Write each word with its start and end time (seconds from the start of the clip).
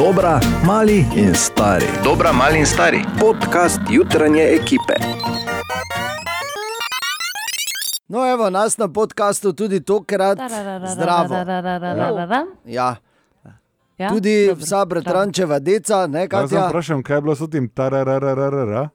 Dobra, 0.00 0.40
mali 0.66 1.04
in 1.16 1.34
stari. 1.34 1.84
Dobra, 2.04 2.32
mali 2.32 2.58
in 2.58 2.66
stari. 2.66 3.04
Podcast 3.20 3.80
jutranje 3.90 4.42
ekipe. 4.42 4.94
No, 8.08 8.32
evo 8.32 8.50
nas 8.50 8.78
na 8.78 8.88
podkastu 8.88 9.52
tudi 9.52 9.80
tokrat. 9.80 10.38
Zdravo. 10.92 11.34
Ja. 12.64 12.96
Ja, 13.98 14.08
Tudi 14.08 14.46
dobro, 14.46 14.64
vsa 14.64 14.84
bratrančeva 14.84 15.58
deca, 15.58 16.06
ne 16.06 16.28
Jaz 16.32 16.50
sem 16.50 16.62
vprašal, 16.68 17.02
kaj 17.02 17.16
je 17.16 17.20
bilo 17.20 17.34
s 17.34 17.50
tem 17.50 17.68
tararararara. 17.68 18.88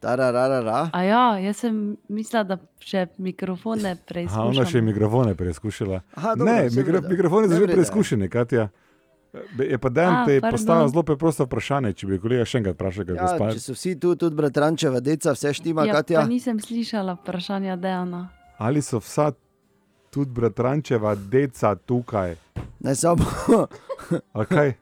Tarararara. 0.00 0.88
A 0.92 1.02
ja, 1.02 1.38
jaz 1.38 1.56
sem 1.56 1.96
mislila, 2.08 2.44
da 2.44 2.58
še 2.78 3.06
mikrofone 3.18 3.90
Aha, 3.90 3.98
ona 3.98 4.06
preizkušam. 4.08 4.66
še 4.66 4.78
je 4.78 4.82
mikrofone 4.82 5.34
preizkušala. 5.34 6.00
Aha, 6.14 6.34
dobro, 6.34 6.52
ne, 6.52 6.62
mikro, 6.62 6.92
vreda. 6.92 7.08
mikrofoni 7.08 7.48
so 7.48 7.58
že 7.58 7.66
preizkušeni, 7.66 8.28
Katja. 8.28 8.68
Je 9.58 9.78
pa 9.78 9.88
dan 9.90 10.24
te 10.24 10.40
pardon. 10.40 10.50
postavil 10.50 10.88
zelo 10.88 11.02
preprosto 11.02 11.44
vprašanje, 11.44 11.92
če 11.92 12.06
bi 12.06 12.18
kolega 12.18 12.44
še 12.44 12.58
enkrat 12.58 12.74
vprašal, 12.74 13.04
kako 13.04 13.14
Ja, 13.14 13.22
gospa. 13.22 13.50
če 13.50 13.60
so 13.60 13.72
vsi 13.72 13.94
tu, 13.96 14.14
tudi 14.14 14.34
bratrančeva 14.34 15.00
deca, 15.00 15.32
vse 15.32 15.52
štima, 15.52 15.84
Ja, 15.84 15.92
Katja. 15.94 16.20
pa 16.20 16.26
nisem 16.26 16.56
slišala 16.58 17.16
vprašanja 17.16 17.76
Dejana. 17.76 18.28
Ali 18.58 18.80
so 18.80 18.98
vsa 18.98 19.32
tudi 20.10 20.30
bratrančeva 20.30 21.14
deca 21.16 21.74
tukaj? 21.76 22.36
Ne 22.80 22.94
samo. 22.94 23.24
Okay? 24.34 24.74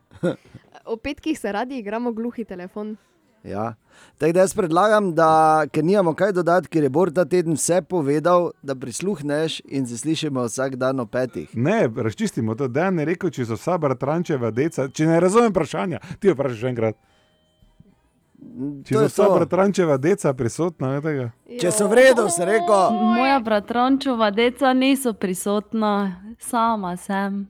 O 0.84 0.96
petkih 1.04 1.34
se 1.34 1.50
radi 1.50 1.78
igramo 1.78 2.12
gluhi 2.12 2.44
telefon. 2.44 2.96
Ja. 3.44 3.74
Tako 4.18 4.32
da 4.32 4.40
jaz 4.40 4.54
predlagam, 4.54 5.14
da 5.14 5.66
ker 5.72 5.84
nimamo 5.84 6.14
kaj 6.14 6.32
dodati, 6.32 6.68
ker 6.68 6.82
je 6.82 6.88
Bor 6.88 7.10
ta 7.12 7.24
teden 7.24 7.54
vse 7.54 7.82
povedal, 7.82 8.50
da 8.62 8.74
prisluhneš 8.74 9.60
in 9.64 9.86
se 9.86 9.98
slišimo 9.98 10.44
vsak 10.44 10.76
dan 10.76 11.00
o 11.00 11.06
petih. 11.06 11.50
Ne, 11.56 11.88
razčistimo 11.96 12.54
to. 12.54 12.68
Dan 12.68 12.98
je 12.98 13.04
rekel, 13.04 13.30
če 13.30 13.46
so 13.46 13.58
vsa 13.58 13.78
bratrančeva 13.78 14.50
deca. 14.50 14.88
Če 14.88 15.06
ne 15.06 15.20
razumem 15.20 15.52
vprašanja, 15.52 16.00
ti 16.20 16.30
jo 16.30 16.38
vprašaj 16.38 16.60
še 16.60 16.72
enkrat. 16.72 17.00
Če 18.84 18.94
so 18.94 19.06
vsa 19.08 19.28
bratrančeva 19.34 19.96
deca 19.98 20.34
prisotna, 20.36 20.94
je 20.96 21.04
tega. 21.04 21.30
Če 21.60 21.72
so 21.72 21.88
v 21.88 22.00
redu, 22.00 22.28
se 22.30 22.46
reko. 22.48 22.80
Moja 22.92 23.40
bratrančova 23.44 24.30
deca 24.30 24.72
niso 24.72 25.12
prisotna, 25.12 25.94
sama 26.40 26.96
sem. 26.96 27.44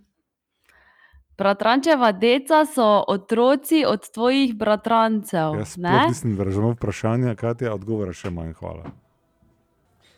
Bratrančeva 1.39 2.13
deca 2.13 2.67
so 2.75 3.05
otroci 3.09 3.85
od 3.87 4.11
tvojih 4.11 4.55
bratrancev. 4.55 5.55
Jaz 5.59 5.73
sploh 5.73 6.09
nisem 6.09 6.41
razumel 6.41 6.77
vprašanja, 6.77 7.35
Katja, 7.35 7.75
odgovora 7.75 8.13
še 8.15 8.31
manj. 8.31 8.53
Hvala. 8.61 8.93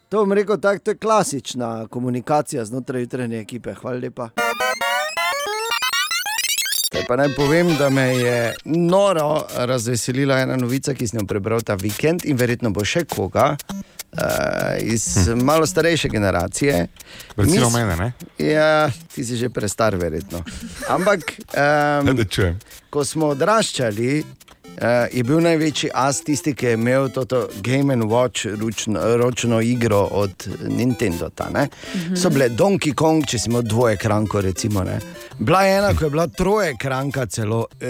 To 0.09 0.21
bom 0.23 0.33
rekel 0.37 0.61
tako, 0.61 0.85
to 0.85 0.91
je 0.93 0.99
klasična 0.99 1.87
komunikacija 1.87 2.65
znotraj 2.65 3.07
jutranje 3.07 3.41
ekipe. 3.41 3.75
Hvala 3.75 3.99
lepa. 3.99 4.29
Zdaj 6.91 7.07
pa 7.09 7.17
naj 7.17 7.33
povem, 7.37 7.73
da 7.79 7.89
me 7.91 8.07
je 8.17 8.55
noro 8.65 9.43
razveselila 9.57 10.39
ena 10.45 10.57
novica, 10.57 10.95
ki 10.95 11.09
sem 11.09 11.21
jo 11.21 11.27
prebral 11.27 11.65
ta 11.65 11.75
vikend 11.81 12.29
in 12.29 12.37
verjetno 12.37 12.71
bo 12.71 12.85
še 12.85 13.07
koga 13.09 13.55
uh, 14.13 14.21
iz 14.81 15.29
malo 15.43 15.67
starejše 15.67 16.09
generacije. 16.09 16.87
Recimo 17.37 17.67
Mis- 17.67 17.75
mene, 17.75 17.97
ne? 17.97 18.13
Ja, 18.39 18.91
ti 19.15 19.25
si 19.25 19.37
že 19.37 19.49
prestar, 19.49 19.97
verjetno. 19.97 20.43
Ampak, 20.89 21.21
um, 22.09 22.25
čujem. 22.29 22.59
ko 22.91 23.05
smo 23.05 23.27
odraščali, 23.27 24.21
uh, 24.21 24.83
je 25.13 25.25
bil 25.25 25.41
največji 25.41 25.91
as 25.95 26.21
tisti, 26.25 26.55
ki 26.55 26.67
je 26.67 26.73
imel 26.73 27.09
to 27.09 27.49
Game 27.61 27.93
and 27.93 28.05
Watch 28.05 28.47
ručno, 28.61 29.17
ročno 29.17 29.61
igro 29.61 30.09
od 30.11 30.49
Nintendo. 30.69 31.31
Ta, 31.31 31.51
mm 31.51 31.55
-hmm. 31.55 32.17
So 32.17 32.31
bile 32.31 32.49
Donkey 32.49 32.95
Kong, 32.95 33.27
če 33.27 33.39
si 33.39 33.49
imel 33.49 33.63
dvoje 33.63 33.97
kranko, 33.97 34.41
recimo. 34.41 34.85
Ne? 34.85 35.01
Bila 35.39 35.63
je 35.63 35.79
ena, 35.79 35.95
ko 35.95 36.05
je 36.05 36.11
bila 36.11 36.27
troje 36.27 36.77
kranka 36.79 37.27
celo. 37.27 37.67
E... 37.81 37.87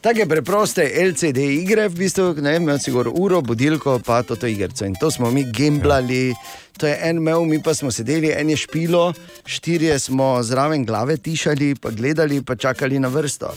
Take 0.00 0.24
preproste 0.24 0.80
LCD 0.96 1.42
igre, 1.60 1.84
v 1.92 1.98
bistvu, 2.00 2.30
ne 2.40 2.54
vem, 2.54 2.64
imel 2.64 2.78
si 2.80 2.92
gor 2.92 3.10
uro, 3.12 3.42
budilko, 3.44 3.98
pa 4.00 4.22
to 4.24 4.38
igrico. 4.48 4.86
In 4.88 4.94
to 4.96 5.10
smo 5.12 5.28
mi 5.30 5.44
gemblali, 5.52 6.32
to 6.80 6.88
je 6.88 6.96
en 7.04 7.20
imel, 7.20 7.44
mi 7.44 7.60
pa 7.60 7.74
smo 7.76 7.92
sedeli, 7.92 8.32
en 8.32 8.48
je 8.48 8.56
špilo, 8.56 9.12
štirje 9.44 9.98
smo 9.98 10.38
zraven 10.42 10.86
glave 10.88 11.18
tišali, 11.20 11.74
pa 11.76 11.92
gledali, 11.92 12.40
pa 12.40 12.56
čakali 12.56 12.98
na 12.98 13.12
vrsto. 13.12 13.52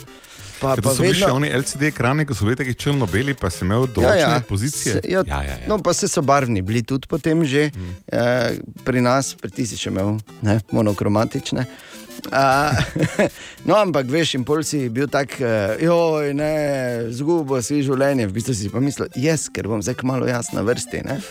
Pa, 0.59 0.75
To 0.75 0.81
pa 0.81 0.91
so 0.95 1.03
bili 1.03 1.15
še 1.15 1.27
vedno, 1.27 1.39
oni 1.39 1.49
LCD 1.51 1.87
ekrani, 1.93 2.27
ko 2.27 2.35
so 2.35 2.47
bili 2.47 2.59
taki 2.59 2.75
črno-beli, 2.75 3.35
pa 3.39 3.47
si 3.51 3.63
imel 3.63 3.87
določene 3.87 4.43
pozicije. 4.47 4.99
Se, 4.99 5.01
ja, 5.11 5.23
ja, 5.27 5.41
ja, 5.47 5.57
ja. 5.63 5.67
No, 5.71 5.79
pa 5.83 5.95
se 5.95 6.11
so 6.11 6.23
barvni 6.23 6.63
bili 6.63 6.83
tudi 6.87 7.07
potem 7.11 7.43
že 7.47 7.69
mm. 7.71 7.95
eh, 8.11 8.59
pri 8.83 9.03
nas, 9.03 9.33
pri 9.39 9.51
ti 9.51 9.67
si 9.67 9.79
še 9.79 9.91
imel 9.91 10.15
ne, 10.43 10.59
monokromatične. 10.75 11.67
Uh, 12.31 12.73
no, 13.67 13.75
ampak 13.77 14.07
veš, 14.09 14.35
in 14.39 14.45
pol 14.47 14.63
si 14.65 14.87
bil 14.93 15.09
tak, 15.11 15.35
uh, 15.41 15.75
joj, 15.81 16.33
ne, 16.37 16.53
zgubo 17.13 17.59
si 17.61 17.81
življenje. 17.85 18.29
V 18.29 18.37
bistvu 18.37 18.55
si 18.57 18.71
pa 18.73 18.81
mislil, 18.83 19.11
jaz, 19.19 19.49
ker 19.53 19.69
bom 19.69 19.83
zdaj 19.83 20.01
malo 20.07 20.29
jaz 20.29 20.53
na 20.55 20.65
vrsti. 20.65 21.03
Ne? 21.05 21.19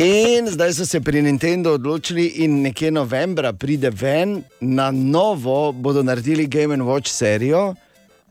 In 0.00 0.48
zdaj 0.48 0.72
so 0.78 0.86
se 0.86 1.00
pri 1.04 1.20
Nintendo 1.22 1.74
odločili, 1.76 2.26
in 2.44 2.62
nekje 2.62 2.90
novembra 2.90 3.52
pride 3.52 3.90
ven, 3.90 4.42
na 4.60 4.90
novo 4.90 5.72
bodo 5.72 6.02
naredili 6.02 6.46
Game 6.46 6.76
Watch 6.84 7.12
serijo. 7.12 7.74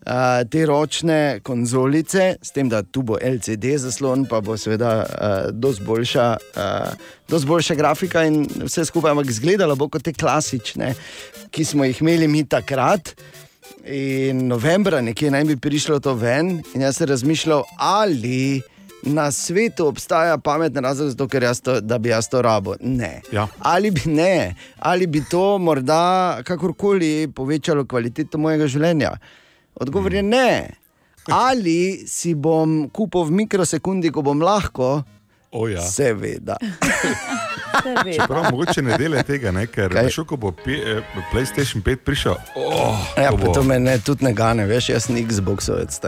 Uh, 0.10 0.42
te 0.50 0.64
ročne 0.66 1.40
konzolice, 1.46 2.40
s 2.42 2.50
tem, 2.50 2.70
da 2.70 2.80
tu 2.82 3.04
bo 3.06 3.20
LCD 3.22 3.76
zaslon, 3.78 4.24
pa 4.26 4.40
bo 4.42 4.56
seveda 4.58 4.94
uh, 5.06 5.34
dosti 5.54 5.84
boljša, 5.86 6.24
uh, 6.58 6.94
dosti 7.30 7.48
boljša 7.48 7.76
grafika 7.78 8.24
in 8.26 8.40
vse 8.64 8.88
skupaj, 8.90 9.12
ampak 9.14 9.30
izgledalo 9.30 9.76
bo 9.78 9.86
kot 9.86 10.08
te 10.08 10.14
klasične, 10.18 10.96
ki 11.54 11.66
smo 11.66 11.86
jih 11.86 12.02
imeli 12.02 12.28
mi 12.28 12.42
takrat. 12.42 13.12
In 13.86 14.48
novembra 14.50 15.02
nekje 15.06 15.30
naj 15.30 15.46
bi 15.52 15.58
prišlo 15.62 16.00
to 16.02 16.16
ven, 16.18 16.56
in 16.74 16.88
jaz 16.88 16.98
sem 16.98 17.10
razmišljal, 17.12 17.62
ali 17.78 18.64
na 19.04 19.28
svetu 19.32 19.88
obstaja 19.88 20.38
pameten 20.38 20.84
razlog, 20.84 21.10
zato, 21.10 21.28
jaz 21.38 21.62
to, 21.62 21.82
da 21.82 21.98
bi 21.98 22.10
jaz 22.10 22.30
to 22.30 22.42
rabo. 22.42 22.74
Ne. 22.82 23.22
Ja. 23.32 23.46
Ali 23.60 23.92
bi 23.92 24.02
ne, 24.06 24.56
ali 24.80 25.08
bi 25.08 25.22
to 25.30 25.58
morda 25.58 26.42
kakorkoli 26.44 27.30
povečalo 27.36 27.86
kvaliteto 27.86 28.42
mojega 28.42 28.68
življenja. 28.68 29.14
Odgovor 29.80 30.14
je 30.14 30.24
ne. 30.24 30.70
Ali 31.28 32.04
si 32.08 32.34
bom 32.34 32.90
kupil 32.90 33.24
v 33.24 33.34
mikrosekundi, 33.34 34.10
ko 34.10 34.22
bom 34.22 34.40
lahko? 34.40 35.04
O, 35.52 35.68
ja. 35.68 35.82
Seveda. 35.82 36.58
Prav, 38.28 38.52
mogoče 38.52 38.82
ne 38.82 38.98
dela 38.98 39.24
tega, 39.24 39.52
ne? 39.52 39.68
ker 39.68 39.90
Kaj? 39.90 40.04
veš, 40.04 40.24
ko 40.24 40.38
bo 40.38 40.52
P 40.52 40.74
eh, 40.74 41.02
PlayStation 41.32 41.82
5 41.82 41.98
prišel. 41.98 42.36
Oh, 42.56 43.14
Ja, 43.16 43.32
pa 43.32 43.38
bo- 43.38 43.54
to 43.54 43.64
me 43.64 43.80
ne, 43.80 43.98
tudi 43.98 44.26
ne 44.26 44.34
gane, 44.34 44.66
veš, 44.66 44.90
jaz 44.90 45.04
sem 45.04 45.18
Xboxovec. 45.18 46.00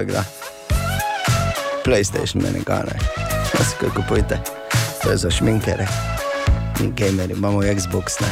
PlayStation 1.83 2.37
me 2.37 2.51
ne 2.51 2.61
gane. 2.61 2.93
Jaz 3.51 3.73
kako 3.79 4.01
pojte, 4.07 4.39
to 5.01 5.09
je 5.09 5.17
za 5.17 5.29
šminkere. 5.29 5.87
Mi 6.79 6.91
gameri 6.91 7.33
imamo 7.33 7.61
Xbox, 7.61 8.21
ne. 8.21 8.27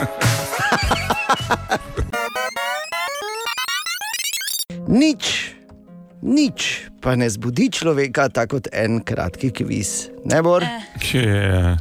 Nič, 4.90 5.54
nič 6.20 6.58
pa 6.98 7.14
ne 7.14 7.24
zbudi 7.24 7.70
človeka 7.70 8.26
tako 8.28 8.58
kot 8.58 8.66
en 8.72 8.98
kratki 9.00 9.50
kviz. 9.50 10.10
Ne 10.24 10.42
bor? 10.42 10.66
Je? 11.00 11.78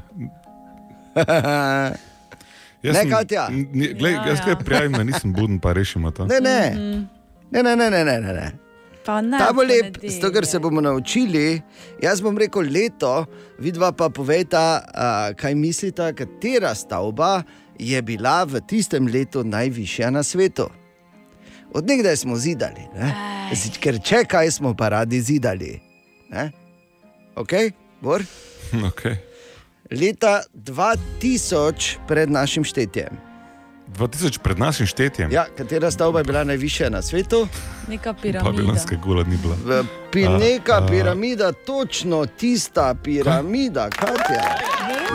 Jaz 2.80 2.96
Ne, 2.96 3.04
Katja. 3.06 3.50
ni- 3.50 3.92
Glej, 3.92 4.14
Ja, 4.14 4.26
jaz 4.26 4.40
ja. 4.40 4.56
prijavim, 4.56 4.92
da 4.92 5.04
nisem 5.04 5.34
buden, 5.34 5.60
pa 5.60 5.74
rešimo 5.74 6.12
to. 6.12 6.26
Ne, 6.26 6.40
ne. 6.40 6.60
Ne, 7.52 7.60
ne, 7.60 7.76
ne, 7.76 7.90
ne, 7.90 8.04
ne, 8.06 8.22
ne. 8.22 8.34
ne. 8.34 8.48
Pa 9.06 9.22
ne, 9.22 9.36
Ta 9.36 9.52
bo 9.52 9.64
lep, 9.64 9.98
zato 10.00 10.32
ker 10.32 10.46
se 10.46 10.60
bomo 10.60 10.80
naučili. 10.80 11.62
Jaz 12.00 12.22
bom 12.22 12.38
rekel 12.38 12.62
leto, 12.64 13.26
vidva 13.58 13.92
pa 13.92 14.10
povejta, 14.10 14.62
a, 14.86 15.08
kaj 15.34 15.56
mislita, 15.56 16.14
katera 16.14 16.72
stavba 16.72 17.44
je 17.76 18.02
bila 18.02 18.44
v 18.44 18.62
tistem 18.62 19.08
letu 19.08 19.44
najvišja 19.44 20.10
na 20.10 20.24
svetu. 20.24 20.70
Od 21.74 21.88
nekdaj 21.88 22.18
smo 22.18 22.36
zidali, 22.36 22.82
ne? 22.94 23.14
Z- 23.52 23.78
ker 23.78 24.00
če 24.00 24.24
kaj 24.26 24.52
smo 24.52 24.74
pa 24.74 24.90
radi 24.90 25.22
zidali. 25.22 25.80
Ne? 26.30 26.52
Ok, 27.36 27.54
Bor? 28.02 28.24
Okay. 28.74 29.16
Leta 29.92 30.42
2000 30.54 31.98
pred 32.08 32.30
našim 32.30 32.64
štetjem. 32.64 33.10
2000 33.90 34.38
pred 34.38 34.60
našim 34.60 34.86
štetjem, 34.86 35.32
Ja, 35.32 35.46
katera 35.50 35.92
stavba 35.92 36.20
je 36.20 36.24
bila 36.24 36.44
najvišja 36.44 36.90
na 36.90 37.02
svetu? 37.02 37.48
Neka 37.88 38.14
piramida. 38.14 38.52
Babilonska 38.52 38.96
gula 38.96 39.24
ni 39.24 39.38
bila. 39.38 39.56
V 39.58 39.84
Pineka 40.12 40.74
A, 40.74 40.84
a. 40.84 40.88
piramida, 40.88 41.52
točno 41.52 42.26
tista 42.28 42.96
piramida, 42.96 43.90
Katja. 43.90 44.46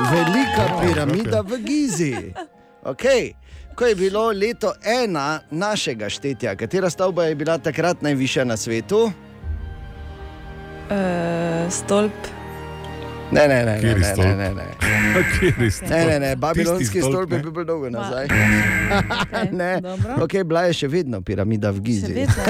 Velika 0.04 0.64
piramida 0.80 1.40
v 1.40 1.58
Gizi. 1.58 2.14
Okay. 2.84 3.32
Ko 3.74 3.86
je 3.86 3.94
bilo 3.94 4.30
leto 4.30 4.72
ena 4.84 5.40
našega 5.50 6.08
štetja, 6.08 6.56
katera 6.56 6.90
stavba 6.90 7.24
je 7.24 7.34
bila 7.34 7.58
takrat 7.58 8.02
najvišja 8.02 8.44
na 8.44 8.56
svetu? 8.56 9.10
Uh, 10.90 11.70
stolp. 11.70 12.12
Ne, 13.32 13.48
ne, 13.48 13.64
ne, 13.64 13.80
ne, 13.82 13.94
ne, 13.94 14.04
stolp? 14.04 14.26
ne, 14.26 14.36
ne, 14.36 14.54
ne. 14.54 15.70
Stolp? 15.70 15.90
Ne, 15.90 16.06
ne, 16.06 16.20
ne, 16.20 16.36
babilonski 16.36 16.84
Tisti 16.84 17.02
stolp 17.02 17.32
je 17.32 17.38
bil 17.38 17.50
bolj 17.50 17.64
dolgo 17.64 17.90
nazaj. 17.90 18.26
Okay, 18.34 19.52
Ne, 19.52 19.80
dobro. 19.80 20.14
ok, 20.24 20.32
bila 20.44 20.62
je 20.62 20.72
še 20.72 20.88
vedno 20.88 21.18
piramida 21.22 21.70
v 21.70 21.80
Gizi. 21.80 22.12
vedno. 22.12 22.34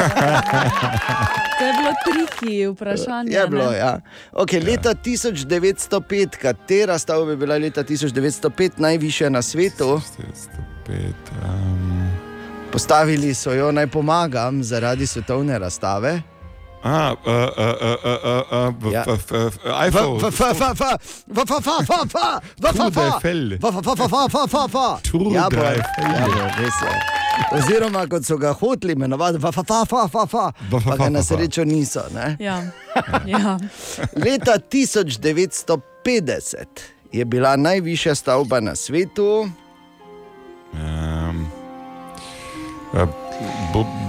To 1.54 1.64
je 1.64 1.72
bilo 1.72 1.92
triki 2.04 2.66
vprašanje. 2.66 3.32
Je 3.32 3.46
bilo, 3.46 3.70
ne? 3.70 3.78
ja. 3.78 4.00
Okay, 4.32 4.60
leta 4.60 4.94
1905, 4.94 6.36
katera 6.36 6.98
stavba 6.98 7.30
je 7.30 7.36
bila 7.36 7.56
leta 7.56 7.84
1905 7.84 8.70
najvišja 8.76 9.30
na 9.30 9.42
svetu? 9.42 10.00
spet. 10.84 11.32
Um... 11.44 12.08
Postavili 12.72 13.34
so 13.34 13.52
jo, 13.52 13.72
naj 13.72 13.86
pomagam, 13.86 14.62
zaradi 14.62 15.06
svetovne 15.06 15.58
razstave. 15.58 16.22
Ah, 16.82 17.12
uh, 17.12 17.18
uh, 17.32 17.44
uh, 18.84 18.92
ja. 18.92 19.04
iPhone. 19.86 20.20
Ja, 25.34 25.48
res 26.58 26.74
je. 26.82 26.88
Oziroma, 27.52 28.06
kot 28.06 28.26
so 28.26 28.36
ga 28.36 28.52
hoteli 28.52 28.92
imenovati, 28.92 29.38
pa, 29.40 29.52
pa, 29.52 29.62
pa, 29.62 29.84
pa, 29.90 30.08
pa, 30.12 30.26
pa, 30.26 30.52
pa 30.84 30.96
ga 30.96 31.08
na 31.08 31.22
srečo 31.22 31.64
niso. 31.64 32.00
Ja. 32.38 32.62
Ja. 33.26 33.58
Leta 34.16 34.58
1950 34.58 36.64
je 37.12 37.24
bila 37.24 37.56
najvišja 37.56 38.14
stavba 38.14 38.60
na 38.60 38.76
svetu, 38.76 39.48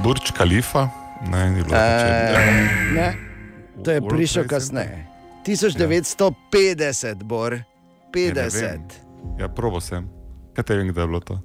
Bu- 0.05 0.09
Burj 0.09 0.31
Khalifa. 0.31 0.89
Ne, 1.27 1.49
ni 1.49 1.63
bilo 1.63 1.75
Eh, 1.75 1.79
uh, 1.79 2.93
ne, 2.93 3.13
to 3.83 3.91
je 3.91 4.01
prišel 4.01 4.45
kasneje. 4.45 5.05
1950, 5.43 7.23
Bor, 7.23 7.53
Ja, 7.53 7.59
ne 7.59 8.11
50. 8.13 8.61
vem. 8.61 8.81
Ja, 9.39 9.47
probo 9.47 9.79
sem. 9.79 10.09
Kaj 10.53 10.63
te 10.63 10.75
vem, 10.75 10.87
kdaj 10.87 11.03
je 11.03 11.07
bilo 11.07 11.19
to? 11.19 11.39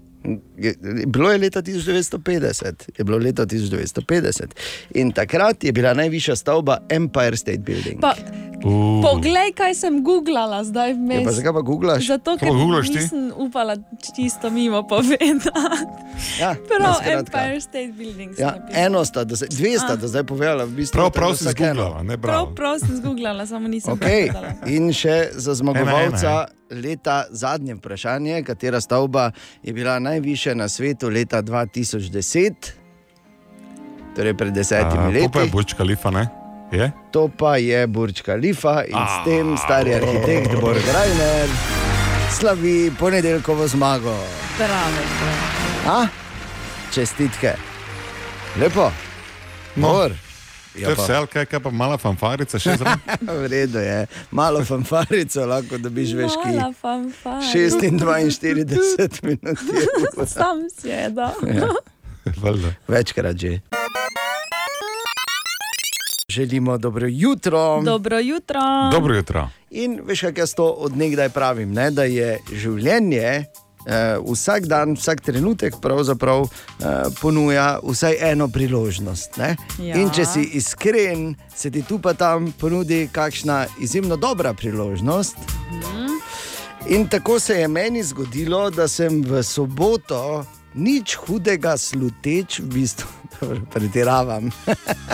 Je- 0.54 0.74
Bilo 1.06 1.30
je 1.30 1.38
leta 1.38 1.62
1950, 1.62 2.64
je 2.92 3.04
bilo 3.04 3.18
leta 3.18 3.46
1950 3.46 4.52
in 4.92 5.12
takrat 5.12 5.64
je 5.64 5.72
bila 5.72 5.94
najvišja 5.94 6.36
stavba 6.36 6.78
Empire 6.88 7.36
State 7.36 7.58
Building. 7.60 8.00
Pa, 8.00 8.14
Uh, 8.60 9.00
poglej, 9.02 9.54
kaj 9.54 9.72
sem 9.74 10.04
googlala 10.04 10.60
zdaj 10.60 10.90
Ja, 10.90 10.94
vmes. 10.94 11.24
pa 11.24 11.32
zakaj 11.32 11.52
pa 11.54 11.62
googlaš? 11.62 12.04
Zato, 12.04 12.36
ker 12.36 12.52
nisem 12.92 13.32
upala 13.34 13.72
čisto 14.10 14.50
mimo 14.50 14.82
povedati. 14.84 15.48
Ja, 16.36 16.52
Prav. 16.68 17.00
Empire 17.02 17.56
State 17.58 17.92
Building. 17.92 18.34
sem 18.34 18.44
Ja, 18.44 18.52
eno 18.76 19.00
sta, 19.00 19.24
do 19.24 19.32
zdaj, 19.32 19.48
dve 19.48 19.78
sta 19.78 19.96
do 19.96 20.04
zdaj 20.04 20.24
povedala, 20.24 20.64
v 20.64 20.76
bistvu. 20.76 20.92
prav, 20.92 21.08
prav 21.10 21.32
da 21.32 21.36
eno. 21.62 21.74
zgooglala, 21.74 22.02
ne 22.02 22.18
Prav, 22.18 22.20
bravo. 22.20 22.54
prav 22.54 22.78
sem 22.78 22.96
zgooglala, 22.96 23.46
samo 23.46 23.64
nisem 23.66 23.94
Okay. 23.94 24.28
povedala. 24.28 24.52
In 24.66 24.92
še 24.92 25.16
za 25.32 25.54
zmagovalca 25.54 26.28
Ena, 26.44 26.59
leta 26.70 27.24
zadnje 27.30 27.74
vprašanje, 27.74 28.42
katera 28.42 28.80
stavba 28.80 29.30
je 29.62 29.72
bila 29.72 29.98
najvišja 29.98 30.54
na 30.54 30.68
svetu 30.68 31.08
leta 31.08 31.42
2010, 31.42 32.52
torej 34.16 34.34
pred 34.34 34.54
desetimi 34.54 35.08
Uh, 35.08 35.22
to 35.22 35.28
pa 35.30 35.38
je 35.38 35.44
leti. 35.44 35.52
Burj 35.52 35.74
Khalifa, 35.76 36.10
ne? 36.10 36.28
Je? 36.72 36.92
To 37.10 37.28
pa 37.28 37.56
je 37.56 37.86
Burj 37.86 38.22
Khalifa 38.22 38.84
in 38.86 38.94
s 38.94 39.24
tem 39.24 39.56
stari 39.58 39.94
arhitekt 39.94 40.60
Borg 40.60 40.82
Reiner 40.94 41.48
slavi 42.30 42.92
ponedeljkovo 42.98 43.66
zmago. 43.68 44.14
Bravo. 44.58 45.02
A? 45.86 46.06
Čestitke. 46.94 47.52
Lepo. 48.60 48.90
No. 49.76 50.08
Ja, 50.80 50.86
to 50.86 50.90
je 50.90 50.96
vse, 50.96 51.14
ali 51.14 51.26
kaj, 51.26 51.44
kaj 51.46 51.60
pa 51.60 51.70
mala 51.70 51.98
fanfarica 52.00 52.58
še 52.58 52.76
zraven. 52.80 53.00
V 53.42 53.48
redu 53.52 53.78
je, 53.78 54.06
malo 54.30 54.64
fanfarico 54.64 55.46
lahko 55.46 55.78
dobiš, 55.78 56.14
veš, 56.16 56.36
ki 56.40 56.56
fanfara. 56.80 57.40
46 57.44 59.22
minut 59.22 59.58
je. 59.60 60.26
Sam 60.36 60.64
si 60.72 60.88
je, 60.88 61.10
da. 61.10 61.32
Ja, 61.44 61.68
Valjda. 62.42 62.74
večkrat 62.88 63.36
že. 63.36 63.60
Želimo 66.30 66.78
dobro 66.78 67.06
jutro. 67.10 67.82
Dobro 67.82 68.18
jutro. 68.18 68.60
Dobro 68.92 69.16
jutro. 69.16 69.48
In 69.70 70.00
veš, 70.04 70.20
kaj 70.20 70.32
jaz 70.36 70.54
to 70.54 70.64
odnegdaj 70.70 71.28
pravim, 71.28 71.72
ne? 71.72 71.90
da 71.90 72.04
je 72.04 72.38
življenje. 72.52 73.44
Uh, 73.80 74.32
vsak 74.32 74.66
dan, 74.66 74.92
vsak 74.92 75.20
trenutek 75.20 75.74
pravzaprav 75.80 76.40
uh, 76.40 76.50
ponuja 77.20 77.78
vsaj 77.82 78.16
eno 78.32 78.48
priložnost. 78.48 79.36
ne. 79.36 79.56
Ja. 79.78 79.96
In 79.96 80.10
če 80.10 80.26
si 80.26 80.42
iskren, 80.60 81.34
se 81.56 81.70
ti 81.70 81.82
tu 81.82 81.98
pa 81.98 82.14
tam 82.14 82.52
ponudi 82.52 83.08
kakšna 83.12 83.66
izjemno 83.80 84.16
dobra 84.16 84.54
priložnost. 84.54 85.36
In 86.88 87.08
tako 87.08 87.40
se 87.40 87.54
je 87.54 87.68
meni 87.68 88.02
zgodilo, 88.02 88.70
da 88.70 88.88
sem 88.88 89.22
v 89.22 89.42
soboto 89.42 90.44
nič 90.74 91.14
hudega 91.14 91.76
sluteč, 91.76 92.60
v 92.60 92.66
bistvu 92.66 93.08
dobro, 93.40 93.60
pretiravam. 93.72 94.50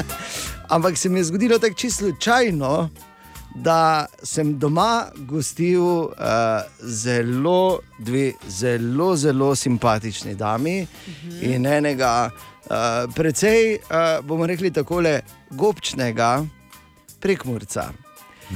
Ampak 0.75 0.99
se 0.99 1.09
mi 1.09 1.19
je 1.19 1.25
zgodilo 1.25 1.59
tako 1.59 1.75
čisto 1.75 2.05
slučajno, 2.05 2.89
da 3.62 4.06
sem 4.23 4.58
doma 4.58 5.06
gostil 5.17 5.82
uh, 5.82 6.11
zelo, 6.82 7.79
dve 7.99 8.32
zelo, 8.49 9.17
zelo 9.17 9.55
simpatični 9.55 10.35
dami 10.35 10.82
mhm. 10.82 11.53
in 11.53 11.67
enega, 11.67 12.31
uh, 12.31 13.14
precej, 13.14 13.79
uh, 13.79 14.26
bomo 14.26 14.47
rekli 14.47 14.70
tako, 14.70 15.03
gobčnega 15.50 16.44
prekmurca. 17.20 17.93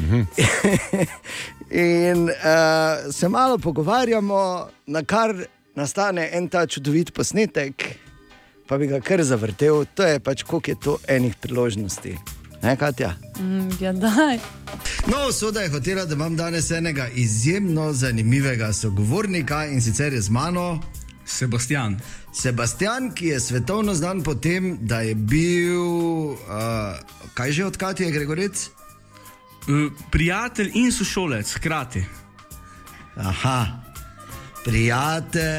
In 1.70 2.28
uh, 2.28 3.12
se 3.12 3.28
malo 3.28 3.58
pogovarjamo, 3.58 4.68
na 4.86 5.02
kar 5.02 5.34
nastane 5.74 6.28
en 6.32 6.48
ta 6.48 6.66
čudovit 6.66 7.14
posnetek, 7.14 7.98
pa 8.66 8.78
bi 8.78 8.86
ga 8.86 9.00
kar 9.00 9.22
zavrtel. 9.22 9.84
To 9.94 10.02
je 10.06 10.20
pač, 10.20 10.42
koliko 10.42 10.70
je 10.70 10.80
to 10.80 10.98
enih 11.08 11.34
priložnosti. 11.40 12.39
Ne, 12.62 12.76
Katja? 12.76 13.14
Mm, 13.38 13.68
ja, 13.80 13.92
daj. 13.92 14.38
No, 15.06 15.32
soda 15.32 15.60
je 15.60 15.68
hotela, 15.68 16.04
da 16.04 16.14
imam 16.14 16.36
danes 16.36 16.70
enega 16.70 17.08
izjemno 17.08 17.92
zanimivega 17.92 18.72
sogovornika 18.72 19.66
in 19.66 19.82
sicer 19.82 20.12
je 20.12 20.20
z 20.20 20.30
mano 20.30 20.80
Sebastian. 21.24 22.00
Sebastian, 22.34 23.14
ki 23.14 23.26
je 23.26 23.40
svetovno 23.40 23.94
znan 23.94 24.22
po 24.22 24.34
tem, 24.34 24.78
da 24.80 25.00
je 25.00 25.14
bil, 25.14 25.82
uh, 26.30 26.36
kaj 27.34 27.52
že 27.52 27.64
od 27.64 27.76
Katja 27.76 28.10
Gregorec? 28.10 28.68
Uh, 29.68 29.92
prijatelj 30.10 30.70
in 30.74 30.92
sošolec, 30.92 31.54
hkrati. 31.54 32.04
Aha, 33.16 33.89
prijatelj. 34.64 35.50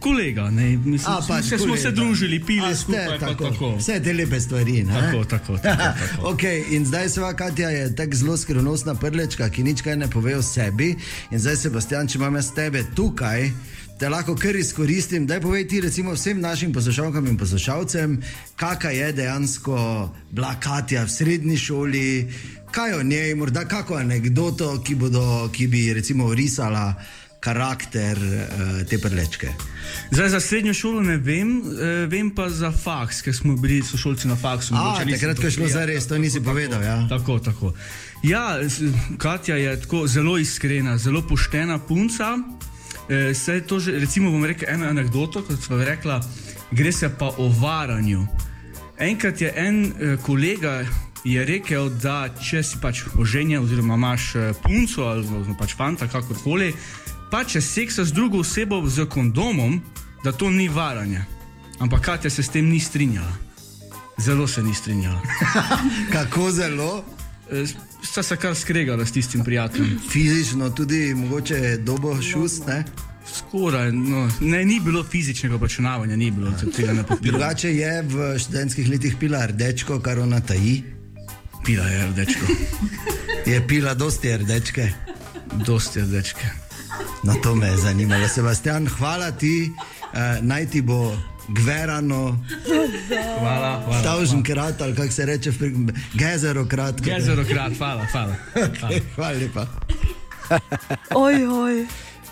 Kolega, 0.00 0.50
ne, 0.50 0.76
mislim, 0.76 1.12
A, 1.12 1.20
pač 1.28 1.44
se, 1.44 1.58
smo 1.58 1.76
se 1.76 1.90
družili, 1.90 2.44
pili 2.44 2.70
A, 2.70 2.74
ste, 2.74 2.82
skupaj. 2.84 3.18
pa 3.18 3.26
tako. 3.26 3.44
tako. 3.44 3.76
Vse 3.76 4.00
te 4.02 4.12
lepe 4.12 4.40
stvari. 4.40 4.82
Ne? 4.84 5.00
Tako, 5.00 5.24
tako, 5.24 5.58
tako, 5.58 5.82
tako. 6.00 6.28
okay, 6.32 6.64
in 6.70 6.86
zdaj 6.86 7.08
se 7.08 7.20
Katja 7.36 7.70
je 7.70 7.96
tako 7.96 8.16
zelo 8.16 8.36
skrivnostna 8.36 8.94
prlečka, 8.94 9.48
ki 9.50 9.62
nič 9.62 9.82
kaj 9.82 9.96
ne 9.96 10.10
pove 10.10 10.36
o 10.36 10.42
sebi. 10.42 10.96
In 11.30 11.38
zdaj, 11.38 11.56
Sebastian, 11.56 12.08
če 12.08 12.18
imam 12.18 12.34
jaz 12.34 12.52
tebe 12.54 12.84
tukaj. 12.94 13.50
Te 13.98 14.08
lahko 14.12 14.34
kar 14.36 14.56
izkoristim, 14.56 15.26
da 15.26 15.40
povej 15.40 15.68
ti, 15.68 15.80
recimo, 15.80 16.12
vsem 16.12 16.40
našim 16.40 16.72
poslušalkam 16.72 17.26
in 17.26 17.36
poslušalcem, 17.40 18.18
kakšna 18.56 18.90
je 18.90 19.12
dejansko 19.12 19.78
bila 20.30 20.54
Katja 20.60 21.04
v 21.04 21.10
srednji 21.10 21.56
šoli, 21.56 22.28
kaj 22.70 22.98
o 22.98 23.02
njej, 23.02 23.34
morda 23.34 23.64
kakšno 23.64 23.96
anegdoto, 23.96 24.82
ki, 24.84 24.94
bodo, 24.94 25.48
ki 25.48 25.66
bi 25.72 25.94
recimo 25.96 26.28
risala 26.34 26.92
karakter 27.40 28.18
uh, 28.18 28.82
te 28.88 28.98
prlečke. 28.98 29.52
Zdaj, 30.10 30.28
za 30.28 30.40
srednjo 30.40 30.74
šolo 30.74 31.00
ne 31.02 31.16
vem, 31.16 31.62
eh, 31.62 32.06
vem 32.10 32.30
pa 32.30 32.48
za 32.50 32.72
faks, 32.72 33.22
ker 33.22 33.34
smo 33.34 33.56
bili 33.56 33.82
sošolci 33.82 34.28
na 34.28 34.36
faksu. 34.36 34.74
A, 34.74 34.98
takrat, 35.10 35.38
ko 35.38 35.46
je 35.46 35.50
šlo 35.50 35.68
za 35.68 35.84
res, 35.86 36.06
to 36.06 36.18
nisi 36.18 36.40
tako, 36.40 36.50
povedal, 36.50 36.82
ja. 36.82 36.96
Tako, 37.08 37.38
tako. 37.38 37.72
Ja, 38.22 38.58
Katja 39.18 39.56
je 39.56 39.80
tako 39.80 40.06
zelo 40.06 40.38
iskrena, 40.38 40.98
zelo 40.98 41.22
poštena 41.22 41.78
punca. 41.78 42.38
E, 43.08 43.34
Saj 43.34 43.66
to 43.66 43.80
že, 43.80 43.98
recimo, 43.98 44.30
bom 44.30 44.44
rekel 44.44 44.68
eno 44.74 44.88
anegdoto, 44.90 45.42
kot 45.46 45.62
smo 45.62 45.76
rekla, 45.76 46.20
gre 46.70 46.92
se 46.92 47.10
pa 47.18 47.30
o 47.38 47.48
varanju. 47.48 48.26
Enkrat 48.98 49.40
je 49.40 49.52
en 49.56 49.84
eh, 49.84 50.16
kolega 50.22 50.84
je 51.24 51.44
rekel, 51.44 51.90
da 52.02 52.28
če 52.40 52.62
si 52.62 52.78
pač 52.80 53.02
oženjen, 53.18 53.62
oziroma 53.62 53.94
imaš 53.98 54.28
eh, 54.34 54.52
punco 54.62 55.04
ali 55.10 55.56
pač 55.58 55.74
fanta, 55.76 56.08
kakorkoli, 56.08 56.72
pa 57.30 57.44
če 57.44 57.60
seksa 57.60 58.04
z 58.04 58.12
drugo 58.12 58.38
osebo 58.38 58.82
z 58.88 59.06
kondomom, 59.06 59.80
da 60.24 60.32
to 60.32 60.50
ni 60.50 60.68
varanje. 60.68 61.24
Ampak 61.78 62.00
Katja 62.00 62.30
se 62.30 62.42
s 62.42 62.48
tem 62.48 62.68
ni 62.68 62.80
strinjala. 62.80 63.32
Zelo 64.18 64.46
se 64.48 64.62
ni 64.62 64.74
strinjala. 64.74 65.20
Kako 66.14 66.50
zelo? 66.50 67.04
Eh, 67.50 67.66
Sta 68.02 68.22
se 68.22 68.36
kar 68.36 68.54
skregala 68.54 69.06
s 69.06 69.12
tistim 69.12 69.44
prijateljem. 69.44 69.98
Fizično, 70.10 70.70
tudi 70.70 71.14
mogoče 71.14 71.76
dobo 71.76 72.22
šust, 72.22 72.66
ne? 72.66 72.84
Skoraj, 73.34 73.92
no, 73.92 74.28
ne, 74.40 74.64
ni 74.64 74.80
bilo 74.80 75.04
fizičnega 75.04 75.54
obračunavanja, 75.54 76.16
ni 76.16 76.30
bilo 76.30 76.52
tega 76.76 76.92
ne 76.92 77.02
podpira. 77.02 77.38
Drugače 77.38 77.72
je 77.74 78.02
v 78.02 78.38
študentskih 78.38 78.88
letih 78.88 79.16
pila 79.20 79.46
rdečko, 79.46 79.98
kar 80.00 80.18
ona 80.18 80.40
taji. 80.40 80.82
Pila 81.64 81.86
je 81.86 82.06
rdečko. 82.06 82.46
Je 83.46 83.66
pila 83.66 83.94
dosti 83.94 84.36
rdečke. 84.36 84.92
Dosti 85.66 86.00
rdečke. 86.00 86.65
No, 87.22 87.34
to 87.42 87.54
me 87.54 87.66
je 87.66 87.76
zanimalo. 87.76 88.28
Sebastian, 88.28 88.88
hvala 88.88 89.30
ti, 89.30 89.70
uh, 89.70 90.18
naj 90.40 90.66
ti 90.66 90.82
bo 90.82 91.16
gverano, 91.48 92.38
Hvala, 93.40 93.82
hvala. 93.84 94.02
tavženkrat 94.02 94.80
ali 94.80 94.94
kako 94.94 95.12
se 95.12 95.26
reče, 95.26 95.52
gezerokrat. 96.14 97.00
Gezerokrat, 97.00 97.72
hvala, 97.78 98.04
hvala. 98.04 98.34
Okay, 98.56 99.00
hvala 99.14 99.38
lepa. 99.38 99.66
Oj, 101.10 101.46
oj. 101.46 101.86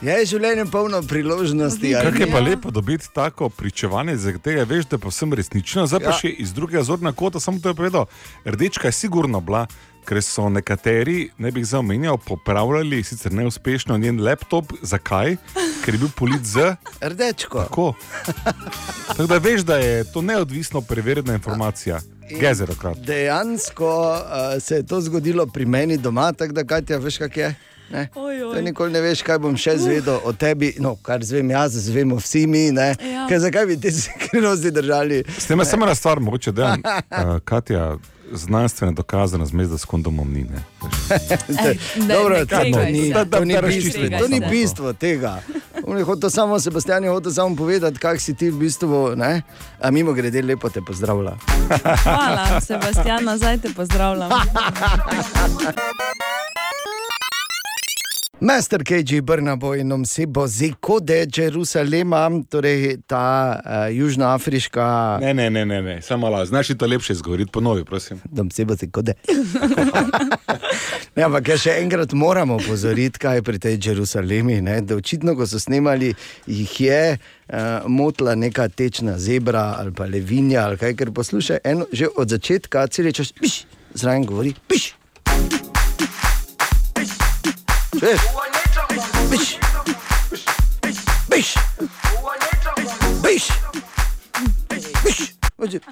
Je 0.05 0.25
življenje 0.29 0.67
polno 0.69 0.99
priložnosti. 1.03 1.95
Kako 1.97 2.21
je 2.21 2.27
pa 2.31 2.41
lepo 2.41 2.71
dobiti 2.71 3.09
tako 3.15 3.49
pričevanje, 3.49 4.17
zaradi 4.21 4.43
tega 4.45 4.67
veš, 4.69 4.85
da 4.91 4.99
je 4.99 5.01
povsem 5.01 5.33
resnično. 5.33 5.87
Zdaj 5.89 6.01
pa 6.01 6.11
Ja. 6.11 6.13
ja. 6.13 6.19
še 6.19 6.29
iz 6.45 6.53
drugega 6.53 6.83
zornega 6.85 7.17
kota, 7.17 7.41
samo 7.41 7.57
to 7.59 7.73
je 7.73 7.75
povedal. 7.75 8.05
Rdečka 8.45 8.89
je 8.89 8.93
sigurno 8.93 9.41
bila, 9.41 9.65
ker 10.05 10.21
so 10.21 10.51
nekateri, 10.53 11.31
ne 11.41 11.49
bi 11.51 11.65
jih 11.65 11.71
zdaj 11.73 11.81
omenjal, 11.81 12.19
popravljali, 12.21 13.01
sicer 13.01 13.33
neuspešno, 13.33 13.97
njen 13.97 14.21
laptop. 14.21 14.77
Zakaj? 14.83 15.39
Ker 15.85 15.97
je 15.97 16.05
bil 16.05 16.13
polit 16.13 16.45
z. 16.45 16.77
Rdečko. 17.11 17.65
Tako. 17.65 17.95
Tako 19.09 19.27
da 19.27 19.39
veš, 19.41 19.65
da 19.65 19.81
je 19.81 20.05
to 20.13 20.21
neodvisno 20.23 20.85
preverjena 20.85 21.41
informacija. 21.41 22.01
Gezerokrat. 22.41 23.01
Dejansko 23.01 23.89
uh, 24.13 24.61
se 24.61 24.83
je 24.83 24.87
to 24.87 25.01
zgodilo 25.01 25.47
pri 25.47 25.65
meni 25.65 25.97
doma, 25.97 26.33
tako 26.33 26.53
da 26.53 26.65
Katja, 26.65 26.99
veš, 27.01 27.19
kak 27.25 27.37
je. 27.37 27.55
Ne? 27.91 28.09
Oj, 28.15 28.41
To 28.41 28.49
oj. 28.51 28.63
nikoli 28.63 28.93
ne 28.93 29.01
veš, 29.01 29.23
kaj 29.23 29.39
bom 29.39 29.57
še 29.57 29.77
zvedel 29.79 30.19
o 30.25 30.33
tebi. 30.33 30.75
No, 30.79 30.97
kar 30.97 31.23
zvem 31.23 31.51
jaz, 31.51 31.73
zvemo 31.81 32.17
vsi 32.17 32.47
mi. 32.47 32.65
Ja. 32.67 32.95
Ja. 33.29 33.39
Zakaj 33.41 33.67
bi 33.67 33.77
te 33.77 33.93
skrivnosti 33.93 34.71
držali? 34.81 35.25
S 35.31 35.47
tem 35.47 35.59
je 35.59 35.65
samo 35.65 35.85
ena 35.85 35.95
stvar, 35.95 36.21
mogoče 36.21 36.53
da 36.53 36.75
uh, 36.75 37.39
Katja 37.45 37.97
znanstveno 38.33 38.93
dokazana 38.93 39.47
zmezda 39.47 39.79
s 39.79 39.85
kondomom 39.85 40.33
ni. 40.33 40.45
Ne? 40.45 40.59
Ej, 41.61 41.77
ne, 41.99 42.09
Dobro, 42.09 42.35
ne 42.35 42.47
to 42.47 42.57
kregaj 42.57 42.93
ni. 42.93 43.13
Da- 43.13 43.25
da- 43.25 43.39
to 43.39 43.45
ni 43.45 43.55
da 43.55 43.61
bistvo, 43.61 43.77
razčistimo 44.01 44.19
to 44.19 44.29
ni 44.29 44.41
bistvo 44.43 44.93
tega. 44.93 45.41
Hotel 46.05 46.31
samo, 46.31 46.61
Sebastian 46.61 47.05
je 47.05 47.11
hotel 47.11 47.33
samo 47.33 47.57
povedati, 47.57 47.99
kak 47.99 48.21
si 48.21 48.35
ti 48.35 48.51
v 48.51 48.57
bistvu. 48.57 49.13
Ne? 49.17 49.43
A 49.79 49.91
mimo 49.91 50.13
grede, 50.13 50.43
lepo 50.43 50.69
te 50.69 50.81
pozdravlja. 50.81 51.37
Hvala, 51.99 52.61
Sebastian, 52.61 53.25
nazaj 53.25 53.59
te 53.59 53.69
pozdravljam. 53.71 54.31
Master 58.45 58.85
KG 58.85 59.21
Brnabo 59.23 59.75
in 59.75 59.93
Omsebo 59.93 60.47
Zekode 60.47 61.27
Jeruzalema, 61.37 62.31
torej 62.51 62.99
ta 63.07 63.57
uh, 63.57 63.97
južnoafriška. 63.97 65.19
Ne, 65.21 65.35
ne, 65.35 65.51
ne, 65.51 65.65
ne, 65.65 65.83
ne. 65.83 66.03
samo 66.03 66.31
malo. 66.31 66.45
Znaš 66.47 66.69
to 66.79 66.87
lepše 66.87 67.13
izgovoriti, 67.13 67.51
ponovi, 67.51 67.85
prosim. 67.85 68.21
Dom 68.25 68.51
sebo 68.51 68.77
se 68.77 68.91
kode. 68.91 69.15
ne, 71.17 71.23
ampak 71.27 71.49
ja 71.49 71.57
še 71.57 71.79
enkrat 71.81 72.13
moramo 72.13 72.59
opozoriti, 72.61 73.19
kaj 73.19 73.41
je 73.41 73.43
pri 73.43 73.59
tej 73.59 73.79
Jeruzalemi. 73.81 74.61
Ne? 74.61 74.81
Da 74.85 75.01
očitno, 75.01 75.33
ko 75.41 75.49
so 75.49 75.57
snemali, 75.59 76.13
jih 76.47 76.81
je 76.81 77.03
uh, 77.17 77.57
motila 77.89 78.35
neka 78.37 78.69
tečna 78.69 79.17
zebra 79.19 79.71
ali 79.79 79.97
pa 79.97 80.05
levinja 80.05 80.67
ali 80.69 80.77
kaj, 80.77 80.99
ker 81.01 81.17
poslušaj, 81.17 81.65
eno, 81.65 81.89
že 81.93 82.13
od 82.13 82.37
začetka 82.37 82.85
cel 82.93 83.09
čas 83.13 83.33
piš, 83.33 83.63
zraven 83.95 84.29
govori 84.29 84.53
piš. 84.69 84.93
Piš. 85.25 85.74
Piš. 88.05 88.21
Piš. 89.31 89.57
Piš. 91.31 91.55
Piš. 93.25 93.47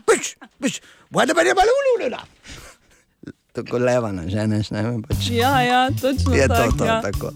Piš. 0.07 0.37
Piš. 0.61 0.81
Vada 1.11 1.35
pa 1.35 1.43
ne 1.43 1.55
balulula. 1.57 2.21
Tako 3.53 3.79
levana, 3.79 4.29
ženeš, 4.29 4.71
ne 4.71 4.83
vem 4.83 5.01
pač. 5.03 5.31
Ja, 5.31 5.61
ja, 5.61 5.89
točno 5.91 6.35
Je 6.35 6.49
to, 6.49 6.55
tako. 6.55 6.77
to, 6.79 6.85
ja. 6.85 7.01
tako. 7.01 7.33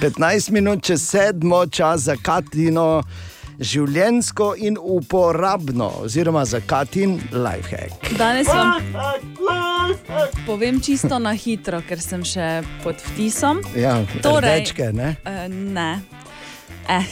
15 0.00 0.50
minut 0.50 0.82
čez 0.84 1.04
sedmo, 1.04 1.66
čas 1.66 2.00
za 2.08 2.16
Katino, 2.16 3.02
življensko 3.60 4.54
in 4.58 4.76
uporabno, 4.80 5.92
oziroma 6.00 6.44
za 6.44 6.60
Katin 6.60 7.20
lifehack. 7.32 8.12
Danes 8.18 8.46
vam 8.46 8.82
povem 10.46 10.80
čisto 10.80 11.18
na 11.18 11.32
hitro, 11.32 11.82
ker 11.88 12.00
sem 12.00 12.24
še 12.24 12.48
pod 12.82 12.96
vtisom. 12.96 13.60
Ja, 13.76 14.00
Torej- 14.22 14.64
rdečke, 14.64 14.92
ne? 14.92 15.16
Uh, 15.24 15.46
ne. 15.48 16.02
Eh, 16.88 17.04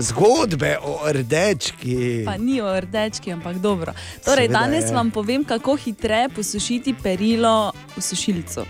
Zgodbe 0.00 0.78
o 0.80 1.04
rdečki. 1.04 2.24
pa 2.24 2.36
ni 2.36 2.60
o 2.60 2.80
rdečki, 2.80 3.32
ampak 3.32 3.58
dobro. 3.58 3.92
Torej, 4.24 4.48
Seveda 4.48 4.58
danes 4.58 4.88
je. 4.88 4.94
vam 4.94 5.10
povem, 5.10 5.44
kako 5.44 5.76
hitreje 5.76 6.28
posušiti 6.28 6.94
perilo 6.94 7.72
v 7.96 8.00
sušilcu. 8.00 8.64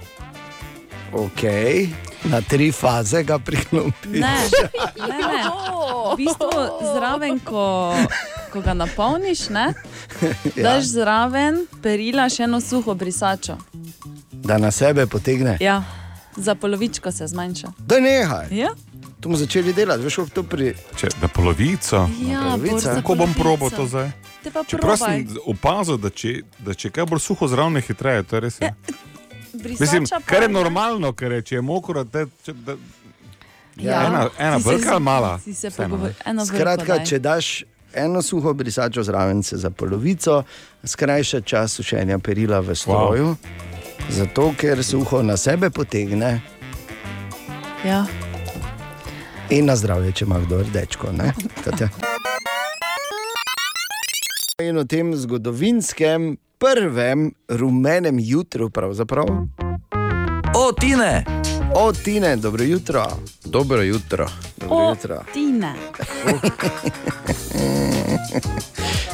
Ok, 1.12 1.42
na 2.24 2.40
tri 2.42 2.72
faze 2.72 3.22
ga 3.22 3.38
priklopiš. 3.38 4.20
Ne, 4.20 4.36
ne, 4.98 5.18
ne. 5.18 5.44
V 6.06 6.16
bistvu 6.16 6.50
zraven, 6.88 7.38
ko, 7.40 7.94
ko 8.48 8.60
ga 8.60 8.74
napolniš, 8.74 9.48
ne, 9.50 9.72
Ja. 10.56 10.62
daš 10.64 10.84
zraven 10.86 11.62
perila 11.80 12.28
še 12.28 12.42
eno 12.42 12.60
suho 12.60 12.94
brisačo. 12.94 13.56
Da 14.32 14.58
na 14.58 14.70
sebe 14.70 15.06
potegne. 15.06 15.56
Ja, 15.60 15.82
za 16.36 16.54
polovičko 16.54 17.12
se 17.12 17.26
zmanjša. 17.26 17.72
Da 17.78 18.00
nehaj. 18.00 18.46
Ja, 18.52 18.68
Tu 19.20 19.28
bomo 19.28 19.36
začeli 19.36 19.72
delati, 19.72 20.00
veš, 20.00 20.14
kako 20.16 20.30
to 20.30 20.42
pri. 20.44 20.70
Če, 20.96 21.08
da 21.20 21.28
polovico. 21.28 22.08
ja. 22.22 22.56
Bor, 22.58 22.80
za 22.80 22.94
Kako 22.94 23.14
bom 23.14 23.34
polovico. 23.34 23.40
probo 23.40 23.70
to 23.70 23.86
zdaj? 23.86 24.10
Čeprav 24.66 24.96
sem 24.96 25.26
opazil, 25.46 25.96
da 25.96 26.08
če, 26.10 26.30
da 26.58 26.72
če 26.74 26.90
kaj 26.90 27.04
bolj 27.04 27.20
suho 27.20 27.44
zraven 27.46 27.76
je 27.76 27.82
hitreje, 27.82 28.22
to 28.22 28.36
je 28.36 28.40
res. 28.40 28.56
Je. 28.58 28.70
Mislim, 28.72 28.98
Brisača 29.52 30.06
pa 30.10 30.20
kar 30.22 30.42
je 30.42 30.48
normalno, 30.48 31.12
ker 31.12 31.32
je, 31.32 31.42
če 31.42 31.54
je 31.54 31.62
mokro, 31.62 32.04
te, 32.04 32.26
če, 32.44 32.52
da, 32.54 32.76
Ja. 33.76 34.06
ena, 34.06 34.28
ena 34.38 34.56
velika 34.56 34.82
z- 34.82 34.88
ali 34.88 35.00
mala. 35.00 35.40
Eno 36.26 36.46
Skratka, 36.46 36.84
veliko 36.84 37.06
če 37.06 37.18
daš 37.18 37.64
eno 37.94 38.22
suho 38.22 38.52
brisačo 38.52 39.02
zraven, 39.02 39.42
se 39.42 39.56
za 39.56 39.70
polovico 39.70 40.42
skrajša 40.84 41.40
čas 41.40 41.72
sušenja 41.72 42.18
perila 42.18 42.60
v 42.60 42.74
stroju. 42.74 43.26
Wow. 43.26 43.36
Zato, 44.10 44.54
ker 44.54 44.84
suho 44.84 45.22
na 45.22 45.36
sebe 45.36 45.70
potegne 45.70 46.16
daj. 46.18 46.40
Ja. 47.84 48.06
in 49.50 49.64
na 49.64 49.76
zdravje, 49.76 50.12
če 50.12 50.24
ima 50.24 50.38
kdo 50.38 50.62
rdečko. 50.62 51.08
In 54.60 54.78
o 54.78 54.84
tem 54.84 55.16
zgodovinskem 55.16 56.36
prvem 56.60 57.32
rumenem 57.48 58.16
jutru, 58.18 58.70
pravzaprav. 58.70 59.26
O, 60.54 60.72
Tine! 60.72 61.24
O, 61.74 61.92
Tine, 61.92 62.36
dobro 62.36 62.64
jutro. 62.64 63.06
Dobro 63.44 63.82
jutro. 63.82 64.26
Dobro 64.56 64.76
O, 64.76 64.90
jutro. 64.90 65.24
Tine. 65.32 65.74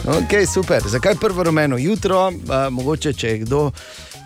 Ok, 0.07 0.47
super. 0.55 0.83
Zakaj 0.87 1.15
prvo 1.15 1.43
rumeno 1.43 1.79
jutro? 1.79 2.29
Uh, 2.29 2.35
mogoče, 2.71 3.13
če 3.13 3.29
je 3.29 3.39
kdo 3.39 3.71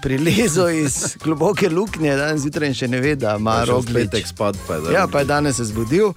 prilezel 0.03 0.71
iz 0.71 1.17
globoke 1.25 1.69
luknje, 1.71 2.17
danes 2.17 2.43
zjutraj 2.43 2.75
še 2.75 2.89
ne 2.89 3.01
ve, 3.01 3.15
da 3.17 3.37
ima 3.41 3.65
roglič. 3.65 4.27
Spad 4.29 4.59
pa 4.69 4.75
je. 4.75 4.93
Ja, 4.93 5.07
pa 5.09 5.19
je 5.19 5.25
danes 5.25 5.57
se 5.57 5.65
zbudil, 5.65 6.07
uh, 6.09 6.15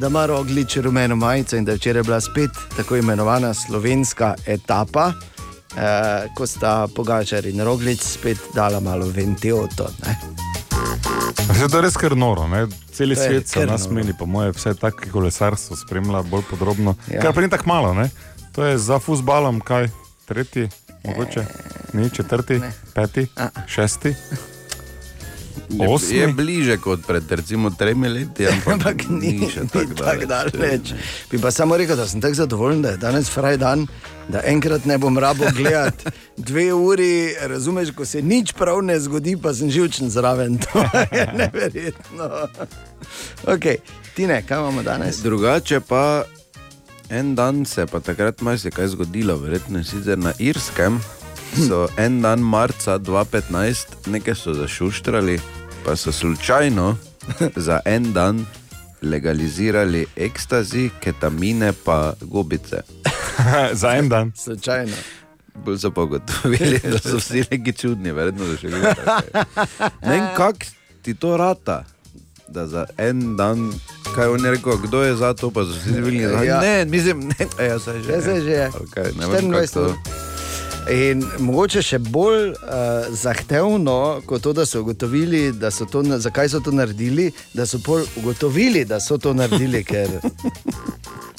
da 0.00 0.08
ima 0.08 0.26
roglič 0.26 0.76
rumeno 0.76 1.16
majico 1.16 1.56
in 1.56 1.64
da 1.64 1.72
je 1.72 1.82
včeraj 1.82 2.02
bila 2.02 2.20
spet 2.20 2.50
tako 2.76 2.96
imenovana 2.96 3.54
slovenska 3.54 4.34
etapa, 4.46 5.12
uh, 5.76 6.34
ko 6.34 6.46
sta 6.46 6.88
Pogačar 6.94 7.46
in 7.46 7.60
roglič 7.64 8.00
spet 8.00 8.38
dala 8.54 8.80
malo 8.80 9.06
ventioto. 9.06 9.88
Ne? 10.06 10.16
Se 11.54 11.68
to 11.68 11.76
je 11.78 11.82
res 11.82 11.96
kar 11.96 12.16
noro. 12.16 12.46
Ne? 12.48 12.66
Celi 12.92 13.16
svet 13.16 13.48
se 13.48 13.66
nas 13.66 13.84
noro. 13.84 13.94
meni, 13.94 14.12
po 14.18 14.26
moje, 14.26 14.52
vse 14.52 14.74
tako 14.74 15.10
kolesarstvo 15.12 15.76
spremlja 15.76 16.22
bolj 16.22 16.42
podrobno. 16.50 16.96
Ja. 17.10 17.20
Kar 17.20 17.34
pa 17.34 17.40
ni 17.40 17.50
tako 17.50 17.68
malo. 17.68 17.94
Ne? 17.94 18.10
To 18.52 18.64
je 18.64 18.78
za 18.78 18.98
futbalom, 18.98 19.60
kaj 19.60 19.88
tretji, 20.24 20.68
mogoče, 21.04 21.44
ni 21.92 22.10
četrti, 22.10 22.58
Ne. 22.58 22.72
peti, 22.94 23.26
A. 23.36 23.48
šesti. 23.66 24.14
Je, 25.68 25.88
Osmi? 25.88 26.18
je 26.18 26.28
bliže 26.28 26.76
kot 26.76 27.06
pred 27.06 27.30
recimo 27.30 27.70
tremi 27.70 28.08
leti, 28.08 28.46
ampak, 28.52 28.74
Ampak 28.74 29.04
ni, 29.08 29.48
še 29.50 29.64
ni 29.64 29.72
tako 29.72 29.94
tako 29.94 30.26
daleč. 30.26 30.92
Bi 31.30 31.40
pa 31.40 31.50
samo 31.50 31.76
rekel, 31.76 31.96
da 31.96 32.06
sem 32.08 32.20
tako 32.20 32.34
zadovoljen, 32.34 32.82
da 32.82 32.94
je 32.94 33.00
danes 33.02 33.30
fraj 33.32 33.56
dan, 33.62 33.86
da 34.28 34.42
enkrat 34.44 34.84
ne 34.84 34.98
bom 34.98 35.18
rabo 35.18 35.48
gledati 35.56 36.12
dve 36.48 36.72
uri, 36.74 37.34
razumeš, 37.48 37.94
ko 37.96 38.04
se 38.04 38.22
nič 38.22 38.52
prav 38.52 38.82
ne 38.84 38.98
zgodi, 39.00 39.36
pa 39.40 39.54
sem 39.54 39.70
živčen 39.70 40.10
zraven. 40.10 40.58
To 40.64 40.80
je 41.12 41.26
neverjetno. 41.34 42.30
Ok, 43.46 43.66
Tine, 44.14 44.42
kaj 44.46 44.58
imamo 44.58 44.82
danes? 44.82 45.20
Drugače 45.22 45.80
pa 45.80 46.24
en 47.10 47.34
dan 47.34 47.64
se 47.64 47.80
je 47.80 47.86
pa 47.86 48.00
takrat 48.00 48.40
marsikaj 48.40 48.88
zgodilo, 48.88 49.36
verjetno 49.36 49.84
sicer 49.84 50.18
na 50.18 50.32
Irskem. 50.38 51.00
So 51.54 51.88
en 51.96 52.20
dan 52.22 52.40
marca 52.40 52.98
2015 52.98 53.86
nekaj 54.06 54.34
so 54.34 54.54
zašuštrali, 54.54 55.40
pa 55.84 55.96
so 55.96 56.12
slučajno 56.12 56.96
za 57.66 57.80
en 57.84 58.12
dan 58.12 58.46
legalizirali 59.02 60.06
ekstazi, 60.16 60.90
ketamine 61.00 61.72
pa 61.84 62.12
gobice. 62.20 62.76
za 63.80 63.96
en 63.96 64.08
dan. 64.08 64.32
Slučajno. 64.36 64.92
bolj 65.54 65.78
so 65.78 65.90
pa 65.90 66.02
ugotovili, 66.02 66.80
da 66.92 66.98
so 66.98 67.16
vsi 67.16 67.44
neki 67.50 67.72
čudni, 67.72 68.12
verjetno 68.12 68.46
da 68.46 68.56
še 68.56 68.68
gledajo. 68.68 69.44
Ne 70.02 70.10
vem, 70.10 70.24
kako 70.36 70.58
ti 71.02 71.14
to 71.14 71.36
rata, 71.36 71.84
da 72.48 72.66
za 72.66 72.86
en 72.98 73.36
dan, 73.36 73.72
kaj 74.14 74.28
on 74.28 74.44
je 74.44 74.50
rekel, 74.50 74.76
kdo 74.76 75.02
je 75.02 75.16
za 75.16 75.34
to, 75.34 75.50
pa 75.50 75.62
so 75.64 75.70
vsi 75.70 76.00
bili 76.00 76.26
za 76.26 76.42
Ja. 76.42 76.60
Ne, 76.60 76.84
mislim, 76.84 77.28
ne, 77.28 77.66
ja, 77.66 77.78
saj 77.78 78.02
že. 78.02 78.12
Ja, 78.12 78.22
saj 78.22 78.40
že. 78.40 78.70
Okay, 78.82 79.14
ne 79.20 79.26
vem, 79.26 79.50
24 79.52 79.74
kako 79.74 79.86
ur. 79.86 80.33
In 80.92 81.22
mogoče 81.40 81.80
še 81.80 81.98
bolj 81.98 82.50
uh, 82.52 83.06
zahtevno, 83.16 84.20
kot 84.28 84.42
to, 84.44 84.52
da 84.52 84.66
so 84.68 84.82
ugotovili, 84.84 85.46
da 85.52 85.70
so 85.72 85.86
to, 85.88 86.02
zakaj 86.20 86.50
so 86.52 86.60
to 86.60 86.74
naredili, 86.76 87.30
da 87.56 87.64
so 87.66 87.80
pol 87.80 88.04
ugotovili, 88.20 88.84
da 88.84 89.00
so 89.00 89.16
to 89.18 89.32
naredili, 89.32 89.80
ker 89.90 90.18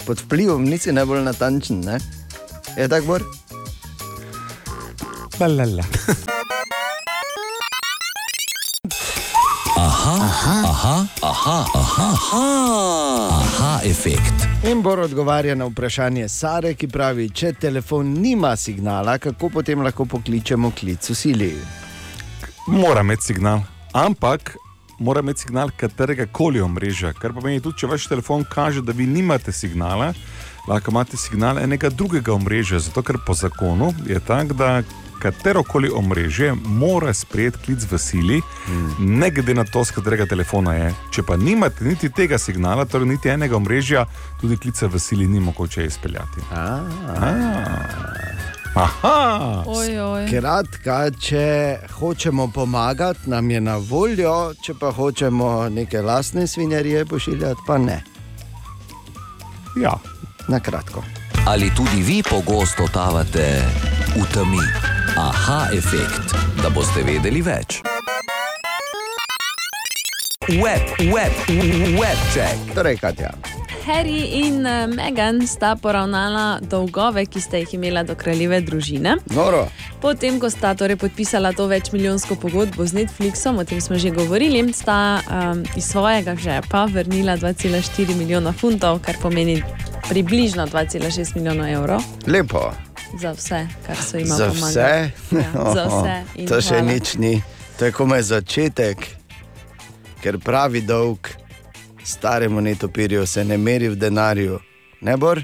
pod 0.06 0.24
vplivom 0.26 0.66
nisi 0.66 0.94
najbolj 0.94 1.22
natančen. 1.30 1.86
Ne? 1.86 2.00
Je 2.78 2.90
tako, 2.90 3.06
Bor? 3.06 3.28
Balala. 5.38 6.34
Aha, 9.76 11.08
efekt. 13.84 14.48
In 14.72 14.82
Bor 14.82 15.00
odgovarja 15.00 15.56
na 15.56 15.66
vprašanje 15.66 16.30
Sare, 16.30 16.74
ki 16.80 16.88
pravi, 16.88 17.30
če 17.30 17.54
telefon 17.60 18.14
nima 18.22 18.56
signala, 18.56 19.18
kako 19.18 19.50
potem 19.50 19.82
lahko 19.84 20.06
pokličemo 20.06 20.72
klic 20.80 21.10
v 21.10 21.16
sili. 21.16 21.52
Mora 22.68 23.02
imeti 23.04 23.24
signal, 23.34 23.60
ampak 23.94 24.56
mora 25.00 25.20
imeti 25.20 25.42
signal 25.42 25.70
katerega 25.78 26.26
koli 26.32 26.62
omrežja. 26.62 27.14
Kar 27.14 27.34
pomeni 27.36 27.60
tudi, 27.60 27.78
če 27.84 27.88
vaš 27.92 28.08
telefon 28.08 28.46
kaže, 28.48 28.82
da 28.82 28.92
vi 28.96 29.06
nimate 29.06 29.52
signala, 29.52 30.14
lahko 30.70 30.92
imate 30.96 31.18
signal 31.20 31.60
enega 31.60 31.90
drugega 31.90 32.34
omrežja. 32.34 32.80
Zato, 32.80 33.04
ker 33.04 33.18
po 33.28 33.34
zakonu 33.36 33.94
je 34.08 34.20
tako, 34.24 34.54
da 34.56 34.84
katero 35.26 35.64
koli 35.64 35.90
omrežje 35.90 36.54
mora 36.54 37.14
sprejeti 37.14 37.58
klic 37.66 37.86
v 37.92 37.98
sili, 37.98 38.42
hmm. 38.66 38.96
ne 39.20 39.32
glede 39.32 39.54
na 39.58 39.64
to, 39.66 39.84
z 39.86 39.92
katerega 39.98 40.26
telefona 40.30 40.74
je. 40.78 40.94
Če 41.12 41.24
pa 41.26 41.38
nimate 41.38 41.86
niti 41.86 42.10
tega 42.14 42.38
signala, 42.38 42.86
torej 42.86 43.10
niti 43.16 43.32
enega 43.34 43.58
omrežja, 43.58 44.06
tudi 44.42 44.58
klica 44.62 44.88
v 44.88 45.02
sili 45.02 45.28
ni 45.28 45.40
mogoče 45.40 45.86
izpeljati. 45.86 46.46
Aha! 48.76 49.64
Oj, 49.66 50.00
oj. 50.00 50.26
Kratka, 50.30 50.98
če 51.20 51.46
hočemo 51.96 52.48
pomagati, 52.54 53.30
nam 53.32 53.50
je 53.52 53.62
na 53.62 53.78
voljo, 53.78 54.54
če 54.62 54.76
pa 54.80 54.92
hočemo 54.92 55.70
neke 55.72 56.02
lastne 56.02 56.48
svinjarije 56.48 57.06
pošiljati, 57.06 57.66
pa 57.68 57.78
ne. 57.78 58.04
Ja. 59.82 59.96
Na 60.48 60.60
kratko. 60.60 61.04
Ali 61.48 61.72
tudi 61.76 62.02
vi 62.02 62.24
pogosto 62.24 62.84
totavate 62.88 63.64
v 64.16 64.26
temi? 64.34 65.05
Aha, 65.18 65.70
efekt, 65.72 66.34
da 66.60 66.68
boste 66.76 67.00
vedeli 67.08 67.40
več. 67.40 67.78
Web, 70.50 70.90
web, 71.00 71.38
web 71.96 72.24
check. 72.34 72.60
Torej, 72.76 72.98
Katja. 73.00 73.30
Harry 73.86 74.42
in 74.42 74.66
eh, 74.68 74.90
Meghan 74.92 75.40
sta 75.48 75.78
poravnala 75.80 76.60
dolgove, 76.60 77.24
ki 77.32 77.40
sta 77.42 77.62
jih 77.62 77.78
imela 77.78 78.04
do 78.04 78.18
kraljeve 78.20 78.60
družine. 78.68 79.16
Noro. 79.32 79.64
Potem, 80.04 80.36
ko 80.42 80.50
sta 80.52 80.74
torej 80.76 81.00
podpisala 81.00 81.54
to 81.56 81.70
večmilijonsko 81.72 82.36
pogodbo 82.36 82.84
z 82.84 83.00
Netflixom, 83.00 83.62
o 83.62 83.66
tem 83.66 83.80
smo 83.80 83.96
že 83.96 84.12
govorili, 84.12 84.66
sta 84.74 85.22
um, 85.24 85.64
iz 85.80 85.88
svojega 85.94 86.36
žepa 86.36 86.90
vrnila 86.92 87.38
2,4 87.40 88.18
milijona 88.20 88.52
funtov, 88.52 89.00
kar 89.06 89.16
pomeni 89.22 89.62
približno 90.10 90.68
2,6 90.68 91.40
milijona 91.40 91.72
evrov 91.72 92.04
Lepo. 92.28 92.74
Za 93.16 93.32
vse, 93.32 93.60
kar 93.82 93.96
so 93.98 94.18
jim 94.18 94.28
Za 94.28 94.48
pomagali. 94.48 94.62
vse. 94.62 95.12
Ja, 95.32 95.52
za 95.74 95.86
vse. 95.92 96.16
in 96.36 96.48
To 96.48 96.62
še 96.62 96.70
hvala. 96.72 96.88
nič 96.88 97.16
ni, 97.16 97.42
to 97.76 97.86
je 97.86 97.92
komaj 97.92 98.22
začetek, 98.24 98.98
ker 100.20 100.38
pravi 100.38 100.82
dolg 100.82 101.28
staremu 102.04 102.62
netopirju 102.62 103.26
se 103.26 103.44
ne 103.44 103.58
meri 103.58 103.90
v 103.90 103.96
denarju. 103.96 104.60
Ne 105.02 105.18
bor? 105.18 105.42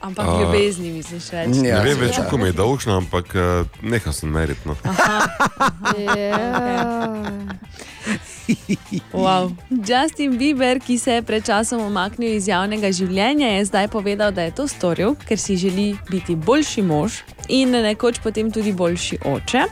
Ampak 0.00 0.26
ljubezni, 0.26 0.90
misliš, 0.90 1.28
reči. 1.30 1.60
Ja, 1.60 1.76
Ne 1.76 1.84
vem 1.84 1.98
več, 1.98 2.16
kako 2.16 2.38
mi 2.38 2.46
je 2.46 2.52
dolžno, 2.54 2.96
ampak 2.96 3.34
uh, 3.34 3.42
nehal 3.82 4.12
sem 4.12 4.30
meriti. 4.30 4.60
No. 4.64 4.76
Ja. 5.98 7.49
Wow. 9.12 9.50
Justin 9.70 10.38
Bieber, 10.38 10.80
ki 10.80 10.98
se 10.98 11.12
je 11.12 11.22
pred 11.22 11.44
časom 11.46 11.82
umaknil 11.86 12.34
iz 12.34 12.48
javnega 12.48 12.92
življenja, 12.92 13.48
je 13.56 13.64
zdaj 13.64 13.88
povedal, 13.88 14.32
da 14.32 14.46
je 14.46 14.54
to 14.54 14.68
storil, 14.68 15.14
ker 15.28 15.38
si 15.38 15.56
želi 15.56 15.94
biti 16.10 16.36
boljši 16.36 16.82
mož 16.82 17.20
in 17.48 17.70
nekoč 17.70 18.20
potem 18.22 18.50
tudi 18.52 18.72
boljši 18.72 19.18
oče. 19.26 19.64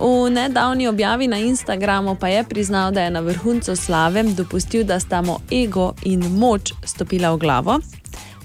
V 0.00 0.30
nedavni 0.30 0.88
objavi 0.88 1.28
na 1.30 1.38
Instagramu 1.38 2.16
pa 2.20 2.28
je 2.28 2.44
priznal, 2.44 2.92
da 2.92 3.06
je 3.06 3.10
na 3.10 3.20
vrhuncu 3.20 3.76
slave 3.76 4.22
dopustil, 4.22 4.84
da 4.84 5.00
sta 5.00 5.22
mu 5.22 5.38
ego 5.52 5.94
in 6.02 6.26
moč 6.38 6.72
stopila 6.84 7.32
v 7.34 7.38
glavo. 7.38 7.80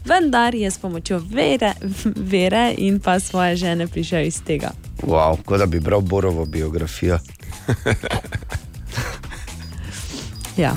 Vendar 0.05 0.55
je 0.55 0.71
s 0.71 0.77
pomočjo 0.77 1.17
vere, 1.19 1.73
vere 2.15 2.73
in 2.77 2.99
pa 2.99 3.19
svoje 3.19 3.55
žene 3.55 3.87
prišel 3.87 4.27
iz 4.27 4.41
tega. 4.45 4.69
Wow, 5.01 5.41
kot 5.45 5.59
da 5.59 5.65
bi 5.65 5.79
bral 5.79 6.01
Borovo 6.01 6.45
biografijo. 6.45 7.19
Ja. 10.57 10.75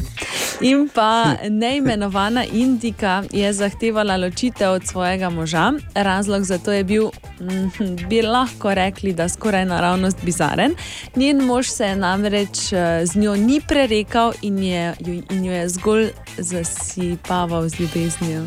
In 0.61 0.89
pa 0.95 1.35
neimenovana 1.49 2.45
Indika 2.45 3.23
je 3.33 3.53
zahtevala 3.53 4.17
ločitev 4.17 4.73
od 4.73 4.87
svojega 4.87 5.31
moža. 5.31 5.73
Razlog 5.95 6.45
za 6.45 6.59
to 6.59 6.73
je 6.73 6.85
bil, 6.85 7.11
mm, 7.41 8.09
bi 8.09 8.23
lahko 8.23 8.75
rekli, 8.75 9.13
da 9.13 9.29
skoraj 9.29 9.65
naravnost 9.65 10.19
bizaren. 10.23 10.75
Njen 11.17 11.45
mož 11.45 11.69
se 11.69 11.85
je 11.85 11.97
namreč 11.97 12.73
eh, 12.73 13.07
z 13.07 13.15
njo 13.17 13.37
ni 13.37 13.61
prerekal 13.69 14.33
in, 14.43 14.59
je, 14.59 14.95
in 15.31 15.45
jo 15.45 15.53
je 15.53 15.69
zgolj 15.69 16.09
zasipaval 16.39 17.69
z 17.69 17.81
ljubeznijo. 17.81 18.45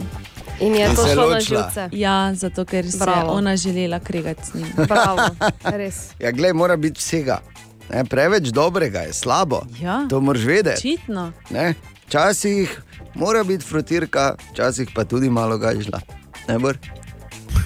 In 0.60 0.76
je 0.76 0.86
In 0.90 0.96
to 0.96 1.08
šlo 1.14 1.30
na 1.30 1.40
živce. 1.40 1.90
Ja, 1.92 2.34
zato 2.36 2.66
ker 2.66 2.92
se 2.92 2.98
je 2.98 3.06
Bravo. 3.06 3.32
ona 3.32 3.58
želela 3.58 4.00
kregati 4.00 4.42
z 4.46 4.54
njim. 4.56 4.68
Bravo, 4.88 5.30
res. 5.64 5.96
Ja, 6.20 6.32
glej, 6.32 6.54
mora 6.54 6.76
biti 6.78 7.00
vsega. 7.00 7.40
Ne, 7.94 8.06
preveč 8.06 8.48
dobrega 8.48 9.00
je 9.00 9.14
slabo. 9.14 9.62
Ja. 9.82 10.06
To 10.10 10.22
moraš 10.22 10.44
vedeti. 10.44 10.80
Očitno. 10.80 11.32
Ne? 11.50 11.74
Včasih 12.08 12.82
mora 13.16 13.44
biti 13.44 13.66
frutirka, 13.66 14.36
včasih 14.52 14.90
pa 14.96 15.04
tudi 15.06 15.30
malo 15.30 15.58
gažla. 15.58 16.02
Ne 16.48 16.60
bor? 16.60 16.78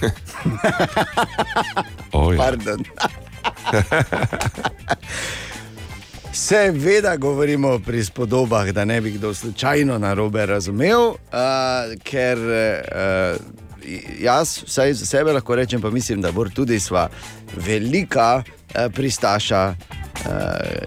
Oj, 2.12 2.36
Pardon. 2.36 2.84
Seveda 6.32 7.16
govorimo 7.16 7.78
pri 7.78 8.04
spodobah, 8.04 8.68
da 8.68 8.84
ne 8.84 9.00
bi 9.00 9.10
kdo 9.10 9.34
slučajno 9.34 9.98
na 9.98 10.14
robe 10.14 10.46
razumel, 10.46 11.00
uh, 11.00 11.16
ker 12.04 12.38
uh, 12.38 13.36
jaz, 14.20 14.58
vsaj 14.66 14.92
za 14.92 15.06
sebe 15.06 15.32
lahko 15.32 15.54
rečem, 15.54 15.80
pa 15.80 15.90
mislim, 15.90 16.20
da 16.22 16.32
bo 16.32 16.48
tudi 16.48 16.80
sva 16.80 17.08
velika 17.66 18.42
pristaša 18.94 19.68
uh, 19.68 20.26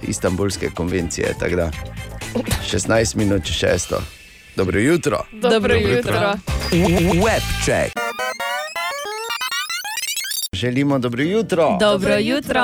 Istanbulske 0.01 0.69
konvencije. 0.75 1.33
da 1.55 1.71
16 2.71 3.15
minut 3.15 3.43
čez 3.45 3.55
šesto. 3.55 4.01
Dobro 4.55 4.79
jutro. 4.79 5.25
Dobro, 5.31 5.49
Dobro 5.49 5.73
jutro. 5.73 5.95
jutro. 5.95 6.33
Web 7.25 7.43
check. 7.65 7.93
Želimo 10.53 10.99
dobro 10.99 11.23
jutro. 11.23 11.77
Dobro 11.79 12.17
jutro. 12.17 12.61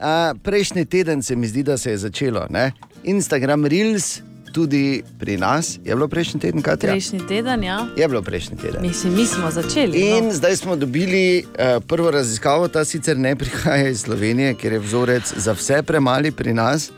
A, 0.00 0.34
prejšnji 0.42 0.84
teden 0.84 1.22
se 1.22 1.36
mi 1.36 1.46
zdi, 1.46 1.62
da 1.62 1.78
se 1.78 1.90
je 1.90 1.98
začelo. 1.98 2.46
Ne? 2.50 2.72
Instagram 3.04 3.66
Reels, 3.66 4.20
tudi 4.56 5.02
pri 5.18 5.36
nas, 5.36 5.76
je 5.84 5.94
bilo 5.94 6.08
prejšnji 6.08 6.40
teden, 6.40 6.62
kaj 6.64 6.72
je? 6.72 6.88
Prejšnji 6.88 7.20
teden, 7.28 7.64
ja. 7.64 7.76
Je 7.96 8.08
bilo 8.08 8.22
prejšnji 8.22 8.56
teden. 8.56 8.80
Mislim, 8.80 9.12
mi 9.14 9.26
smo 9.26 9.50
začeli. 9.50 10.00
In 10.00 10.30
no. 10.30 10.32
zdaj 10.32 10.56
smo 10.56 10.76
dobili 10.76 11.44
uh, 11.44 11.84
prvo 11.84 12.10
raziskavo, 12.10 12.68
ta 12.68 12.84
sicer 12.84 13.18
ne 13.18 13.36
prihaja 13.36 13.90
iz 13.92 14.00
Slovenije, 14.08 14.54
ker 14.56 14.72
je 14.72 14.80
vzorec 14.80 15.34
za 15.36 15.52
vse 15.52 15.82
premali 15.82 16.32
pri 16.32 16.56
nas. 16.56 16.88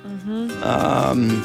Um, 0.62 1.42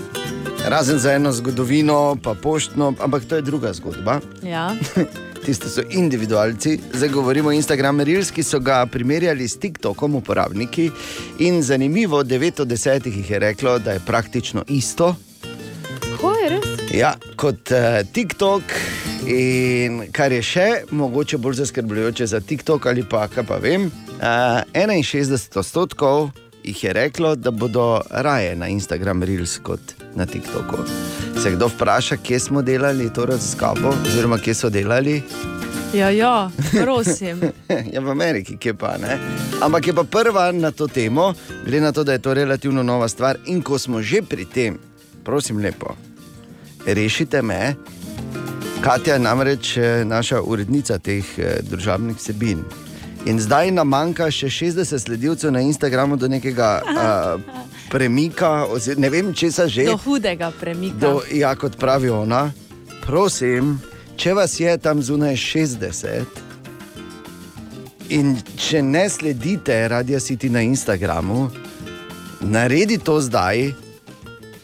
razen 0.70 1.00
za 1.00 1.18
eno 1.18 1.32
zgodovino, 1.32 2.16
pa 2.24 2.34
poštno, 2.34 2.94
ampak 3.02 3.26
to 3.26 3.36
je 3.36 3.42
druga 3.42 3.74
zgodba. 3.74 4.20
Ja. 4.44 4.70
Tisti 5.46 5.70
so 5.70 5.82
individualci, 5.90 6.78
zdaj 6.94 7.10
govorimo 7.10 7.50
o 7.50 7.58
Instagramu 7.58 8.04
Reels, 8.04 8.32
ki 8.32 8.44
so 8.44 8.60
ga 8.60 8.86
primerjali 8.86 9.48
s 9.48 9.58
TikTokom, 9.58 10.16
uporabniki. 10.16 10.92
In 11.40 11.64
zanimivo, 11.64 12.24
9 12.24 12.62
od 12.62 12.68
10 12.68 13.08
jih 13.08 13.30
je 13.32 13.40
reklo, 13.40 13.80
da 13.80 13.98
je 13.98 14.06
praktično 14.06 14.64
isto 14.68 15.16
res? 15.16 15.33
Ja, 16.94 17.14
kot 17.36 17.72
uh, 17.74 18.02
TikTok. 18.14 18.64
In 19.28 20.02
kar 20.12 20.34
je 20.36 20.42
še 20.44 20.68
mogoče 20.92 21.40
bolj 21.40 21.62
zaskrbljujoče 21.64 22.28
za 22.28 22.42
TikTok 22.44 22.86
ali 22.92 23.06
pa 23.10 23.28
kaj 23.32 23.46
pa 23.48 23.58
vem, 23.64 23.88
uh, 24.20 24.62
61 24.76 25.60
odstotkov 25.60 26.32
jih 26.64 26.84
je 26.84 26.94
reklo, 26.94 27.36
da 27.36 27.52
bodo 27.52 28.02
raje 28.10 28.56
na 28.56 28.68
Instagram 28.68 29.24
Reels 29.24 29.58
kot 29.64 29.96
na 30.16 30.26
TikToku. 30.26 30.78
Se 31.44 31.52
kdo 31.52 31.68
vpraša, 31.68 32.18
kje 32.18 32.40
smo 32.40 32.62
delali 32.62 33.14
to 33.14 33.26
raziskavo, 33.26 33.96
oziroma 34.06 34.38
kje 34.38 34.54
so 34.54 34.70
delali? 34.70 35.22
Ja, 35.94 36.10
ja, 36.10 36.52
prosim. 36.84 37.42
ja, 37.94 38.02
v 38.02 38.10
Ameriki, 38.10 38.58
ki 38.58 38.70
je 38.70 38.74
pa 38.74 38.96
ne. 38.98 39.18
Ampak 39.62 39.88
je 39.88 39.94
pa 39.94 40.04
prva 40.04 40.52
na 40.52 40.72
to 40.72 40.88
temo, 40.88 41.34
glede 41.66 41.82
na 41.82 41.92
to, 41.92 42.04
da 42.04 42.14
je 42.14 42.22
to 42.22 42.34
relativno 42.34 42.84
nova 42.84 43.08
stvar. 43.08 43.38
In 43.46 43.62
ko 43.62 43.80
smo 43.80 44.02
že 44.02 44.22
pri 44.22 44.46
tem, 44.46 44.80
prosim, 45.24 45.60
lepo, 45.60 45.96
rešite 46.86 47.42
me. 47.42 47.76
Katja 48.82 49.14
je 49.14 49.20
namreč 49.20 49.78
eh, 49.78 50.06
naša 50.06 50.42
urednica 50.42 50.98
teh 51.00 51.26
eh, 51.38 51.60
državnih 51.62 52.18
vsebin. 52.18 52.64
In 53.26 53.40
zdaj 53.40 53.72
nam 53.72 53.88
manjka 53.88 54.28
še 54.32 54.50
60 54.52 55.00
sledilcev 55.00 55.52
na 55.56 55.62
Instagramu 55.64 56.18
do 56.20 56.28
nekega 56.28 56.82
uh, 56.84 57.40
premika, 57.92 58.66
ozir, 58.68 59.00
ne 59.00 59.10
vem, 59.10 59.32
če 59.34 59.52
se 59.52 59.68
že. 59.72 59.86
Do 59.88 59.96
hudega 60.04 60.52
premika. 60.60 61.00
Do, 61.00 61.22
ja, 61.32 61.56
kot 61.56 61.78
pravi 61.80 62.10
ona, 62.12 62.52
prosim, 63.06 63.78
če 64.20 64.34
vas 64.36 64.60
je 64.60 64.76
tam 64.78 65.00
zunaj 65.00 65.40
60 65.40 66.44
in 68.12 68.36
če 68.60 68.84
ne 68.84 69.08
sledite 69.10 69.88
Radio 69.88 70.20
City 70.20 70.52
na 70.52 70.62
Instagramu, 70.68 71.48
naredi 72.44 73.00
to 73.00 73.22
zdaj, 73.24 73.72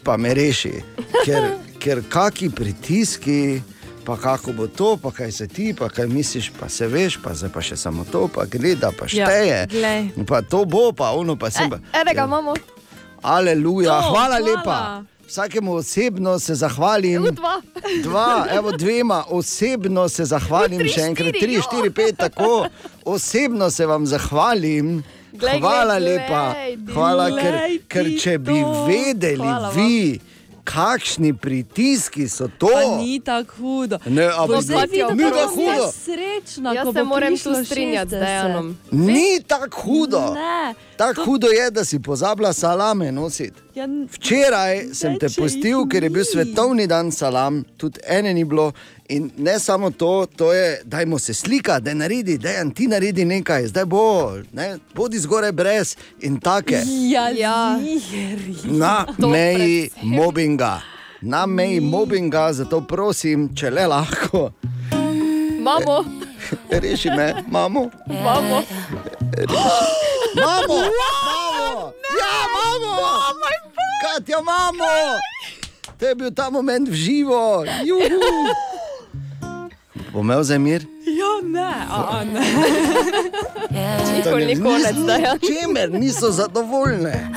pa 0.04 0.18
me 0.20 0.34
reši. 0.36 0.74
Ker, 1.24 1.56
ker 1.80 2.02
kaki 2.06 2.50
pritiski. 2.50 3.62
Pa 4.02 4.18
kako 4.18 4.54
bo 4.54 4.68
to, 4.68 4.98
pa 4.98 5.12
kaj 5.12 5.32
se 5.32 5.48
ti, 5.48 5.74
pa 5.74 5.86
kaj 5.88 6.08
misliš, 6.08 6.52
pa 6.52 6.66
se 6.68 6.88
veš, 6.88 7.20
pa 7.20 7.30
zdaj 7.32 7.50
pa 7.50 7.62
še 7.62 7.76
samo 7.78 8.02
to, 8.04 8.28
pa 8.28 8.46
gleda, 8.48 8.90
pa 8.92 9.06
Ja, 9.06 9.28
šteje. 9.28 9.68
glej. 9.68 10.10
pa 10.26 10.42
to 10.42 10.66
bo, 10.66 10.92
pa 10.92 11.12
ono 11.12 11.36
pa 11.36 11.50
sem. 11.50 11.70
E, 11.70 11.78
enega 11.94 12.24
imamo, 12.24 12.56
Aleluja, 13.22 13.90
To, 13.92 14.10
hvala 14.10 14.28
hvala. 14.36 14.40
lepa. 14.40 15.04
Vsakemu 15.28 15.74
osebno 15.74 16.40
se 16.40 16.56
zahvalim. 16.56 17.16
Evo 17.16 17.32
dva. 17.32 17.62
Dva, 18.04 18.48
evo 18.52 18.72
dvema, 18.72 19.24
osebno 19.30 20.10
se 20.10 20.26
zahvalim, 20.26 20.80
Tri, 20.80 20.90
še 20.90 21.02
enkrat, 21.04 21.28
štiri, 21.28 21.40
tri, 21.40 21.54
jo. 21.54 21.62
štiri, 21.62 21.90
pet, 21.92 22.18
tako. 22.18 22.66
Osebno 23.06 23.70
se 23.70 23.86
vam 23.86 24.06
zahvalim. 24.06 25.04
Glej, 25.32 25.38
glej, 25.40 25.60
Hvala 25.60 26.00
glej, 26.00 26.10
lepa. 26.12 26.44
ti. 26.56 26.94
Hvala, 26.94 27.28
ker, 27.32 27.54
Glej 27.54 27.80
ker 27.88 28.06
ti 28.06 28.18
če 28.18 28.38
bi 28.40 28.58
to. 28.58 28.86
vedeli 28.86 29.38
Hvala 29.38 29.70
vam. 29.70 29.76
Kakšni 30.60 31.34
pritiski 31.34 32.30
so 32.30 32.48
to. 32.50 32.68
Pa 32.68 32.98
ni 32.98 33.20
tako 33.20 33.54
hudo. 33.54 33.98
Ne, 34.06 34.26
a 34.26 34.42
Boš 34.42 34.48
bo 34.50 34.62
zdaj 34.62 34.88
tako 34.90 35.10
bom 35.10 35.20
jaz 35.20 35.50
hudo. 35.50 35.92
Srečna, 35.96 36.74
Jaz 36.74 36.86
ko 36.86 36.94
se 36.94 37.00
bo 37.00 37.06
moram 37.06 37.30
tu 37.30 37.36
prišlo 37.36 37.64
strinjati 37.66 38.10
z 38.10 38.14
60. 38.14 38.20
Dejanom. 38.20 38.78
Ni 38.92 39.42
tako 39.42 39.82
hudo. 39.82 40.34
Ne, 40.34 40.74
Tako 40.98 41.26
hudo 41.26 41.48
je, 41.50 41.72
da 41.72 41.86
si 41.86 42.00
pozabila 42.00 42.54
salame 42.54 43.12
nositi. 43.12 43.62
ja, 43.76 43.88
Včeraj 44.12 44.94
sem 44.94 45.20
te 45.20 45.28
pustil, 45.30 45.88
ker 45.88 46.04
je 46.04 46.10
bil 46.10 46.20
ni. 46.20 46.26
svetovni 46.26 46.88
dan 46.88 47.12
salam, 47.12 47.64
tudi 47.78 48.00
ene 48.06 48.34
ni 48.34 48.44
bilo. 48.44 48.72
In 49.10 49.32
ne 49.38 49.60
samo 49.60 49.92
to, 49.92 50.26
to 50.36 50.54
je, 50.54 50.82
dajmo 50.86 51.20
se 51.20 51.34
slikati, 51.34 51.86
da 51.86 51.94
naredi, 51.94 52.38
da 52.38 52.70
ti 52.76 52.88
naredi 52.88 53.26
nekaj, 53.26 53.68
zdaj 53.68 53.86
bo, 53.86 54.34
ne, 54.54 54.78
bodi 54.96 55.20
zgoraj 55.20 55.52
brez 55.52 55.96
in 56.22 56.40
take. 56.40 56.82
ja, 57.10 57.30
Ja. 57.30 57.80
Na 58.82 59.06
meji 59.18 59.90
mobbinga. 60.04 60.82
Na 61.22 61.46
meji 61.46 61.80
mobbinga, 61.80 62.54
zato 62.54 62.82
prosim, 62.82 63.50
če 63.56 63.70
le 63.70 63.88
lahko, 63.88 64.52
Imamo, 65.60 66.06
reši 66.82 67.10
me, 67.10 67.44
mamo. 67.48 67.90
Mamo! 68.08 68.62
Mamo! 70.36 70.78
Ja, 72.20 72.36
mamo! 72.56 72.94
Katja, 74.02 74.42
mamo! 74.42 75.20
To 76.00 76.08
je 76.08 76.16
bil 76.16 76.32
ta 76.32 76.50
moment 76.50 76.90
v 76.90 76.94
živo. 76.94 77.66
Juhu! 77.84 78.79
Bo 80.14 80.20
imel 80.20 80.44
za 80.44 80.60
mir? 80.60 80.86
Ja, 81.06 81.50
ne, 81.50 81.74
a, 81.90 82.24
ne. 82.34 82.42
Nikoli 84.18 84.46
ni 84.46 84.62
konec, 84.62 84.96
da 84.96 85.14
je. 85.14 85.40
Čemer 85.40 85.92
niso 85.92 86.32
zadovoljne. 86.32 87.30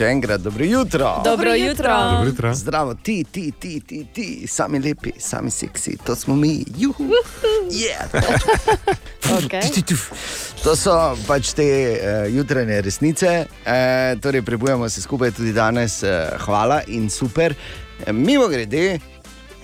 Še 0.00 0.08
enkrat, 0.08 0.40
dobro 0.40 0.64
jutro. 0.64 1.12
Dobro 1.24 1.54
jutro. 1.54 1.94
Dobro 2.10 2.28
jutro. 2.28 2.54
Zdravo, 2.54 2.94
ti, 2.94 3.24
ti, 3.24 3.52
ti, 3.60 3.80
ti, 3.80 4.06
ti, 4.14 4.46
sami 4.48 4.80
lepi, 4.82 5.12
sami 5.18 5.50
seksi, 5.50 5.96
to 6.04 6.16
smo 6.16 6.36
mi, 6.36 6.64
juhu. 6.76 7.08
Yeah. 7.70 8.08
Okay. 9.32 9.62
To 10.64 10.74
so 10.76 10.92
pač 11.24 11.54
te 11.56 11.64
uh, 11.64 12.26
jutranje 12.28 12.82
resnice, 12.84 13.30
uh, 13.46 14.18
torej 14.20 14.42
prebujemo 14.44 14.88
se 14.92 15.00
skupaj 15.00 15.30
tudi 15.38 15.54
danes, 15.56 16.02
uh, 16.02 16.34
hvala 16.42 16.82
in 16.92 17.08
super. 17.10 17.54
Uh, 17.54 18.12
Mimo 18.12 18.48
grede, 18.50 18.98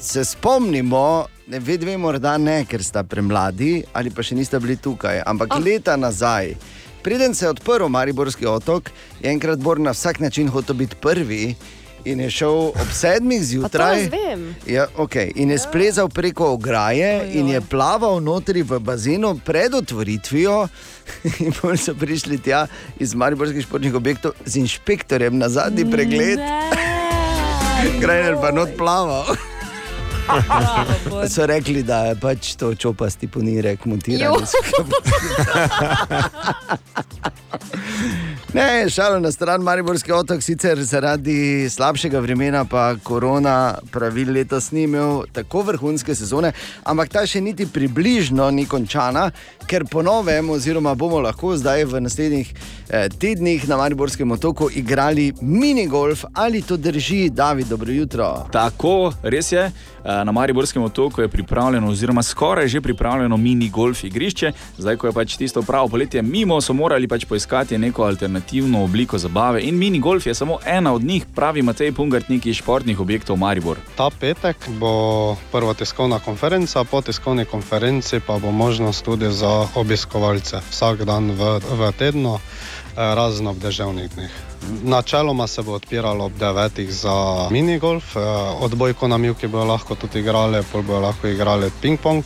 se 0.00 0.24
spomnimo, 0.24 1.26
ne 1.46 1.58
ve 1.58 1.76
dve, 1.78 1.96
morda 1.98 2.38
ne, 2.38 2.64
ker 2.64 2.84
sta 2.84 3.02
premladi 3.04 3.82
ali 3.92 4.10
pa 4.10 4.22
še 4.22 4.38
niste 4.38 4.60
bili 4.62 4.76
tukaj, 4.76 5.22
ampak 5.26 5.56
oh. 5.56 5.64
leta 5.64 5.96
nazaj. 5.96 6.54
Preden 7.02 7.34
se 7.34 7.46
je 7.46 7.50
odprl 7.50 7.88
Mariborski 7.88 8.46
otok, 8.46 8.90
je 9.22 9.30
enkrat 9.30 9.58
Bor 9.58 9.80
na 9.80 9.94
vsak 9.96 10.20
način 10.20 10.48
hotel 10.48 10.76
biti 10.76 10.96
prvi 11.00 11.54
in 12.04 12.20
je 12.20 12.30
šel 12.30 12.58
ob 12.68 12.90
sedmih 12.92 13.42
zjutraj. 13.50 14.08
Ja, 14.66 14.86
okay. 14.96 15.32
In 15.34 15.50
je 15.50 15.58
splezal 15.58 16.08
preko 16.08 16.52
ograje 16.52 17.20
Ojoj. 17.20 17.32
in 17.40 17.48
je 17.48 17.60
plaval 17.60 18.20
notri 18.20 18.62
v 18.62 18.78
bazenu 18.78 19.38
pred 19.44 19.74
otvoritvijo. 19.74 20.68
In 21.44 21.52
potem 21.52 21.78
so 21.80 21.94
prišli 21.94 22.38
tja 22.38 22.66
iz 23.00 23.14
Mariborskih 23.14 23.64
športnih 23.64 23.94
objektov 23.94 24.36
z 24.44 24.60
inšpektorjem 24.60 25.38
na 25.38 25.48
zadnji 25.48 25.88
pregled, 25.90 26.38
Grajner 28.02 28.36
pa 28.40 28.50
not 28.52 28.76
plaval. 28.76 29.24
So 31.34 31.46
rekli, 31.46 31.82
da 31.82 32.04
je 32.04 32.14
pač 32.20 32.54
to 32.56 32.74
čopasti 32.74 33.28
ponirek 33.28 33.84
montiran. 33.84 34.34
Ne, 38.54 38.90
šalo 38.90 39.20
na 39.20 39.32
stran, 39.32 39.62
Mariborski 39.62 40.12
otok 40.12 40.42
sicer 40.42 40.80
zaradi 40.82 41.68
slabšega 41.70 42.20
vremena, 42.20 42.64
pa 42.64 42.96
korona 43.02 43.74
pravil 43.92 44.32
letos 44.32 44.70
ni 44.72 44.82
imel 44.82 45.22
tako 45.32 45.62
vrhunske 45.68 46.14
sezone, 46.14 46.52
ampak 46.84 47.12
ta 47.12 47.26
še 47.28 47.42
niti 47.44 47.66
približno 47.68 48.50
ni 48.50 48.64
končana, 48.66 49.28
ker 49.68 49.84
po 49.84 50.02
novem, 50.02 50.50
oziroma 50.50 50.94
bomo 50.96 51.20
lahko 51.20 51.52
zdaj 51.56 51.84
v 51.84 52.00
naslednjih 52.00 52.48
eh, 52.88 53.08
tednih 53.08 53.68
na 53.68 53.76
Mariborskem 53.76 54.30
otoku 54.32 54.70
igrali 54.74 55.32
minigolf. 55.40 56.24
Ali 56.34 56.62
to 56.62 56.76
drži, 56.76 57.28
David, 57.30 57.68
dobro 57.68 57.92
jutro? 57.92 58.46
Tako, 58.52 59.12
res 59.22 59.52
je. 59.52 59.68
Eh, 60.04 60.24
Na 60.24 60.32
Mariborskem 60.32 60.82
otoku 60.82 61.20
je 61.22 61.28
pripravljeno, 61.28 61.88
oziroma 61.88 62.22
skoraj 62.22 62.68
že 62.68 62.80
pripravljeno 62.80 63.36
mini 63.36 63.68
golf 63.68 64.04
igrišče. 64.04 64.52
Zdaj, 64.78 64.96
ko 64.96 65.06
je 65.06 65.12
pač 65.12 65.36
tisto 65.36 65.62
pravo 65.62 65.88
poletje 65.88 66.22
mimo, 66.22 66.60
so 66.60 66.72
morali 66.72 67.08
pač 67.08 67.24
poiskati 67.24 67.78
neko 67.78 68.02
alternativno 68.02 68.84
obliko 68.84 69.18
zabave. 69.18 69.60
In 69.62 69.78
mini 69.78 70.00
golf 70.00 70.26
je 70.26 70.34
samo 70.34 70.58
ena 70.66 70.94
od 70.94 71.02
njih, 71.02 71.26
pravi 71.34 71.62
Matej 71.62 71.92
Pungartnik 71.92 72.46
iz 72.46 72.56
športnih 72.56 73.00
objektov 73.00 73.36
Maribor. 73.36 73.76
Ta 73.96 74.10
petek 74.20 74.56
bo 74.80 75.36
prva 75.52 75.74
tiskovna 75.74 76.18
konferenca, 76.18 76.84
po 76.84 77.00
tiskovni 77.00 77.44
konferenci 77.44 78.20
pa 78.26 78.38
bo 78.38 78.50
možnost 78.50 79.04
tudi 79.04 79.32
za 79.32 79.57
obiskovalce 79.74 80.60
vsak 80.70 81.04
dan 81.04 81.30
v, 81.32 81.58
v 81.60 81.92
tednu, 81.98 82.38
eh, 82.38 83.14
razen 83.14 83.46
ob 83.46 83.58
deževnih 83.58 84.10
dneh. 84.14 84.32
Načeloma 84.82 85.46
se 85.46 85.62
bo 85.62 85.72
odpiralo 85.72 86.24
ob 86.24 86.32
9. 86.38 86.90
za 86.90 87.48
minigolf, 87.50 88.16
eh, 88.16 88.20
odbojko 88.60 89.08
na 89.08 89.18
mivki 89.18 89.46
bojo 89.46 89.64
lahko 89.64 89.94
tudi 89.94 90.18
igrali, 90.18 90.62
pol 90.72 90.82
bojo 90.82 91.00
lahko 91.00 91.28
igrali 91.28 91.70
ping-pong. 91.82 92.24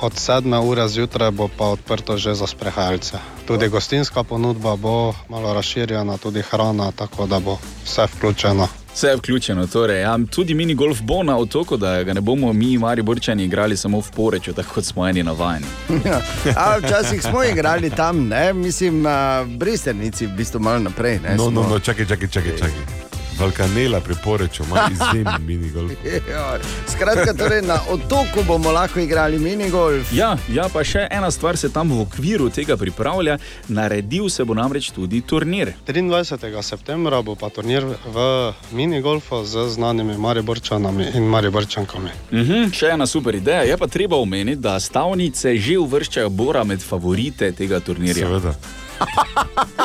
Od 0.00 0.12
7. 0.14 0.62
ure 0.62 0.88
zjutraj 0.88 1.30
bo 1.30 1.48
pa 1.50 1.74
odprto 1.74 2.16
že 2.16 2.34
za 2.34 2.46
sprehajalce. 2.46 3.18
Tudi 3.46 3.68
gostinska 3.68 4.22
ponudba 4.22 4.76
bo 4.76 5.14
malo 5.28 5.54
razširjena, 5.54 6.18
tudi 6.18 6.42
hrana, 6.42 6.92
tako 6.92 7.26
da 7.26 7.40
bo 7.40 7.58
vse 7.84 8.06
vključeno. 8.06 8.77
Vse 8.94 9.06
je 9.08 9.16
vključeno, 9.16 9.66
torej, 9.66 10.00
ja, 10.00 10.18
tudi 10.30 10.54
mini 10.54 10.74
golf 10.74 11.00
bo 11.02 11.22
na 11.22 11.36
otoku, 11.38 11.76
da 11.76 12.02
ga 12.02 12.12
ne 12.12 12.20
bomo 12.20 12.52
mi, 12.52 12.78
Mariborčani, 12.78 13.44
igrali 13.44 13.76
samo 13.76 14.00
v 14.00 14.10
poreču, 14.16 14.52
tako 14.52 14.74
kot 14.74 14.84
smo 14.84 15.08
eni 15.08 15.22
navajeni. 15.22 15.66
Ja. 16.04 16.20
A, 16.56 16.76
včasih 16.78 17.22
smo 17.22 17.44
igrali 17.44 17.90
tam, 17.90 18.28
ne? 18.28 18.52
mislim, 18.52 19.06
uh, 19.06 19.12
bristernici, 19.48 20.26
v 20.26 20.30
bistvu 20.30 20.60
malo 20.60 20.78
naprej. 20.78 21.20
Ne, 21.22 21.36
No, 21.36 21.50
no, 21.50 21.62
no, 21.62 21.78
čakaj, 21.78 22.06
čakaj, 22.06 22.28
čakaj. 22.28 22.56
čakaj. 22.58 23.07
Valkanela 23.38 24.00
pri 24.00 24.14
Poreču 24.24 24.64
ima 24.64 24.88
izjemen 24.92 25.46
minigolf. 25.46 25.92
Ja, 26.30 26.58
Skratka, 26.88 27.34
torej 27.34 27.62
na 27.62 27.80
otoku 27.90 28.42
bomo 28.46 28.72
lahko 28.72 29.00
igrali 29.00 29.38
minigolf. 29.38 30.12
Ja, 30.12 30.36
ja, 30.52 30.68
pa 30.72 30.84
še 30.84 31.06
ena 31.10 31.30
stvar 31.30 31.56
se 31.56 31.72
tam 31.72 31.90
v 31.90 32.00
okviru 32.00 32.50
tega 32.50 32.76
pripravlja. 32.76 33.38
Naredil 33.68 34.28
se 34.28 34.44
bo 34.44 34.54
namreč 34.54 34.90
tudi 34.90 35.20
turnir. 35.20 35.72
23. 35.86 36.62
septembra 36.62 37.22
bo 37.22 37.34
pa 37.34 37.50
turnir 37.50 37.86
v 38.06 38.26
minigolfu 38.72 39.44
z 39.44 39.68
znanimi 39.68 40.18
Mariborčanami 40.18 41.10
in 41.14 41.28
Mariborčankami. 41.30 42.10
Mhm, 42.32 42.70
še 42.74 42.94
ena 42.96 43.06
super 43.06 43.34
ideja. 43.34 43.62
Je 43.62 43.76
pa 43.76 43.86
treba 43.86 44.16
omeniti, 44.16 44.60
da 44.62 44.80
stavnice 44.80 45.56
že 45.58 45.78
uvrščajo 45.78 46.30
Bora 46.30 46.64
med 46.64 46.82
favorite 46.82 47.52
tega 47.52 47.80
turnirja. 47.80 48.26
Seveda. 48.26 48.54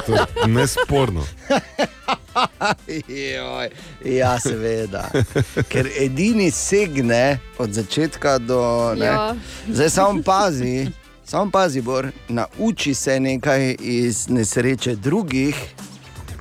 To 0.05 0.13
je 0.13 0.47
nesporno. 0.47 1.23
Joj, 3.35 3.69
ja, 4.07 4.39
seveda. 4.39 5.09
Ker 5.67 5.89
edini 5.97 6.51
segne 6.51 7.23
od 7.57 7.71
začetka 7.71 8.37
do. 8.37 8.61
Ne, 8.95 9.05
Ja. 9.05 9.35
Zdaj 9.67 9.89
samo 9.89 10.21
pazi, 10.21 10.87
samo 11.23 11.51
pazi, 11.51 11.81
Bor, 11.81 12.07
nauči 12.29 12.93
se 12.93 13.19
nekaj 13.19 13.75
iz 13.79 14.29
nesreče 14.29 14.95
drugih. 14.95 15.55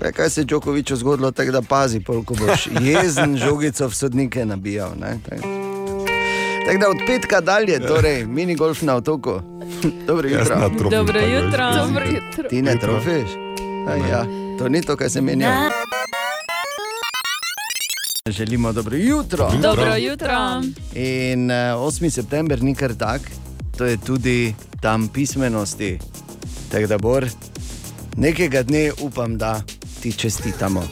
Veš, 0.01 0.13
kaj 0.13 0.31
se 0.31 0.41
je 0.41 0.45
Džokoviču 0.47 0.97
zgodilo, 0.97 1.31
tako 1.31 1.53
da 1.53 1.63
pazi, 1.63 2.01
pol, 2.01 2.25
ko 2.25 2.35
boš 2.37 2.69
jezen 2.83 3.37
žogico 3.37 3.89
v 3.89 3.95
sodnike 3.95 4.45
nabijal. 4.45 4.91
ne, 4.97 5.19
Tako 5.25 5.43
Tak 6.67 6.79
da 6.79 6.89
od 6.89 6.97
petka 7.07 7.41
dalje, 7.41 7.81
torej 7.81 8.27
mini 8.27 8.55
golf 8.55 8.83
na 8.83 8.97
otoku. 8.97 9.41
Dobro 10.07 10.29
jutro. 10.29 10.71
Dobro 10.91 11.21
tako 11.21 11.27
jutro. 11.27 11.59
jaz- 11.61 11.79
Dobro 11.79 12.05
jutro. 12.07 12.49
Ti 12.49 12.63
ne 12.63 12.79
trofiš? 12.79 13.29
A 13.89 13.95
Ja, 14.03 14.25
to 14.63 14.69
ni 14.69 14.81
to, 14.83 14.97
kar 14.97 15.11
se 15.11 15.21
meni. 15.21 15.45
Želimo 18.29 18.73
dobro 18.73 18.97
jutro. 18.97 19.51
Dobro 19.63 19.97
jutro. 19.97 20.63
In 20.95 21.51
uh, 21.51 21.57
8. 21.57 22.11
september 22.11 22.63
ni 22.63 22.75
kar 22.75 22.95
tak, 22.95 23.21
to 23.79 23.85
je 23.85 23.97
tudi 23.97 24.55
dan 24.83 25.09
pismenosti. 25.09 25.99
Tako 26.71 26.87
da 26.87 26.99
bor, 26.99 27.27
nekega 28.17 28.63
dne 28.63 28.93
upam, 29.01 29.39
da 29.39 29.63
ti 30.03 30.13
čestitamo. 30.13 30.83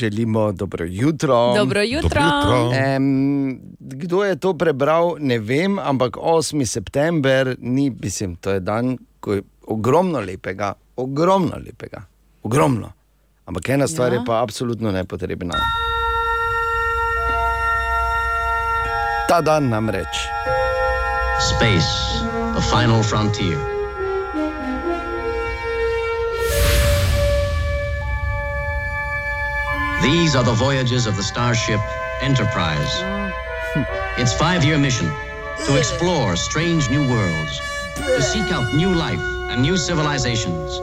Želimo 0.00 0.52
dobro 0.52 0.84
jutro. 0.88 1.54
Dobro 1.56 1.82
jutro. 1.82 2.22
jutro. 2.22 2.70
Em, 2.74 3.60
kdo 3.80 4.24
je 4.24 4.36
to 4.36 4.54
prebral, 4.54 5.14
ne 5.18 5.38
vem, 5.38 5.78
ampak 5.78 6.16
8. 6.16 6.66
september 6.66 7.56
ni, 7.58 7.90
mislim, 8.02 8.36
to 8.36 8.50
je 8.50 8.60
dan, 8.60 8.98
ko 9.20 9.32
je 9.32 9.42
ogromno 9.68 10.20
lepega, 10.20 10.74
ogromno 10.96 11.56
lepega, 11.56 12.02
ogromno. 12.42 12.92
Ampak 13.44 13.68
ena 13.68 13.86
stvar 13.86 14.12
Ja. 14.12 14.18
je 14.18 14.24
pa 14.24 14.42
absolutno 14.42 14.90
nepotrebna. 14.92 15.54
Ta 19.28 19.40
dan 19.40 19.68
namreč. 19.68 20.14
Space, 21.40 21.92
the 22.54 22.60
final 22.60 23.02
frontier. 23.02 23.58
These 30.02 30.36
are 30.36 30.44
the 30.44 30.54
voyages 30.54 31.06
of 31.06 31.16
the 31.16 31.22
starship 31.22 31.80
Enterprise. 32.20 32.94
its 34.18 34.32
five 34.32 34.64
year 34.64 34.78
mission 34.78 35.06
to 35.66 35.76
explore 35.76 36.36
strange 36.36 36.88
new 36.90 37.06
worlds, 37.08 37.60
to 37.96 38.22
seek 38.22 38.50
out 38.50 38.74
new 38.74 38.92
life 38.94 39.37
and 39.50 39.62
new 39.62 39.76
civilizations, 39.76 40.78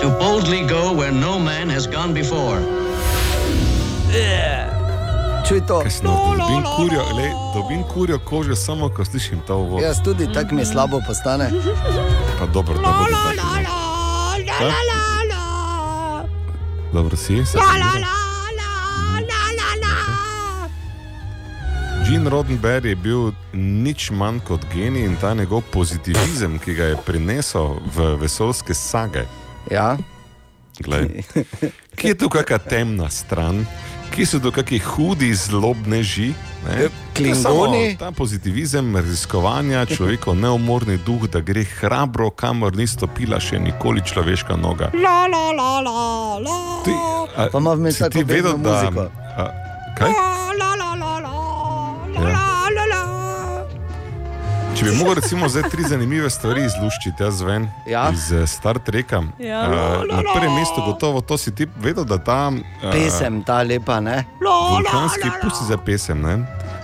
to 0.00 0.08
boldly 0.18 0.66
go 0.66 0.92
where 0.92 1.12
no 1.12 1.38
man 1.38 1.68
has 1.68 1.86
gone 1.86 2.12
before. 2.14 2.60
Čuj 5.48 5.60
to. 5.66 5.80
Kasno, 5.80 6.34
dobim 6.38 6.64
kurjo, 6.76 7.02
le, 7.16 7.30
dobim 7.54 7.82
kurjo 7.94 8.18
kožo 8.18 8.56
samo, 8.56 8.88
ko 8.88 9.04
slišim 9.04 9.40
ta 9.46 9.54
uvod. 9.54 9.82
Jaz 9.82 10.02
tudi 10.04 10.32
tako 10.32 10.54
mi 10.54 10.64
slabo 10.64 11.00
postane. 11.06 11.50
Pa 12.38 12.46
dobro, 12.46 12.74
da 12.74 12.80
bo. 12.80 13.04
Dobro 16.92 17.16
si, 17.16 17.46
se 17.46 17.58
Jean 22.04 22.28
Roddenberry 22.28 22.88
je 22.88 22.96
bil 22.96 23.32
nič 23.52 24.10
manj 24.10 24.40
kot 24.44 24.60
genij 24.74 25.04
in 25.04 25.16
ta 25.16 25.34
njegov 25.34 25.62
pozitivizem, 25.72 26.58
ki 26.58 26.74
ga 26.74 26.84
je 26.84 26.96
prinesel 27.06 27.80
v 27.96 28.16
vesoljske 28.20 28.74
sage. 28.74 29.24
Ja. 29.70 29.96
Glej, 30.84 31.24
kje 31.96 32.08
je 32.08 32.18
tu 32.18 32.28
kakšna 32.28 32.58
temna 32.58 33.08
stran, 33.10 33.64
kje 34.12 34.26
so 34.26 34.38
tu 34.38 34.52
kakšni 34.52 34.78
hudi 34.78 35.32
zlobneži? 35.34 36.34
ne? 36.68 36.88
Klingoni. 37.16 37.96
Samo 37.96 37.98
Ta 37.98 38.10
pozitivizem, 38.12 38.96
raziskovanja, 38.96 39.86
človekov 39.86 40.36
neumorni 40.36 40.98
duh, 41.06 41.24
da 41.24 41.40
gre 41.40 41.64
hrabro, 41.64 42.30
kamor 42.30 42.76
ni 42.76 42.86
stopila 42.86 43.40
še 43.40 43.58
nikoli 43.58 44.04
človeška 44.04 44.56
noga. 44.56 44.90
Ti, 46.84 46.92
a, 47.36 47.48
Pa 47.48 47.58
ima 47.58 47.72
vmes 47.72 47.98
tako 47.98 48.12
ti 48.12 48.24
vedel, 48.24 48.52
bedno 48.52 48.70
da. 48.70 48.82
muziko. 48.84 50.43
A, 52.16 52.20
kaj? 52.20 52.32
Ja. 52.32 52.54
Če 54.74 54.84
bi 54.84 54.96
mogel 54.96 55.14
recimo 55.14 55.46
zdaj 55.48 55.68
tri 55.70 55.84
zanimive 55.84 56.30
stvari 56.30 56.64
izluščiti, 56.64 57.22
jaz 57.22 57.40
ven 57.40 57.68
Ja. 57.86 58.08
iz 58.10 58.32
eh, 58.32 58.42
Star 58.44 58.78
Treka. 58.80 59.22
Ja. 59.38 59.60
eh, 59.62 60.02
na 60.08 60.22
prvem 60.28 60.50
mestu 60.52 60.82
gotovo 60.82 61.20
to 61.20 61.38
si 61.38 61.54
ti 61.54 61.68
vedel, 61.76 62.04
da 62.04 62.18
ta 62.18 62.50
eh, 62.52 62.90
Pesem 62.90 63.42
ta 63.42 63.62
lepa, 63.62 64.00
ne? 64.00 64.24
vulkanski, 64.40 65.30
pusti 65.40 65.64
za 65.64 65.78
pesem, 65.78 66.20
ne? 66.20 66.40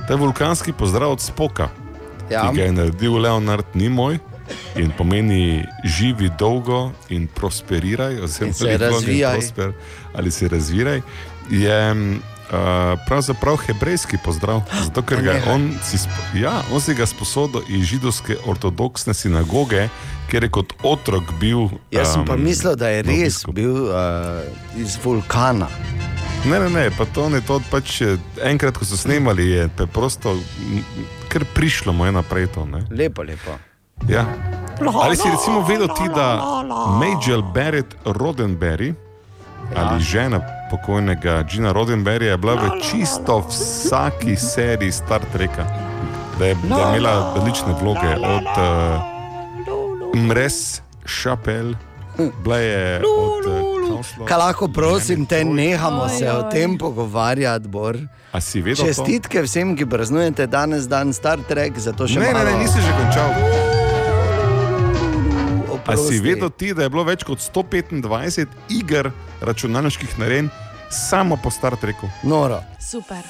ta 0.08 0.14
vulkanski 0.14 0.72
pozdrav 0.72 1.10
od 1.10 1.20
Spoka, 1.20 1.68
Ja. 2.30 2.42
ki 2.42 2.56
ga 2.56 2.62
je 2.62 2.72
naredil 2.72 3.18
Leonard 3.18 3.66
Nimoy. 3.74 4.18
In 4.74 4.90
pomeni 4.90 5.62
živi 5.84 6.30
dolgo 6.30 6.90
in 7.08 7.28
prosperiraj, 7.28 8.16
oziroma 8.18 8.48
In 8.48 8.54
se 8.54 8.78
razvijaj. 8.78 9.32
prosper, 9.34 9.72
ali 10.12 10.30
se 10.30 10.48
razviraj. 10.48 11.00
Je 11.50 11.94
uh, 12.50 12.98
pravzaprav 13.06 13.56
hebrejski 13.66 14.18
pozdrav, 14.24 14.62
zato 14.84 15.02
ker 15.02 15.22
ga 15.22 15.38
on, 15.52 15.70
si, 15.82 15.98
ja, 16.34 16.62
on 16.72 16.80
si 16.80 16.94
ga 16.94 17.06
sposodil 17.06 17.62
iz 17.68 17.86
židovske 17.90 18.36
ortodoksne 18.46 19.14
sinagoge, 19.14 19.88
kjer 20.30 20.46
je 20.46 20.50
kot 20.50 20.74
otrok 20.82 21.32
bil. 21.40 21.68
Jaz 21.90 22.14
sem 22.14 22.26
pa 22.26 22.34
um, 22.34 22.44
mislil, 22.44 22.76
da 22.76 22.92
je 22.92 23.02
res 23.06 23.42
bil 23.54 23.90
uh, 23.90 24.42
iz 24.78 24.98
vulkana. 25.04 25.70
Ne, 26.44 26.56
ne, 26.60 26.70
ne, 26.70 26.90
pa 26.96 27.04
to 27.04 27.28
je 27.28 27.40
to 27.44 27.60
pač 27.70 28.00
eh, 28.00 28.16
enkrat, 28.48 28.78
ko 28.78 28.86
so 28.88 28.96
snemali, 28.96 29.44
je 29.50 29.68
preprosto 29.76 30.32
m, 30.32 30.80
kar 31.28 31.44
prišlo 31.54 31.92
mu 31.92 32.08
je 32.08 32.12
naprej 32.16 32.48
to. 32.54 32.64
Ne? 32.64 32.80
Lepo, 32.90 33.22
lepo. 33.22 33.58
Ja. 34.08 34.24
Ali 34.80 35.16
si 35.16 35.28
recimo 35.28 35.60
vedel 35.60 35.92
ti, 35.92 36.08
da 36.08 36.40
Major 36.96 37.44
Barrett 37.44 37.92
Ali 39.76 40.02
žena 40.02 40.40
pokojnega 40.70 41.42
Gina 41.42 41.72
Roddenberryja 41.72 42.30
je 42.30 42.36
bila 42.38 42.54
v 42.54 42.80
čisto 42.82 43.44
vsaki 43.48 44.36
seriji 44.36 44.92
Star 44.92 45.20
Treka, 45.32 45.64
da 46.38 46.46
je, 46.46 46.54
da 46.54 46.74
je 46.76 46.88
imela 46.88 47.32
različne 47.36 47.74
vloge 47.80 48.14
od 48.16 48.44
uh, 48.58 50.20
Mres, 50.26 50.82
Šapel, 51.04 51.74
bila 52.44 52.58
je 52.58 53.02
od 53.18 53.46
uh, 53.46 53.80
Kaj 54.26 54.38
lahko 54.38 54.68
prosim 54.68 55.26
te, 55.26 55.44
nehamo 55.44 56.08
se 56.08 56.30
o 56.32 56.42
tem 56.42 56.78
pogovarjati, 56.78 57.68
Bor. 57.68 57.98
A 58.32 58.40
si 58.40 58.62
vedel 58.62 58.76
to? 58.76 58.88
Čestitke 58.88 59.42
vsem, 59.42 59.76
ki 59.76 59.86
praznujete 59.86 60.46
danes 60.46 60.88
dan 60.88 61.12
Star 61.12 61.38
Trek, 61.48 61.78
zato 61.78 62.08
še 62.08 62.20
Ne, 62.20 62.26
ne, 62.26 62.32
malo. 62.32 62.50
ne, 62.50 62.58
nisi 62.64 62.80
že 62.80 62.92
končal. 62.96 63.79
A 65.86 65.96
si 65.96 66.20
vedel 66.20 66.50
ti, 66.50 66.74
da 66.74 66.82
je 66.82 66.90
bilo 66.90 67.04
več 67.04 67.24
kot 67.24 67.38
125 67.38 68.46
iger 68.68 69.10
računalniških 69.40 70.18
narejen 70.18 70.50
samo 70.90 71.36
po 71.36 71.50
Star 71.50 71.76
Treku? 71.76 72.08
Noro. 72.22 72.62
Super. 72.80 73.22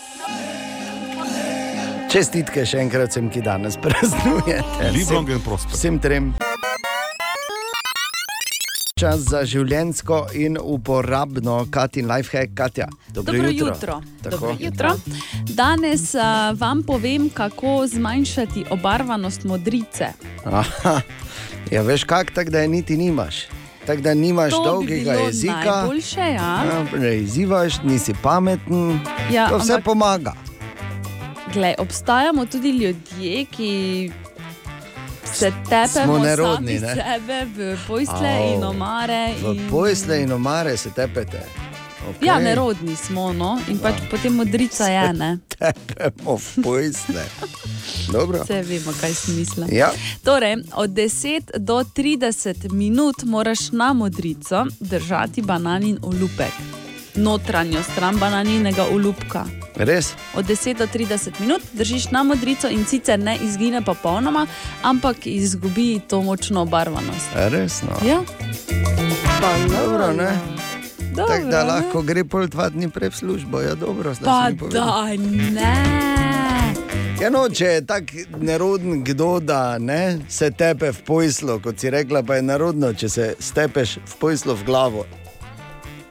Čestitke 2.10 2.64
še 2.66 2.80
enkrat 2.82 3.12
vsem, 3.12 3.28
ki 3.30 3.40
danes 3.40 3.76
praznujete. 3.78 4.90
Vsem- 4.90 5.14
long 5.14 5.30
and 5.30 5.44
prosper. 5.44 5.76
Vsem 5.76 5.98
trem. 5.98 6.32
Čas 9.00 9.20
za 9.22 9.44
življensko 9.44 10.26
in 10.34 10.58
uporabno 10.60 11.66
Katin 11.70 12.04
lifehack, 12.04 12.50
Katja. 12.54 12.88
Dobro, 13.08 13.32
Dobro 13.32 13.48
jutro. 13.48 13.66
jutro. 13.66 13.94
Tako. 14.22 14.36
Dobro 14.36 14.56
jutro. 14.60 14.90
Danes 15.46 16.14
uh, 16.14 16.20
vam 16.54 16.82
povem, 16.82 17.30
kako 17.30 17.86
zmanjšati 17.86 18.64
obarvanost 18.70 19.44
modrice. 19.44 20.12
Aha. 20.44 21.00
Ja, 21.70 21.82
veš 21.82 22.04
kak, 22.04 22.30
tako 22.30 22.50
da 22.50 22.58
je 22.58 22.68
niti 22.68 22.96
nimaš. 22.96 23.36
Tako 23.86 24.00
da 24.02 24.14
nimaš 24.14 24.50
To 24.50 24.58
bi 24.58 24.64
dolgega 24.66 25.10
bilo 25.12 25.26
jezika. 25.26 25.54
najboljše, 25.54 26.20
ja. 26.20 26.50
Ja, 26.62 26.98
ne 26.98 27.16
izzivaš, 27.18 27.82
nisi 27.82 28.14
pameten. 28.22 29.00
Ja, 29.32 29.48
to 29.48 29.58
vse 29.58 29.72
ampak- 29.72 29.84
pomaga. 29.84 30.32
Glej, 31.52 31.74
obstajamo 31.78 32.46
tudi 32.46 32.70
ljudje, 32.70 33.44
ki 33.46 34.10
se 35.34 35.52
tepemo 35.68 36.18
nerodni, 36.18 36.78
sami 36.80 36.94
ne? 36.94 36.94
sebe 36.94 37.44
v 37.56 37.76
pojstle 37.86 38.28
Au. 38.28 38.54
in 38.54 38.64
omare. 38.64 39.34
V 39.42 39.54
in... 39.54 39.68
pojsle 39.70 40.22
in 40.22 40.32
omare 40.32 40.76
se 40.76 40.90
tepete. 40.90 41.42
Okay. 42.08 42.26
Ja, 42.26 42.38
nerodni 42.38 42.96
smo, 42.96 43.32
no? 43.32 43.58
in 43.68 43.78
pač 43.78 44.00
potem 44.10 44.34
modrica 44.34 44.88
je, 44.88 45.12
ne? 45.12 45.30
Tepemo 45.52 46.36
v 46.36 46.62
pojsle. 46.64 47.24
Vse 48.08 48.62
vemo, 48.70 48.94
kaj 49.00 49.14
smisla. 49.14 49.66
Ja. 49.68 49.90
Torej, 50.24 50.64
od 50.74 50.90
10 50.90 51.58
do 51.58 51.84
30 51.84 52.72
minut 52.72 53.22
moraš 53.24 53.70
na 53.72 53.92
modrico 53.92 54.64
držati 54.80 55.42
bananin 55.42 55.98
olupek, 56.02 56.52
notranjo 57.14 57.82
stran 57.82 58.18
bananinega 58.18 58.86
olupka. 58.92 59.44
Res? 59.76 60.14
Od 60.34 60.44
10 60.44 60.78
do 60.78 60.86
30 60.86 61.40
minut 61.40 61.62
držiš 61.72 62.10
na 62.10 62.22
modrico 62.22 62.68
in 62.68 62.84
sicer 62.84 63.18
ne 63.18 63.38
izgine 63.42 63.82
popolnoma, 63.82 64.46
ampak 64.82 65.26
izgubi 65.26 66.00
to 66.08 66.22
močno 66.22 66.62
obarvanost. 66.62 67.28
Resno. 67.34 67.96
Ja. 68.06 68.20
Dobro, 69.68 70.12
ne? 70.12 70.38
Dobro, 71.14 71.34
Tako 71.34 71.50
da 71.50 71.64
ne? 71.64 71.64
lahko 71.64 72.02
gre 72.02 72.24
pol 72.24 72.46
dva 72.46 72.68
dni 72.68 72.90
prej 72.90 73.10
v 73.10 73.16
službo, 73.16 73.60
ja, 73.60 73.74
dobro. 73.74 74.14
zdaj 74.14 74.56
Pa 74.58 74.66
da 74.70 75.16
ne. 75.16 75.74
Ja, 77.20 77.28
no, 77.30 77.48
če 77.48 77.66
je 77.66 77.80
tako 77.86 78.40
neroden, 78.40 79.02
kdo 79.04 79.40
da 79.40 79.78
ne, 79.78 80.18
se 80.28 80.50
tepe 80.50 80.92
v 80.92 81.02
pojslo, 81.04 81.58
kot 81.60 81.78
si 81.78 81.90
rekla, 81.90 82.22
pa 82.22 82.38
je 82.38 82.42
nerodno, 82.42 82.94
če 82.94 83.08
se 83.08 83.26
stepeš 83.38 83.98
v 84.06 84.16
pojslo 84.20 84.54
v 84.56 84.64
glavo. 84.64 85.04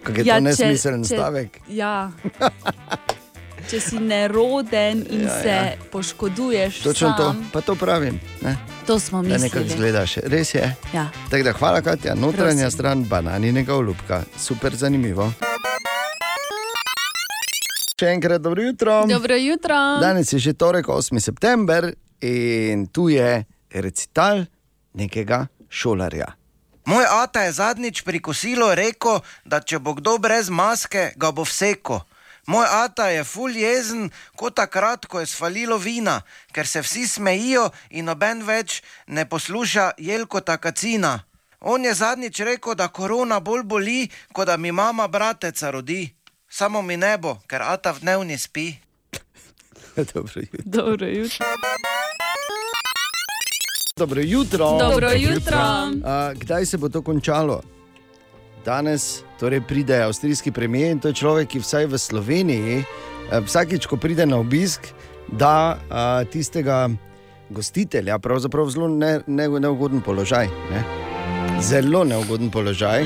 Kak 0.03 0.17
je 0.17 0.23
ja, 0.25 0.35
to 0.35 0.41
nesmiseln 0.41 1.03
če, 1.03 1.15
stavek? 1.15 1.59
Ja. 1.67 2.11
Če 3.69 3.79
si 3.79 3.99
neroden 3.99 5.03
in 5.05 5.21
Ja, 5.21 5.41
se 5.41 5.49
ja. 5.49 5.73
poškoduješ, 5.91 6.81
Točno 6.81 7.13
to, 7.13 7.23
sam, 7.25 7.49
pa 7.53 7.61
to 7.61 7.75
pravim. 7.75 8.19
Ne? 8.41 8.57
to 8.87 8.99
smo 8.99 9.21
Da 9.21 9.37
nekako 9.37 9.43
mislili. 9.59 9.69
zgledaš, 9.69 10.15
res 10.25 10.55
je. 10.55 10.75
Ja. 10.93 11.09
Tako 11.29 11.43
da 11.43 11.53
hvala, 11.53 11.81
Katja, 11.81 12.15
notranja 12.15 12.63
Prosim. 12.63 12.71
stran 12.71 13.03
bananinega 13.03 13.75
olupka, 13.75 14.23
super 14.35 14.75
zanimivo. 14.75 15.29
Še 17.93 18.07
enkrat 18.07 18.41
dobro 18.41 18.63
jutro. 18.63 19.03
Dobro 19.05 19.35
jutro. 19.35 19.75
Danes 20.01 20.33
je 20.33 20.39
že 20.39 20.53
torek, 20.53 20.87
8. 20.87 21.19
september 21.19 21.91
in 22.21 22.87
tu 22.87 23.09
je 23.09 23.43
recital 23.71 24.45
nekega 24.93 25.45
šolarja. 25.69 26.38
Moj 26.89 27.05
ata 27.09 27.41
je 27.41 27.51
zadnjič 27.51 28.01
pri 28.01 28.17
kosilu 28.19 28.73
rekel, 28.73 29.19
da 29.45 29.59
če 29.61 29.77
bo 29.77 29.93
kdo 29.93 30.15
brez 30.17 30.47
maske, 30.49 31.11
ga 31.21 31.29
bo 31.29 31.43
vseko. 31.45 31.99
Moj 32.49 32.65
ata 32.65 33.11
je 33.13 33.21
ful 33.23 33.53
jezen, 33.53 34.07
kot 34.33 34.55
takrat, 34.57 35.05
ko 35.05 35.21
je 35.21 35.29
svalilo 35.29 35.77
vina, 35.77 36.15
ker 36.49 36.65
se 36.65 36.81
vsi 36.81 37.05
smejijo 37.07 37.67
in 37.93 38.09
noben 38.09 38.41
več 38.41 38.81
ne 39.05 39.27
posluša 39.29 39.91
Jelko 40.01 40.41
Takacina. 40.41 41.13
On 41.61 41.85
je 41.85 41.93
zadnjič 41.93 42.41
rekel, 42.49 42.73
da 42.73 42.87
korona 42.87 43.37
bolj 43.39 43.63
boli, 43.69 43.99
kot 44.33 44.49
da 44.49 44.57
mi 44.57 44.71
mama 44.71 45.07
brateca 45.07 45.69
rodi. 45.69 46.09
Samo 46.49 46.81
mi 46.81 46.97
ne 46.97 47.17
bo, 47.21 47.37
ker 47.45 47.61
ata 47.61 47.93
v 47.93 48.01
dnevni 48.01 48.37
spi. 48.37 48.71
Dobro 50.13 50.41
jutro. 50.41 50.65
Dobro 50.65 51.05
jutro. 51.05 51.45
Dobro 53.99 54.21
jutro. 54.21 54.77
Dobro 54.79 55.09
jutro. 55.11 55.57
A, 56.03 56.33
kdaj 56.33 56.65
se 56.65 56.77
bo 56.77 56.89
to 56.89 57.01
končalo? 57.01 57.61
Danes 58.65 59.21
torej 59.39 59.61
pride 59.61 60.03
avstrijski 60.03 60.51
premijer 60.51 60.91
in 60.91 60.99
to 60.99 61.07
je 61.07 61.13
človek, 61.13 61.47
ki 61.47 61.59
vsaj 61.59 61.85
v 61.85 61.97
Sloveniji, 61.97 62.83
vsakič, 63.43 63.87
ko 63.87 63.97
pride 63.97 64.25
na 64.25 64.39
obisk, 64.39 64.87
da 65.27 65.79
a, 65.89 66.23
tistega 66.31 66.89
gostitelja, 67.49 68.19
pravzaprav 68.19 68.69
zelo 68.69 68.87
ne, 68.87 69.19
ne, 69.27 69.49
neugoden 69.49 70.01
položaj. 70.01 70.47
Ne? 70.47 70.83
Zelo 71.61 72.03
neugoden 72.03 72.49
položaj. 72.49 73.03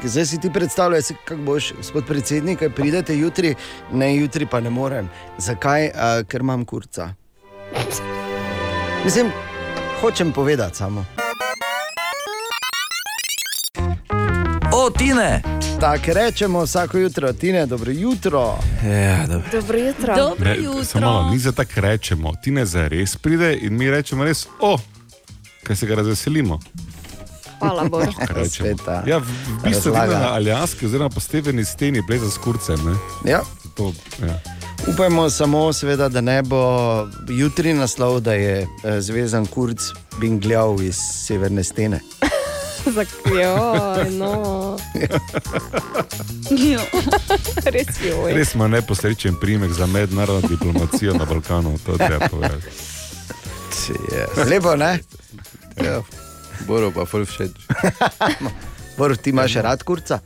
Ker 0.00 0.08
Zdaj 0.08 0.26
si 0.26 0.40
ti 0.40 0.50
predstavljaj, 0.52 1.02
se, 1.02 1.14
kako 1.24 1.42
boš, 1.42 1.72
gospod 1.76 2.08
predsednik, 2.08 2.58
kaj 2.58 2.72
pridete 2.72 3.16
jutri, 3.18 3.54
ne 3.92 4.14
jutri 4.16 4.46
pa 4.46 4.60
ne 4.60 4.70
morem. 4.70 5.12
Zakaj? 5.38 5.90
A, 5.94 6.12
ker 6.24 6.40
imam 6.40 6.64
kurca. 6.64 7.12
Mislim, 9.04 9.28
hočem 10.02 10.32
povedati 10.32 10.76
samo. 10.76 11.04
O, 14.72 14.90
Tine! 14.90 15.42
Tako 15.80 16.12
rečemo 16.12 16.62
vsako 16.62 16.98
jutro, 16.98 17.32
Tine, 17.32 17.66
dobro 17.66 17.92
jutro. 17.92 18.58
Ja, 18.84 19.26
dobro. 19.26 19.48
Dobro 19.52 19.78
jutro. 19.78 20.16
Dobro 20.16 20.50
Ne, 20.50 20.84
samo 20.84 21.06
malo, 21.06 21.30
mi 21.30 21.38
za 21.38 21.52
tako 21.52 21.80
rečemo, 21.80 22.32
ti 22.42 22.50
ne 22.50 22.66
za 22.66 22.88
res 22.88 23.16
pride 23.16 23.58
in 23.62 23.76
mi 23.76 23.90
rečemo 23.90 24.24
res, 24.24 24.46
o, 24.60 24.78
kaj 25.62 25.76
se 25.76 25.86
ga 25.86 25.94
razveselimo. 25.94 26.58
Hvala 27.58 27.84
Bogu. 27.90 28.12
Ja, 29.06 29.18
v, 29.18 29.22
v 29.22 29.62
bistvu 29.64 29.94
je 29.94 30.06
na 30.08 30.34
Aljaski, 30.34 30.86
oziroma 30.86 31.10
po 31.10 31.20
steveni 31.20 31.64
steni, 31.64 32.02
bleza 32.06 32.30
s 32.30 32.38
kurcem. 32.38 32.78
Ne? 32.84 33.30
Ja. 33.30 33.40
To, 33.76 33.92
ja. 34.26 34.61
Upajmo 34.86 35.30
samo, 35.30 35.72
seveda, 35.72 36.08
da 36.08 36.20
ne 36.20 36.42
bo 36.42 36.62
jutri 37.28 37.74
naslov, 37.74 38.20
da 38.20 38.32
je 38.32 38.60
eh, 38.84 39.00
zvezan 39.00 39.46
kurc 39.46 39.80
bingljal 40.20 40.82
iz 40.82 40.96
severne 41.26 41.64
stene. 41.64 42.00
Zakaj, 42.94 44.10
no. 44.10 44.78
Res. 47.74 47.86
Res 48.34 48.54
ima 48.54 48.68
neposrečen 48.68 49.34
primek 49.40 49.72
za 49.72 49.86
mednarodno 49.86 50.48
diplomacijo 50.48 51.14
na 51.14 51.24
Balkanu, 51.24 51.78
to 51.86 51.96
treba 51.96 52.28
povedati. 52.28 52.66
Yes. 53.88 54.48
Lepo, 54.50 54.76
ne? 54.76 54.98
Ja. 55.84 56.02
Boro 56.66 56.90
pa 56.90 57.04
ful 57.04 57.24
všeč. 57.26 57.50
Bor, 58.98 59.16
ti 59.16 59.30
imaš 59.30 59.54
rad 59.54 59.82
kurca? 59.82 60.18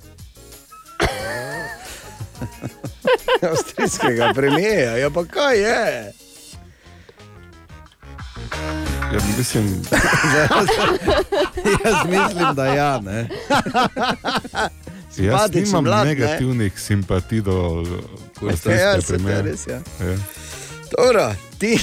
Avstrijskega 3.50 4.32
premijeja, 4.34 4.96
ja 4.96 5.10
pa 5.10 5.24
kaj 5.24 5.58
je? 5.58 6.12
Ja, 9.12 9.20
mislim, 9.38 9.64
Jaz 11.84 12.04
mislim, 12.04 12.54
da 12.54 12.66
ja. 12.66 13.00
Ne? 13.00 13.28
jaz 15.16 15.50
nimam 15.54 15.84
mlad, 15.84 16.06
ne? 16.06 16.14
negativnih 16.14 16.80
simpatij 16.80 17.40
do 17.40 17.84
Ja, 18.42 18.48
avstrijske 18.50 19.02
se 19.02 19.18
to 19.18 19.28
je 19.28 19.42
res, 19.42 19.66
ja. 19.66 19.74
Ja. 19.74 20.16
Dobro, 20.98 21.34
ti 21.58 21.78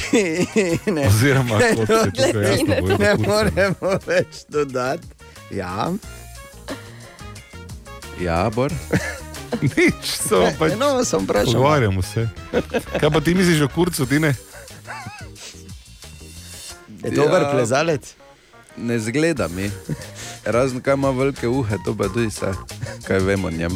ne. 0.85 1.07
Oziroma, 1.07 1.59
kot 1.75 1.87
se 2.17 2.39
jasno 2.39 2.75
boji 2.81 2.97
ne 2.97 3.15
moremo 3.27 3.99
več 4.07 4.45
dodati. 4.47 5.07
Ja, 5.51 5.91
Ja, 8.19 8.49
Bor. 8.49 8.71
Nič, 9.77 9.93
samo 10.03 10.49
pač 10.57 10.73
no, 10.73 11.03
sem 11.03 11.19
vprašal. 11.19 11.53
pogovarjamo 11.53 12.01
se. 12.03 12.27
Kaj 12.93 13.09
pa 13.09 13.19
ti 13.19 13.33
misliš 13.33 13.61
o 13.61 13.67
kurcu, 13.69 14.05
ti 14.05 14.19
ne? 14.19 14.33
Je 16.99 17.11
dober 17.11 17.41
Ja. 17.41 17.51
plezalec? 17.51 18.13
Ne 18.75 18.99
zgleda 18.99 19.47
mi. 19.47 19.71
Razen 20.45 20.81
kaj 20.81 20.93
ima 20.93 21.09
velike 21.11 21.47
uhe, 21.47 21.77
to 21.77 21.93
pa 21.93 22.03
tudi 22.05 22.27
vse, 22.27 22.49
kaj 23.03 23.19
vemo 23.19 23.47
o 23.47 23.51
njem. 23.51 23.71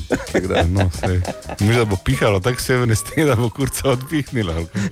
No, 0.68 0.90
sej. 0.92 1.22
Misliš, 1.60 1.78
da 1.78 1.86
bo 1.86 1.98
pihalo 1.98 2.40
tako 2.40 2.62
severne 2.62 2.96
stene, 2.96 3.26
da 3.26 3.36
bo 3.36 3.50
kurca 3.50 3.90
odpihnila. 3.90 4.54
ali 4.54 4.68
kaj? 4.68 4.90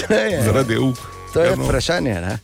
To 0.00 0.14
je, 0.14 0.42
Zaradi 0.42 0.76
uk. 0.78 0.98
to 1.32 1.40
je 1.40 1.46
Ja, 1.46 1.56
no. 1.56 1.64
vprašanje. 1.64 2.14
Ne? 2.16 2.38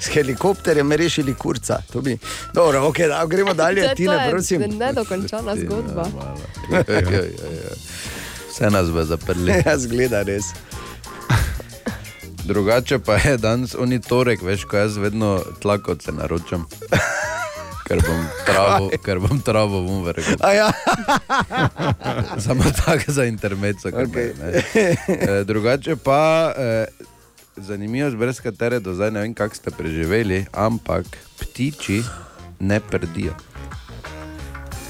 S 0.00 0.06
helikopterjem 0.06 0.92
rešili 0.92 1.34
kurca. 1.34 1.78
To 1.92 2.00
Bi... 2.00 2.18
Dobro, 2.54 2.80
okay, 2.80 3.08
da, 3.08 3.26
gremo 3.26 3.54
dalje, 3.54 3.80
je- 3.80 3.94
ti 3.94 4.04
to 4.06 4.12
ne 4.12 4.24
je 4.24 4.30
prosim. 4.30 4.62
Nedokončana 4.78 5.56
zgodba. 5.56 6.06
Ja, 6.72 6.84
ja, 6.94 7.00
ja, 7.10 7.22
ja. 7.22 7.74
Vse 8.50 8.70
nas 8.70 8.90
bo 8.90 9.04
zaprli. 9.04 9.62
Ja, 9.66 9.78
zgleda 9.78 10.22
res. 10.22 10.44
Drugače 12.44 12.98
pa 12.98 13.14
je 13.14 13.36
danes 13.36 13.74
oni 13.74 14.00
torek, 14.00 14.42
veš, 14.42 14.64
ko 14.64 14.76
jaz 14.76 14.96
vedno 14.96 15.40
tlakovce 15.62 16.12
naročam. 16.12 16.64
Ker 17.88 18.00
bom 18.06 18.24
travo, 18.46 18.90
ker 19.04 19.18
bom 19.18 19.40
travo. 19.40 20.04
A 20.40 20.52
ja. 20.52 20.72
Samo 22.46 22.64
tako 22.86 23.12
za 23.12 23.24
intermezzo. 23.24 23.88
Okay. 23.88 25.44
Drugače 25.44 25.96
pa 25.96 26.52
eh, 26.56 26.86
zanimivost, 27.58 28.16
brez 28.16 28.40
katere 28.40 28.80
do 28.80 28.94
zdaj 28.94 29.10
ne 29.10 29.20
vem, 29.20 29.34
kako 29.34 29.54
ste 29.54 29.70
preživeli, 29.70 30.46
ampak 30.52 31.04
ptiči 31.36 32.02
ne 32.60 32.80
prdijo. 32.80 33.34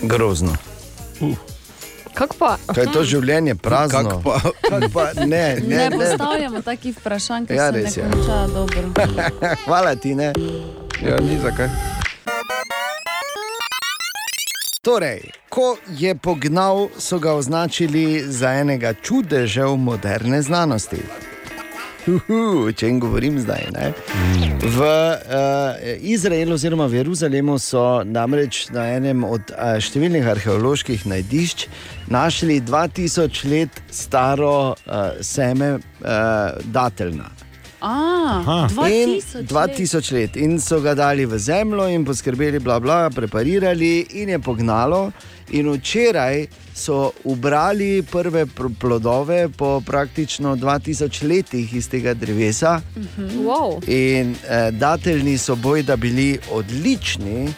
Grozno. 0.03 0.57
Kako 2.15 2.37
pa? 2.37 2.57
Kaj 2.69 2.85
je 2.85 2.93
to 2.93 3.03
življenje 3.05 3.55
prazno? 3.55 4.03
Kako 4.03 4.23
pa? 4.23 4.41
Kako 4.63 4.89
pa? 4.89 5.05
Ne, 5.17 5.27
ne, 5.57 5.61
Ne 5.69 5.91
ne. 5.91 5.97
postavljamo 5.99 6.63
takih 6.63 6.97
vprašanj, 6.97 7.47
ki 7.47 7.55
Ja, 7.55 7.67
se 7.67 7.73
res 7.75 7.97
ne 7.97 8.03
je. 8.03 8.11
konča 8.11 8.47
dobro. 8.47 8.83
Hvala 9.65 9.95
ti, 9.95 10.15
ne. 10.15 10.33
Ja, 11.01 11.17
ni 11.19 11.39
zakaj. 11.39 11.69
Torej, 14.81 15.21
ko 15.49 15.67
je 15.91 16.15
pognal, 16.15 16.89
so 16.99 17.19
ga 17.19 17.33
označili 17.33 18.05
za 18.23 18.53
enega 18.53 18.95
čudežev 18.95 19.77
moderne 19.77 20.43
znanosti. 20.43 21.03
Uhu, 22.07 22.69
o 22.69 22.73
čem 22.73 23.01
govorim 23.01 23.41
zdaj? 23.41 23.67
Ne? 23.75 23.93
V 24.63 24.81
uh, 24.81 25.19
Izraelu 26.01 26.55
oziroma 26.55 26.87
v 26.87 27.03
Jeruzalemu 27.03 27.59
so 27.59 28.03
namreč 28.05 28.69
na 28.71 28.87
enem 28.95 29.25
od 29.25 29.51
uh, 29.53 29.77
številnih 29.83 30.29
arheoloških 30.37 31.07
najdišč 31.11 31.67
našli 32.09 32.61
2000 32.61 33.45
let 33.51 33.83
staro 33.91 34.73
uh, 34.73 35.19
seme 35.21 35.77
uh, 35.79 36.57
dateljna. 36.65 37.29
A, 37.81 38.67
In 38.91 39.21
2000 39.23 39.35
let. 39.35 39.77
2000 39.79 40.13
let. 40.13 40.37
In 40.37 40.59
so 40.59 40.81
ga 40.83 40.95
dali 40.99 41.27
v 41.27 41.39
zemljo 41.39 41.87
in 41.95 42.05
poskrbeli, 42.05 42.59
bla, 42.59 42.81
bla, 42.81 43.07
preparirali, 43.11 44.07
in 44.19 44.35
je 44.35 44.39
pognalo. 44.39 45.13
In 45.51 45.73
včeraj 45.73 46.47
so 46.75 47.13
ubrali 47.25 48.03
prve 48.03 48.47
pr- 48.47 48.75
plodove 48.79 49.49
po 49.49 49.81
praktično 49.81 50.57
2000 50.57 51.29
letih 51.29 51.75
iz 51.75 51.89
tega 51.89 52.15
drevesa. 52.15 52.81
Wow. 53.19 53.81
In 53.87 54.35
eh, 54.43 54.71
dateljni 54.71 55.39
so 55.39 55.57
bojda 55.57 55.97
bili 55.97 56.39
odlični 56.51 57.49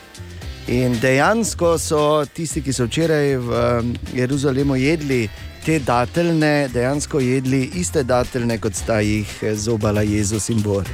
In 0.69 1.01
dejansko 1.01 1.79
so 1.79 2.25
tisti, 2.27 2.63
ki 2.63 2.73
so 2.73 2.85
včeraj 2.85 3.37
v 3.37 3.49
um, 3.81 3.89
Jeruzalemu 4.15 4.77
jedli 4.77 5.29
te 5.65 5.79
dateljne, 5.79 6.69
dejansko 6.69 7.21
jedli 7.21 7.71
iste 7.75 8.03
dateljne, 8.03 8.59
kot 8.59 8.75
sta 8.75 9.01
jih 9.01 9.27
eh, 9.43 9.55
zobala 9.55 10.03
Jezus 10.03 10.49
in 10.49 10.63
Bor. 10.63 10.85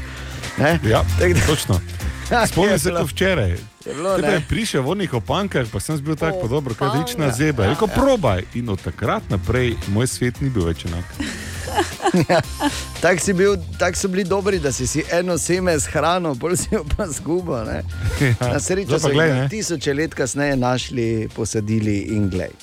Ne? 0.59 0.79
Ja, 0.85 1.05
Tak 1.19 1.35
da- 1.35 1.47
točno. 1.47 1.81
Spomnim 2.49 2.73
Je 2.73 2.79
se 2.79 2.91
to 2.91 3.05
včeraj. 3.05 3.57
Bilo, 3.87 4.17
Tebe 4.17 4.33
je 4.33 4.43
prišel 4.49 4.83
v 4.83 4.89
onih 4.91 5.15
opankah, 5.15 5.67
pa 5.73 5.81
sem 5.81 5.99
bil 6.03 6.17
tako 6.19 6.49
dobro, 6.49 6.75
kaj 6.75 6.89
Opanga. 6.89 7.05
rečna 7.07 7.31
zeba. 7.31 7.67
Rekel, 7.71 7.89
probaj. 7.95 8.43
In 8.55 8.69
od 8.69 8.83
takrat 8.83 9.23
naprej 9.31 9.77
moj 9.95 10.07
svet 10.11 10.41
ni 10.43 10.51
bil 10.51 10.67
več 10.67 10.85
enak. 10.91 11.05
Tako 13.03 13.21
si 13.21 13.33
bil, 13.33 13.57
tako 13.79 13.99
so 13.99 14.09
bili 14.09 14.25
dobri, 14.25 14.59
da 14.59 14.73
si 14.73 14.87
si 14.87 15.03
eno 15.13 15.39
seme 15.39 15.75
s 15.79 15.87
hrano, 15.87 16.35
bolj 16.35 16.57
si 16.57 16.69
jo 16.73 16.85
pa 16.97 17.07
zgubo. 17.07 17.59
Ne? 17.65 17.83
Ja. 18.41 18.53
Na 18.53 18.61
srečo 18.61 18.99
so 18.99 19.11
jih 19.13 19.51
tisoče 19.51 19.95
let 19.95 20.15
kasneje 20.15 20.57
našli, 20.57 21.29
posadili 21.35 21.99
in 22.17 22.31
glej. 22.31 22.55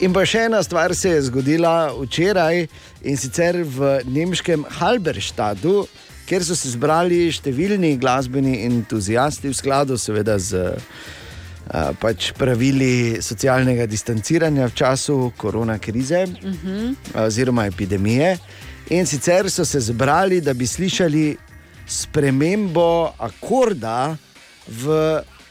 In 0.00 0.12
pa 0.12 0.24
še 0.26 0.46
ena 0.48 0.62
stvar 0.62 0.94
se 0.96 1.10
je 1.10 1.22
zgodila 1.28 1.92
včeraj 1.98 2.66
in 3.04 3.16
sicer 3.16 3.60
v 3.62 3.98
nemškem 4.08 4.64
Halberstadu, 4.78 5.84
kjer 6.32 6.44
so 6.48 6.54
se 6.56 6.70
zbrali 6.72 7.26
številni 7.28 7.98
glasbeni 8.00 8.62
entuzijasti 8.64 9.50
v 9.50 9.56
skladu 9.58 9.98
seveda 10.00 10.38
z. 10.40 10.62
a, 11.68 11.90
Pač 11.92 12.30
pravili 12.32 13.20
socialnega 13.20 13.84
distanciranja 13.84 14.70
v 14.70 14.74
času 14.80 15.16
korona 15.36 15.76
krize 15.76 16.24
oziroma 17.12 17.66
epidemije. 17.68 18.38
In 18.96 19.04
sicer 19.04 19.50
so 19.52 19.66
se 19.68 19.80
zbrali, 19.84 20.40
da 20.40 20.56
bi 20.56 20.64
slišali 20.64 21.36
spremembo 21.84 23.12
akorda 23.20 24.16
v 24.72 24.96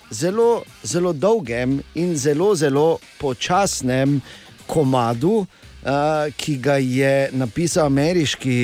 zelo, 0.09 0.63
zelo 0.82 1.13
dolgem 1.13 1.77
in 1.93 2.17
zelo, 2.17 2.55
zelo 2.57 2.97
počasnem 3.21 4.17
komadu, 4.65 5.45
uh, 5.45 6.25
ki 6.34 6.57
ga 6.57 6.82
je 6.82 7.29
napisal 7.38 7.93
ameriški 7.93 8.61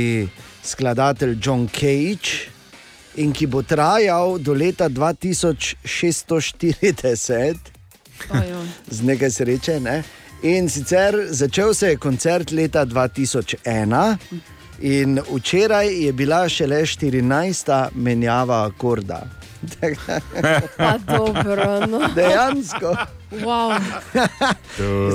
skladatelj 0.67 1.37
John 1.41 1.67
Cage. 1.67 2.49
In 3.17 3.33
ki 3.33 3.47
bo 3.49 3.61
trajal 3.65 4.37
do 4.39 4.53
leta 4.53 4.89
2640, 4.89 7.55
z 8.97 9.03
nekaj 9.03 9.31
sreče. 9.31 9.79
Ne? 9.79 10.03
In 10.45 10.69
sicer 10.69 11.25
začel 11.29 11.73
se 11.73 11.87
je 11.89 11.97
koncert 11.97 12.51
leta 12.51 12.85
2001, 12.85 14.17
in 14.79 15.19
včeraj 15.33 16.05
je 16.05 16.13
bila 16.13 16.49
šele 16.49 16.85
14. 16.85 17.89
menjava 17.95 18.65
akorda. 18.65 19.27
Pa 20.77 20.97
dobro, 20.97 21.87
no. 21.87 21.99
Dejansko. 22.15 22.95
Wow. 23.31 23.79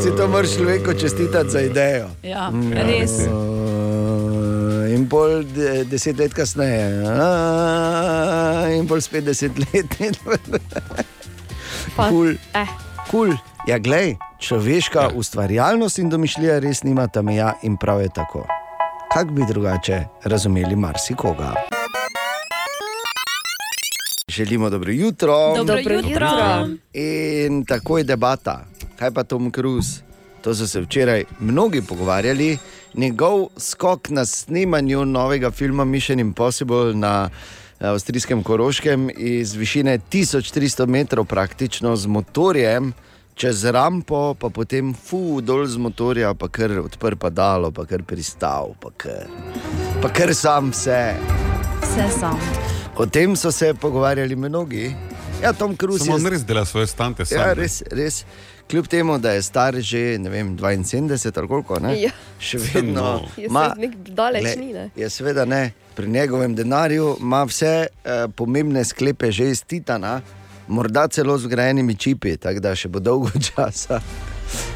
Si 0.03 0.17
to 0.17 0.29
moraš 0.29 0.57
človeku 0.57 0.95
čestitati 0.95 1.51
za 1.51 1.61
idejo. 1.61 2.09
Ja, 2.23 2.53
res. 2.75 3.11
In 4.93 5.07
pol 5.09 5.43
de, 5.55 5.85
deset 5.89 6.19
let 6.19 6.35
kasneje, 6.37 6.85
a, 7.09 8.69
in 8.77 8.85
pol 8.89 9.01
spet 9.01 9.25
deset 9.25 9.57
let. 9.59 9.97
Kul. 11.97 12.37
Eh. 12.55 12.69
Kul. 13.09 13.33
Ja, 13.69 13.79
glej, 13.79 14.17
človeška 14.43 15.09
ustvarjalnost 15.17 15.99
in 16.03 16.11
domišljija 16.13 16.59
res 16.61 16.83
nimata 16.85 17.23
meja 17.23 17.55
in 17.63 17.77
prav 17.77 18.03
je 18.03 18.11
tako. 18.15 18.45
Kako 19.13 19.33
bi 19.33 19.47
drugače 19.49 20.05
razumeli 20.25 20.77
marsikoga? 20.77 21.55
Želimo 24.29 24.71
dobro 24.71 24.93
jutro. 24.93 25.55
Dobro 25.57 25.77
Dobro 25.77 25.95
jutro. 25.95 26.11
jutro. 26.11 26.69
In 26.93 27.65
tako 27.65 27.99
je 27.99 28.05
debata. 28.05 28.65
Kaj 28.97 29.11
pa 29.11 29.25
Tom 29.25 29.51
Cruise? 29.53 30.01
To 30.43 30.55
so 30.55 30.67
se 30.67 30.81
včeraj 30.81 31.25
mnogi 31.41 31.83
pogovarjali. 31.83 32.59
Njegov 32.95 33.49
skok 33.57 34.11
na 34.11 34.25
snemanju 34.27 35.05
novega 35.05 35.51
filma 35.51 35.85
Mission 35.85 36.21
Impossible 36.21 36.95
na 36.95 37.31
eh, 37.81 37.87
avstrijskem 37.87 38.43
Koroškem 38.43 39.11
iz 39.17 39.55
višine 39.55 39.99
1300 39.99 40.87
metrov, 40.87 41.25
praktično 41.25 41.97
z 41.97 42.07
motorjem, 42.07 42.93
čez 43.35 43.65
rampo, 43.65 44.35
pa 44.35 44.49
potem 44.49 44.95
fu 44.95 45.41
dol 45.41 45.67
z 45.67 45.77
motorja, 45.77 46.35
pa 46.35 46.49
kar 46.49 46.79
odprl 46.85 47.17
padalo, 47.17 47.71
pa 47.71 47.87
kar 47.87 48.03
pristal, 48.03 48.75
pa 48.81 48.91
kar, 48.97 49.27
pa 50.03 50.13
kar 50.13 50.35
sam 50.35 50.71
vse. 50.71 51.15
Vse 51.83 52.11
sam. 52.21 52.39
O 52.97 53.07
tem 53.07 53.37
so 53.37 53.53
se 53.53 53.75
pogovarjali 53.75 54.37
mnogi. 54.37 54.95
Ja, 55.43 55.53
Tom 55.53 55.77
Cruise 55.77 56.05
Samo 56.05 56.19
je 56.19 56.25
on 56.25 56.31
res 56.31 56.45
dela 56.45 56.65
svoje 56.65 56.87
stante 56.87 57.25
sam. 57.25 57.39
Ja, 57.39 57.47
ne. 57.47 57.55
res, 57.55 57.83
res. 57.91 58.25
Kljub 58.71 58.87
temu, 58.87 59.19
da 59.19 59.33
je 59.33 59.43
star 59.43 59.75
že 59.75 60.19
ne 60.19 60.31
vem, 60.31 60.57
72 60.57 61.09
ali 61.37 61.49
koliko, 61.49 61.79
ne? 61.79 62.01
Ja. 62.01 62.11
še 62.41 62.59
vedno 62.59 62.93
No. 62.93 63.21
Je 63.37 63.47
ima. 63.47 63.75
nek 63.77 63.97
daleč 64.09 64.57
ni, 64.57 64.73
ne? 64.73 64.91
Je 64.97 65.11
seveda 65.11 65.45
ne. 65.45 65.73
Pri 65.95 66.09
njegovem 66.09 66.55
denarju 66.55 67.17
ima 67.21 67.45
vse 67.45 67.67
eh, 67.85 68.27
pomembne 68.29 68.85
sklepe 68.85 69.33
že 69.33 69.51
iz 69.51 69.65
Titana, 69.65 70.21
morda 70.69 71.09
celo 71.09 71.39
z 71.39 71.45
vgrajenimi 71.45 71.95
čipi, 71.95 72.37
tako 72.37 72.61
da 72.61 72.75
še 72.75 72.89
bo 72.89 73.01
dolgo 73.01 73.29
časa. 73.47 74.01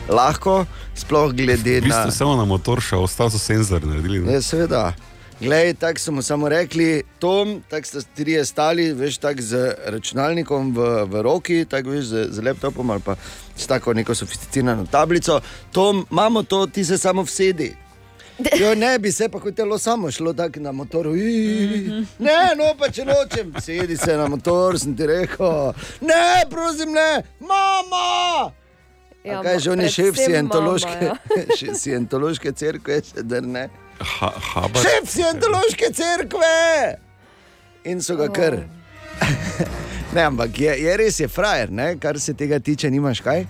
Lahko, 0.08 0.64
sploh 0.94 1.32
glede 1.32 1.80
V 1.80 1.82
bistvu 1.82 2.04
na. 2.04 2.10
samo 2.10 2.36
na 2.36 2.44
motor 2.44 2.80
šel, 2.80 3.02
ostal 3.02 3.30
so 3.30 3.38
senzor 3.38 3.84
naredili. 3.84 4.18
ne. 4.20 4.32
Ja, 4.32 4.42
seveda. 4.42 4.92
Glej, 5.40 5.74
tako 5.74 6.00
so 6.00 6.12
mu 6.12 6.22
samo 6.22 6.48
rekli, 6.48 7.02
Tom, 7.18 7.62
tako 7.68 7.86
ste 7.86 7.98
trije 8.14 8.44
stali, 8.44 8.92
veš, 8.92 9.18
tako 9.18 9.42
z 9.42 9.74
računalnikom 9.86 10.74
v, 10.74 11.04
v 11.04 11.22
roki, 11.22 11.64
tako 11.64 11.90
veš, 11.90 12.04
z, 12.04 12.28
z 12.30 12.44
laptopom 12.44 12.90
ali 12.90 13.00
pa 13.04 13.16
s 13.56 13.66
tako 13.66 13.92
neko 13.92 14.14
sofisticirano 14.14 14.86
tablico. 14.90 15.40
Tom, 15.72 16.06
imamo 16.10 16.42
to, 16.42 16.66
ti 16.66 16.84
se 16.84 16.98
samo 16.98 17.22
vsedi. 17.22 17.76
Jo, 18.60 18.74
ne 18.74 18.98
bi 18.98 19.12
se 19.12 19.28
pa 19.28 19.38
hotelo 19.38 19.78
samo 19.78 20.10
šlo 20.10 20.32
tako 20.32 20.60
na 20.60 20.72
motoru. 20.72 21.16
Ii, 21.16 21.88
Ne, 22.18 22.52
no 22.56 22.74
pa 22.78 22.90
če 22.90 23.04
nočem, 23.04 23.54
sedi 23.60 23.96
se 23.96 24.16
na 24.16 24.28
motor, 24.28 24.78
sem 24.80 24.96
ti 24.96 25.06
rekel. 25.06 25.72
Ne, 26.00 26.44
prosim, 26.50 26.92
ne, 26.92 27.22
mama! 27.40 28.52
Ja, 29.24 29.42
kaj 29.42 29.58
že 29.58 29.70
on 29.70 29.80
je 29.80 29.88
šef 29.88 30.04
predvsem 30.04 30.24
scientološke, 30.24 31.00
mama, 31.00 31.16
ja. 31.66 31.74
scientološke 31.80 32.52
cerkve, 32.52 33.00
še 33.02 33.24
da 33.26 33.40
ne. 33.40 33.68
Ha, 34.00 34.32
habar. 34.52 34.82
Šef 34.82 35.10
scientološke 35.10 35.92
cerkve! 35.94 36.98
In 37.84 38.02
so 38.02 38.16
ga 38.16 38.28
kar. 38.28 38.58
ne, 40.14 40.22
ampak 40.22 40.58
je, 40.60 40.74
je 40.82 40.96
res 40.96 41.20
je 41.20 41.28
frajer, 41.28 41.70
ne? 41.72 41.94
kar 42.00 42.20
se 42.20 42.34
tega 42.34 42.58
tiče, 42.58 42.90
nimaš 42.90 43.20
kaj. 43.20 43.46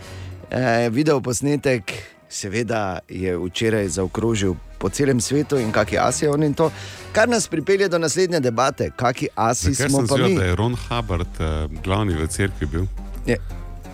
E, 0.51 0.89
video 0.91 1.21
posnetek, 1.21 1.93
seveda, 2.29 2.99
je 3.09 3.37
včeraj 3.39 3.89
zaokrožil 3.99 4.55
po 4.79 4.89
celem 4.89 5.21
svetu 5.21 5.59
in 5.59 5.73
kakšni 5.73 5.99
asi 5.99 6.25
je 6.25 6.31
on 6.31 6.43
in 6.43 6.55
to, 6.55 6.71
kar 7.13 7.29
nas 7.29 7.49
pripelje 7.49 7.89
do 7.89 7.99
naslednje 7.99 8.41
debate, 8.41 8.91
kakšni 8.97 9.29
asi 9.35 9.73
Zakaj 9.73 9.91
smo 9.91 10.05
pa 10.05 10.15
zvedel, 10.15 10.29
mi. 10.29 10.37
da 10.39 10.45
je 10.45 10.57
Ron 10.57 10.77
Hubbard 10.89 11.41
uh, 11.41 11.81
glavni 11.85 12.15
v 12.15 12.27
cerkvi 12.29 12.67
bil? 12.67 12.85
Je, 13.27 13.39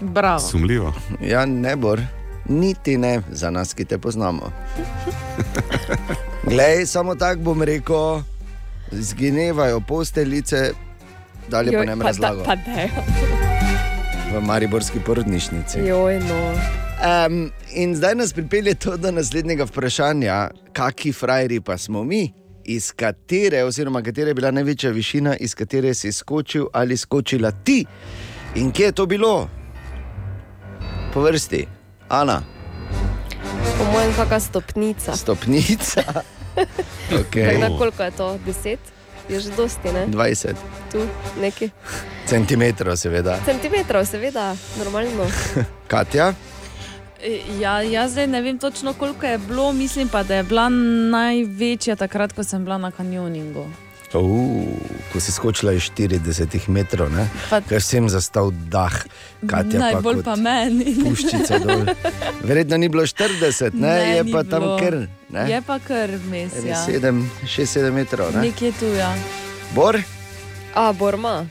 Bravo. 0.00 0.40
Sumljivo. 0.40 0.92
ja, 1.20 1.46
ne 1.46 1.76
bor, 1.76 2.00
niti 2.48 2.98
ne 2.98 3.22
za 3.30 3.50
nas, 3.50 3.74
ki 3.74 3.84
te 3.84 3.98
poznamo. 3.98 4.50
Glej, 6.42 6.86
samo 6.86 7.14
tako 7.14 7.40
bom 7.40 7.62
rekel, 7.62 8.20
zginevajo 8.90 9.80
posteljice, 9.80 10.72
dalje 11.48 11.72
pa 11.72 11.78
Joj, 11.78 11.86
ne 11.86 11.92
pa 11.92 11.98
da- 11.98 12.06
razlagam. 12.06 12.44
Pa 12.44 12.56
da. 12.56 12.88
v 14.32 14.40
Mariborski 14.40 14.98
porodnišnici. 15.06 15.78
Joj, 15.78 16.18
no. 16.18 16.54
Um, 17.02 17.50
in 17.74 17.96
zdaj 17.96 18.14
nas 18.14 18.32
pripelje 18.32 18.74
to 18.74 18.96
do 18.96 19.10
naslednjega 19.10 19.64
vprašanja, 19.64 20.48
kakšni 20.72 21.12
frajeri 21.12 21.60
pa 21.60 21.78
smo 21.78 22.04
mi, 22.04 22.32
iz 22.64 22.92
katere, 22.92 23.64
oziroma 23.64 24.02
katera 24.02 24.28
je 24.30 24.34
bila 24.34 24.50
največja 24.50 24.90
višina, 24.90 25.36
iz 25.36 25.54
katere 25.54 25.94
si 25.94 26.12
skočil 26.12 26.66
ali 26.72 26.96
skočila 26.96 27.50
ti. 27.50 27.84
In 28.54 28.72
kje 28.72 28.84
je 28.84 28.92
to 28.92 29.06
bilo? 29.06 29.48
Po 31.14 31.20
vrsti, 31.20 31.66
Ana, 32.08 32.42
Po 33.78 33.84
mojem, 33.92 34.12
kakšna 34.14 34.40
stopnica. 34.40 35.16
stopnica. 35.16 36.02
Okay. 37.12 37.56
Okay. 37.56 37.78
Koliko 37.78 38.02
je 38.02 38.10
to? 38.10 38.38
10? 38.46 38.76
Je 39.28 39.40
že 39.40 39.50
dosti, 39.50 39.88
ne? 39.88 40.06
20 40.06 40.54
Tu 40.92 41.00
neki. 41.40 41.70
centimetrov, 42.26 42.96
seveda. 42.96 43.38
Centimetrov, 43.44 44.04
seveda, 44.04 44.52
normalno. 44.76 45.24
Katja, 45.88 46.34
E, 47.22 47.40
Ja, 47.60 47.80
jaz 47.80 48.12
zdaj 48.12 48.26
ne 48.26 48.40
vem 48.42 48.58
točno, 48.58 48.92
koliko 48.92 49.26
je 49.26 49.38
bilo, 49.38 49.72
mislim 49.72 50.08
pa, 50.08 50.22
da 50.22 50.34
je 50.34 50.42
bila 50.42 50.68
največja 51.10 51.96
takrat, 51.96 52.32
ko 52.32 52.44
sem 52.44 52.64
bila 52.64 52.78
na 52.78 52.90
kanjoningu. 52.90 53.66
Uh, 54.20 54.68
ko 55.08 55.16
si 55.16 55.32
skočila 55.32 55.72
iz 55.72 55.88
40 55.88 56.68
metrov, 56.68 57.08
ker 57.68 57.80
sem 57.80 58.04
zastal 58.08 58.52
dah, 58.68 58.92
Katja 59.42 59.80
pa 59.80 59.84
Najbolj 59.88 60.16
kot 60.16 60.24
pa 60.24 60.36
meni. 60.36 60.92
puščica 61.04 61.58
dol. 61.58 61.86
Verjetno 62.42 62.76
ni 62.76 62.88
bilo 62.88 63.02
40, 63.02 63.72
ne, 63.72 63.80
Ne, 63.80 64.16
je 64.16 64.22
pa 64.28 64.42
tam 64.44 64.62
bilo. 64.62 64.78
kar. 64.78 64.94
Ne? 65.30 65.44
Je 65.48 65.62
pa 65.62 65.78
kar 65.78 66.10
Ja. 66.64 66.76
sedem, 66.84 67.24
šest, 67.46 67.72
sedem 67.72 67.94
metrov. 67.94 68.34
Ne? 68.34 68.40
Nekje 68.42 68.72
tu, 68.76 68.86
ja. 68.86 69.14
Bor, 69.72 69.96
A, 70.74 70.92
Borma. 70.92 71.46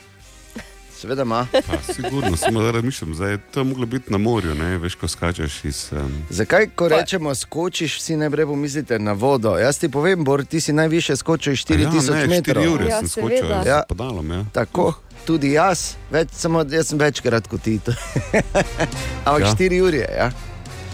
Seveda 1.02 1.22
ima. 1.22 1.48
Pa, 1.52 1.94
sigurno, 1.94 2.38
samo 2.38 2.60
zdaj 2.62 2.72
razmišljam, 2.72 3.14
zdaj, 3.16 3.38
to 3.52 3.60
je 3.60 3.64
moglo 3.64 3.86
biti 3.86 4.12
na 4.12 4.18
morju, 4.18 4.56
ne? 4.56 4.78
veš, 4.78 4.96
ko 4.96 5.08
skačeš 5.08 5.66
iz. 5.66 5.90
Um... 5.92 6.24
Zakaj, 6.30 6.68
ko 6.76 6.88
rečemo 6.88 7.36
skočiš, 7.36 7.98
vsi 7.98 8.16
najprej 8.16 8.46
pomislite 8.46 9.00
na 9.00 9.12
vodo? 9.12 9.58
Jaz 9.58 9.80
ti 9.80 9.90
povem, 9.90 10.24
Bor, 10.24 10.46
ti 10.46 10.62
si 10.62 10.74
najviše 10.74 11.16
skočil 11.16 11.54
4000 11.54 12.10
ja, 12.10 12.16
ne, 12.16 12.28
metrov. 12.28 12.64
4 12.64 12.74
ure 12.74 12.86
ja, 12.90 13.00
sem 13.00 13.08
skočil 13.10 13.38
seveda. 13.38 13.64
z 13.64 13.68
Ja. 13.68 13.84
podalom. 13.90 14.32
Ja. 14.32 14.46
Tako, 14.54 14.94
tudi 15.26 15.52
jaz, 15.52 15.96
več, 16.12 16.30
samo 16.34 16.66
jaz 16.70 16.88
sem 16.88 17.00
večkrat 17.00 17.48
kot 17.48 17.62
ti. 17.62 17.80
Ampak 19.26 19.42
Ja. 19.42 19.56
4 19.58 19.82
ure, 19.82 20.06
ja. 20.18 20.32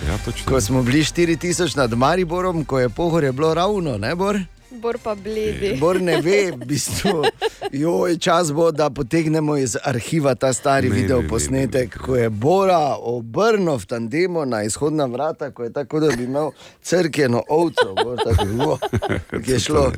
Ja, 0.07 0.17
točno. 0.25 0.45
Ko 0.45 0.61
smo 0.61 0.83
bili 0.83 1.03
4000 1.03 1.77
nad 1.77 1.93
Mariborom, 1.93 2.65
ko 2.65 2.79
je 2.79 2.89
pohor 2.89 3.23
je 3.23 3.31
bilo 3.31 3.53
ravno, 3.53 3.97
ne 3.97 4.15
Bor? 4.15 4.39
Bor 4.71 4.97
pa 5.03 5.15
bledi. 5.15 5.77
Bor 5.79 6.01
ne 6.01 6.21
ve, 6.21 6.51
v 6.51 6.65
bistvu, 6.65 7.23
joj, 7.71 8.17
čas 8.17 8.51
bo, 8.51 8.71
da 8.71 8.89
potegnemo 8.89 9.57
iz 9.57 9.77
arhiva 9.83 10.35
ta 10.35 10.53
stari 10.53 10.89
Ne, 10.89 10.95
video 10.95 11.17
ne, 11.17 11.23
ne, 11.23 11.29
posnetek, 11.29 11.97
ko 11.97 12.15
je 12.15 12.29
Bora 12.29 12.95
obrnil 12.99 13.77
v 13.77 13.85
tandemu 13.85 14.45
na 14.45 14.63
izhodna 14.63 15.05
vrata, 15.05 15.51
ko 15.51 15.63
je 15.63 15.73
tako, 15.73 15.99
da 15.99 16.15
bi 16.15 16.23
imel 16.23 16.51
crkveno 16.83 17.43
ovco, 17.49 17.95
Bor, 18.03 18.17
tako, 18.23 18.47
uo, 18.57 18.77
ki 19.43 19.51
je 19.51 19.59
šlo 19.59 19.91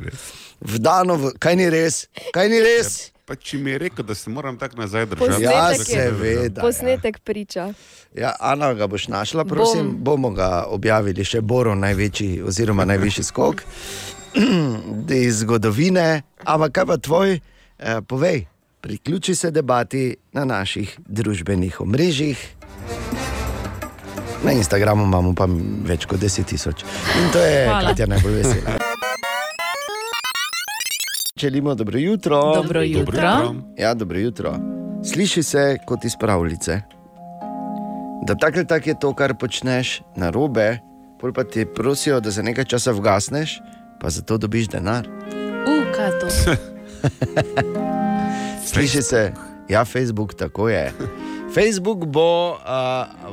vdano, 0.60 1.16
v, 1.16 1.32
kaj 1.38 1.56
ni 1.56 1.70
res, 1.70 2.06
kaj 2.32 2.48
ni 2.48 2.60
res. 2.60 3.10
Pa 3.26 3.36
če 3.38 3.58
mi 3.62 3.70
je 3.70 3.78
rekel, 3.78 4.04
da 4.04 4.14
se 4.14 4.30
moram 4.30 4.56
tako 4.58 4.80
nazaj 4.80 5.06
držati, 5.06 5.42
Ja, 5.42 5.50
Posnetek 5.70 5.88
je. 5.88 5.94
seveda. 5.94 6.60
Ja. 6.60 6.62
Posnetek 6.62 7.18
priča. 7.18 7.72
Ja, 8.14 8.32
Ana, 8.40 8.72
ga 8.74 8.86
boš 8.86 9.06
našla, 9.08 9.44
prosim. 9.44 9.86
Bom. 9.86 10.04
Bomo 10.04 10.30
ga 10.30 10.64
objavili, 10.66 11.24
še 11.24 11.40
Boro, 11.40 11.74
največji 11.74 12.42
oziroma 12.42 12.84
najvišji 12.84 13.24
skok 13.24 13.62
iz 15.26 15.40
zgodovine. 15.40 16.22
Ampak 16.44 16.72
kaj 16.72 16.86
pa 16.86 16.96
tvoj, 16.96 17.40
eh, 17.78 18.00
povej, 18.06 18.44
priključi 18.80 19.34
se 19.34 19.50
debati 19.50 20.16
na 20.32 20.44
naših 20.44 20.98
družbenih 21.06 21.80
omrežjih. 21.80 22.56
Na 24.44 24.52
Instagramu 24.52 25.04
imamo 25.04 25.34
pa 25.34 25.46
več 25.84 26.06
kot 26.06 26.20
10 26.20 26.44
tisoč. 26.44 26.84
In 27.20 27.32
to 27.32 27.38
je. 27.38 27.66
Katja 27.68 28.06
najbolj 28.06 28.32
vesela. 28.32 28.78
Želimo 31.36 31.74
dobro 31.74 31.98
jutro. 31.98 32.54
Dobro 32.54 32.82
jutro. 32.82 33.54
Ja, 33.78 33.94
dobro 33.94 34.18
jutro. 34.18 34.54
Sliši 35.04 35.42
se 35.42 35.76
kot 35.86 36.04
iz 36.04 36.12
pravljice. 36.20 36.80
Da 38.26 38.34
tako 38.34 38.58
ali 38.58 38.66
tako 38.66 38.88
je 38.88 39.00
to, 39.00 39.14
kar 39.14 39.34
počneš 39.34 40.02
na 40.16 40.30
robe, 40.30 40.78
pol 41.20 41.32
pa 41.32 41.44
ti 41.44 41.66
prosijo, 41.74 42.20
da 42.20 42.30
za 42.30 42.42
nekaj 42.42 42.64
časa 42.64 42.92
vgasneš, 42.92 43.60
pa 44.00 44.10
za 44.10 44.22
to 44.22 44.38
dobiš 44.38 44.68
denar. 44.68 45.08
U, 45.68 45.74
kaj 45.96 46.10
to? 46.20 46.26
Sliši 48.70 49.02
se, 49.02 49.32
ja, 49.68 49.84
Facebook 49.84 50.34
tako 50.34 50.68
je. 50.68 50.92
Facebook 51.54 52.06
bo 52.06 52.50
uh, 52.50 52.58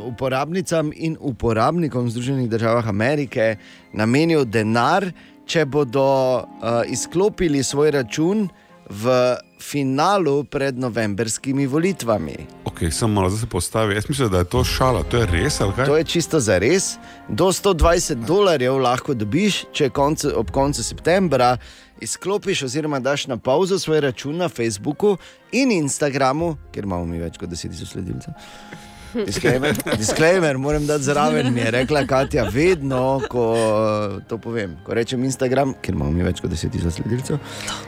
uporabnicam 0.07 0.91
in 0.95 1.17
uporabnikom 1.19 2.09
Združenih 2.09 2.49
držav 2.49 2.89
Amerike 2.89 3.55
namenil 3.93 4.45
denar, 4.45 5.11
če 5.45 5.65
bodo 5.65 6.03
uh, 6.03 6.81
izklopili 6.89 7.63
svoj 7.63 7.91
račun 7.91 8.49
v 8.89 9.35
finalu 9.59 10.43
pred 10.43 10.77
novemberskimi 10.79 11.67
volitvami. 11.67 12.35
Okay, 12.65 12.91
samo 12.91 13.13
malo 13.13 13.29
zdaj 13.29 13.39
se 13.39 13.47
postavi. 13.47 13.95
Jaz 13.95 14.09
mislim, 14.09 14.29
da 14.29 14.37
je 14.37 14.43
to 14.43 14.63
šala, 14.63 15.03
to 15.03 15.17
je 15.17 15.25
res? 15.25 15.59
To 15.85 15.97
je 15.97 16.03
čisto 16.03 16.39
za 16.39 16.57
res. 16.57 16.95
Do 17.27 17.51
120 17.51 18.25
dolarjev 18.25 18.77
lahko 18.77 19.13
dobiš, 19.13 19.65
če 19.73 19.89
koncu, 19.89 20.31
ob 20.35 20.51
koncu 20.51 20.83
septembra 20.83 21.57
izklopiš 22.01 22.63
oziroma 22.63 22.99
daš 22.99 23.27
na 23.27 23.37
pauzo 23.37 23.79
svoj 23.79 24.01
račun 24.01 24.37
na 24.37 24.49
Facebooku 24.49 25.17
in 25.51 25.71
Instagramu, 25.71 26.57
ker 26.71 26.85
imamo 26.85 27.05
mi 27.05 27.19
več 27.19 27.37
kot 27.37 27.49
10 27.49 27.73
tisoč 27.73 27.95
sledilcev. 27.95 28.33
Disclaimer, 29.25 29.75
disclaimer, 29.97 30.57
moram 30.57 30.87
dati 30.87 31.03
zraven, 31.03 31.53
mi 31.53 31.59
je 31.59 31.71
rekla 31.71 32.05
Katja, 32.05 32.43
vedno, 32.53 33.21
ko 33.29 33.55
to 34.27 34.37
povem. 34.37 34.77
Ko 34.85 34.93
rečem 34.93 35.23
Instagram, 35.23 35.73
ker 35.81 35.95
imamo 35.95 36.11
mi 36.11 36.25
več 36.25 36.41
kot 36.43 36.51
10 36.51 36.73
tisoč 36.73 36.99
sledilcev 36.99 37.39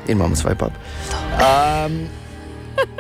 in 0.08 0.18
imamo 0.18 0.36
svoj 0.36 0.58
pub. 0.60 0.80
Um, 1.40 2.00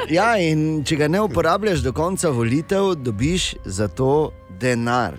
ja, 0.09 0.33
in 0.37 0.83
če 0.85 0.99
ga 1.03 1.09
ne 1.11 1.23
uporabljaš 1.25 1.83
do 1.85 1.93
konca 1.95 2.29
volitev, 2.33 2.93
dobiš 2.99 3.53
za 3.65 3.87
to 3.87 4.29
denar. 4.61 5.17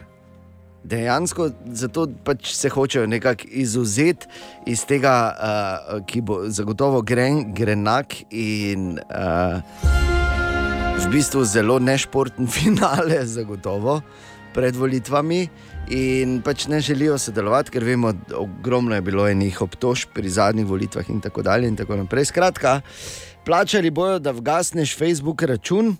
Dejansko 0.84 1.50
zato 1.76 2.06
pač 2.24 2.54
se 2.56 2.70
hočejo 2.72 3.06
nekako 3.06 3.50
izuzeti 3.50 4.26
iz 4.66 4.84
tega, 4.88 5.16
uh, 5.34 5.98
ki 6.06 6.22
bo 6.24 6.42
zagotovo 6.48 7.02
gren, 7.02 7.50
grenak 7.54 8.16
in 8.30 8.94
uh, 9.10 10.19
v 11.00 11.08
bistvu 11.08 11.44
zelo 11.44 11.78
nešporten 11.78 12.46
finale, 12.56 13.24
zagotovo 13.26 14.00
pred 14.54 14.76
volitvami. 14.76 15.48
In 15.90 16.38
pač 16.44 16.66
ne 16.70 16.80
želijo 16.80 17.18
sodelovati, 17.18 17.70
ker 17.74 17.84
vemo, 17.84 18.12
da 18.12 18.38
ogromno 18.38 18.94
je 18.94 19.02
bilo 19.02 19.26
enih 19.28 19.62
obtožb 19.62 20.12
pri 20.14 20.28
zadnjih 20.30 20.66
volitvah 20.66 21.10
in 21.10 21.20
tako 21.20 21.42
dalje. 21.42 21.68
In 21.68 21.76
tako 21.76 21.96
naprej. 21.96 22.24
Skratka, 22.30 22.80
plačali 23.46 23.90
bojo, 23.90 24.18
da 24.18 24.30
vgasneš 24.30 24.96
Facebook 24.98 25.42
račun. 25.42 25.96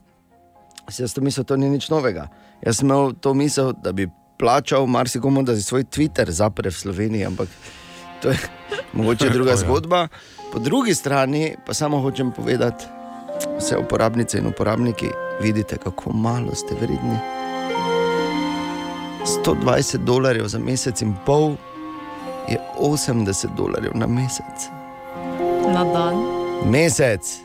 Jaz 0.99 1.15
to 1.15 1.21
mislim, 1.21 1.47
to 1.47 1.57
ni 1.57 1.71
nič 1.71 1.89
novega. 1.91 2.29
Jaz 2.63 2.79
sem 2.83 2.91
imel 2.91 3.13
to 3.21 3.35
misel, 3.35 3.73
da 3.73 3.93
bi 3.93 4.09
plačal 4.39 4.87
marsikomu, 4.87 5.43
da 5.43 5.57
si 5.57 5.63
svoj 5.63 5.85
Twitter 5.85 6.31
zapre 6.31 6.71
v 6.71 6.77
Sloveniji, 6.77 7.27
ampak 7.27 7.49
to 8.23 8.31
je 8.31 8.39
mogoče 8.99 9.31
druga 9.31 9.51
Ja. 9.51 9.57
zgodba. 9.57 10.09
Po 10.53 10.59
drugi 10.59 10.95
strani 10.95 11.55
pa 11.67 11.75
samo 11.75 12.01
hočem 12.01 12.33
povedati, 12.33 13.00
vse 13.59 13.79
uporabnice 13.79 14.39
in 14.39 14.47
uporabniki, 14.47 15.11
vidite, 15.41 15.77
kako 15.77 16.13
malo 16.13 16.55
ste 16.55 16.75
vredni. 16.75 17.19
120 19.45 19.97
dolarjev 19.97 20.47
za 20.47 20.59
mesec 20.59 21.03
in 21.03 21.15
pol 21.27 21.55
je 22.49 22.59
80 22.79 23.55
dolarjev 23.57 23.93
na 23.95 24.07
mesec. 24.07 24.69
Na 25.75 25.85
dan. 25.85 26.15
Mesec, 26.71 27.41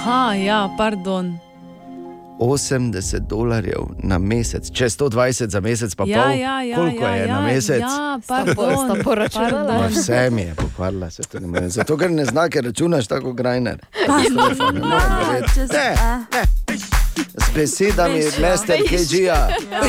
Aha, 0.00 0.34
ja, 0.34 0.68
pardon. 0.76 1.49
80 2.40 3.18
dolarjev 3.20 3.82
na 3.98 4.18
mesec, 4.18 4.70
če 4.70 4.84
120 4.86 5.48
za 5.48 5.60
mesec, 5.60 5.94
pa 5.94 6.04
ja, 6.06 6.22
pol. 6.22 6.32
ja, 6.32 6.62
ja, 6.62 6.76
Koliko 6.76 7.04
ja, 7.04 7.10
je 7.10 7.20
ja, 7.20 7.26
na 7.28 7.40
mesec? 7.42 7.80
Ja, 7.80 8.18
pardon. 8.24 8.56
sta 8.86 8.94
poračunala? 9.04 9.86
Vse 9.88 10.30
mi 10.30 10.42
je 10.42 10.54
pokvarila, 10.54 11.10
se 11.10 11.22
to 11.22 11.40
ne 11.40 11.46
more. 11.46 11.68
Zato, 11.68 11.96
ker 11.96 12.10
ne 12.10 12.24
znaš, 12.24 12.48
ker 12.50 12.64
računaš 12.64 13.06
tako 13.06 13.32
grajner. 13.32 13.78
Če 15.46 15.66
se- 15.66 15.72
Ne, 15.72 15.94
eh. 16.32 16.46
Z 17.36 17.54
besedami 17.54 18.14
Veš, 18.16 18.34
ja. 18.34 18.40
Lester 18.42 18.78
Veš. 18.80 18.90
KG-ja. 18.90 19.40
Ja. 19.72 19.82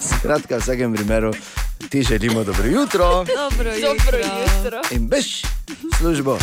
Skratka, 0.00 0.56
v 0.56 0.60
vsakem 0.60 0.94
primeru 0.94 1.32
ti 1.88 2.02
želimo 2.02 2.44
dobro 2.44 2.66
jutro 2.66 3.08
Dobro 3.24 3.26
Dobro 3.36 3.70
jutro. 3.72 4.18
jutro. 4.18 4.80
in 4.90 5.08
bež 5.08 5.42
v 5.68 5.96
službo. 5.96 6.38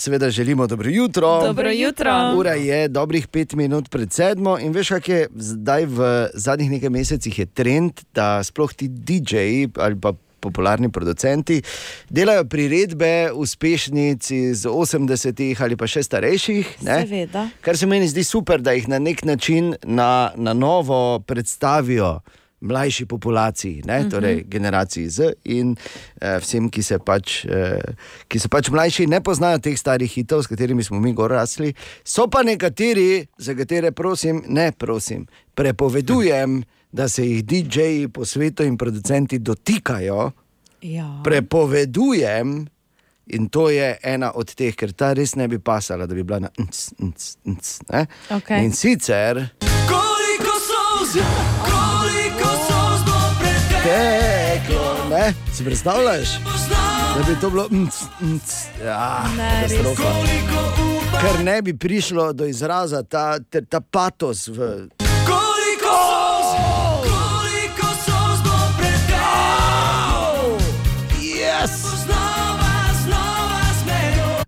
Seveda 0.00 0.30
želimo 0.30 0.66
dobro 0.66 0.90
jutro. 0.90 1.42
Dobro 1.44 1.70
jutro. 1.70 2.34
Ura 2.36 2.52
je 2.52 2.88
dobrih 2.88 3.28
pet 3.28 3.52
minut 3.52 3.90
pred 3.90 4.12
sedmo 4.12 4.58
in 4.58 4.72
veš, 4.72 4.88
kaj 4.88 5.20
je 5.20 5.28
zdaj 5.34 5.84
v 5.84 6.28
zadnjih 6.34 6.70
nekaj 6.70 6.90
mesecih 6.90 7.38
je 7.38 7.46
trend, 7.46 8.00
da 8.14 8.40
sploh 8.44 8.72
ti 8.72 8.88
DJ-ji 8.88 9.68
ali 9.76 10.00
pa 10.00 10.12
popularni 10.40 10.88
producenti 10.88 11.62
delajo 12.08 12.44
priredbe 12.44 13.30
uspešnic 13.34 14.30
iz 14.30 14.64
80-ih 14.64 15.62
ali 15.62 15.76
pa 15.76 15.86
še 15.86 16.02
starejših. 16.02 16.76
Ne? 16.80 17.02
Seveda. 17.04 17.48
Kar 17.60 17.76
se 17.76 17.86
meni 17.86 18.08
zdi 18.08 18.24
super, 18.24 18.64
da 18.64 18.72
jih 18.72 18.88
na 18.88 18.98
nek 18.98 19.24
način 19.24 19.74
na, 19.84 20.32
na 20.36 20.56
novo 20.56 21.20
predstavijo 21.20 22.20
mlajši 22.60 23.06
populaciji, 23.06 23.82
ne? 23.84 24.08
torej 24.10 24.42
generaciji 24.48 25.08
Z 25.08 25.32
in 25.44 25.76
eh, 26.20 26.38
vsem, 26.40 26.68
ki 26.70 26.82
se, 26.82 26.98
pač, 26.98 27.44
eh, 27.44 27.94
ki 28.28 28.38
so 28.38 28.48
pač 28.52 28.68
mlajši 28.70 29.06
ne 29.06 29.20
poznajo 29.24 29.58
teh 29.64 29.78
starih 29.78 30.10
hitov, 30.12 30.42
s 30.44 30.50
katerimi 30.50 30.84
smo 30.84 31.00
mi 31.00 31.12
gor 31.12 31.30
rasli. 31.32 31.72
So 32.04 32.28
pa 32.28 32.42
nekateri, 32.42 33.26
za 33.38 33.54
katere 33.54 33.92
prosim, 33.92 34.42
ne 34.48 34.72
prosim, 34.72 35.26
prepovedujem, 35.54 36.60
da 36.92 37.08
se 37.08 37.22
jih 37.26 37.44
DJ-ji 37.44 38.08
po 38.08 38.24
svetu 38.24 38.64
in 38.66 38.76
producenti 38.76 39.38
dotikajo 39.38 40.30
Ja. 40.82 41.20
prepovedujem, 41.24 42.66
in 43.26 43.48
to 43.48 43.68
je 43.70 43.98
ena 44.02 44.32
od 44.34 44.54
teh, 44.54 44.74
ker 44.74 44.92
ta 44.92 45.12
res 45.12 45.36
ne 45.36 45.46
bi 45.48 45.58
pasala, 45.58 46.06
da 46.06 46.14
bi 46.14 46.22
bila 46.22 46.38
na 46.40 46.50
nc, 46.58 46.92
nc, 46.98 47.36
nc, 47.46 47.80
ne? 47.92 48.06
Okej. 48.30 48.64
In 48.64 48.72
sicer. 48.72 49.44
Koliko 49.86 50.54
solz, 50.58 51.12
koliko 51.14 51.69
ne? 55.20 55.34
Si 55.54 55.64
predstavljaš? 55.64 56.28
Da 57.16 57.22
bi 57.24 57.40
to 57.40 57.50
bilo. 57.50 57.66
Nc, 57.70 57.94
nc, 58.20 58.48
ja, 58.84 59.24
Ne, 59.36 59.62
res. 59.62 59.72
katastrofa. 59.72 60.12
Ker 61.20 61.44
ne 61.44 61.62
bi 61.62 61.76
prišlo 61.76 62.32
do 62.32 62.44
izraza 62.46 63.02
ta, 63.02 63.38
ta, 63.40 63.60
ta 63.62 63.80
patos 63.82 64.48
v. 64.48 64.56
Koliko 65.26 65.96
solz, 66.44 67.04
koliko 67.04 67.86
solz 67.98 68.40
bo 68.42 68.56
preteklo. 68.78 70.58
Yes! 71.18 71.70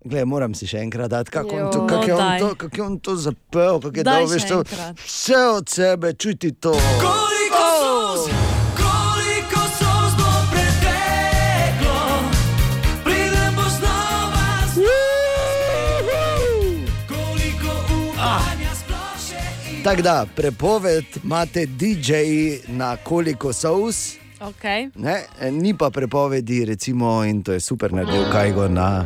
Glej, 0.05 0.25
moram 0.25 0.55
si 0.55 0.67
še 0.67 0.79
enkrat 0.79 1.09
dati, 1.09 1.31
kako 1.31 1.57
on 1.57 1.71
to, 1.71 1.79
Jo. 1.79 1.87
kak 1.89 2.03
je 2.03 2.15
No, 2.15 2.21
on 2.21 2.39
to, 2.39 2.55
kak 2.57 2.77
je 2.77 2.83
on 2.83 2.99
to 2.99 3.17
zapel, 3.17 3.81
kako 3.81 3.97
je 3.97 4.05
dal, 4.05 4.27
veš, 4.27 4.45
to, 4.45 4.59
vse 4.99 5.39
od 5.49 5.69
sebe, 5.69 6.13
čuti 6.15 6.53
to. 6.53 6.73
Koliko 6.73 7.63
solz, 7.75 8.25
koliko 8.27 8.52
Tako 19.85 20.03
da, 20.03 20.27
prepoved 20.37 21.05
imate 21.25 21.67
DJ-ji 21.67 22.61
na 22.69 22.97
koliko 22.97 23.53
sous. 23.53 24.15
Okay. 24.41 24.91
Ne, 24.95 25.25
ni 25.51 25.75
pa 25.75 25.91
prepovedi, 25.91 26.65
recimo, 26.65 27.25
in 27.25 27.43
to 27.43 27.53
je 27.53 27.61
super 27.61 27.93
naredil, 27.93 28.25
kaj 28.33 28.53
go 28.53 28.69
na 28.69 29.05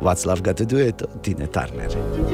Vaclav 0.00 0.40
Gateduje, 0.40 0.92
to 0.92 1.06
Tine 1.22 1.46
Tarner. 1.46 1.90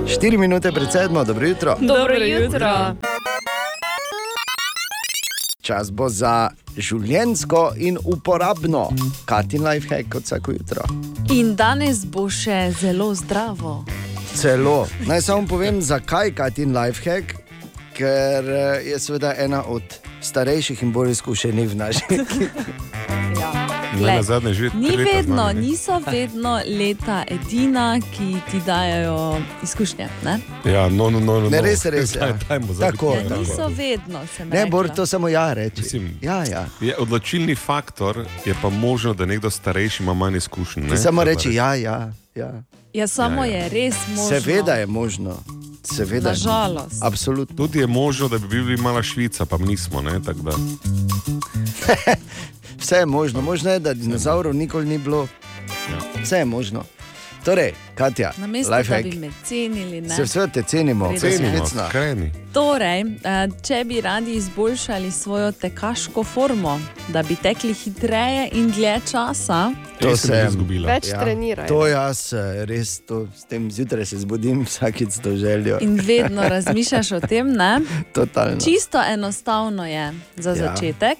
4 0.07 0.39
minute 0.39 0.73
pred 0.73 0.93
sedmo, 0.93 1.25
dobro 1.25 1.47
jutro. 1.47 1.77
Dobro 1.81 2.15
jutro. 2.15 2.97
Čas 5.61 5.91
bo 5.91 6.09
za 6.09 6.51
življensko 6.77 7.73
in 7.77 7.99
uporabno, 8.05 8.89
Katin 9.25 9.63
Lifehack 9.67 10.13
kot 10.13 10.23
vsako 10.23 10.53
jutro. 10.53 10.83
In 11.31 11.57
danes 11.57 12.05
bo 12.07 12.29
še 12.31 12.73
zelo 12.81 13.15
zdravo. 13.15 13.85
Celo. 14.35 14.87
Naj 15.07 15.21
samo 15.21 15.47
povem, 15.47 15.83
zakaj 15.83 16.35
Katin 16.35 16.75
Lifehack, 16.75 17.35
ker 18.01 18.45
eh, 18.49 18.83
je 18.91 18.99
seveda 18.99 19.35
ena 19.39 19.65
od 19.69 19.83
starejših 20.21 20.83
in 20.83 20.93
bolj 20.93 21.11
izkušenih 21.11 21.69
v 21.69 21.77
naši 21.77 22.05
ekipi. 22.21 22.73
Ne, 24.01 24.17
na 24.17 24.23
zadnje 24.23 24.55
že 24.55 24.71
Ni 24.75 24.97
vedno, 24.97 25.53
ne. 25.53 25.61
niso 25.61 26.01
vedno 26.07 26.61
leta 26.79 27.25
edina, 27.29 28.01
ki 28.01 28.37
ti 28.51 28.61
dajo 28.67 29.41
izkušnje. 29.63 30.09
Ne, 30.25 30.39
Ja, 30.65 30.89
no, 30.89 31.11
no, 31.11 31.21
no, 31.21 31.41
no. 31.41 31.51
Ne, 31.51 31.61
res, 31.61 31.85
res, 31.85 32.15
ja. 32.15 32.21
Daj, 32.21 32.33
dajmo 32.49 32.75
Tako, 32.81 33.15
ja, 33.15 33.37
niso 33.37 33.69
vedno, 33.69 34.27
se 34.37 34.45
mi 34.45 34.51
Ne, 34.51 34.67
Bor, 34.67 34.89
to 34.89 35.07
samo 35.07 35.29
ja 35.29 35.53
reči. 35.53 35.83
Mislim, 35.83 36.19
ja, 36.23 36.45
ja. 36.45 36.67
Je 36.81 36.97
odločilni 36.97 37.55
faktor 37.55 38.25
je 38.45 38.55
pa 38.63 38.71
možno, 38.71 39.15
da 39.15 39.27
nekdo 39.27 39.51
starejši 39.51 40.03
ima 40.03 40.15
manj 40.15 40.37
izkušenj. 40.37 40.83
Ne? 40.83 40.97
samo 40.97 41.25
reči 41.25 41.55
ja, 41.55 41.75
ja. 41.75 42.13
ja. 42.35 42.63
Ja, 42.93 43.07
samo 43.07 43.45
Ja, 43.45 43.51
ja. 43.51 43.57
je 43.57 43.69
res 43.69 43.95
možno. 44.09 44.29
Seveda 44.29 44.75
je 44.75 44.87
možno. 44.87 45.37
Seveda. 45.83 46.29
Nažalost. 46.29 47.03
Absolutno. 47.03 47.57
Tudi 47.57 47.79
je 47.79 47.87
možno, 47.87 48.29
da 48.29 48.39
bi 48.39 48.49
bili 48.49 48.77
mala 48.77 49.03
Švica, 49.03 49.47
pa 49.47 49.59
nismo. 49.59 50.03
Ne? 50.03 50.21
Vse 52.81 52.97
je 52.97 53.07
možno. 53.07 53.41
Možno 53.41 53.71
je, 53.71 53.79
da 53.79 53.95
dinozaurov 53.95 54.55
nikoli 54.55 54.87
ni 54.87 54.99
bilo. 54.99 55.29
Vse 56.23 56.37
je 56.37 56.45
možno. 56.45 56.85
Torej, 57.45 57.73
Katja, 57.95 58.33
Namesto, 58.37 58.71
da 58.71 58.77
lifehack. 58.79 59.05
bi 59.05 59.17
me 59.17 59.31
cenili. 59.45 60.01
Ne? 60.01 60.09
Se 60.11 60.23
vse 60.23 60.49
te 60.49 60.63
cenimo, 60.63 61.11
Res. 61.11 61.21
Cenimo, 61.21 61.53
Hecna. 61.55 61.89
skrajni. 61.89 62.31
Torej, 62.53 63.01
eh, 63.01 63.07
če 63.63 63.85
bi 63.85 64.01
radi 64.01 64.33
izboljšali 64.33 65.11
svojo 65.11 65.53
tekaško 65.53 66.25
formo, 66.25 66.81
da 67.09 67.23
bi 67.23 67.37
tekli 67.37 67.73
hitreje 67.75 68.49
in 68.53 68.71
dlje 68.71 69.01
časa, 69.03 69.73
To 70.01 70.17
sem 70.17 70.47
izgubila. 70.49 70.89
Več 70.89 71.05
treniraj. 71.05 71.67
To 71.67 71.87
jaz 71.87 72.33
eh, 72.33 72.65
res, 72.65 73.01
to, 73.01 73.29
s 73.35 73.45
tem 73.45 73.71
zjutraj 73.71 74.07
se 74.07 74.19
zbudim, 74.19 74.65
vsakič 74.67 75.11
s 75.11 75.19
to 75.19 75.37
željo. 75.37 75.79
in 75.81 75.97
vedno 75.97 76.43
razmišljaš 76.45 77.13
o 77.13 77.21
tem, 77.21 77.53
ne? 77.53 77.81
Totalno. 78.13 78.61
Čisto 78.61 79.03
enostavno 79.05 79.87
je 79.87 80.07
za 80.37 80.51
Ja. 80.51 80.57
začetek. 80.57 81.19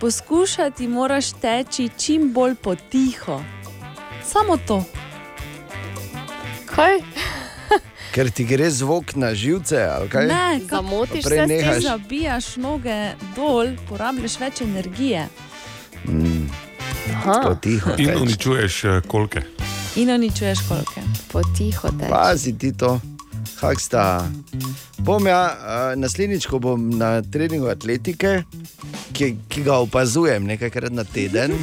Poskušati 0.00 0.88
moraš 0.88 1.32
teči 1.32 1.88
čim 1.96 2.32
bolj 2.32 2.54
potiho. 2.54 3.40
Samo 4.24 4.56
to. 4.58 4.84
Kaj? 6.76 7.00
Ker 8.14 8.30
ti 8.30 8.44
gre 8.44 8.70
zvok 8.70 9.14
na 9.14 9.34
živce, 9.34 9.82
ali 9.86 10.08
kaj? 10.08 10.26
Ne, 10.26 10.60
Zamotiš 10.70 11.24
se. 11.24 11.46
Ti 11.48 11.80
zabijaš 11.80 12.56
noge 12.56 12.98
dol, 13.36 13.66
porabiš 13.88 14.38
več 14.38 14.60
energije 14.60 15.28
Mm, 16.06 16.46
tiho. 17.56 17.90
In 17.98 18.10
uničuješ 18.22 18.84
eh, 18.84 19.00
kolke. 19.08 19.42
in 19.96 20.10
uničuješ 20.10 20.58
kolke. 20.68 21.00
potiho 21.32 21.88
te. 21.90 22.08
Pazi 22.08 22.58
ti 22.58 22.72
to, 22.72 23.00
kak 23.66 23.80
sta. 23.80 24.22
Bom 25.02 25.26
ja, 25.26 25.40
naslednjič, 25.98 26.46
ko 26.46 26.58
bom 26.62 26.82
na 26.98 27.18
treningu 27.22 27.66
atletike, 27.70 28.44
ki, 29.10 29.32
ki 29.50 29.64
ga 29.66 29.80
opazujem 29.82 30.46
nekajkrat 30.46 30.94
na 30.94 31.02
teden, 31.02 31.54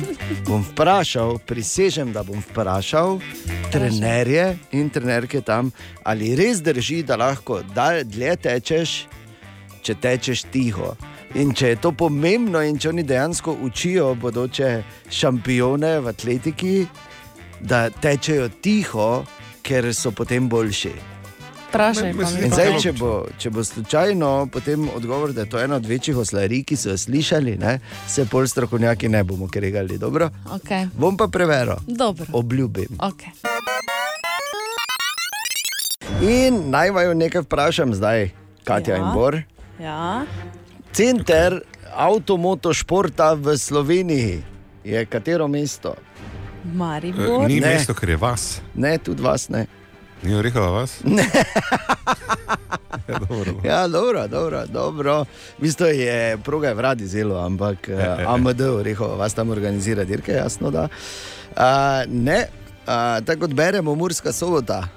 bom 0.43 0.65
vprašal, 0.67 1.39
prisežem, 1.47 2.11
da 2.11 2.25
bom 2.27 2.43
vprašal 2.43 3.21
trenerje 3.71 4.57
in 4.75 4.91
trenerke 4.91 5.39
tam, 5.41 5.71
ali 6.03 6.33
res 6.35 6.59
drži, 6.63 7.05
da 7.07 7.15
lahko 7.19 7.61
dalj, 7.75 8.03
dlje 8.11 8.35
tečeš, 8.49 8.97
če 9.83 9.95
tečeš 10.03 10.45
tiho. 10.51 10.91
In 11.39 11.55
če 11.55 11.73
je 11.73 11.79
to 11.87 11.93
pomembno, 11.95 12.61
in 12.61 12.75
če 12.77 12.91
oni 12.91 13.07
dejansko 13.07 13.55
učijo 13.63 14.11
bodoče 14.19 14.75
šampione 15.07 15.95
v 16.03 16.11
atletiki, 16.11 16.75
da 17.63 17.87
tečejo 17.89 18.51
tiho, 18.59 19.09
ker 19.63 19.87
so 19.95 20.11
potem 20.11 20.51
boljši. 20.51 21.12
Vprašaj 21.73 22.09
In 22.39 22.51
zdaj, 22.53 22.75
če 22.77 22.91
bo, 22.93 23.11
če 23.33 23.49
bo 23.49 23.63
slučajno 23.65 24.47
potem 24.47 24.85
odgovor, 24.89 25.33
da 25.33 25.41
je 25.41 25.49
to 25.49 25.57
ena 25.57 25.75
od 25.75 25.85
večjih 25.85 26.17
oslarij, 26.17 26.61
ki 26.63 26.75
so 26.77 26.89
jo 26.89 26.97
slišali, 26.97 27.57
ne, 27.57 27.79
se 28.07 28.25
pol 28.25 28.45
strokovnjaki 28.45 29.09
ne 29.09 29.23
bomo 29.23 29.47
kregali. 29.47 29.97
Dobro? 29.97 30.29
Okay. 30.53 30.85
Bom 30.93 31.17
pa 31.17 31.27
preveril, 31.27 31.81
Dobro. 31.87 32.25
obljubim. 32.31 32.93
Okay. 32.99 33.33
In 36.21 36.69
naj 36.69 36.91
vaju 36.91 37.15
nekaj 37.15 37.41
vprašam 37.41 37.93
zdaj, 37.93 38.29
Katja 38.63 38.95
Ja. 38.95 39.01
in 39.01 39.13
Bor. 39.13 39.41
Ja. 39.79 40.25
Center 40.91 41.61
avtomotošporta 41.89 43.33
v 43.33 43.57
Sloveniji 43.57 44.43
je 44.83 45.05
katero 45.05 45.47
mesto? 45.47 45.95
Maribor. 46.65 47.43
Eh, 47.43 47.47
Ni 47.47 47.59
Ne. 47.59 47.67
mesto, 47.67 47.93
ker 47.93 48.09
je 48.09 48.17
vas. 48.17 48.61
Ne, 48.75 48.97
tudi 48.97 49.21
vas 49.21 49.49
ne. 49.49 49.65
Ni 50.23 50.35
orehova 50.35 50.69
vas? 50.69 50.99
Ne. 51.03 51.25
Ja, 53.07 53.19
dobro. 53.19 53.53
Ja, 53.63 53.87
dobro, 53.87 54.27
dobro. 54.27 54.65
dobro. 54.65 55.25
V 55.57 55.61
bistvu 55.61 55.85
je 55.85 56.37
proga 56.37 56.67
je 56.67 56.73
v 56.73 56.79
radi 56.79 57.07
zelo, 57.07 57.45
ampak 57.45 57.89
E, 57.89 57.93
uh, 57.93 57.99
e. 57.99 58.25
AMD, 58.27 58.61
rekel, 58.81 59.17
vas 59.17 59.33
tam 59.33 59.49
organizira 59.49 60.03
dirke, 60.03 60.31
jasno 60.31 60.71
da. 60.71 60.87
Uh, 61.51 62.07
ne, 62.07 62.47
uh, 62.87 63.25
tako 63.25 63.39
kot 63.39 63.53
beremo, 63.53 63.95
Murska 63.95 64.31
sobota. 64.31 64.87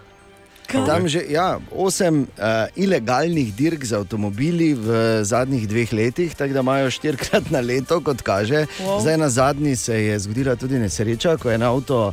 Tam 0.66 1.08
že 1.08 1.22
ja, 1.30 1.58
osem 1.70 2.26
uh, 2.26 2.66
ilegalnih 2.76 3.54
dirk 3.54 3.84
z 3.84 3.94
avtomobili 3.94 4.74
v 4.74 5.22
zadnjih 5.22 5.68
dveh 5.68 5.92
letih, 5.92 6.34
tako 6.34 6.54
da 6.54 6.60
imajo 6.60 6.90
štirikrat 6.90 7.50
na 7.50 7.60
leto, 7.60 8.00
kot 8.00 8.22
kaže. 8.22 8.66
Wow. 8.66 8.86
Wow. 8.86 9.00
Zdaj 9.02 9.16
na 9.18 9.28
zadnji 9.28 9.76
se 9.76 9.94
je 10.04 10.18
zgodila 10.18 10.56
tudi 10.56 10.78
nesreča, 10.78 11.36
ko 11.36 11.50
je 11.50 11.54
en 11.54 11.62
avto 11.62 12.12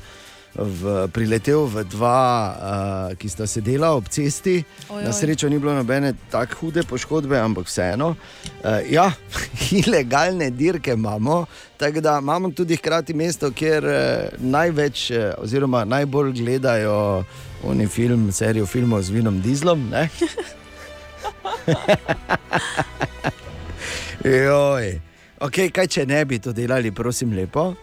v, 0.56 1.08
priletel 1.10 1.66
v 1.66 1.84
dva, 1.90 2.54
uh, 2.54 3.16
ki 3.18 3.30
sta 3.30 3.48
sedela 3.50 3.94
ob 3.98 4.06
cesti. 4.10 4.64
Ojoj. 4.90 5.04
Na 5.04 5.14
srečo 5.14 5.50
ni 5.50 5.58
bilo 5.58 5.74
nobene 5.74 6.14
tako 6.30 6.56
hude 6.62 6.84
poškodbe, 6.86 7.40
ampak 7.40 7.66
vseeno. 7.66 8.16
Uh, 8.62 8.82
ja, 8.86 9.12
ilegalne 9.82 10.50
dirke 10.54 10.94
imamo, 10.94 11.46
tako 11.78 12.02
da 12.02 12.20
imamo 12.22 12.52
tudi 12.52 12.76
hkrati 12.78 13.14
mesto, 13.14 13.52
kjer 13.52 13.84
uh, 13.86 13.94
največ, 14.40 15.12
uh, 15.12 15.18
oziroma 15.42 15.86
najbolj 15.86 16.32
gledajo 16.38 17.24
oni 17.64 17.88
film, 17.88 18.32
serijo 18.32 18.66
filmov 18.66 19.02
z 19.02 19.10
Vinom 19.10 19.42
Dizlom. 19.42 19.90
Joj. 24.24 25.00
Okay, 25.44 25.72
kaj 25.76 25.88
če 25.92 26.06
ne 26.08 26.26
bi 26.26 26.40
to 26.40 26.54
delali, 26.56 26.92
prosim, 26.96 27.34
lepo. 27.36 27.74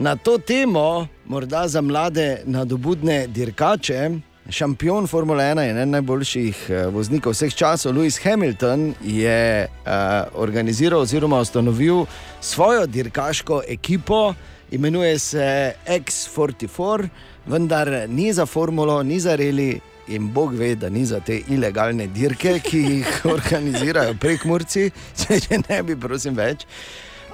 Na 0.00 0.16
to 0.16 0.38
temo, 0.38 1.06
morda 1.26 1.68
za 1.68 1.80
mlade 1.80 2.42
nadobudne 2.46 3.26
dirkače, 3.26 4.10
šampion 4.48 5.06
Formule 5.06 5.44
1 5.44 5.64
in 5.70 5.76
eden 5.76 5.90
najboljših 5.90 6.62
eh, 6.70 6.86
voznikov 6.86 7.34
vseh 7.36 7.52
časov, 7.54 7.92
Lewis 7.92 8.16
Hamilton, 8.24 8.94
je 9.04 9.66
uh, 9.68 9.92
organiziral 10.40 11.04
oziroma 11.04 11.40
ustanovil 11.40 12.06
svojo 12.40 12.86
dirkaško 12.86 13.60
ekipo, 13.68 14.34
imenuje 14.70 15.18
se 15.18 15.74
X44, 15.86 17.08
vendar 17.46 17.92
ni 18.08 18.32
za 18.32 18.46
formulo, 18.46 19.02
ni 19.02 19.20
za 19.20 19.36
reli. 19.36 19.80
In 20.08 20.32
Bog 20.32 20.54
ve, 20.54 20.74
da 20.74 20.88
ni 20.88 21.04
za 21.06 21.20
te 21.20 21.42
ilegalne 21.48 22.06
dirke, 22.06 22.58
ki 22.58 22.78
jih 22.78 23.20
organizirajo 23.36 24.16
prekmurci, 24.20 24.90
če 25.16 25.38
že 25.38 25.60
ne 25.68 25.82
bi, 25.82 25.96
prosim, 25.96 26.34
več. 26.34 26.64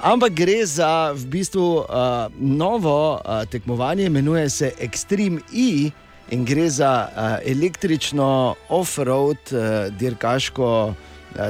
Ampak 0.03 0.35
gre 0.37 0.61
za 0.67 1.13
v 1.17 1.25
bistvu 1.25 1.81
uh, 1.81 2.29
novo 2.37 3.17
uh, 3.17 3.45
tekmovanje, 3.49 4.07
imenuje 4.07 4.51
se 4.51 4.73
Extreme 4.81 5.41
E 5.55 5.91
in 6.31 6.45
gre 6.45 6.69
za 6.71 7.09
uh, 7.09 7.39
električno 7.47 8.55
off-road 8.69 9.37
uh, 9.53 9.89
dirkaško 9.97 10.93
uh, 10.93 10.95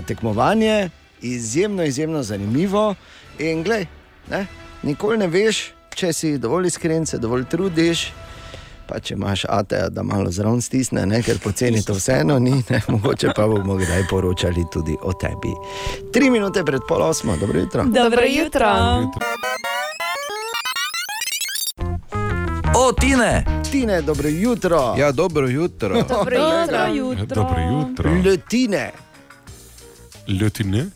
tekmovanje, 0.06 0.90
izjemno, 1.22 1.82
izjemno 1.82 2.22
zanimivo. 2.22 2.94
In 3.38 3.62
glej, 3.62 3.86
ne, 4.30 4.46
nikoli 4.82 5.18
ne 5.18 5.26
veš, 5.26 5.72
če 5.94 6.12
si 6.12 6.38
dovolj 6.38 6.66
iskren, 6.66 7.06
se 7.06 7.18
dovolj 7.18 7.44
trudiš. 7.50 8.12
Pa 8.88 9.00
če 9.00 9.14
imaš 9.14 9.44
ateja, 9.48 9.88
da 9.88 10.02
malo 10.02 10.30
zraven 10.30 10.60
stisne, 10.62 11.06
ne, 11.06 11.18
ker 11.22 11.38
poceni 11.42 11.82
to 11.82 11.94
vseeno 11.94 12.38
ni, 12.38 12.54
ne, 12.70 12.80
mogoče 12.88 13.32
pa 13.36 13.46
bomo 13.50 13.74
kdaj 13.76 14.06
poročali 14.10 14.64
tudi 14.72 14.94
o 15.02 15.12
tebi. 15.12 15.54
Tri 16.12 16.30
minute 16.30 16.62
pred 16.64 16.86
pol 16.88 17.02
osmo, 17.02 17.36
dobro 17.36 17.60
jutro. 17.60 17.84
Dobro 17.84 18.22
jutro. 18.30 18.70
O, 22.76 22.92
Tine! 22.92 23.44
Tine, 23.70 24.02
dobro 24.02 24.28
jutro. 24.28 24.94
Ja, 24.98 25.12
dobro 25.12 25.48
jutro. 25.48 26.02
Dobro 26.08 26.36
jutro. 26.36 26.86
jutro. 26.94 27.34
Dobro 27.34 27.60
jutro. 27.60 28.10
Letine. 28.24 28.92
Ljutine? 30.28 30.86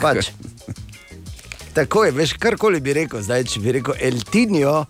Pač. 0.00 0.30
Tako 1.74 2.04
je, 2.04 2.10
veš, 2.10 2.32
karkoli 2.32 2.80
bi 2.80 2.92
rekel, 2.92 3.22
zdaj 3.22 3.44
če 3.44 3.60
bi 3.60 3.72
rekel 3.72 3.94
Eltinjo. 4.00 4.84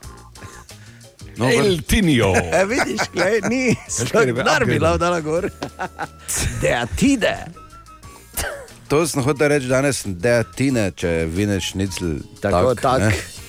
No, 1.37 1.49
El 1.51 1.83
Tinio. 1.83 2.33
E, 2.59 2.65
vidiš, 2.69 3.01
glej, 3.13 3.41
ni, 3.49 3.77
kar 4.45 4.65
bi 4.69 4.79
lahko 4.79 4.99
dala 4.99 5.21
gor. 5.21 5.49
Deatide. 6.61 7.37
To 8.89 9.07
sem 9.09 9.23
hotel 9.25 9.49
reči 9.55 9.71
danes, 9.71 10.03
da 10.05 10.41
je 10.41 10.45
tine, 10.57 10.91
če 10.93 11.13
vineš 11.33 11.73
nicl. 11.81 12.19
Tako, 12.43 12.75
tak. 12.77 13.01
ne. 13.01 13.42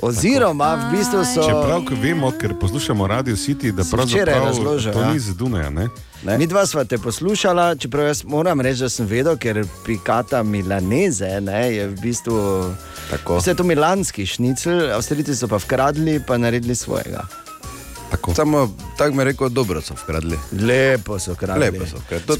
Oziroma, 0.00 0.74
v 0.74 0.96
bistvu 0.96 1.24
so. 1.24 1.42
Čeprav 1.42 1.84
ko 1.84 1.94
vemo, 2.02 2.32
ker 2.40 2.54
poslušamo 2.60 3.06
Radio 3.06 3.36
City, 3.36 3.72
da 3.72 3.84
pravzaprav 3.84 4.44
razložil, 4.44 4.92
to 4.92 5.00
ja. 5.00 5.12
ni 5.12 5.18
z 5.18 5.34
Dunaja. 5.36 5.70
Ne? 5.70 5.88
Ne. 6.24 6.38
Mi 6.38 6.46
dva 6.46 6.66
sva 6.66 6.84
te 6.84 6.98
poslušala, 6.98 7.74
čeprav 7.74 8.06
jaz 8.06 8.24
moram 8.24 8.60
reči, 8.60 8.86
da 8.86 8.88
sem 8.88 9.06
vedel, 9.06 9.36
ker 9.36 9.64
pikata 9.86 10.42
Milaneze 10.42 11.40
ne, 11.40 11.74
je 11.74 11.88
v 11.88 12.00
bistvu. 12.00 12.40
Tako. 13.10 13.38
Vse 13.42 13.54
to 13.54 13.64
milanski 13.64 14.26
šnicl, 14.26 14.94
Avstrijci 14.94 15.36
so 15.36 15.48
pa 15.48 15.58
vkradli, 15.60 16.20
pa 16.26 16.38
naredili 16.38 16.74
svojega. 16.74 17.26
Tako. 18.12 18.34
Samo 18.34 18.76
tako 18.98 19.14
mi 19.14 19.20
je 19.20 19.24
rekel, 19.24 19.48
dobro 19.48 19.80
so 19.80 19.94
vkradli. 19.94 20.38
Lepo 20.52 21.18
so 21.18 21.32
vkradli. 21.32 21.64
Lepo 21.64 21.86
so 21.86 21.96
vkradli. 21.96 22.26
To, 22.26 22.36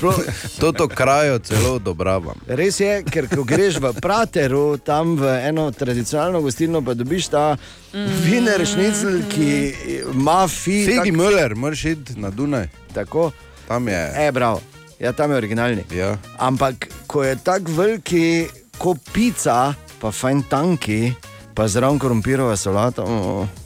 to, 0.60 0.72
to 0.72 0.88
krajo 0.88 1.38
celo 1.38 1.74
odobravam. 1.74 2.36
Res 2.46 2.80
je, 2.80 2.98
ker 3.08 3.28
ko 3.28 3.44
greš 3.44 3.78
v 3.80 3.92
Prateru, 3.96 4.76
tam 4.76 5.16
v 5.16 5.32
eno 5.48 5.70
tradicionalno 5.70 6.42
gostilno, 6.44 6.82
pa 6.84 6.92
dobiš 6.94 7.30
ta 7.32 7.56
mm. 7.56 8.20
viner 8.26 8.66
šnicl, 8.68 9.22
ki 9.32 9.48
ima 10.12 10.44
fi. 10.48 10.84
Figi 10.84 10.98
tak- 10.98 11.16
Müller, 11.16 11.56
moraš 11.56 11.84
iti 11.84 12.20
na 12.20 12.30
Dunaj. 12.30 12.68
Tako. 12.92 13.30
Tam 13.68 13.88
je. 13.88 14.02
E, 14.26 14.32
bravo. 14.32 14.60
Ja, 15.00 15.12
tam 15.12 15.30
je 15.30 15.36
originalni. 15.36 15.84
Ja. 15.90 16.18
Ampak, 16.38 16.88
ko 17.06 17.24
je 17.24 17.36
tako 17.40 17.72
veliki, 17.72 18.44
kot 18.78 19.00
pica, 19.12 19.72
pa 20.00 20.12
fajn 20.12 20.44
tanki, 20.52 21.14
pa 21.56 21.64
zraven 21.68 21.98
korumpirova 21.98 22.56
solata. 22.56 23.08
Oh. 23.08 23.61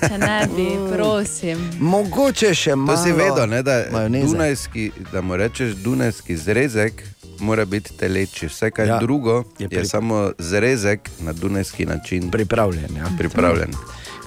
Če 0.00 0.18
ne 0.18 0.46
bi, 0.48 0.66
prosim. 0.90 1.58
Mogoče 1.80 2.54
še 2.54 2.70
To 2.70 2.76
malo. 2.78 2.96
si 2.98 3.12
vedel, 3.12 3.46
ne, 3.46 3.62
da, 3.62 3.84
majoneze. 3.90 4.26
dunajski, 4.26 4.82
da 5.12 5.20
mu 5.20 5.36
rečeš 5.36 5.74
dunajski 5.74 6.36
zrezek, 6.36 7.02
mora 7.40 7.64
biti 7.64 7.92
teleči. 7.94 8.46
Vse 8.46 8.70
kaj 8.70 8.86
Ja, 8.86 8.98
drugo 8.98 9.44
je, 9.58 9.68
pri- 9.68 9.76
je 9.76 9.84
samo 9.86 10.32
zrezek 10.38 11.00
na 11.20 11.32
dunajski 11.34 11.86
način. 11.86 12.30
Pripravljen. 12.30 12.96
Ja. 12.96 13.06
Pripravljen. 13.18 13.72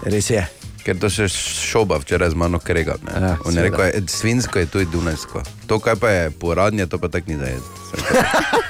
Res 0.03 0.29
je. 0.29 0.47
Ker 0.88 0.95
to 0.95 1.09
še 1.09 1.25
šoba 1.27 1.97
včeraj 1.99 2.31
z 2.31 2.38
mano 2.38 2.59
kregal. 2.59 2.95
Ne. 3.03 3.11
Ja, 3.19 3.33
On 3.43 3.51
je 3.51 3.59
rekel, 3.61 3.81
"E, 3.83 4.01
svinsko 4.07 4.55
je 4.55 4.65
to 4.65 4.79
in 4.79 4.88
dunajsko. 4.88 5.41
To, 5.65 5.79
kaj 5.79 5.95
pa 5.95 6.09
je 6.09 6.31
poradnje, 6.31 6.85
to 6.85 6.95
pa 6.95 7.07
tako 7.07 7.27
ni 7.27 7.35
da 7.35 7.45
je. 7.45 7.59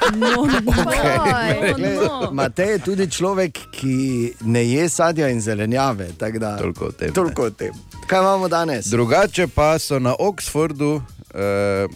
No, 0.09 0.27
Oj. 0.41 1.73
no. 1.77 2.31
Matej 2.31 2.69
je 2.69 2.79
tudi 2.79 3.05
človek, 3.07 3.59
ki 3.71 3.95
ne 4.41 4.63
je 4.63 4.89
sadja 4.89 5.27
in 5.27 5.41
zelenjave. 5.41 6.07
Da, 6.17 6.57
Toliko 6.57 6.85
o 6.85 6.91
tem. 6.91 7.11
toliko 7.11 7.43
o 7.43 7.49
tem. 7.51 7.73
Kaj 8.07 8.19
imamo 8.19 8.47
danes? 8.47 8.85
Drugače 8.87 9.47
pa 9.47 9.77
so 9.77 9.99
na 9.99 10.15
Oxfordu 10.15 11.01
eh, 11.33 11.87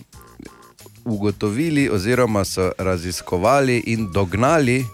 ugotovili, 1.05 1.89
oziroma 1.89 2.45
so 2.45 2.71
raziskovali 2.77 3.83
in 3.87 4.11
dognali, 4.11 4.85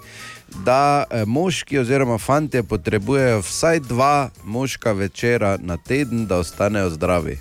da 0.55 1.03
eh, 1.09 1.25
moški 1.25 1.79
oziroma 1.79 2.17
fantje 2.17 2.63
potrebujejo 2.63 3.39
vsaj 3.39 3.79
dva 3.79 4.29
moška 4.43 4.91
večera 4.91 5.57
na 5.61 5.77
teden, 5.77 6.25
da 6.25 6.37
ostanejo 6.37 6.89
zdravi. 6.89 7.39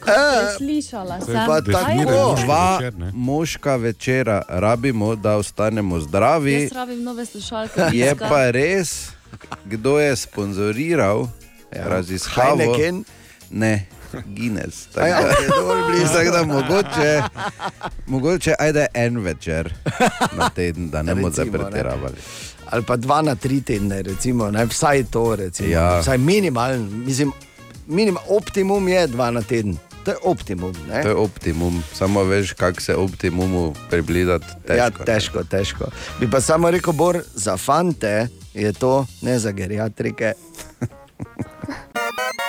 Kaj 0.00 0.56
Slišala 0.56 1.18
To 1.18 1.30
je 1.32 1.36
sem. 1.36 1.46
pa 1.46 1.60
Kaj 1.60 1.72
tako. 1.72 1.78
je 1.80 1.96
Definiran 1.96 2.14
to? 2.14 2.28
moški 2.28 2.44
Dva 2.44 2.80
moška 3.12 3.76
večera 3.76 4.42
rabimo, 4.48 5.16
da 5.16 5.36
ostanemo 5.36 6.00
zdravi. 6.00 6.52
Jaz 6.52 6.72
rabim 6.72 7.02
nove 7.02 7.26
slušalke. 7.26 7.80
Je 7.92 8.14
pa 8.14 8.50
res, 8.50 9.08
kdo 9.64 9.98
je 9.98 10.16
sponzoriral 10.16 11.26
ja. 11.76 11.88
raziskavo. 11.88 12.56
Heineken? 12.56 13.04
Ne, 13.50 13.86
Guinness. 14.26 14.86
Ja, 14.86 14.92
Tako 14.94 15.22
da- 15.22 15.28
je 15.34 15.48
dovolj 15.50 15.82
blizu. 15.84 16.12
Tako 16.14 16.30
da 16.30 16.44
mogoče, 16.44 17.22
mogoče 18.06 18.54
ajde 18.58 18.86
en 18.94 19.18
večer 19.18 19.74
na 20.32 20.48
teden, 20.48 20.90
da 20.90 21.02
ne 21.02 21.14
bomo 21.14 21.28
ne. 21.28 21.52
pretiravali. 21.52 22.14
Ali 22.66 22.82
pa 22.82 22.96
dva 22.96 23.22
na 23.22 23.34
tri 23.34 23.60
tedne, 23.60 24.02
recimo, 24.02 24.50
ne? 24.50 24.64
vsaj 24.64 25.04
to. 25.04 25.36
Recimo, 25.36 25.68
Ja. 25.68 26.00
Vsaj 26.00 26.18
minimalen, 26.18 27.04
mislim, 27.04 27.32
minimum, 27.86 28.22
optimum 28.28 28.88
je 28.88 29.06
dva 29.06 29.30
na 29.30 29.42
teden. 29.42 29.76
To 30.04 30.10
je 30.10 30.16
optimum. 30.22 30.72
Ne? 30.88 31.02
To 31.02 31.08
je 31.08 31.14
optimum, 31.14 31.82
samo 31.94 32.24
veš, 32.24 32.52
kako 32.52 32.80
se 32.80 32.94
optimumu 32.94 33.74
približati. 33.90 34.46
Težko, 34.66 34.74
ja, 34.74 34.90
ne. 34.90 35.04
težko, 35.04 35.44
težko. 35.44 35.84
Bi 36.20 36.30
pa 36.30 36.40
samo 36.40 36.70
rekel, 36.70 36.92
Bor, 36.92 37.18
za 37.34 37.56
fante 37.56 38.26
je 38.54 38.72
to, 38.72 39.06
ne 39.22 39.38
za 39.38 39.50
geriatrike. 39.50 40.32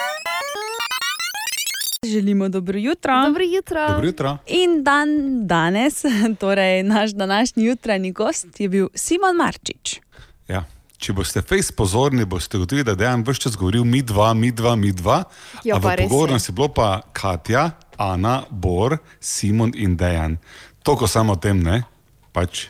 Želimo 2.12 2.49
dobro 2.49 2.78
jutro. 2.78 3.22
Dobro 3.26 3.43
jutro. 3.43 3.88
Dobro 3.88 4.08
jutro. 4.08 4.38
In 4.47 4.84
dan 4.84 5.08
danes, 5.47 6.03
torej 6.39 6.84
naš 6.84 7.12
današnji 7.12 7.66
jutranji 7.66 8.12
gost 8.12 8.60
je 8.60 8.70
bil 8.70 8.88
Simon 8.95 9.36
Marčič. 9.36 9.99
Ja. 10.47 10.64
Če 10.97 11.14
boste 11.14 11.43
fejs 11.45 11.70
pozorni, 11.78 12.26
boste 12.26 12.58
ugotovili, 12.58 12.84
da 12.84 12.95
je 12.95 13.01
dejan 13.03 13.22
vse 13.22 13.41
čas 13.41 13.58
govoril 13.58 13.84
mi 13.86 14.01
dva, 14.01 14.32
mi 14.34 14.49
dva, 14.51 14.76
mi 14.76 14.91
dva. 14.91 15.24
Ja, 15.64 15.78
pa 15.80 15.93
nas 16.32 16.49
je 16.49 16.53
bilo 16.53 16.72
pa 16.74 17.01
Katja, 17.14 17.70
Ana, 17.97 18.43
Bor, 18.49 18.97
Simon 19.20 19.72
in 19.76 19.97
Dejan. 19.97 20.38
Toliko 20.84 21.08
samo 21.08 21.34
o 21.34 21.36
tem, 21.36 21.62
ne? 21.62 21.84
Pač 22.32 22.68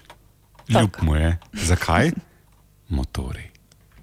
ljub 0.67 0.99
mu 1.01 1.15
je. 1.15 1.37
Zakaj? 1.53 2.11
Motori. 2.89 3.56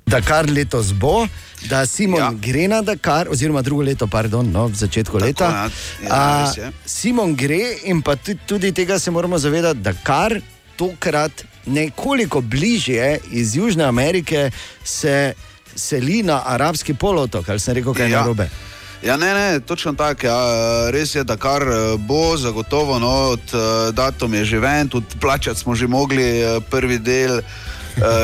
Dakar 0.07 0.51
letos 0.51 0.93
bo, 0.93 1.27
da 1.69 1.87
Simon 1.87 2.21
ja. 2.21 2.31
Gre 2.33 2.69
na 2.69 2.83
Dakar, 2.83 3.29
oziroma 3.31 3.63
drugo 3.63 3.83
leto, 3.83 4.07
pardon, 4.07 4.51
no, 4.53 4.67
v 4.69 4.77
začetku 4.77 5.19
Tako, 5.19 5.27
leta. 5.27 5.45
ja. 5.51 5.71
Ja, 6.03 6.09
A, 6.11 6.53
res. 6.57 6.75
Simon 6.87 7.35
gre 7.35 7.79
in 7.85 8.03
pa 8.03 8.17
tudi, 8.17 8.41
tudi 8.47 8.73
tega 8.73 8.99
se 8.99 9.11
moramo 9.11 9.39
zavedati, 9.39 9.81
da 9.81 9.93
kar 9.93 10.41
tokrat 10.77 11.45
nekoliko 11.67 12.41
bližje 12.41 13.21
iz 13.31 13.57
Južne 13.57 13.85
Amerike 13.85 14.51
se 14.85 15.33
seli 15.77 16.23
na 16.23 16.43
arabski 16.47 16.95
polotok, 16.95 17.49
ali 17.49 17.61
sem 17.61 17.75
rekel 17.75 17.95
kaj 17.95 18.11
ja. 18.11 18.21
Narobe. 18.21 18.49
Ja, 19.05 19.17
ne, 19.17 19.35
ne, 19.35 19.61
točno 19.61 19.93
tako. 19.93 20.27
Ja. 20.27 20.37
Res 20.91 21.15
je, 21.15 21.25
da 21.25 21.37
kar 21.37 21.63
eh, 21.63 21.97
bo 21.99 22.37
zagotovo, 22.37 22.99
no, 22.99 23.09
od 23.37 23.55
uh, 23.55 23.95
datum 23.95 24.35
je 24.35 24.45
že 24.45 24.59
ven, 24.59 24.89
tudi 24.89 25.07
plačati 25.21 25.61
smo 25.61 25.75
že 25.75 25.87
mogli 25.87 26.45
uh, 26.45 26.63
prvi 26.71 26.99
del 26.99 27.41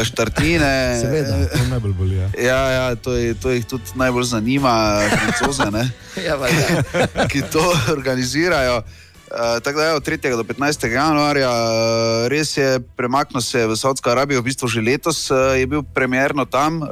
štartine. 0.05 0.99
Seveda. 1.01 1.37
To 1.53 1.65
najbolj 1.71 1.93
boli. 1.93 2.17
Ja. 2.17 2.29
Ja, 2.39 2.71
ja 2.71 2.95
to, 2.95 3.13
je, 3.15 3.35
to 3.35 3.51
jih 3.51 3.67
tudi 3.67 3.85
najbolj 3.95 4.25
zanima, 4.25 5.01
francoze, 5.11 5.71
ne, 5.71 5.91
Ja, 6.27 6.35
valjda. 6.37 7.27
ki 7.29 7.43
to 7.53 7.63
organizirajo. 7.93 8.83
Uh, 9.31 9.63
tako 9.63 9.79
da 9.79 9.85
je 9.85 9.95
od 9.95 10.09
3. 10.09 10.37
do 10.37 10.43
15. 10.43 10.87
januarja 10.91 11.51
uh, 11.51 12.29
res 12.29 12.57
je 12.57 12.81
premaknil 12.97 13.41
se 13.41 13.67
v 13.67 13.77
Saudsko 13.77 14.11
Arabijo, 14.11 14.41
v 14.41 14.51
bistvu 14.51 14.67
že 14.69 14.83
letos 14.83 15.31
uh, 15.31 15.55
je 15.55 15.67
bil 15.71 15.83
premjerno 15.95 16.45
tam 16.45 16.83
uh, 16.83 16.89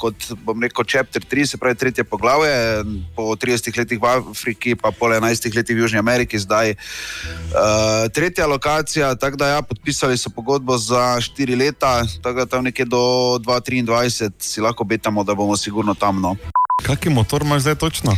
kot, 0.00 0.16
bom 0.40 0.56
rekel, 0.56 0.84
chapter 0.88 1.20
3, 1.20 1.46
se 1.46 1.60
pravi 1.60 1.76
tretje 1.76 2.04
poglavje, 2.04 2.80
po 3.12 3.36
30 3.36 3.76
letih 3.76 4.00
v 4.00 4.08
Afriki, 4.08 4.72
pa 4.72 4.88
po 4.88 5.12
11 5.12 5.52
letih 5.52 5.76
v 5.76 5.84
Južni 5.84 6.00
Ameriki, 6.00 6.40
zdaj 6.40 6.72
uh, 6.72 8.08
tretja 8.08 8.46
lokacija. 8.48 9.12
Tako 9.14 9.36
da 9.36 9.46
ja, 9.48 9.62
podpisali 9.62 10.16
so 10.16 10.32
pogodbo 10.32 10.78
za 10.78 11.20
4 11.20 11.58
leta, 11.58 12.08
tako 12.24 12.38
da 12.38 12.46
tam 12.46 12.64
nekje 12.64 12.88
do 12.88 13.36
2023 13.44 14.32
si 14.40 14.64
lahko 14.64 14.84
betamo, 14.84 15.24
da 15.24 15.34
bomo 15.36 15.56
sigurno 15.60 15.92
tam. 15.94 16.24
No. 16.24 16.36
Kakšen 16.82 17.12
motor 17.12 17.44
imaš 17.44 17.68
zdaj 17.68 17.74
točno? 17.74 18.16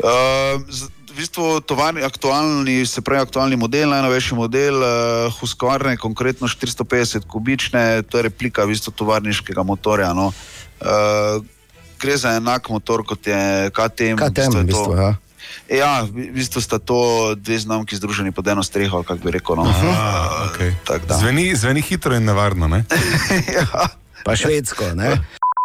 Uh, 0.00 0.64
v 1.14 1.22
bistvu 1.22 1.60
tovarni, 1.62 2.02
aktualni, 2.02 2.82
se 2.86 2.98
pravi, 2.98 3.22
aktualni 3.22 3.56
model, 3.56 3.86
najnovejši 3.94 4.34
model 4.34 4.82
uh, 4.82 5.30
Husqvarne, 5.38 5.94
konkretno 5.96 6.50
450 6.50 7.22
kubične, 7.30 8.02
to 8.02 8.18
je 8.18 8.26
replika 8.26 8.66
v 8.66 8.74
bistvu 8.74 8.90
tovarniškega 8.98 9.62
motorja. 9.62 10.10
No. 10.10 10.34
Uh, 10.82 11.38
gre 12.02 12.18
za 12.18 12.34
enak 12.34 12.66
motor 12.66 13.06
kot 13.06 13.22
je 13.22 13.70
KTM. 13.70 14.18
KTM, 14.18 14.50
v 14.50 14.58
je 14.58 14.64
bistvu, 14.74 14.90
to- 14.90 14.98
ja. 14.98 15.10
Ja, 15.70 16.02
v 16.02 16.34
bistvu 16.34 16.58
sta 16.60 16.82
to 16.82 17.32
dve 17.38 17.62
znamki 17.62 17.94
združeni 17.96 18.34
pod 18.34 18.48
eno 18.50 18.62
streho, 18.66 19.06
kako 19.06 19.22
bi 19.22 19.38
rekel. 19.38 19.54
No. 19.54 19.70
Aha, 19.70 20.50
okay. 20.50 20.74
tako 20.82 21.06
da. 21.06 21.14
zveni, 21.22 21.54
zveni 21.54 21.80
hitro 21.80 22.16
in 22.18 22.26
nevarno. 22.26 22.66
Ne? 22.66 22.82
Pa 24.26 24.34
švedsko, 24.36 24.98
ne? 24.98 25.14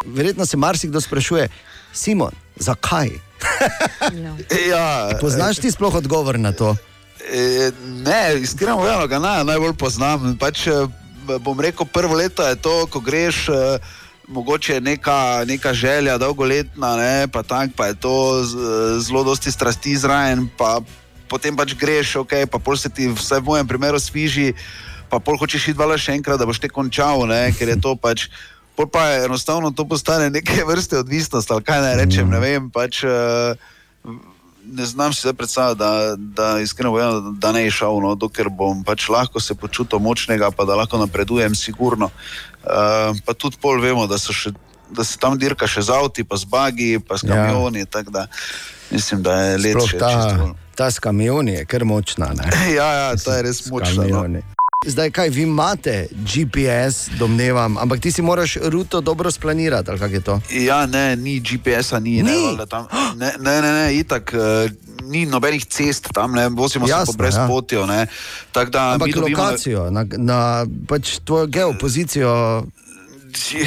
Verjetno 0.06 0.46
se 0.46 0.58
marsikdo 0.58 1.02
sprašuje, 1.02 1.50
Simon, 1.92 2.32
zakaj? 2.56 3.29
Ja, 4.72 5.18
Poznaš 5.22 5.60
ti 5.60 5.72
sploh 5.72 5.96
odgovor 5.96 6.40
na 6.40 6.52
to? 6.52 6.76
E, 7.32 7.72
ne, 8.06 8.40
iskreno 8.42 8.78
povedano, 8.78 9.08
ga 9.08 9.20
ne, 9.20 9.36
najbolj 9.44 9.74
poznam. 9.74 10.38
Pač, 10.40 10.68
eh, 10.68 10.88
bom 11.40 11.60
rekel, 11.60 11.86
prvo 11.86 12.16
leto 12.16 12.44
je 12.44 12.56
to, 12.56 12.88
ko 12.88 13.00
greš. 13.00 13.50
eh, 13.50 13.80
Mogoče 14.30 14.74
je 14.78 14.82
neka, 14.82 15.42
neka 15.50 15.74
želja, 15.74 16.18
dolgoletna, 16.22 16.96
ne, 16.98 17.28
pa 17.34 17.42
tako, 17.42 17.74
pa 17.74 17.90
je 17.90 17.96
to 17.98 18.44
zelo 19.02 19.24
dosti 19.26 19.50
strasti 19.52 19.98
zraven, 19.98 20.46
pa 20.54 20.86
potem 21.26 21.58
pač 21.58 21.74
greš, 21.74 22.16
ok, 22.22 22.46
pa 22.46 22.62
pol 22.62 22.78
se 22.78 22.94
ti, 22.94 23.10
vsaj 23.10 23.42
v 23.42 23.50
mojem 23.50 23.66
primeru, 23.66 23.98
sviži, 23.98 24.54
pa 25.10 25.18
pol 25.18 25.34
hočeš 25.34 25.74
iti 25.74 25.80
vala 25.82 25.98
še 25.98 26.14
enkrat, 26.14 26.38
da 26.38 26.46
boš 26.46 26.62
te 26.62 26.70
končal, 26.70 27.26
ne, 27.26 27.50
ker 27.58 27.74
je 27.74 27.82
to 27.82 27.98
pač. 27.98 28.30
Pa 28.86 29.06
je 29.06 29.26
enostavno 29.26 29.72
to 29.72 29.86
postane 29.86 30.30
neke 30.30 30.64
vrste 30.70 30.98
odvisnost, 30.98 31.52
ali 31.52 31.64
kaj 31.64 31.82
naj 31.82 31.96
rečem, 31.96 32.30
ne 32.30 32.40
vem, 32.40 32.70
pač. 32.70 33.04
Uh, 33.04 33.58
ne 34.72 34.86
znam 34.86 35.14
si 35.14 35.34
predstavljati, 35.34 35.80
da, 35.80 36.16
da 36.18 36.60
iskreno 36.60 36.92
povedano, 36.92 37.32
da, 37.32 37.52
ne 37.52 37.64
je 37.64 37.72
šel, 37.72 38.00
no, 38.02 38.16
dokler 38.16 38.50
bom 38.50 38.84
pač 38.84 39.10
lahko 39.10 39.40
se 39.40 39.56
počutil 39.56 40.00
močnega, 40.00 40.52
pa 40.52 40.66
da 40.66 40.76
lahko 40.76 40.98
napredujem, 40.98 41.56
sigurno. 41.56 42.06
Uh, 42.64 43.18
pa 43.26 43.34
tudi 43.34 43.58
pol 43.62 43.82
vemo, 43.82 44.08
da, 44.08 44.18
še, 44.18 44.52
da 44.92 45.04
se 45.04 45.18
tam 45.18 45.38
dirka 45.40 45.68
še 45.68 45.82
z 45.82 45.90
avti, 45.96 46.24
pa 46.24 46.38
z 46.38 46.46
bagi, 46.46 47.00
pa 47.00 47.18
s 47.18 47.24
Ja. 47.24 47.36
kamioni. 47.36 47.80
Ja. 47.80 48.04
Da, 48.10 48.28
mislim, 48.92 49.24
da 49.24 49.42
je 49.42 49.58
let 49.58 49.74
Sploh 49.74 49.90
še 49.90 49.98
ta, 49.98 50.12
čisto. 50.14 50.56
ta 50.76 50.92
s 50.92 51.00
kamioni 51.00 51.52
je 51.52 51.66
kar 51.66 51.86
močna. 51.86 52.34
Ne? 52.38 52.46
Ja, 52.78 52.94
ja, 52.94 53.16
ta 53.16 53.38
je 53.38 53.42
res 53.50 53.66
močna. 53.72 54.06
Zdaj, 54.80 55.12
kaj 55.12 55.30
vi 55.30 55.42
imate, 55.42 56.08
GPS, 56.14 57.10
domnevam, 57.12 57.78
ampak 57.78 58.00
ti 58.00 58.12
si 58.12 58.22
moraš 58.22 58.56
ruto 58.58 59.02
dobro 59.02 59.32
splanirati, 59.32 59.90
ali 59.90 60.00
kako 60.00 60.14
je 60.14 60.22
to? 60.22 60.40
Ja, 60.52 60.86
ne, 60.86 61.16
ni 61.16 61.40
GPS-a, 61.42 62.00
ni, 62.00 62.12
ni. 62.14 62.56
Ne, 62.58 62.66
tam, 62.66 62.88
ne, 63.16 63.34
ne, 63.40 63.62
ne, 63.62 63.72
ne 63.74 63.96
itak. 63.96 64.34
Uh, 64.34 64.72
Ni 65.04 65.26
nobenih 65.26 65.66
cest 65.66 66.08
tam, 66.14 66.32
ne, 66.32 66.48
vozimo 66.50 66.88
se 66.88 66.92
Jasno, 66.92 67.06
po 67.08 67.18
brezpotju. 67.18 67.80
Ja. 67.80 68.06
Da 68.66 68.80
Ampak 68.94 69.10
dobimo- 69.10 69.38
lokacijo, 69.38 69.90
na, 69.92 70.06
na 70.12 70.40
pač 70.88 71.20
tvojo 71.20 71.48
geopozicijo. 71.48 72.64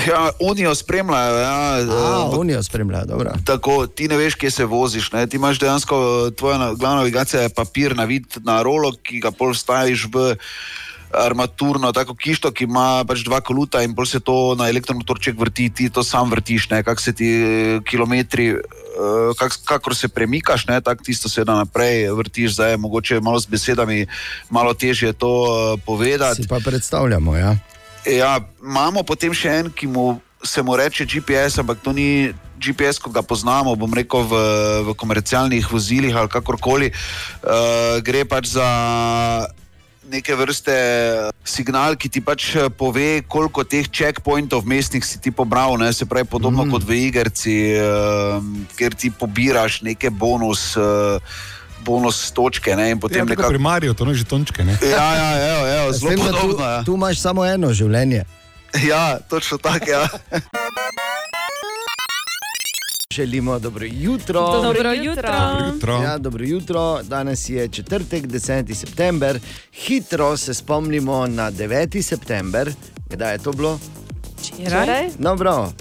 Ja, 0.09 0.31
Unijo 0.41 0.75
spremljajo. 0.75 1.37
Ja, 1.37 1.51
A, 1.51 1.81
ampak- 1.81 2.39
Unijo 2.39 2.63
spremljajo, 2.63 3.05
dobro. 3.07 3.33
Tako, 3.45 3.87
ti 3.87 4.09
ne 4.09 4.17
veš, 4.17 4.35
kje 4.35 4.51
se 4.51 4.65
voziš. 4.65 5.13
Ne? 5.13 5.27
Ti 5.27 5.37
imaš 5.37 5.59
dejansko, 5.59 5.97
tvoja 6.31 6.59
na- 6.59 6.73
glavna 6.73 6.97
navigacija 6.97 7.43
je 7.43 7.49
papir, 7.49 7.97
navit 7.97 8.39
na 8.39 8.63
rolo, 8.63 8.93
ki 8.95 9.21
ga 9.21 9.31
pol 9.31 9.51
vstaviš 9.51 10.07
v 10.07 10.37
armaturno, 11.13 11.93
tako 11.93 12.15
kišto, 12.15 12.51
ki 12.53 12.65
ima 12.65 13.05
pač 13.09 13.25
dva 13.27 13.41
koluta 13.45 13.83
in 13.85 13.95
pol 13.95 14.07
se 14.09 14.21
to 14.21 14.55
na 14.59 14.69
elektromotorček 14.73 15.39
vrti, 15.39 15.69
ti 15.71 15.91
to 15.91 16.05
sam 16.05 16.31
vrtiš, 16.31 16.71
ne? 16.71 16.83
kak 16.83 17.01
se 17.01 17.13
ti 17.13 17.29
eh, 17.29 17.81
kilometri. 17.85 18.49
eh, 18.49 18.61
Kak, 19.39 19.57
kakor 19.65 19.97
se 19.97 20.09
premikaš, 20.09 20.65
tako 20.65 21.05
tisto 21.05 21.29
se 21.29 21.45
da 21.45 21.55
naprej 21.55 22.11
vrtiš, 22.13 22.55
zdaj 22.55 22.71
je 22.71 22.77
mogoče 22.77 23.21
malo 23.21 23.41
z 23.41 23.47
besedami, 23.47 24.07
malo 24.51 24.75
težje 24.75 25.13
to 25.13 25.29
uh, 25.29 25.81
povedati. 25.87 26.43
Si 26.43 26.49
pa 26.49 26.61
predstavljamo, 26.65 27.37
ja. 27.37 27.57
Ja, 28.05 28.41
imamo 28.63 29.03
potem 29.03 29.33
še 29.35 29.49
en, 29.49 29.71
ki 29.71 29.87
mu 29.87 30.21
se 30.45 30.63
mu 30.63 30.77
reče 30.77 31.07
GPS, 31.07 31.59
ampak 31.59 31.81
to 31.83 31.93
ni 31.93 32.35
GPS, 32.59 32.99
kot 32.99 33.15
ga 33.15 33.23
poznamo, 33.23 33.75
bom 33.77 33.95
rekel, 33.95 34.27
v, 34.29 34.35
v 34.91 34.95
komercialnih 34.95 35.73
vozilih 35.73 36.15
ali 36.17 36.29
kakorkoli. 36.29 36.93
Uh, 37.43 37.99
gre 38.05 38.25
pač 38.29 38.53
za 38.55 38.69
neke 40.09 40.35
vrste 40.35 40.75
signal, 41.45 41.97
ki 41.97 42.09
ti 42.09 42.21
pač 42.25 42.55
eh, 42.57 42.69
pove, 42.71 43.23
koliko 43.29 43.65
teh 43.65 43.87
checkpointov 43.87 44.67
mestnih 44.67 45.05
si 45.05 45.21
ti 45.23 45.31
pobral. 45.31 45.79
Ne? 45.79 45.93
Se 45.93 46.07
pravi, 46.07 46.27
podobno 46.29 46.65
mm. 46.65 46.71
kot 46.71 46.83
v 46.87 46.99
igrici, 47.07 47.57
uh, 47.79 48.43
kjer 48.79 48.95
ti 48.99 49.11
pobiraš 49.11 49.83
neke 49.87 50.11
bonus. 50.11 50.77
Uh, 50.77 51.19
Bonus 51.83 52.31
točke, 52.31 52.77
ne, 52.79 52.93
in 52.95 52.99
potem 53.03 53.27
Ja, 53.27 53.35
nekako. 53.35 53.49
pri 53.51 53.59
Mariju, 53.59 53.95
to 53.99 54.07
ne 54.07 54.15
že 54.15 54.23
tončke. 54.23 54.63
Ne? 54.63 54.79
Ja, 54.87 55.09
ja, 55.19 55.31
evo, 55.35 55.63
evo, 55.67 55.89
S 55.91 55.99
zelo 55.99 56.15
tem, 56.15 56.19
da 56.23 56.31
tu, 56.31 56.39
podobno. 56.39 56.63
Ja. 56.63 56.79
tu 56.87 56.95
imaš 56.95 57.19
samo 57.19 57.43
eno 57.43 57.75
življenje. 57.75 58.23
Ja, 58.87 59.19
točno 59.27 59.59
tako. 59.59 59.91
Ja. 59.91 60.07
Želimo 63.13 63.59
dobro 63.59 63.87
jutro. 63.91 64.63
Dobro 64.63 64.93
jutro. 64.93 65.33
Dobro 65.33 65.67
jutro. 65.67 66.03
Ja, 66.03 66.19
dobro 66.19 66.45
jutro. 66.45 67.03
Danes 67.03 67.49
je 67.49 67.69
četrtek, 67.69 68.27
10. 68.27 68.75
september. 68.75 69.41
Hitro 69.73 70.37
se 70.37 70.55
spomnimo 70.55 71.27
na 71.27 71.53
9. 71.53 72.03
september. 72.03 72.73
Kdaj 73.11 73.35
je 73.35 73.39
to 73.39 73.53
bilo? 73.53 73.79
Včeraj. 74.39 75.09
No, 75.19 75.37
bravo. 75.37 75.73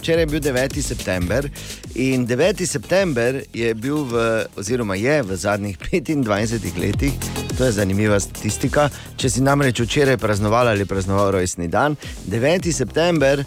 Včeraj 0.00 0.22
je 0.22 0.26
bil 0.26 0.40
9. 0.40 0.82
september 0.82 1.48
in 1.94 2.26
9. 2.26 2.66
september 2.66 3.42
je 3.54 3.74
bil, 3.74 4.04
v, 4.04 4.44
oziroma 4.56 4.94
je 4.94 5.22
v 5.22 5.36
zadnjih 5.36 5.78
25 5.78 6.78
letih, 6.80 7.12
to 7.58 7.64
je 7.64 7.72
zanimiva 7.72 8.20
statistika. 8.20 8.88
Če 9.16 9.30
si 9.30 9.40
namreč 9.40 9.80
včeraj 9.80 10.16
praznoval 10.16 10.68
ali 10.68 10.84
praznoval 10.84 11.30
rojstni 11.30 11.68
dan, 11.68 11.96
9. 12.26 12.72
september 12.72 13.44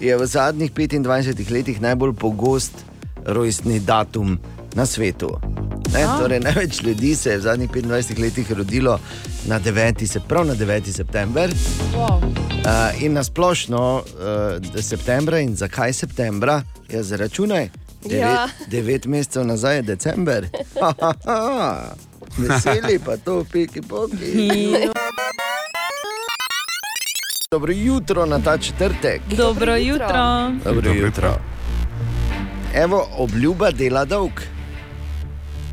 je 0.00 0.16
v 0.16 0.26
zadnjih 0.26 0.72
25 0.72 1.50
letih 1.50 1.80
najbolj 1.80 2.12
pogost 2.12 2.72
rojstni 3.24 3.80
datum 3.80 4.38
na 4.74 4.86
svetu. 4.86 5.36
Ne, 5.92 6.02
A. 6.02 6.18
torej, 6.18 6.40
največ 6.40 6.82
ljudi 6.82 7.16
se 7.16 7.30
je 7.30 7.38
v 7.38 7.40
zadnjih 7.40 7.70
25 7.70 8.18
letih 8.18 8.52
rodilo 8.52 9.00
na 9.46 9.60
9. 9.60 10.06
Se, 10.06 10.20
prav 10.20 10.46
na 10.46 10.54
9. 10.54 10.92
september. 10.92 11.50
Wow. 11.94 12.22
Uh, 12.60 13.02
in 13.02 13.12
na 13.12 13.24
splošno 13.24 14.02
uh, 14.66 14.82
septembra, 14.82 15.38
in 15.38 15.56
zakaj 15.56 15.92
septembra, 15.92 16.62
je 16.88 17.02
zaračunaj. 17.02 17.68
Devet, 18.04 18.20
Ja. 18.20 18.48
devet 18.66 19.06
mesecev 19.06 19.44
nazaj 19.44 19.76
je 19.76 19.82
december. 19.82 20.46
Ha, 20.80 20.94
ha, 21.00 21.14
ha. 21.24 21.94
Veseli 22.38 22.98
pa 22.98 23.16
to, 23.16 23.44
piki 23.52 23.80
poki. 23.80 24.32
Dobro 27.54 27.72
jutro 27.72 28.26
na 28.26 28.38
ta 28.38 28.58
četrtek. 28.58 29.20
Dobro 29.36 29.76
jutro. 29.76 30.50
Dobro 30.64 30.92
jutro. 30.92 31.38
Evo, 32.74 33.08
obljuba 33.16 33.70
dela 33.70 34.04
dolg. 34.04 34.30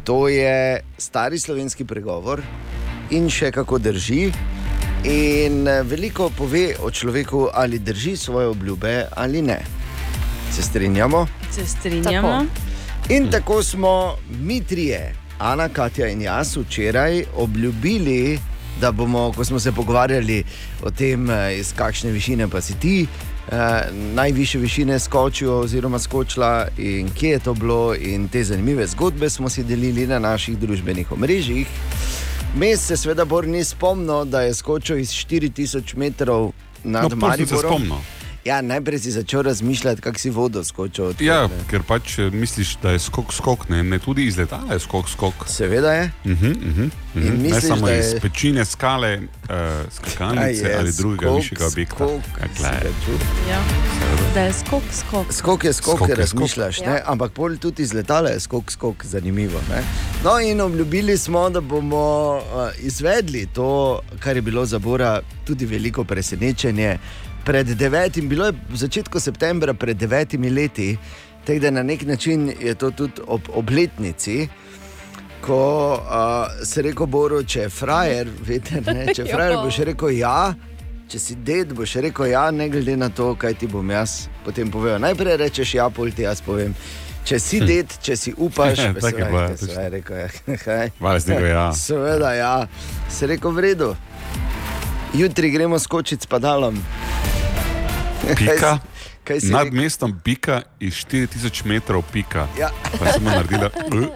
To 0.03 0.27
je 0.27 0.81
stari 0.97 1.39
slovenski 1.39 1.85
pregovor 1.85 2.41
in 3.09 3.29
še 3.29 3.51
kako 3.51 3.77
drži. 3.77 4.31
In 5.03 5.67
eh, 5.67 5.83
veliko 5.83 6.31
pove 6.37 6.73
o 6.81 6.89
človeku, 6.91 7.47
ali 7.53 7.79
drži 7.79 8.17
svoje 8.17 8.47
obljube 8.47 9.05
ali 9.15 9.41
ne. 9.41 9.59
Se 10.51 10.61
strinjamo? 10.61 11.27
Se 11.51 11.65
strinjamo. 11.65 12.45
In 13.09 13.31
tako 13.31 13.63
smo 13.63 14.17
mi 14.41 14.63
trije, 14.63 15.13
Ana, 15.39 15.69
Katja 15.69 16.07
in 16.07 16.21
jaz, 16.21 16.57
včeraj 16.57 17.23
obljubili, 17.35 18.39
da 18.81 18.91
bomo, 18.91 19.31
ko 19.35 19.45
smo 19.45 19.59
se 19.59 19.71
pogovarjali 19.71 20.43
o 20.83 20.91
tem, 20.91 21.29
eh, 21.29 21.59
iz 21.59 21.73
kakšne 21.73 22.11
višine 22.11 22.47
pa 22.47 22.61
si 22.61 22.79
ti. 22.79 23.07
Uh, 23.47 23.53
najviše 24.13 24.59
višine 24.59 24.99
skočil, 24.99 25.53
oziroma 25.53 25.99
skočila, 25.99 26.67
in 26.77 27.09
kje 27.09 27.29
je 27.29 27.39
to 27.39 27.53
bilo, 27.53 27.95
in 27.95 28.27
te 28.27 28.43
zanimive 28.43 28.87
zgodbe 28.87 29.29
smo 29.29 29.49
si 29.49 29.63
delili 29.63 30.07
na 30.07 30.19
naših 30.19 30.57
družbenih 30.57 31.11
omrežjih. 31.11 31.67
Mes 32.55 32.81
se 32.81 32.97
seveda 32.97 33.25
Bor 33.25 33.47
ni 33.47 33.63
spomnil, 33.63 34.25
da 34.25 34.41
je 34.41 34.53
skočil 34.53 34.99
iz 34.99 35.09
4000 35.09 35.95
metrov 35.95 36.51
nad 36.83 37.11
No, 37.11 37.15
Mariborom. 37.15 37.91
Ja, 38.47 38.61
najprej 38.61 38.99
si 38.99 39.11
začel 39.11 39.41
razmišljati, 39.41 40.01
kako 40.01 40.19
si 40.19 40.29
vodo 40.29 40.63
skočil. 40.63 41.05
od 41.05 41.21
Ja, 41.21 41.41
ne. 41.43 41.59
ker 41.67 41.83
pač 41.83 42.17
eh, 42.17 42.31
misliš, 42.31 42.77
da 42.77 42.91
je 42.91 42.99
skok, 42.99 43.33
skok, 43.33 43.69
ne, 43.69 43.83
ne 43.83 43.99
tudi 43.99 44.23
iz 44.23 44.37
letala 44.37 44.73
je 44.73 44.79
skok, 44.79 45.09
skok. 45.09 45.33
Seveda 45.47 45.91
je. 45.93 46.11
Uh 46.25 46.31
-huh, 46.31 46.51
uh 46.51 46.63
-huh, 46.63 46.83
uh 46.83 47.15
In 47.15 47.21
-huh. 47.23 47.31
Ne 47.33 47.43
misliš, 47.43 47.63
samo 47.63 47.85
da 47.85 47.91
je- 47.91 47.99
iz 47.99 48.21
pečine, 48.21 48.65
skale, 48.65 49.19
uh, 49.19 49.49
skakalnice 49.91 50.75
ali 50.75 50.91
drugega 50.93 51.25
skok, 51.25 51.37
višjega 51.37 51.65
objekta. 51.67 51.95
skok, 51.97 52.21
Ja? 52.59 52.73
Ja. 53.49 53.61
Da 54.33 54.41
je 54.41 54.53
skok, 54.55 54.83
skok. 54.93 55.33
Skok 55.33 55.63
je 55.63 55.73
skok, 55.73 55.95
Skok 55.95 56.07
skok 56.07 56.17
razmišljaš, 56.17 56.75
skok. 56.75 56.87
ne? 56.87 56.93
Ja. 56.93 57.03
ampak 57.05 57.31
pol 57.31 57.57
tudi 57.57 57.83
iz 57.83 57.93
letala 57.93 58.29
je 58.29 58.39
skok, 58.39 58.71
skok, 58.71 59.05
zanimivo. 59.05 59.59
Ne? 59.69 59.83
No, 60.23 60.39
in 60.41 60.61
obljubili 60.61 61.17
smo, 61.17 61.49
da 61.49 61.61
bomo 61.61 62.35
uh, 62.35 62.41
izvedli 62.79 63.47
to, 63.47 63.69
kar 64.19 64.35
je 64.35 64.41
bilo 64.41 64.65
za 64.65 64.79
Bora 64.79 65.11
tudi 65.45 65.65
veliko 65.65 66.03
presenečenje. 66.03 66.97
Pred 67.47 67.67
devetim, 67.79 68.27
bilo 68.27 68.45
je 68.45 68.53
v 68.69 68.75
začetku 68.75 69.19
septembra, 69.23 69.71
pred 69.73 69.95
devetimi 69.97 70.49
leti, 70.49 70.97
tako 71.45 71.59
da 71.59 71.69
na 71.71 71.83
nek 71.83 72.01
način 72.03 72.51
je 72.59 72.73
to 72.75 72.91
tudi 72.91 73.21
ob 73.27 73.41
obletnici. 73.53 74.47
Ko 75.41 75.93
uh, 75.93 76.65
se 76.65 76.81
reko 76.81 77.05
Boru, 77.05 77.43
če 77.43 77.61
je 77.61 77.69
frajer, 77.69 78.27
veste, 78.43 78.81
ne, 78.83 79.13
če 79.13 79.21
je 79.21 79.31
frajer, 79.35 79.55
boš 79.63 79.79
rekel 79.87 80.11
ja. 80.17 80.53
Če 81.07 81.19
si 81.23 81.37
ded, 81.39 81.71
boš 81.71 81.95
rekel 82.03 82.33
ja, 82.33 82.49
ne 82.51 82.67
glede 82.69 82.97
na 82.99 83.07
to, 83.09 83.31
kaj 83.39 83.55
ti 83.61 83.71
bom 83.71 83.95
jaz 83.95 84.27
potem 84.43 84.67
povedal. 84.71 84.99
Najprej 85.07 85.39
rečeš 85.45 85.73
ja, 85.79 85.87
pol 85.87 86.11
ti 86.11 86.27
jaz 86.27 86.43
povem. 86.43 86.75
Če 87.23 87.39
si 87.39 87.63
ded, 87.63 87.95
če 88.03 88.19
si 88.19 88.35
upaš, 88.35 88.75
Tako 88.83 89.07
je 89.07 89.07
seveda, 89.07 89.31
bilo, 89.31 89.39
ja, 89.39 89.47
ke 89.47 89.57
seveda, 89.63 89.89
rekel, 89.95 90.17
ja, 90.19 90.27
rekel 91.31 91.47
ja. 91.47 91.67
Seveda, 91.71 92.35
ja. 92.35 92.55
Se 93.07 93.31
reko 93.31 93.55
v 93.55 93.69
redu. 93.69 93.93
Jutri 95.15 95.55
gremo 95.55 95.79
skočiti 95.79 96.27
s 96.27 96.35
padalom. 96.35 96.83
Pika. 98.37 98.79
Kaj 99.27 99.39
si 99.43 99.51
Nad 99.51 99.73
mestom 99.73 100.19
pika 100.23 100.61
iz 100.79 100.93
4000 101.05 101.65
metrov 101.65 102.03
pika. 102.13 102.47
Ja. 102.59 102.69
Pa 102.99 103.11
sem 103.11 103.23
naredila. 103.23 103.69
"Uh." 103.91 104.07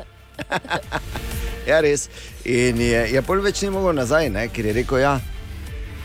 Ja, 1.67 1.81
res. 1.81 2.09
In 2.45 2.79
je, 2.81 3.01
je 3.13 3.21
pol 3.21 3.41
več 3.45 3.61
ni 3.61 3.69
mogel 3.69 3.93
nazaj, 3.93 4.29
ne? 4.33 4.47
ker 4.49 4.65
je 4.65 4.73
rekel, 4.73 4.97
ja. 5.03 5.19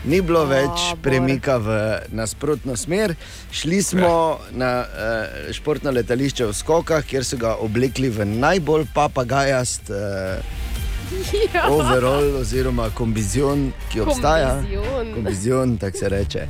Ni 0.05 0.21
bilo 0.21 0.43
O, 0.45 0.49
več 0.51 0.83
Bor. 0.91 0.99
premika 1.01 1.57
v 1.57 1.73
nasprotno 2.13 2.75
smer. 2.77 3.15
Šli 3.51 3.81
smo 3.83 4.37
na 4.51 4.71
uh, 4.85 5.49
športno 5.51 5.91
letališče 5.91 6.45
v 6.45 6.53
Skokah, 6.53 7.01
kjer 7.03 7.25
so 7.25 7.39
ga 7.41 7.55
oblekli 7.63 8.11
v 8.13 8.27
najbolj 8.29 8.85
papagajast 8.93 9.89
uh, 9.89 10.37
Ja. 11.53 11.69
overall 11.69 12.35
oziroma 12.35 12.89
kombizion, 12.89 13.71
ki 13.91 14.01
obstaja. 14.01 14.63
Kombizion. 15.13 15.77
Tako 15.77 15.97
se 15.97 16.09
reče. 16.09 16.47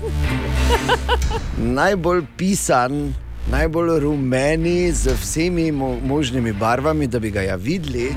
Najbolj 1.57 2.23
pisan, 2.37 3.13
najbolj 3.51 3.99
rumeni, 3.99 4.91
z 4.91 5.13
vsemi 5.21 5.71
mo 5.71 5.97
možnimi 6.03 6.53
barvami, 6.53 7.07
da 7.07 7.19
bi 7.19 7.31
ga 7.31 7.41
ja 7.41 7.55
videli. 7.55 8.15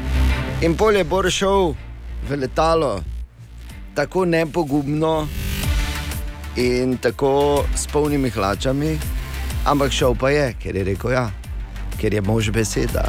In 0.62 0.76
pol 0.76 0.97
je 0.97 1.05
Bor 1.05 1.30
šel 1.30 1.74
v 2.28 2.36
letalo, 2.36 3.01
tako 3.95 4.24
nepogumno 4.24 5.28
in 6.57 6.97
tako 6.97 7.64
s 7.76 7.86
polnimi 7.86 8.30
hlačami, 8.30 8.99
ampak 9.64 9.93
šel 9.93 10.14
pa 10.14 10.30
je, 10.30 10.55
ker 10.62 10.76
je 10.76 10.84
rekel 10.84 11.16
ja, 11.16 11.30
ker 12.01 12.14
je 12.14 12.20
mož 12.20 12.51
beseda. 12.53 13.09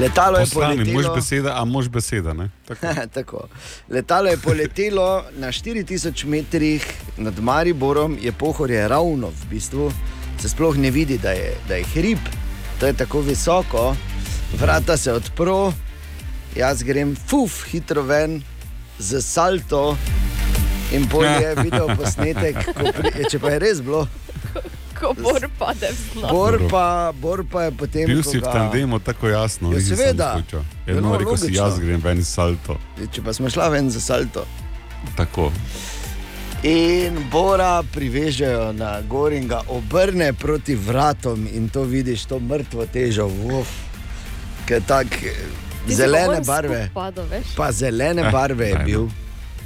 Letalo 0.00 0.38
je 0.38 0.46
Poslani, 0.46 0.76
mož 0.78 0.92
poletelo. 0.92 1.14
beseda, 1.14 1.50
a 1.60 1.64
mož 1.64 1.88
beseda. 1.88 2.32
Tako. 2.68 2.86
Tako. 3.12 3.40
Letalo 3.88 4.28
je 4.28 4.36
poletelo 4.36 5.24
na 5.36 5.48
4000 5.52 6.24
metrih 6.24 6.86
nad 7.16 7.38
Mariborom, 7.38 8.16
je 8.20 8.32
pohorje 8.32 8.88
ravno 8.88 9.28
v 9.28 9.44
bistvu, 9.50 9.92
se 10.40 10.48
sploh 10.48 10.76
ne 10.76 10.90
vidi, 10.90 11.18
da 11.18 11.30
je, 11.30 11.54
da 11.68 11.74
je 11.74 11.84
hrib, 11.84 12.18
to 12.80 12.86
je 12.86 12.92
tako 12.92 13.20
visoko, 13.20 13.96
vrata 14.56 14.96
se 14.96 15.12
odpro, 15.12 15.72
jaz 16.56 16.82
grem 16.82 17.16
fuf, 17.16 17.64
hitro 17.68 18.02
ven 18.02 18.42
z 18.98 19.20
salto 19.20 19.96
in 20.92 21.04
bolje 21.12 21.44
je 21.44 21.54
videl 21.64 21.92
posnetek, 21.96 22.56
pri, 22.74 23.28
če 23.30 23.38
pa 23.38 23.50
je 23.50 23.58
res 23.58 23.84
bilo. 23.84 24.08
Ko 25.00 25.14
bor 25.14 25.40
pade 25.58 25.88
v 25.88 25.96
zlo. 26.12 26.28
Bor 26.28 26.60
pa, 26.68 26.84
Bor 27.14 27.40
pa 27.42 27.62
je 27.62 27.70
potem. 27.72 28.04
Bil 28.04 28.20
si 28.22 28.36
v 28.36 28.42
ga- 28.42 28.52
tandemu 28.52 28.98
tako 29.00 29.28
jasno. 29.28 29.72
Ja, 29.72 29.80
seveda. 29.80 30.36
Ja, 30.44 30.60
Eno 30.88 31.00
no, 31.02 31.16
rekel 31.16 31.36
si, 31.38 31.52
jaz 31.52 31.78
grem 31.78 32.00
ven 32.00 32.18
iz 32.18 32.28
salto. 32.28 32.76
Če 33.06 33.22
pa 33.22 33.32
smo 33.32 33.48
šla 33.48 33.68
ven 33.70 33.88
za 33.88 33.98
salto. 33.98 34.44
Tako. 35.16 35.48
In 36.62 37.16
Bora 37.30 37.80
privežejo 37.84 38.72
na 38.72 39.00
gor 39.02 39.32
in 39.32 39.48
ga 39.48 39.62
obrne 39.66 40.32
proti 40.34 40.74
vratom, 40.76 41.48
in 41.48 41.68
to 41.68 41.82
vidiš, 41.82 42.26
to 42.26 42.36
mrtvo 42.38 42.84
težo, 42.86 43.24
uf, 43.26 43.68
ki 44.66 44.74
je 44.74 44.80
tako 44.82 45.32
zelene 45.88 46.40
barve. 46.42 46.90
padel. 46.92 47.24
Pa 47.56 47.72
zelene 47.72 48.22
Eh, 48.22 48.30
barve 48.30 48.66
je 48.66 48.78
bil, 48.84 49.08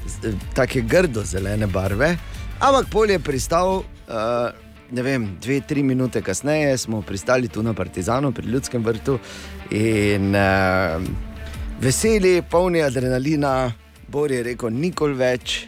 Z- 0.07 0.37
tako 0.55 0.79
je 0.79 0.83
grdo 0.85 1.25
zelene 1.25 1.67
barve, 1.67 2.15
ampak 2.61 2.87
pol 2.87 3.11
je 3.11 3.19
pristal. 3.19 3.83
Uh, 4.07 4.53
Ne 4.95 5.03
vem, 5.03 5.37
dve, 5.43 5.61
tri 5.61 5.83
minute 5.83 6.23
kasneje 6.23 6.79
smo 6.79 7.03
pristali 7.03 7.49
tu 7.49 7.63
na 7.63 7.73
Partizanu, 7.75 8.33
pri 8.33 8.47
Ljudskem 8.47 8.85
vrtu 8.85 9.19
in 9.71 10.35
uh, 10.37 11.03
veseli, 11.81 12.43
polni 12.51 12.83
adrenalina, 12.83 13.73
Bor 14.09 14.31
je 14.31 14.43
rekel, 14.43 14.71
nikoli 14.71 15.17
več, 15.19 15.67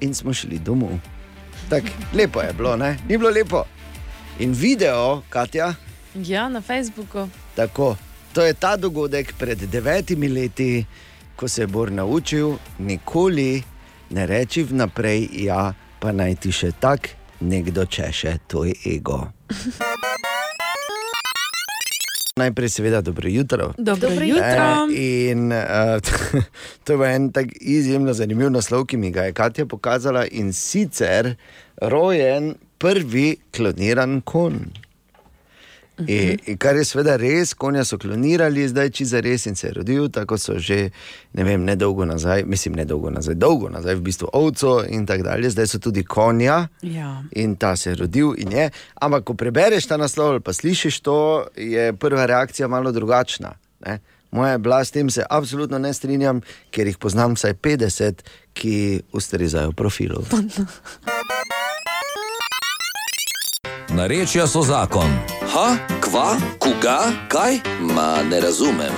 in 0.00 0.14
smo 0.14 0.32
šli 0.32 0.58
domov. 0.64 0.94
Tak, 1.68 1.90
lepo 2.14 2.40
je 2.40 2.52
bilo, 2.56 2.76
ne? 2.76 2.96
ni 3.08 3.18
bilo 3.18 3.30
lepo. 3.30 3.64
In 4.38 4.52
video, 4.52 5.22
Katja, 5.28 5.74
Ja, 6.14 6.48
na 6.48 6.60
Facebooku. 6.60 7.28
tako, 7.56 7.96
to 8.32 8.42
je 8.42 8.54
ta 8.54 8.76
dogodek 8.76 9.34
pred 9.38 9.58
devetimi 9.58 10.28
leti, 10.28 10.86
ko 11.36 11.48
se 11.48 11.62
je 11.62 11.66
Bor 11.66 11.92
naučil, 11.92 12.56
nikoli 12.78 13.62
ne 14.10 14.26
reči 14.26 14.62
vnaprej, 14.62 15.28
ja, 15.32 15.74
pa 16.00 16.12
naj 16.12 16.34
ti 16.34 16.52
še 16.52 16.72
tak 16.80 17.23
nekdo 17.44 17.86
češe 17.86 18.38
tvoj 18.46 18.72
ego. 18.96 19.28
Najprej, 22.36 22.68
seveda, 22.68 23.00
dobro 23.00 23.28
jutro. 23.28 23.72
Dobro 23.78 24.08
Dobro 24.08 24.24
jutro. 24.24 24.88
Eh, 24.90 25.30
in 25.30 25.52
uh, 25.52 26.00
to 26.84 26.92
je 26.92 26.96
bil 26.96 27.06
en 27.06 27.32
tak 27.32 27.46
izjemno 27.60 28.12
zanimiv 28.12 28.50
naslov, 28.50 28.86
ki 28.86 28.96
mi 28.96 29.10
ga 29.10 29.22
je 29.22 29.32
Katja 29.32 29.66
pokazala 29.66 30.26
in 30.26 30.52
sicer 30.52 31.36
rojen 31.82 32.54
prvi 32.78 33.36
kloniran 33.56 34.20
kon. 35.96 36.08
In, 36.08 36.38
in 36.46 36.58
kar 36.58 36.76
je 36.76 36.84
seveda 36.84 37.16
res, 37.20 37.54
konja 37.54 37.84
so 37.86 37.98
klonirali, 38.02 38.66
zdaj 38.68 38.90
če 38.94 39.06
za 39.12 39.20
res 39.24 39.46
in 39.46 39.58
se 39.58 39.68
je 39.68 39.74
rodil, 39.78 40.08
tako 40.12 40.38
so 40.38 40.58
že 40.58 40.88
ne 41.34 41.44
vem, 41.46 41.64
nedolgo 41.64 42.06
nazaj, 42.08 42.44
mislim, 42.46 42.78
nedolgo 42.80 43.10
nazaj, 43.14 43.34
dolgo 43.38 43.70
nazaj, 43.70 43.98
v 43.98 44.06
bistvu 44.08 44.30
ovco 44.32 44.76
in 44.88 45.06
tako 45.06 45.28
dalje, 45.28 45.52
zdaj 45.54 45.70
so 45.70 45.82
tudi 45.82 46.04
konja. 46.04 46.64
Ja. 46.82 47.22
In 47.38 47.56
ta 47.56 47.76
se 47.76 47.92
je 47.92 48.00
rodil 48.02 48.34
in 48.38 48.52
je. 48.52 48.70
Ampak, 49.00 49.24
ko 49.28 49.38
prebereš 49.38 49.86
ta 49.90 49.98
naslov 50.00 50.36
ali 50.36 50.44
pa 50.44 50.52
slišiš 50.52 51.00
to, 51.00 51.18
je 51.56 51.92
prva 51.92 52.26
reakcija 52.26 52.68
malo 52.68 52.92
drugačna. 52.92 53.54
Ne? 53.86 54.00
Moja 54.34 54.58
bila 54.58 54.84
s 54.84 54.90
tem, 54.90 55.10
se 55.10 55.22
absolutno 55.30 55.78
ne 55.78 55.92
strinjam, 55.94 56.40
ker 56.74 56.90
jih 56.90 56.98
poznam 56.98 57.36
vsaj 57.38 57.54
50, 57.54 58.24
ki 58.52 59.02
ustrezajo 59.12 59.72
profilu. 59.72 60.24
Narečja 63.94 64.46
so 64.46 64.62
zakon. 64.62 65.06
Ha, 65.54 65.76
kva, 66.00 66.34
koga, 66.58 66.98
kaj? 67.28 67.60
Ma 67.94 68.22
ne 68.30 68.40
razumem. 68.40 68.90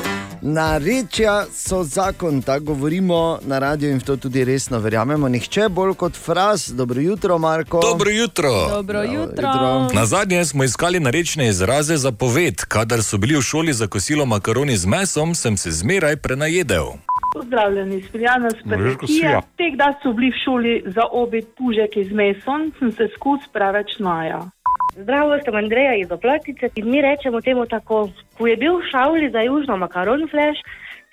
Narečja 0.42 1.44
so 1.53 1.82
zakon, 1.84 2.42
tako 2.42 2.64
govorimo 2.64 3.38
na 3.47 3.59
radiju 3.59 3.90
in 3.90 3.99
v 3.99 4.05
to 4.05 4.16
tudi 4.16 4.44
resno 4.44 4.78
verjamemo. 4.78 5.28
Nihče 5.28 5.68
bolj 5.68 5.94
kot 5.94 6.16
fraz, 6.16 6.72
dobro 6.72 7.01
jutro, 7.01 7.38
Marko. 7.38 7.80
Dobro 7.82 8.11
jutro. 8.11 8.51
Dobro 8.70 9.03
jutro. 9.03 9.20
jutro. 9.28 9.88
Na 9.94 10.07
zadnje 10.07 10.44
smo 10.44 10.64
iskali 10.64 11.01
narečne 11.01 11.49
izraze 11.49 11.97
za 11.97 12.12
poved. 12.12 12.64
Kadar 12.68 13.03
so 13.03 13.18
bili 13.18 13.36
v 13.36 13.42
šoli 13.42 13.72
za 13.72 13.86
kosilo 13.86 14.26
makaroni 14.26 14.76
z 14.76 14.86
mesom, 14.86 15.34
sem 15.34 15.57
se 15.57 15.70
zmeraj 15.70 16.16
prenajedel. 16.16 16.86
Pozdravljeni, 17.32 18.05
Prlekije. 18.64 19.07
Sija. 19.07 19.42
Tek, 19.57 19.76
da 19.76 19.94
so 20.03 20.12
bili 20.12 20.30
v 20.30 20.40
šoli 20.44 20.82
za 20.86 21.03
obed 21.12 21.44
pužek 21.59 22.09
z 22.09 22.12
mesom, 22.12 22.72
sem 22.78 22.92
se 22.92 23.09
skozi 23.14 23.44
preveč 23.53 23.99
naja. 23.99 24.55
Zdravo, 24.97 25.38
sem 25.44 25.55
Andreja 25.55 25.94
iz 25.94 26.11
Oplatice 26.11 26.68
in 26.74 26.90
mi 26.90 27.03
rečemo 27.03 27.40
temu 27.40 27.66
tako. 27.66 28.09
Ko 28.38 28.47
je 28.47 28.57
bil 28.57 28.80
šavli 28.90 29.30
za 29.30 29.40
južno 29.40 29.76
makaron 29.76 30.28
flash, 30.30 30.61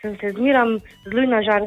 sem 0.02 0.18
se 0.18 0.30
zmeram 0.30 0.80
zluj 1.06 1.28
na 1.28 1.42
žar. 1.42 1.62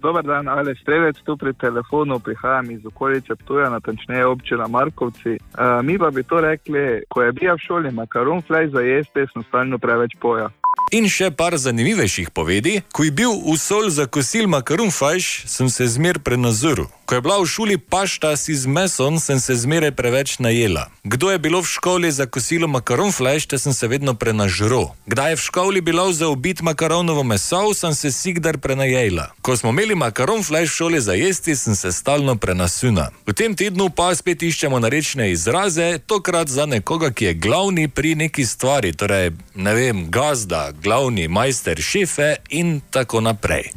Dober 0.00 0.24
dan, 0.24 0.48
ali 0.48 0.74
strelec 0.76 1.16
tu 1.26 1.36
pri 1.36 1.52
telefonu, 1.52 2.18
prihajam 2.18 2.70
iz 2.70 2.86
okolice 2.86 3.34
Ptuja, 3.34 3.70
natančneje 3.70 4.26
občina 4.26 4.66
Markovci. 4.68 5.30
Uh, 5.30 5.38
mi 5.82 5.98
pa 5.98 6.10
bi 6.10 6.22
to 6.22 6.40
rekli, 6.40 7.02
ko 7.08 7.22
je 7.22 7.32
bil 7.32 7.54
v 7.54 7.64
šoli 7.66 7.90
makaron 7.90 8.42
flej 8.42 8.68
za 8.68 8.80
jesti, 8.80 9.26
sem 9.32 9.42
stalno 9.42 9.78
preveč 9.78 10.14
poja. 10.20 10.48
In 10.90 11.04
še 11.12 11.28
par 11.30 11.52
zanimivejših 11.52 12.30
povedi. 12.32 12.80
Ko 12.96 13.04
je 13.04 13.12
bil 13.12 13.32
v 13.44 13.56
sol 13.60 13.90
za 13.92 14.06
kosil 14.08 14.48
makaron 14.48 14.88
fajš, 14.88 15.44
sem 15.44 15.68
se 15.68 15.84
zmer 15.84 16.16
prenazoril. 16.24 16.88
Ko 17.08 17.14
je 17.16 17.20
bila 17.24 17.40
v 17.40 17.46
šoli 17.48 17.76
pašta 17.80 18.36
si 18.36 18.52
z 18.52 18.68
mesom, 18.68 19.16
sem 19.16 19.40
se 19.40 19.56
zmeraj 19.56 19.92
preveč 19.96 20.38
najela. 20.44 20.92
Kdo 21.04 21.30
je 21.32 21.38
bilo 21.40 21.64
v 21.64 21.68
šoli 21.68 22.12
za 22.12 22.26
kosilo 22.28 22.68
makaron 22.68 23.12
flash, 23.12 23.48
te 23.48 23.56
sem 23.58 23.72
se 23.72 23.88
vedno 23.88 24.12
prenažro. 24.14 24.92
Kdaj 25.06 25.30
je 25.32 25.36
v 25.36 25.40
šoli 25.40 25.80
bilo 25.80 26.12
za 26.12 26.28
obit 26.28 26.60
makaronovo 26.60 27.24
meso, 27.24 27.72
sem 27.74 27.94
se 27.94 28.12
sigdar 28.12 28.58
prenajela. 28.58 29.32
Ko 29.40 29.56
smo 29.56 29.72
imeli 29.72 29.94
makaron 29.94 30.44
flash 30.44 30.68
v 30.68 30.76
šoli 30.76 31.00
za 31.00 31.16
jesti, 31.16 31.56
sem 31.56 31.76
se 31.76 31.92
stalno 31.92 32.36
prenasuna. 32.36 33.08
V 33.26 33.32
tem 33.32 33.56
tednu 33.56 33.88
pa 33.88 34.12
spet 34.12 34.44
iščemo 34.44 34.76
narečne 34.76 35.32
izraze, 35.32 35.98
tokrat 36.04 36.48
za 36.48 36.66
nekoga, 36.66 37.08
ki 37.08 37.24
je 37.24 37.34
glavni 37.34 37.88
pri 37.88 38.14
neki 38.14 38.44
stvari, 38.44 38.92
torej 38.92 39.32
ne 39.56 39.72
vem, 39.74 40.10
gazda, 40.12 40.67
glavni 40.72 41.28
majster 41.28 41.80
šefe 41.82 42.36
in 42.48 42.80
tako 42.90 43.20
naprej. 43.20 43.70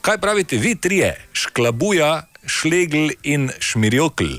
Kaj 0.00 0.18
pravite 0.18 0.56
vi 0.56 0.74
trije? 0.74 1.14
Šklabuja, 1.32 2.26
šlegl 2.46 3.08
in 3.22 3.50
šmirjokl. 3.58 4.34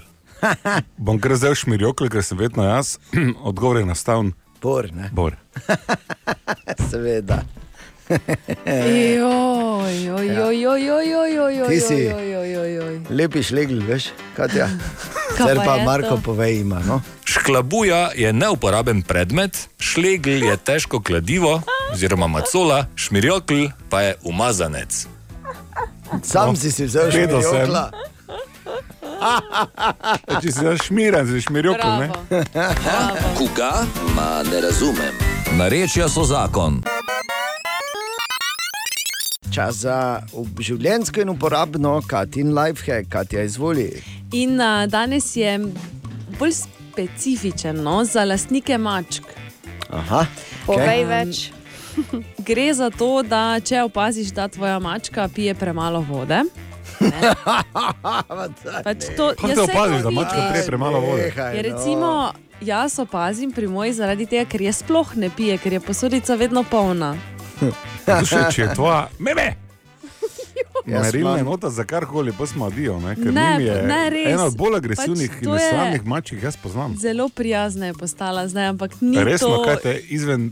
Bom 1.05 1.19
kar 1.19 1.35
zdaj 1.35 1.55
šmirjokl, 1.63 2.09
ker 2.09 2.23
sem 2.23 2.37
vedno 2.37 2.63
jaz, 2.63 2.97
odgovor 3.49 3.77
je 3.77 3.85
nastavljen. 3.85 4.33
Bor, 4.61 4.91
ne. 4.93 5.09
Bor. 5.13 5.35
Seveda. 6.89 7.43
Joj, 9.15 10.05
joj, 10.05 10.27
joj, 10.27 10.61
joj, 10.61 10.85
joj, 10.85 11.09
joj, 11.09 11.33
joj, 11.33 11.57
joj, 11.57 11.67
Ti 11.69 11.79
si. 11.79 11.93
joj, 12.03 12.31
joj, 12.31 12.51
joj, 12.53 12.73
joj. 12.75 13.01
Lepi 13.09 13.43
šlegl, 13.43 13.81
veš, 13.87 14.09
Katja. 14.35 14.67
Kaj 15.37 15.53
Zdaj 15.53 15.55
pa 15.55 15.63
pa 15.65 15.75
je 15.75 15.85
Marko 15.85 16.15
to? 16.15 16.21
pove 16.21 16.55
ima. 16.55 16.81
No? 16.87 17.01
Šklabuja 17.25 18.09
je 18.15 18.33
neuporaben 18.33 19.01
predmet, 19.01 19.69
šlegl 19.79 20.29
je 20.29 20.57
težko 20.57 21.01
kladivo, 21.01 21.61
oziroma 21.93 22.27
macola, 22.27 22.85
šmirjokl 22.95 23.67
pa 23.89 24.01
je 24.01 24.15
umazanec. 24.23 25.07
Sam 26.23 26.55
si 26.55 26.71
si 26.71 26.85
vzel 26.85 27.11
Gledal 27.11 27.41
sem. 27.41 27.49
šmirjokla. 27.51 27.91
Če 30.41 30.51
si 30.51 30.59
zašmiran, 30.63 31.27
si 31.27 31.41
šmirjokal, 31.41 31.99
ne? 31.99 32.07
Koga? 33.37 33.85
Ma 34.15 34.41
ne 34.51 34.61
razumem. 34.61 35.13
Narečja 35.57 36.09
so 36.09 36.23
zakon. 36.23 36.81
Čas 39.51 39.75
za 39.75 39.97
ob- 40.33 40.59
življenjsko 40.59 41.21
in 41.21 41.29
uporabno 41.29 42.01
Katin 42.07 42.53
lifehack, 42.53 43.09
Katja 43.09 43.41
izvoli. 43.43 43.89
In 44.31 44.55
uh, 44.55 44.85
danes 44.85 45.35
je 45.35 45.55
bolj 46.39 46.53
specifičen 46.53 47.81
no, 47.83 48.03
za 48.05 48.23
lastnike 48.23 48.77
mačk. 48.77 49.23
Aha, 49.89 50.25
Povej 50.65 50.85
okej. 50.85 51.05
več. 51.05 51.51
Gre 52.39 52.67
za 52.73 52.89
to, 52.91 53.23
da 53.23 53.59
če 53.59 53.81
opaziš, 53.83 54.29
da 54.31 54.47
tvoja 54.47 54.77
mačka 54.79 55.25
pije 55.27 55.55
premalo 55.55 55.99
vode. 56.01 56.43
Pač 58.83 59.09
to, 59.17 59.31
Kako 59.33 59.47
jaz 59.47 59.55
te 59.55 59.65
saj 59.65 59.65
opaziš, 59.67 60.01
da 60.01 60.09
mačka 60.11 60.39
pije 60.51 60.63
premalo 60.65 60.99
vode? 61.01 61.23
Nehaj, 61.25 61.49
Ja, 61.49 61.63
no. 61.63 61.65
recimo, 61.65 62.11
jaz 62.61 62.99
opazim 62.99 63.51
pri 63.51 63.67
moji 63.67 63.93
zaradi 63.93 64.25
tega, 64.27 64.45
ker 64.45 64.61
je 64.61 64.73
sploh 64.75 65.15
ne 65.17 65.29
pije, 65.31 65.57
ker 65.57 65.73
je 65.73 65.79
posodica 65.81 66.35
vedno 66.35 66.63
polna. 66.63 67.15
Slušaj, 68.17 68.51
če 68.51 68.61
je 68.61 68.73
tvoja, 68.73 69.07
meme! 69.19 69.55
Jaz 70.85 71.01
Merilna 71.03 71.29
imam- 71.29 71.39
enota 71.41 71.69
za 71.69 71.83
karkoli, 71.85 72.31
pa 72.31 72.45
smo 72.45 72.65
adijo. 72.65 72.99
Ne, 72.99 73.15
Ker 73.15 73.33
Ne, 73.33 73.57
je 73.59 73.83
ne, 73.83 74.09
res. 74.09 74.27
ena 74.27 74.45
od 74.45 74.55
bolj 74.55 74.75
agresivnih 74.77 75.29
Pač 75.29 75.37
in 75.37 75.43
to 75.43 75.49
je- 75.51 75.61
nesramnih 75.61 76.05
mačk, 76.05 76.25
ki 76.25 76.35
jih 76.35 76.43
jaz 76.43 76.57
poznam. 76.57 76.95
Zelo 76.97 77.29
prijazna 77.29 77.85
je 77.85 77.93
postala 77.93 78.47
zdaj, 78.47 78.65
ampak 78.67 78.91
ni, 79.01 79.17
Resno, 79.19 79.47
to, 79.49 79.63
kaj 79.63 79.75
te 79.77 79.93
izven 80.09 80.51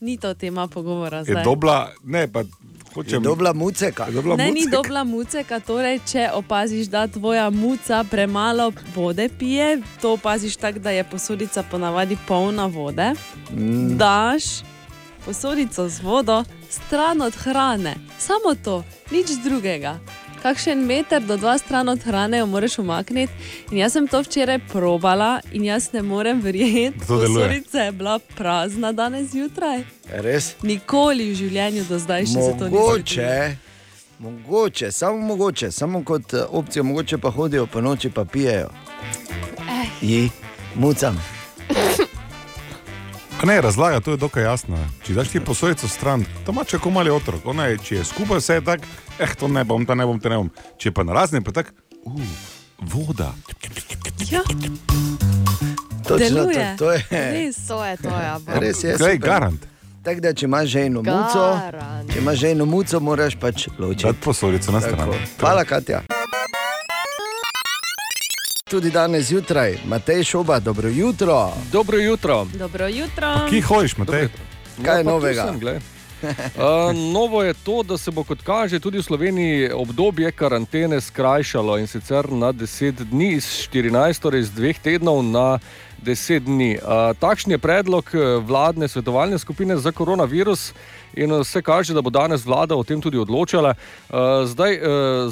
ni 0.00 0.16
to 0.16 0.34
tema 0.34 0.68
pogovora 0.68 1.18
je 1.18 1.24
zdaj. 1.24 1.44
dobla, 1.44 1.76
ne 2.04 2.28
pa 2.28 2.42
hočem. 2.94 3.12
Je 3.14 3.20
dobla 3.20 3.52
muceka. 3.54 4.04
Je 4.04 4.12
dobla 4.12 4.36
Ne, 4.36 4.44
ni 4.46 4.60
mucek. 4.60 4.72
dobla 4.72 5.04
muceka, 5.04 5.60
torej, 5.60 6.00
če 6.02 6.30
opaziš, 6.32 6.86
da 6.86 7.06
tvoja 7.08 7.50
muca 7.52 8.04
premalo 8.04 8.72
vode 8.94 9.28
pije, 9.30 9.68
to 10.00 10.12
opaziš 10.12 10.56
tako, 10.56 10.78
da 10.78 10.90
je 10.90 11.04
posodica 11.04 11.62
ponavadi 11.62 12.16
polna 12.26 12.66
vode. 12.66 13.12
Mm. 13.52 13.96
Daš 13.96 14.42
posodico 15.24 15.88
z 15.88 16.00
vodo 16.00 16.44
stran 16.70 17.22
od 17.22 17.34
hrane, 17.36 17.94
samo 18.18 18.54
to, 18.64 18.84
nič 19.10 19.26
drugega. 19.44 19.98
Kakšen 20.38 20.78
meter 20.78 21.18
do 21.20 21.36
dva 21.36 21.58
stran 21.58 21.88
od 21.88 21.98
hrane 21.98 22.38
jo 22.38 22.46
moraš 22.46 22.78
umakniti. 22.78 23.32
In 23.70 23.78
jaz 23.78 23.92
sem 23.92 24.06
to 24.06 24.20
včeraj 24.22 24.58
probala 24.68 25.40
in 25.52 25.64
jaz 25.64 25.92
ne 25.92 26.02
morem 26.02 26.40
verjeti, 26.40 26.98
Da 26.98 27.06
deluje. 27.06 27.26
posodica 27.26 27.78
je 27.78 27.92
bila 27.92 28.18
prazna 28.18 28.92
danes 28.92 29.30
zjutraj. 29.30 29.82
Res? 30.08 30.54
Nikoli 30.62 31.30
v 31.30 31.34
življenju 31.34 31.84
do 31.84 31.98
zdaj 31.98 32.22
še 32.22 32.32
se 32.32 32.54
to 32.54 32.64
ni 32.64 32.70
zgodilo. 32.70 32.86
Mogoče, 32.86 33.56
mogoče, 34.18 34.92
samo 34.92 35.18
mogoče, 35.18 35.70
samo 35.70 36.04
kot 36.04 36.34
eh, 36.34 36.44
opcijo, 36.50 36.84
mogoče 36.84 37.18
pa 37.18 37.30
hodijo 37.30 37.66
po 37.66 37.80
noči, 37.80 38.10
pa 38.10 38.24
pijejo. 38.24 38.70
Eh. 39.60 39.86
Ji, 40.00 40.30
mucam. 40.74 41.18
Pa 43.40 43.46
Ne, 43.46 43.60
razlaga, 43.60 44.00
to 44.00 44.10
je 44.10 44.16
dokaj 44.16 44.42
jasno. 44.42 44.78
Če 45.06 45.14
daš 45.14 45.28
ti 45.28 45.40
posodico 45.40 45.88
stran, 45.88 46.24
to 46.46 46.52
ima 46.52 46.64
če 46.64 46.78
komali 46.78 47.10
otrok. 47.10 47.46
Ona 47.46 47.68
je, 47.70 47.78
če 47.78 47.96
je 47.96 48.04
skupaj 48.04 48.42
vse 48.42 48.54
je 48.54 48.64
tako, 48.64 48.84
eh, 49.18 49.34
to 49.38 49.48
ne 49.48 49.64
bom, 49.64 49.86
to 49.86 49.94
ne 49.94 50.06
bom, 50.06 50.18
to 50.20 50.28
ne 50.28 50.36
bom. 50.36 50.50
Če 50.78 50.90
pa 50.90 51.04
na 51.06 51.14
razne, 51.14 51.40
pa 51.44 51.54
tako, 51.54 51.70
uh, 52.02 52.20
voda. 52.82 53.30
Ja. 54.30 54.42
Točno 56.08 56.44
to, 56.44 56.66
to 56.78 56.92
je. 56.92 57.06
Res. 57.10 57.66
To 57.66 57.84
je 57.84 57.96
to, 57.96 58.08
ja. 58.08 58.38
Res 58.46 58.84
je. 58.84 58.96
Glej, 58.98 59.16
super. 59.16 59.28
garant. 59.30 59.66
Tako 60.02 60.20
da, 60.20 60.34
če 60.34 60.46
imaš 60.46 60.68
že 60.68 60.86
eno 60.86 61.02
muco, 61.02 61.48
če 62.12 62.18
imaš 62.18 62.38
že 62.38 62.54
eno 62.56 62.66
muco, 62.66 63.00
moraš 63.00 63.38
pač 63.38 63.68
ločiti. 63.78 64.18
Posodico 64.24 64.72
na 64.72 64.80
stran. 64.80 65.14
Hvala, 65.38 65.64
Katja. 65.64 66.02
Tudi 68.70 68.90
danes 68.90 69.26
zjutraj, 69.26 69.78
Matej 69.86 70.24
Šoba, 70.24 70.60
dobro 70.60 70.88
jutro. 70.88 71.52
Dobro 71.72 71.98
jutro. 71.98 72.46
Dobro 72.58 72.88
jutro. 72.88 73.46
Kje 73.50 73.62
hodiš, 73.62 73.96
Matej? 73.96 74.28
Kaj 74.84 74.98
je 74.98 75.04
pa 75.04 75.10
tu 75.10 75.16
novega? 75.16 75.46
Sem, 75.46 75.58
glej. 75.60 75.78
Uh, 76.22 76.32
novo 77.12 77.42
je 77.42 77.54
to, 77.54 77.82
da 77.82 77.98
se 77.98 78.10
bo, 78.10 78.24
kot 78.24 78.42
kaže, 78.42 78.80
tudi 78.80 78.98
v 78.98 79.02
Sloveniji 79.02 79.70
obdobje 79.72 80.32
karantene 80.32 81.00
skrajšalo 81.00 81.78
in 81.78 81.86
sicer 81.86 82.28
na 82.32 82.52
10 82.52 83.04
dni, 83.04 83.32
iz 83.32 83.46
14, 83.72 84.20
torej 84.20 84.40
iz 84.40 84.50
dveh 84.50 84.78
tednov 84.78 85.22
na 85.24 85.58
10 86.04 86.44
dni. 86.46 86.78
Takšen 87.18 87.52
je 87.52 87.58
predlog 87.58 88.04
eh, 88.14 88.38
vladne 88.40 88.88
svetovalne 88.88 89.38
skupine 89.38 89.76
za 89.76 89.92
koronavirus. 89.92 90.72
In 91.16 91.32
eh, 91.32 91.40
vse 91.40 91.62
kaže, 91.62 91.94
da 91.94 92.02
bo 92.02 92.10
danes 92.10 92.44
vlada 92.46 92.76
o 92.76 92.84
tem 92.84 93.00
tudi 93.00 93.18
odločala. 93.18 93.74
Uh, 94.08 94.44
zdaj, 94.44 94.72
uh, 94.76 94.82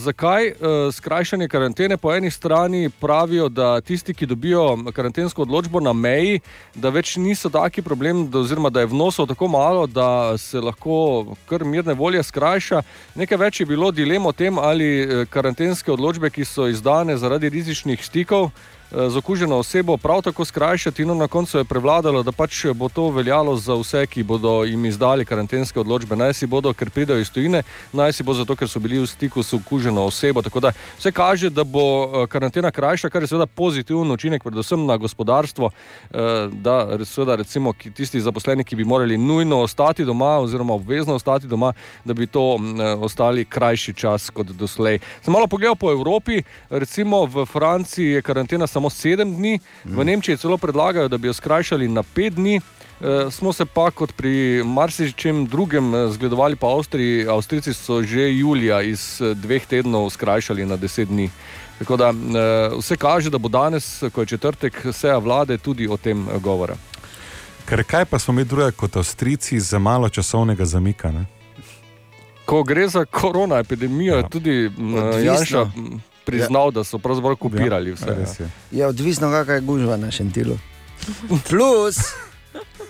zakaj 0.00 0.52
skrajšanje 0.92 1.48
karantene? 1.48 1.96
Po 1.96 2.12
eni 2.14 2.30
strani 2.30 2.90
pravijo, 3.00 3.48
da 3.48 3.80
tisti, 3.80 4.14
ki 4.14 4.26
dobijo 4.26 4.76
karantensko 4.92 5.42
odločbo 5.42 5.80
na 5.80 5.92
meji, 5.92 6.40
da 6.74 6.88
več 6.88 7.16
niso 7.16 7.48
taki 7.48 7.82
problem, 7.82 8.26
da, 8.30 8.38
oziroma 8.38 8.70
da 8.70 8.80
je 8.80 8.86
vnosov 8.86 9.26
tako 9.26 9.48
malo, 9.48 9.86
da 9.86 10.38
se 10.38 10.60
lahko 10.60 11.36
kar 11.48 11.64
mirne 11.64 11.94
volje 11.94 12.22
skrajša. 12.22 12.82
Nekaj 13.14 13.38
več 13.38 13.60
je 13.60 13.66
bilo 13.66 13.90
dilem 13.90 14.26
o 14.26 14.32
tem, 14.32 14.58
ali 14.58 14.88
eh, 15.00 15.24
karantenske 15.30 15.92
odločbe, 15.92 16.30
ki 16.30 16.44
so 16.44 16.68
izdane 16.68 17.16
zaradi 17.16 17.48
rizičnih 17.48 18.04
stikov. 18.04 18.50
Eh, 18.96 19.10
Z 19.10 19.16
okuženo 19.16 19.56
osebo 19.56 19.96
prav 19.96 20.22
tako 20.22 20.44
skrajšati, 20.44 21.04
no 21.04 21.14
na 21.14 21.28
koncu 21.28 21.58
je 21.58 21.64
prevladalo, 21.64 22.22
da 22.22 22.32
pač 22.32 22.64
bo 22.74 22.88
to 22.88 23.10
veljalo 23.10 23.56
za 23.56 23.74
vse, 23.74 24.06
ki 24.06 24.22
bodo 24.22 24.64
jim 24.64 24.84
izdali 24.84 25.24
karantenske 25.24 25.80
odločbe. 25.80 26.16
Naj 26.16 26.34
si 26.34 26.46
bodo, 26.46 26.72
ker 26.72 26.90
pridejo 26.90 27.20
iz 27.20 27.30
tujine, 27.30 27.62
naj 27.92 28.12
si 28.12 28.22
bo 28.22 28.34
zato, 28.34 28.56
ker 28.56 28.68
so 28.68 28.80
bili 28.80 28.98
v 28.98 29.06
stiku 29.06 29.42
s 29.42 29.52
okuženo 29.52 30.04
osebo. 30.06 30.42
Tako 30.42 30.60
da 30.60 30.72
vse 30.98 31.12
kaže, 31.12 31.50
da 31.50 31.64
bo 31.64 31.84
eh, 32.04 32.26
karantena 32.26 32.70
krajša, 32.70 33.10
kar 33.10 33.22
je 33.22 33.28
seveda 33.28 33.46
pozitiven 33.46 34.10
učinek, 34.10 34.42
predvsem 34.42 34.86
na 34.86 34.96
gospodarstvo. 34.96 35.70
eh, 36.10 36.48
Da, 36.56 36.98
seveda, 37.04 37.36
recimo, 37.36 37.72
tisti 37.72 38.20
zaposleni, 38.20 38.64
ki 38.64 38.76
bi 38.76 38.84
morali 38.84 39.18
nujno 39.18 39.60
ostati 39.60 40.04
doma, 40.04 40.38
oziroma 40.38 40.74
obvezno 40.74 41.14
ostati 41.14 41.46
doma, 41.46 41.72
da 42.04 42.14
bi 42.14 42.26
to 42.26 42.58
mm, 42.58 43.02
ostali 43.02 43.44
krajši 43.44 43.94
čas 43.94 44.30
kot 44.30 44.46
doslej. 44.46 44.98
Sem 45.24 45.32
malo 45.32 45.46
pogledal 45.46 45.76
po 45.76 45.90
Evropi, 45.90 46.42
recimo 46.70 47.26
v 47.26 47.46
Franciji 47.46 48.06
je 48.06 48.22
karantena 48.22 48.66
samo 48.66 48.85
sedem 48.90 49.36
dni, 49.36 49.58
v 49.84 50.04
Nemčiji 50.04 50.36
celo 50.36 50.58
predlagajo, 50.58 51.08
da 51.08 51.18
bi 51.18 51.28
jo 51.28 51.34
skrajšali 51.34 51.88
na 51.88 52.02
pet 52.02 52.34
dni. 52.34 52.60
E, 53.00 53.30
smo 53.30 53.52
se 53.52 53.64
pa 53.64 53.90
kot 53.90 54.12
pri 54.16 54.62
marsičem 54.64 55.46
drugem 55.46 55.94
eh, 55.94 56.08
zgledovali 56.12 56.56
po 56.56 56.66
Avstriji. 56.66 57.28
Avstrijci 57.28 57.74
so 57.74 58.02
že 58.02 58.32
julija 58.32 58.82
iz 58.82 59.20
eh, 59.20 59.34
dveh 59.34 59.66
tednov 59.66 60.10
skrajšali 60.10 60.66
na 60.66 60.76
deset 60.76 61.08
dni. 61.08 61.30
Tako 61.78 61.96
da 61.96 62.08
e, 62.08 62.14
vse 62.78 62.96
kaže, 62.96 63.30
da 63.30 63.38
bo 63.38 63.48
danes, 63.48 64.02
ko 64.12 64.20
je 64.20 64.26
četrtek, 64.26 64.86
seja 64.92 65.18
vlade 65.18 65.58
tudi 65.58 65.88
o 65.88 65.96
tem 65.96 66.26
govora. 66.40 66.76
Ker 67.68 67.84
kaj 67.84 68.04
pa 68.04 68.18
smo 68.18 68.34
mi 68.34 68.44
druge 68.44 68.72
kot 68.72 68.96
Avstrijci 68.96 69.60
za 69.60 69.78
malo 69.78 70.08
časovnega 70.08 70.64
zamika? 70.64 71.12
Ne? 71.12 71.26
Ko 72.44 72.62
gre 72.62 72.88
za 72.88 73.04
korona 73.04 73.58
epidemijo, 73.58 74.14
ja. 74.14 74.18
je 74.18 74.28
tudi 74.30 74.70
m, 74.78 74.94
Odvisno. 74.94 75.32
Janša 75.32 75.70
priznal, 76.26 76.70
da 76.70 76.84
so 76.84 76.98
pravzaprav 76.98 77.36
kopirali 77.36 77.92
vse. 77.94 78.14
res 78.18 78.40
je. 78.40 78.50
Je 78.72 78.86
odvisno, 78.86 79.30
kakšna 79.30 79.54
je 79.54 79.60
gužva 79.60 79.96
na 79.96 80.10
šentilu. 80.10 80.58
Plus, 81.48 81.96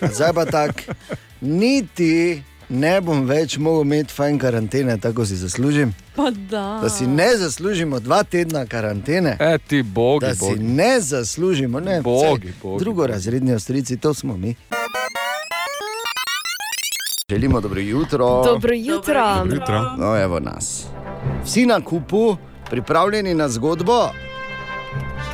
zdaj 0.01 0.33
pa 0.33 0.45
tako, 0.45 0.93
niti 1.41 2.41
ne 2.69 3.01
bom 3.01 3.21
več 3.25 3.57
mogel 3.57 3.81
imeti 3.81 4.13
fajn 4.13 4.39
karantene, 4.39 4.97
tako 4.97 5.25
si 5.25 5.35
zaslužim. 5.35 5.93
Pa 6.15 6.31
da. 6.31 6.79
Da 6.81 6.89
si 6.89 7.07
ne 7.07 7.37
zaslužimo 7.37 7.99
dva 7.99 8.23
tedna 8.23 8.65
karantene. 8.65 9.37
E, 9.39 9.57
ti 9.57 9.83
bogi, 9.83 10.25
da 10.25 10.35
si 10.35 10.39
bogi. 10.39 10.63
ne 10.63 11.01
zaslužimo, 11.01 11.79
ne, 11.79 12.01
Bogi, 12.01 12.53
bogi, 12.63 12.79
drugorazredni 12.79 13.53
avstrijci, 13.53 13.97
to 13.97 14.13
smo 14.13 14.37
mi. 14.37 14.55
Želimo 17.29 17.61
dobro 17.61 17.79
jutro. 17.79 18.43
Dobro 18.43 18.73
jutro. 18.73 19.35
Dobro 19.37 19.55
jutro. 19.55 19.95
No, 19.97 20.17
evo 20.17 20.39
nas. 20.39 20.85
Vsi 21.45 21.65
na 21.65 21.81
kupu, 21.81 22.37
pripravljeni 22.69 23.33
na 23.33 23.49
zgodbo. 23.49 24.09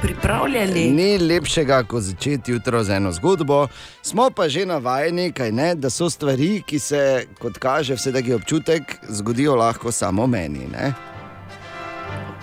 Pripravljeni. 0.02 0.92
Ni 0.92 1.18
lepšega, 1.18 1.84
kot 1.84 2.04
začeti 2.04 2.52
jutro 2.52 2.84
z 2.84 2.90
eno 2.90 3.12
zgodbo. 3.12 3.68
Smo 4.02 4.30
pa 4.30 4.50
že 4.50 4.66
navajeni, 4.66 5.32
kaj 5.32 5.52
ne, 5.52 5.76
da 5.76 5.90
so 5.90 6.10
stvari, 6.10 6.62
ki 6.62 6.80
se, 6.80 7.04
kot 7.40 7.58
kaže, 7.58 7.96
vse 7.96 8.12
taki 8.12 8.34
občutek, 8.34 8.82
zgodijo 9.10 9.56
lahko 9.56 9.92
samo 9.92 10.28
meni. 10.28 10.68
Ne? 10.68 10.94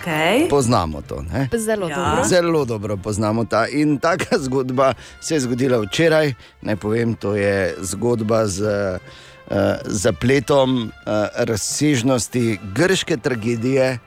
Okay. 0.01 0.49
Poznamo 0.49 1.03
to. 1.03 1.23
Ne? 1.23 1.49
Zelo 1.55 1.89
Ja. 1.89 1.97
dobro. 1.97 2.25
Zelo 2.25 2.65
dobro 2.65 2.97
poznamo 2.97 3.45
ta. 3.45 3.67
In 3.69 3.99
taka 3.99 4.39
zgodba 4.45 4.95
se 5.21 5.35
je 5.35 5.41
zgodila 5.41 5.79
včeraj. 5.79 6.33
Naj 6.63 6.77
povem, 6.77 7.15
to 7.15 7.37
je 7.37 7.75
zgodba 7.81 8.47
z 8.47 8.65
uh, 8.65 9.57
zapletom 9.85 10.83
uh, 10.83 11.13
razsežnosti 11.37 12.59
grške 12.75 13.17
tragedije, 13.17 13.99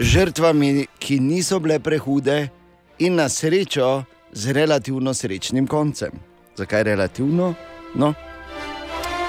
žrtvami, 0.00 0.86
ki 0.98 1.20
niso 1.20 1.60
bile 1.60 1.78
prehude, 1.78 2.48
in 2.98 3.14
na 3.14 3.28
srečo 3.28 4.04
z 4.32 4.52
relativno 4.52 5.14
srečnim 5.14 5.66
koncem. 5.66 6.10
Zakaj 6.56 6.82
relativno? 6.82 7.54
No, 7.94 8.14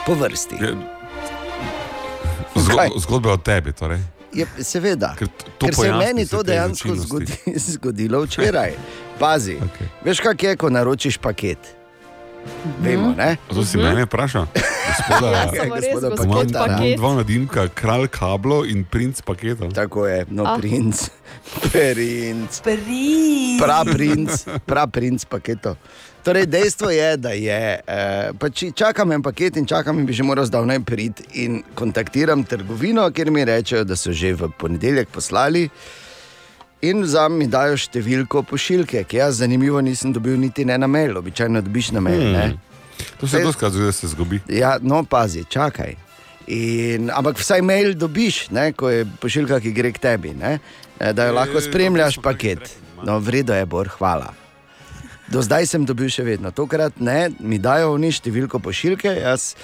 po 0.05 0.13
vrsti. 0.13 0.55
Zgo, 2.55 2.99
zgodba 2.99 3.33
o 3.33 3.37
tebi. 3.37 3.73
Torej. 3.73 3.99
Je, 4.33 4.45
seveda. 4.63 5.15
Ker, 5.17 5.27
to 5.57 5.65
Ker 5.65 5.75
se 5.75 5.87
je 5.87 5.93
meni 5.93 6.27
to 6.27 6.43
dejansko 6.43 6.95
zgodi, 6.95 7.33
zgodilo 7.71 8.21
včeraj. 8.25 8.73
Pazi, 9.19 9.55
okay. 9.65 9.87
veš, 10.03 10.19
kaj 10.19 10.35
je, 10.41 10.55
ko 10.57 10.69
naročiš 10.69 11.17
paket. 11.17 11.75
Vemo, 12.79 13.13
ne? 13.13 13.37
A 13.39 13.53
To 13.53 13.61
si 13.61 13.77
mene 13.77 14.03
vprašal? 14.03 14.45
Gospoda, 14.87 15.27
Ja, 15.51 15.63
res, 15.65 15.69
gospoda 15.69 16.09
gospod 16.09 16.49
imam, 16.49 16.53
paket. 16.53 16.85
imam 16.87 16.97
dva 16.97 17.11
nadimka, 17.15 17.67
kralj 17.69 18.07
kablo 18.09 18.63
in 18.63 18.83
princ 18.83 19.21
paketa. 19.21 19.69
Tako 19.69 20.05
je, 20.05 20.25
no, 20.29 20.43
Ah. 20.45 20.57
princ. 20.57 21.09
Princ. 21.71 22.61
Princ. 22.61 23.59
Prav 23.59 23.85
princ, 23.87 24.29
prav 24.65 24.89
princ 24.89 25.25
paketo. 25.25 25.75
Torej, 26.21 26.45
dejstvo 26.45 26.89
je, 26.89 27.17
da 27.17 27.29
je, 27.31 27.61
eh, 27.77 28.29
pač 28.33 28.63
čakam 28.73 29.11
en 29.11 29.21
paket 29.21 29.57
in 29.57 29.65
čakam, 29.65 29.99
in 29.99 30.05
bi 30.05 30.13
že 30.13 30.23
moral 30.23 30.45
zdavnaj 30.45 30.79
priti. 30.81 31.23
In 31.35 31.63
kontaktiram 31.73 32.43
trgovino, 32.43 33.11
kjer 33.11 33.29
mi 33.29 33.45
rečejo, 33.45 33.83
da 33.83 33.95
so 33.95 34.11
že 34.11 34.33
v 34.33 34.49
ponedeljek 34.49 35.07
poslali. 35.07 35.69
In 36.85 37.05
za 37.09 37.25
mi 37.31 37.47
dajo 37.49 37.77
številko 37.79 38.43
pošiljke, 38.45 39.05
ki 39.09 39.17
jaz 39.17 39.39
zanimivo 39.41 39.81
nisem 39.81 40.13
dobil 40.13 40.37
niti 40.37 40.65
ne 40.67 40.77
na 40.77 40.89
mail, 40.91 41.17
običajno 41.17 41.63
dobiš 41.65 41.91
na 41.95 42.03
mail. 42.03 42.25
Hmm. 42.35 42.57
To 43.19 43.27
se 43.27 43.41
zgodi, 43.41 43.85
da 43.85 43.91
se 43.91 44.07
zgubi. 44.11 44.41
Ja, 44.51 44.75
no, 44.81 45.03
pazi, 45.03 45.45
čakaj. 45.49 45.95
In, 46.47 47.09
ampak 47.09 47.39
vsaj 47.41 47.63
mail 47.65 47.95
dobiš, 47.97 48.49
ne, 48.53 48.69
ko 48.77 48.91
je 48.93 49.05
pošiljka, 49.21 49.59
ki 49.63 49.73
gre 49.73 49.91
k 49.95 50.03
tebi, 50.03 50.35
ne, 50.37 50.59
eh, 50.99 51.13
da 51.13 51.25
jo 51.25 51.33
lahko 51.39 51.61
spremljaš 51.61 52.19
paket. 52.21 52.69
No, 53.03 53.17
vredno 53.19 53.57
je, 53.57 53.65
Bor, 53.65 53.89
hvala. 53.97 54.33
Do 55.31 55.41
zdaj 55.41 55.65
sem 55.65 55.85
dobil 55.89 56.11
še 56.13 56.23
vedno, 56.27 56.53
tokrat 56.53 57.01
ne, 57.01 57.31
mi 57.39 57.57
dajo 57.57 57.95
oni 57.95 58.13
številko 58.13 58.61
pošiljke, 58.61 59.09
jaz 59.25 59.55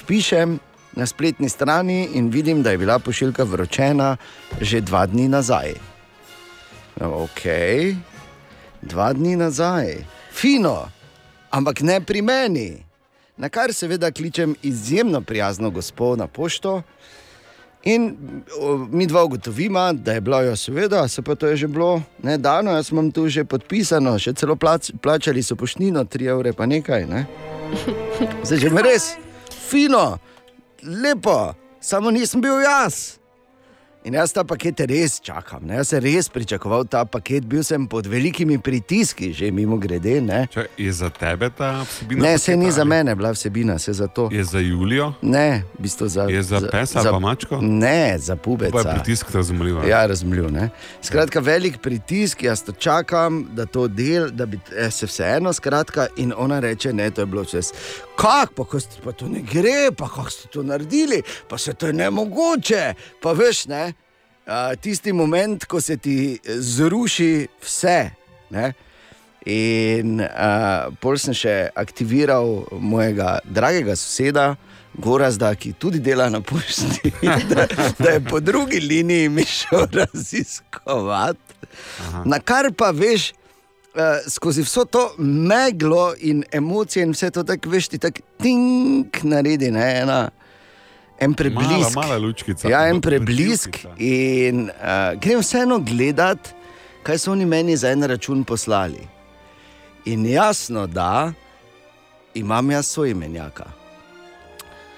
vpišem 0.00 0.56
na 0.96 1.06
spletni 1.06 1.48
strani 1.52 2.16
in 2.16 2.32
vidim, 2.32 2.64
da 2.64 2.72
je 2.72 2.80
bila 2.80 2.98
pošiljka 2.98 3.44
vročena 3.44 4.16
že 4.60 4.80
dva 4.80 5.04
dni 5.06 5.28
nazaj. 5.28 5.76
Ok, 7.00 7.42
dva 8.82 9.12
dni 9.12 9.36
nazaj, 9.36 10.04
fino, 10.32 10.88
ampak 11.50 11.80
ne 11.80 12.00
pri 12.00 12.20
meni. 12.22 12.84
Na 13.40 13.48
kar 13.48 13.72
seveda 13.72 14.10
kličem 14.12 14.54
izjemno 14.62 15.20
prijazno 15.20 15.70
gospod 15.70 16.18
na 16.18 16.26
pošto. 16.26 16.82
In 17.84 18.16
mi 18.90 19.06
dva 19.06 19.24
ugotovimo, 19.24 19.92
da 19.92 20.12
je 20.12 20.20
bilo, 20.20 20.42
ja, 20.42 20.56
seveda, 20.56 21.08
se 21.08 21.22
pa 21.22 21.34
to 21.34 21.46
je 21.46 21.56
že 21.56 21.68
bilo 21.68 22.02
ne, 22.22 22.38
dano, 22.38 22.70
jaz 22.70 22.92
imam 22.92 23.10
tu 23.10 23.28
že 23.28 23.44
podpisano, 23.44 24.18
še 24.18 24.34
celo 24.36 24.56
plač, 24.56 24.90
plačali 25.02 25.42
so 25.42 25.56
poštnino, 25.56 26.04
3 26.04 26.28
evre, 26.28 26.52
pa 26.52 26.66
nekaj. 26.66 27.06
Ne. 27.08 27.24
Zdaj 28.44 28.58
že 28.58 28.70
me 28.70 28.84
res, 28.84 29.16
fino, 29.48 30.18
lepo, 30.84 31.54
samo 31.80 32.10
nisem 32.10 32.44
bil 32.44 32.60
jaz. 32.60 33.19
In 34.00 34.14
jaz 34.16 34.32
ta 34.32 34.40
paket 34.48 34.80
res 34.88 35.18
čakam, 35.20 35.66
ne. 35.68 35.74
jaz 35.76 35.90
sem 35.92 36.00
res 36.00 36.24
pričakoval 36.32 36.86
ta 36.88 37.02
paket, 37.04 37.44
bil 37.44 37.60
sem 37.60 37.84
pod 37.84 38.06
velikimi 38.08 38.56
pritiski, 38.56 39.28
že 39.32 39.50
mimo 39.52 39.76
grede. 39.76 40.22
Ne, 40.24 40.46
Če 40.48 40.64
je 40.80 40.92
za 40.92 41.10
tebe 41.12 41.50
ta 41.52 41.82
vsebina? 41.84 42.22
ne 42.22 42.38
se 42.38 42.56
ni 42.56 42.70
za 42.72 42.84
mene 42.84 43.12
bila 43.14 43.34
vsebina, 43.36 43.76
se 43.78 43.92
za 43.92 44.08
to. 44.08 44.30
Je 44.32 44.40
za 44.44 44.58
Julijo? 44.58 45.12
Ne, 45.20 45.64
v 45.76 45.82
bistvu 45.82 46.08
za, 46.08 46.24
Je 46.32 46.40
za 46.42 46.62
pesa 46.64 46.98
ali 46.98 47.10
pa 47.10 47.18
mačko? 47.18 47.58
Ne, 47.60 48.16
za 48.18 48.36
To 48.36 48.56
pa 48.72 48.80
je 48.80 48.88
pritisk 48.94 49.30
razumljiv. 49.30 49.84
Ja, 49.84 50.06
razumljiv. 50.06 50.48
Ne? 50.48 50.70
Skratka, 51.02 51.40
velik 51.40 51.78
pritisk, 51.78 52.42
jaz 52.42 52.64
to 52.64 52.72
čakam, 52.72 53.50
da 53.52 53.66
to 53.66 53.84
del, 53.84 54.30
da 54.30 54.46
bi 54.46 54.56
eh, 54.76 54.90
se 54.90 55.06
vseeno, 55.06 55.52
skratka, 55.52 56.06
in 56.16 56.32
ona 56.36 56.60
reče, 56.60 56.92
ne, 56.92 57.10
to 57.10 57.20
je 57.20 57.26
bilo 57.26 57.44
čez. 57.44 57.72
Kak, 58.16 58.56
pa, 58.56 58.64
ko 58.64 58.80
ste- 58.80 59.00
pa 59.04 59.12
to 59.12 59.28
ne 59.28 59.44
gre, 59.44 59.92
pa 59.92 60.08
kako 60.08 60.30
ste 60.30 60.48
to 60.48 60.62
naredili, 60.62 61.20
pa 61.48 61.58
se 61.58 61.74
to 61.74 61.86
je 61.86 61.92
nemogoče. 61.92 62.94
Pa 63.20 63.32
veš, 63.32 63.66
ne, 63.66 63.89
tisti 64.80 65.12
moment, 65.12 65.64
ko 65.64 65.80
se 65.80 65.96
ti 65.96 66.16
eh, 66.34 66.56
zruši 66.58 67.46
vse. 67.62 68.10
Ne? 68.50 68.72
In 69.46 70.18
uh, 70.20 70.90
pol 71.00 71.16
sem 71.16 71.34
še 71.34 71.70
aktiviral 71.78 72.66
mojega 72.76 73.38
dragega 73.44 73.96
soseda, 73.96 74.52
Gorazda, 75.00 75.52
ki 75.54 75.70
tudi 75.78 76.00
dela 76.02 76.26
na 76.28 76.40
pošti, 76.42 77.12
da, 77.52 77.68
da 77.94 78.10
je 78.10 78.20
po 78.26 78.40
drugi 78.42 78.80
liniji 78.82 79.28
mi 79.30 79.44
šel 79.46 79.86
raziskovati. 80.00 81.60
Na 82.26 82.40
kar 82.42 82.72
pa 82.76 82.90
veš, 82.90 83.30
uh, 83.94 84.18
skozi 84.28 84.66
vso 84.66 84.84
to 84.84 85.06
meglo 85.18 86.10
in 86.18 86.42
emocije 86.52 87.06
in 87.06 87.14
vse 87.14 87.30
to, 87.30 87.46
tako 87.46 87.70
veš, 87.70 87.88
ti 87.94 88.02
tako 88.02 88.26
tink 88.42 89.22
naredi, 89.22 89.70
ne, 89.70 89.88
ena. 90.02 90.20
En 91.20 91.34
preblisk. 91.34 91.94
Mala, 91.94 92.08
mala 92.08 92.18
lučkica. 92.18 92.68
Ja, 92.68 92.86
en 92.88 93.00
preblisk. 93.00 93.82
In 94.00 94.70
uh, 94.70 95.18
grem 95.20 95.42
vseeno 95.44 95.76
gledat, 95.84 96.54
kaj 97.04 97.18
so 97.20 97.34
oni 97.34 97.44
meni 97.44 97.76
za 97.76 97.92
en 97.92 98.06
račun 98.08 98.44
poslali. 98.44 99.04
In 100.08 100.24
jasno, 100.26 100.86
da 100.86 101.32
imam 102.34 102.70
jaz 102.70 102.88
svoj 102.88 103.10
imenjaka. 103.10 103.66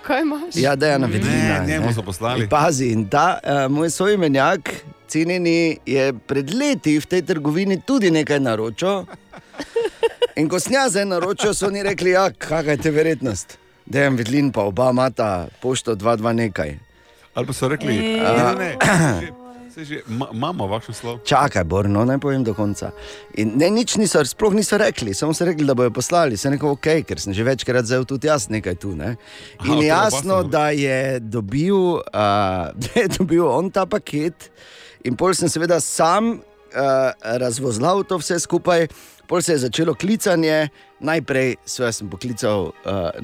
Kaj 0.03 0.23
imaš? 0.23 0.55
Ja, 0.55 0.77
da 0.77 0.93
je 0.93 0.99
na 0.99 1.07
vedlina. 1.07 1.59
Ne, 1.61 1.67
njemu 1.67 1.93
so 1.95 2.03
poslali. 2.03 2.45
In 2.45 2.49
Pazi, 2.49 2.93
in 2.95 3.09
ta 3.09 3.39
uh, 3.43 3.67
moj 3.71 3.91
soimenjak, 3.91 4.71
cenjeni, 5.09 5.79
je 5.87 6.13
pred 6.27 6.55
leti 6.55 7.01
v 7.01 7.07
tej 7.07 7.23
trgovini 7.23 7.81
tudi 7.87 8.11
nekaj 8.11 8.41
naročil. 8.41 9.05
In 10.37 10.49
ko 10.49 10.61
sem 10.61 10.73
jaz 10.79 10.95
zdaj 10.95 11.05
naročil, 11.05 11.55
so 11.55 11.67
oni 11.67 11.83
rekli, 11.83 12.15
ja, 12.15 12.31
kakšna 12.31 12.79
je 12.79 12.83
te 12.87 12.91
verjetnost. 12.91 13.59
Dejem 13.93 14.17
vedlin, 14.17 14.49
pa 14.49 14.63
oba 14.63 14.89
imata 14.91 15.49
pošto 15.61 15.93
2-2 15.93 16.33
nekaj. 16.33 16.79
Ali 17.35 17.47
pa 17.47 17.53
so 17.53 17.69
rekli, 17.69 17.93
E. 17.93 18.17
ne, 18.17 18.55
ne, 18.55 18.71
se 19.75 19.85
že, 19.85 20.01
ma- 20.09 20.29
imamo 20.33 20.67
vaš 20.67 20.85
slov. 20.93 21.19
Čakaj, 21.25 21.65
Borno, 21.65 22.05
naj 22.05 22.19
povem 22.19 22.45
do 22.45 22.55
konca. 22.55 22.91
In 23.35 23.53
ne, 23.57 23.71
nič 23.71 23.97
niso, 23.97 24.21
sploh 24.25 24.53
niso 24.53 24.77
rekli, 24.77 25.15
samo 25.15 25.33
so 25.33 25.45
rekli, 25.45 25.65
da 25.65 25.75
bojo 25.75 25.91
poslali. 25.91 26.37
Sem 26.37 26.53
rekel, 26.53 26.73
ok, 26.73 26.89
ker 27.05 27.21
sem 27.21 27.33
že 27.33 27.45
večkrat 27.45 27.85
vzel 27.85 28.05
tudi 28.05 28.29
jaz 28.29 28.49
nekaj 28.53 28.77
tu. 28.77 28.93
Ne? 28.97 29.17
Aha, 29.59 29.69
In 29.69 29.81
tega 29.81 29.89
jasno, 29.89 30.43
da 30.45 30.71
je, 30.71 31.21
dobil, 31.21 31.77
uh, 32.01 32.69
da 32.83 32.93
je 32.97 33.09
dobil 33.17 33.45
on 33.45 33.71
ta 33.71 33.85
paket, 33.87 34.49
in 35.05 35.17
pol 35.17 35.37
sem 35.37 35.49
seveda 35.49 35.81
sam 35.81 36.37
uh, 36.37 37.13
razvozlal 37.21 38.05
to 38.05 38.21
vse 38.21 38.41
skupaj. 38.41 38.89
Pol 39.33 39.43
se 39.43 39.53
je 39.53 39.59
začelo 39.59 39.95
klicanje, 39.95 40.69
najprej 41.01 41.55
seveda 41.65 41.93
sem 41.97 42.09
poklical 42.13 42.67
uh, 42.67 42.73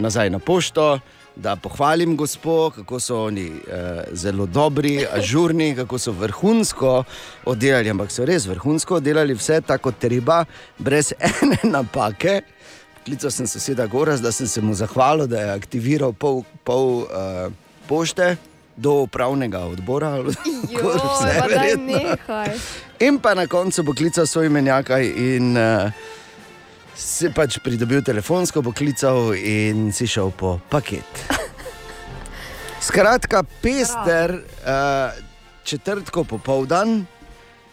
nazaj 0.01 0.31
na 0.33 0.39
pošto, 0.39 1.01
da 1.37 1.53
pohvalim 1.57 2.15
gospo, 2.17 2.71
kako 2.71 3.01
so 3.01 3.19
oni 3.27 3.51
uh, 3.51 4.01
zelo 4.17 4.47
dobri, 4.47 5.05
ažurni, 5.19 5.75
kako 5.77 5.99
so 5.99 6.17
vrhunsko 6.17 7.05
oddelali, 7.45 7.91
ampak 7.93 8.09
so 8.11 8.25
res 8.25 8.49
vrhunsko 8.49 9.03
oddelali 9.03 9.37
vse 9.37 9.61
tako 9.61 9.93
treba, 9.93 10.47
brez 10.79 11.13
ene 11.29 11.61
napake. 11.69 12.41
Klical 13.05 13.31
sem 13.31 13.47
soseda 13.47 13.87
Goraz, 13.87 14.25
da 14.25 14.33
sem 14.33 14.49
se 14.49 14.65
mu 14.65 14.75
zahvalil, 14.75 15.29
da 15.29 15.43
je 15.43 15.57
aktiviral 15.61 16.17
pol, 16.17 16.41
pol 16.65 17.05
uh, 17.05 17.53
pošte 17.85 18.39
do 18.79 18.93
upravnega 19.03 19.59
odbora. 19.67 20.23
kako 20.77 20.89
vse, 20.95 22.17
pa. 22.27 22.45
In 23.03 23.19
pa 23.19 23.35
na 23.35 23.47
koncu 23.47 23.85
poklical 23.85 24.27
svoj 24.27 24.49
menjaka 24.49 25.01
in 25.03 25.59
uh, 25.59 25.91
si 26.95 27.31
pač 27.35 27.59
pridobil 27.63 28.03
telefonsko 28.03 28.63
poklical 28.63 29.35
in 29.35 29.91
si 29.93 30.07
šel 30.07 30.31
po 30.31 30.59
paket. 30.71 31.07
Skratka, 32.89 33.43
pester 33.63 34.39
uh, 34.39 35.15
četrtko 35.67 36.25
popoldan. 36.25 37.07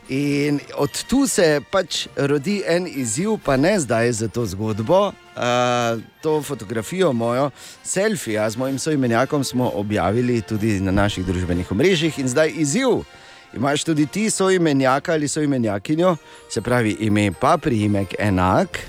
In 0.10 0.60
od 0.78 1.04
tu 1.10 1.28
se 1.28 1.62
pač 1.72 2.08
rodi 2.16 2.62
en 2.68 2.86
izziv, 2.88 3.40
pa 3.44 3.58
ne 3.58 3.80
zdaj 3.80 4.12
za 4.12 4.28
to 4.28 4.46
zgodbo. 4.46 5.08
Uh, 5.36 6.02
to 6.22 6.42
fotografijo, 6.42 7.14
mojo 7.14 7.50
selfie 7.84 8.50
z 8.50 8.58
mojim 8.58 8.80
soimenjakom, 8.80 9.44
smo 9.44 9.72
objavili 9.76 10.42
tudi 10.42 10.80
na 10.80 10.92
naših 10.92 11.26
družbenih 11.26 11.72
omrežjih. 11.72 12.20
In 12.20 12.28
zdaj 12.28 12.54
izziv. 12.56 13.02
Imaš 13.56 13.84
tudi 13.84 14.06
ti 14.06 14.30
soimenjaka 14.30 15.14
ali 15.14 15.28
soimenjakinjo, 15.28 16.18
se 16.50 16.62
pravi 16.62 16.98
ime 17.00 17.32
pa 17.32 17.58
priimek 17.58 18.16
enak. 18.20 18.80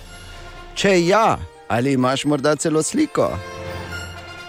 Če 0.75 1.07
ja, 1.07 1.39
ali 1.69 1.93
imaš 1.93 2.25
morda 2.25 2.57
celo 2.57 2.83
sliko. 2.83 3.31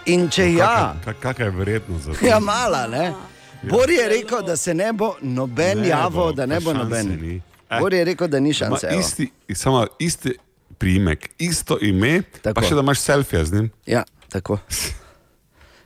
In 0.06 0.30
če 0.30 0.54
ja, 0.54 0.96
Kakšna 1.20 1.46
je 1.46 1.52
verjetnost 1.52 2.04
za 2.06 2.14
to? 2.14 2.26
ja 2.26 2.40
mala, 2.40 2.88
ne. 2.88 3.14
Bor 3.64 3.90
je 3.90 4.10
rekel, 4.10 4.42
da 4.42 4.56
se 4.56 4.74
ne 4.74 4.94
bo 4.94 5.16
noben 5.22 5.82
Ne 5.82 5.88
javil, 5.88 6.12
bo, 6.12 6.32
da 6.32 6.46
ne 6.46 6.60
bo 6.60 6.74
noben. 6.74 7.08
ni. 7.22 7.42
Eh. 7.70 7.80
Bor 7.80 7.94
je 7.94 8.04
rekel, 8.04 8.28
da 8.28 8.40
ni 8.40 8.50
Ma, 8.50 8.54
šanse. 8.54 8.90
isti, 9.00 9.32
samo 9.54 9.88
isti 10.00 10.36
priimek, 10.78 11.30
isto 11.38 11.78
ime, 11.82 12.22
tako. 12.42 12.54
pa 12.54 12.68
še 12.68 12.76
da 12.76 12.80
imaš 12.80 13.00
selfije 13.00 13.46
z 13.46 13.54
njim. 13.54 13.72
Ja, 13.86 14.04
tako. 14.30 14.60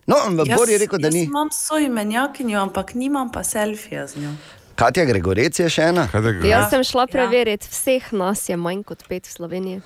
No, 0.08 0.16
ampak 0.26 0.48
Bor 0.58 0.70
je 0.70 0.78
rekel, 0.78 1.00
da 1.00 1.08
jaz 1.08 1.14
ni. 1.14 1.24
Imam 1.24 1.50
svojo 1.52 1.90
menjakinjo, 1.90 2.60
ampak 2.60 2.94
nimam 2.94 3.32
pa 3.32 3.44
selfija 3.44 4.08
z 4.08 4.18
njo. 4.18 4.34
Katja 4.76 5.06
Gregorec 5.06 5.60
je 5.60 5.70
še 5.70 5.82
ena. 5.84 6.08
Jaz 6.44 6.70
sem 6.70 6.84
šla 6.84 7.08
preveriti, 7.08 7.68
vseh 7.70 8.12
nas 8.12 8.50
je 8.50 8.58
manj 8.58 8.84
kot 8.84 9.04
pet 9.08 9.28
v 9.28 9.32
Sloveniji. 9.32 9.82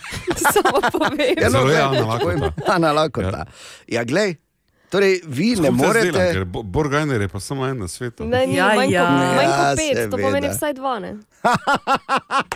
Samo 0.54 0.80
povem. 0.92 1.34
Ja, 1.36 1.48
no, 1.48 1.50
Zelo 1.50 1.64
glej, 1.64 1.76
javna 1.76 2.04
lakota. 2.06 2.52
Ana 2.66 2.92
Lakota. 2.92 3.44
Ja, 3.88 4.04
glej. 4.04 4.36
Torej, 4.90 5.20
vi 5.24 5.50
ne 5.50 5.56
Skupaj 5.56 5.70
morete. 5.72 6.08
zdelam, 6.08 6.32
ker 6.32 6.44
Bo- 6.46 6.62
Borgajner 6.64 7.20
je 7.20 7.28
pa 7.28 7.40
samo 7.40 7.62
en 7.64 7.78
na 7.78 7.88
svetu. 7.88 8.24
Ne, 8.24 8.40
ni, 8.44 8.54
Ja, 8.54 8.72
manj, 8.74 8.90
ja. 8.90 9.02
Kot, 9.02 9.12
manj 9.12 9.44
Ja, 9.44 9.56
kot 9.58 9.76
pet, 9.76 9.90
to 9.90 9.96
seveda. 9.96 10.16
pomeni 10.18 10.48
vsaj 10.48 10.72
dva. 10.74 10.98
Ne? 10.98 11.12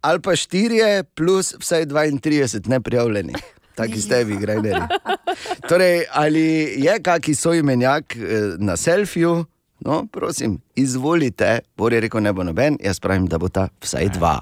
ali 0.00 0.20
pa 0.20 0.32
štirje, 0.34 0.88
plus 1.06 1.54
vsaj 1.54 1.86
32 1.86 2.68
neprijavljenih. 2.68 3.36
Taki 3.74 4.00
ste 4.00 4.24
vi, 4.24 4.36
grajneri. 4.36 4.80
Torej, 5.68 6.04
ali 6.12 6.46
je 6.78 7.00
kaki 7.00 7.34
soimenjak 7.34 8.16
eh, 8.16 8.20
na 8.58 8.76
selfiju? 8.76 9.44
No, 9.80 10.06
prosim, 10.06 10.56
izvolite. 10.74 11.58
Bor 11.76 11.92
je 11.92 12.00
rekel, 12.00 12.20
ne 12.20 12.32
bo 12.32 12.42
noben, 12.42 12.76
jaz 12.80 12.98
pravim, 12.98 13.26
da 13.26 13.38
bo 13.38 13.48
ta 13.48 13.68
vsaj 13.80 14.08
dva. 14.08 14.40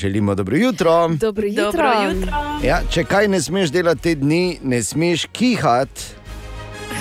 Želimo 0.00 0.34
dobro 0.34 0.56
jutro. 0.56 1.08
Dobro 1.08 1.46
jutro. 1.46 1.62
Dobro 1.62 1.88
jutro. 2.08 2.32
Ja, 2.64 2.80
če 2.90 3.04
kaj 3.04 3.28
ne 3.28 3.40
smeš 3.40 3.68
delati 3.70 4.02
te 4.02 4.14
dni, 4.14 4.58
ne 4.62 4.82
smeš 4.82 5.26
kihati. 5.32 6.16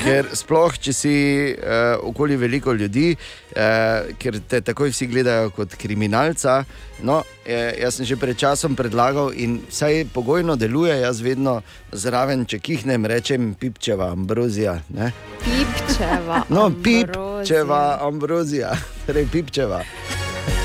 Ker 0.03 0.27
sploh, 0.35 0.75
če 0.79 0.93
si 0.93 1.13
uh, 1.55 2.03
okoli 2.03 2.35
veliko 2.37 2.73
ljudi, 2.75 3.15
uh, 3.15 4.11
ker 4.19 4.41
te 4.47 4.59
takoj 4.61 4.91
vsi 4.91 5.07
gledajo 5.07 5.49
kot 5.55 5.75
kriminalca. 5.79 6.63
No, 7.03 7.21
eh, 7.45 7.79
jaz 7.79 7.95
sem 7.95 8.05
že 8.05 8.19
pred 8.19 8.35
časom 8.37 8.75
predlagal 8.75 9.31
in 9.31 9.61
vsaj 9.69 10.05
pogojno 10.13 10.55
deluje, 10.59 10.99
jaz 10.99 11.23
vedno 11.23 11.61
zraven, 11.91 12.43
če 12.45 12.59
kihnem, 12.59 13.07
rečem 13.07 13.53
pipčeva, 13.59 14.11
ambrozija. 14.11 14.81
Ne? 14.91 15.13
Pipčeva. 15.39 16.43
No, 16.49 16.67
ambrozija. 16.67 16.83
pipčeva, 16.83 17.83
ambrozija, 18.07 18.75
torej 19.07 19.31
pipčeva. 19.31 19.83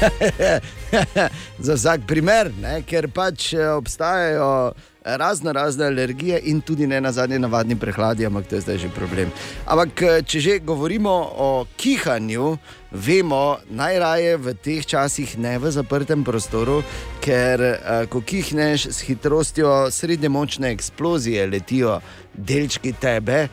Za 1.66 1.74
vsak 1.74 2.06
primer, 2.06 2.52
ne? 2.62 2.82
ker 2.86 3.08
pač 3.08 3.52
eh, 3.54 3.68
obstajajo 3.74 4.74
razno 5.04 5.52
razne 5.52 5.84
alergije 5.84 6.40
in 6.44 6.60
tudi 6.60 6.86
ne 6.86 7.00
na 7.00 7.12
zadnje 7.12 7.38
navadni 7.38 7.76
prehladi, 7.76 8.26
ampak 8.26 8.46
to 8.46 8.54
je 8.54 8.60
zdaj 8.60 8.78
že 8.78 8.88
problem. 8.88 9.32
Ampak 9.66 10.02
eh, 10.02 10.22
če 10.22 10.40
že 10.40 10.58
govorimo 10.58 11.10
o 11.36 11.66
kihanju, 11.76 12.56
vemo 12.90 13.58
najraje 13.70 14.36
v 14.36 14.54
teh 14.54 14.86
časih 14.86 15.38
ne 15.38 15.58
v 15.58 15.70
zaprtem 15.70 16.24
prostoru, 16.24 16.82
ker 17.20 17.60
eh, 17.60 18.06
ko 18.08 18.20
kihneš 18.20 18.86
s 18.86 19.00
hitrostjo 19.04 19.90
srednje 19.90 20.28
močne 20.28 20.72
eksplozije, 20.72 21.46
letijo 21.46 22.00
delčki 22.34 22.92
tebe 22.92 23.38
eh, 23.44 23.48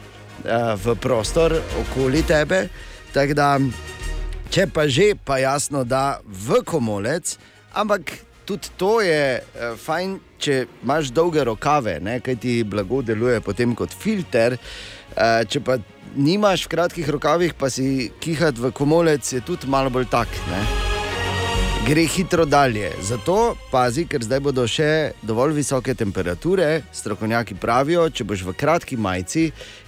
v 0.76 0.96
prostor 0.96 1.60
okoli 1.84 2.24
tebe. 2.24 2.68
Tako 3.14 3.34
da 3.34 3.60
Če 4.52 4.66
pa 4.68 4.84
že, 4.84 5.14
pa 5.16 5.38
jasno, 5.40 5.86
da 5.88 6.20
v 6.28 6.60
komolec, 6.68 7.38
ampak 7.72 8.12
tudi 8.44 8.68
to 8.76 9.00
je 9.00 9.40
eh, 9.40 9.78
fajn, 9.80 10.18
če 10.44 10.58
imaš 10.84 11.14
dolge 11.16 11.46
rokave, 11.48 12.02
ne, 12.04 12.18
kaj 12.20 12.36
ti 12.44 12.58
blago 12.68 13.00
deluje 13.00 13.40
potem 13.40 13.72
kot 13.72 13.96
filter. 13.96 14.60
Eh, 15.16 15.48
če 15.48 15.64
pa 15.64 15.80
nimaš 16.20 16.68
v 16.68 16.76
kratkih 16.76 17.16
rokavih, 17.16 17.56
pa 17.56 17.72
si 17.72 18.12
kihati 18.20 18.60
v 18.60 18.76
komolec, 18.76 19.24
je 19.24 19.40
tudi 19.40 19.72
malo 19.72 19.88
bolj 19.88 20.12
tak. 20.12 20.42
Ne. 20.52 20.91
Gre 21.88 22.06
hitro 22.06 22.46
dalje. 22.46 22.92
Zato 23.02 23.56
pazi, 23.72 24.04
ker 24.06 24.22
zdaj 24.22 24.40
bodo 24.46 24.68
še 24.70 25.16
dovolj 25.26 25.56
visoke 25.58 25.96
temperature. 25.98 26.84
Strokovnjaki 26.94 27.56
pravijo, 27.58 28.04
če 28.14 28.26
boš 28.30 28.44
v 28.46 28.54
kratki 28.54 29.00
majici 29.02 29.48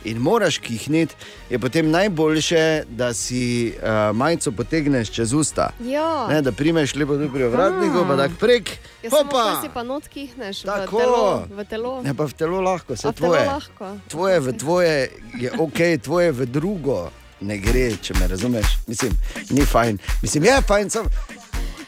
in 0.10 0.18
moraš 0.18 0.58
kihniti, 0.64 1.14
je 1.54 1.60
potem 1.62 1.92
najboljše, 1.94 2.64
da 2.90 3.12
si 3.14 3.44
uh, 3.78 4.10
majico 4.18 4.52
potegneš 4.58 5.14
čez 5.14 5.36
usta. 5.38 5.70
Ja. 5.86 6.26
Ne, 6.32 6.42
da 6.42 6.52
primeš 6.52 6.96
lepo 6.98 7.20
tudi 7.20 7.30
pri 7.36 7.46
ovratniku, 7.52 8.08
pa 8.10 8.18
tako 8.24 8.42
prek. 8.42 8.74
Ja, 9.06 9.14
kaj 9.14 9.54
si 9.62 9.72
pa 9.74 9.86
not 9.86 10.10
kihneš 10.10 10.64
v 10.66 10.72
Tako. 10.74 10.98
telo. 10.98 11.26
V 11.54 11.68
telo. 11.70 11.94
Ne, 12.02 12.18
pa 12.18 12.26
v 12.26 12.40
telo 12.42 12.64
lahko, 12.66 12.98
vse 12.98 13.12
A 13.12 13.14
v 13.14 13.22
tvoje. 13.22 13.46
lahko. 13.46 13.94
Tvoje 14.10 14.42
v 14.42 14.58
tvoje 14.58 14.96
je 15.46 15.54
ok, 15.62 15.80
tvoje 16.02 16.34
v 16.42 16.50
drugo 16.50 17.04
ne 17.44 17.58
gre, 17.60 17.88
če 18.02 18.16
me 18.20 18.28
razumeš. 18.28 18.78
Mislim, 18.88 19.16
ni 19.52 19.66
fajn. 19.68 20.00
Mislim, 20.24 20.50
je 20.50 20.60
fajn. 20.68 20.90
Sam... 20.90 21.10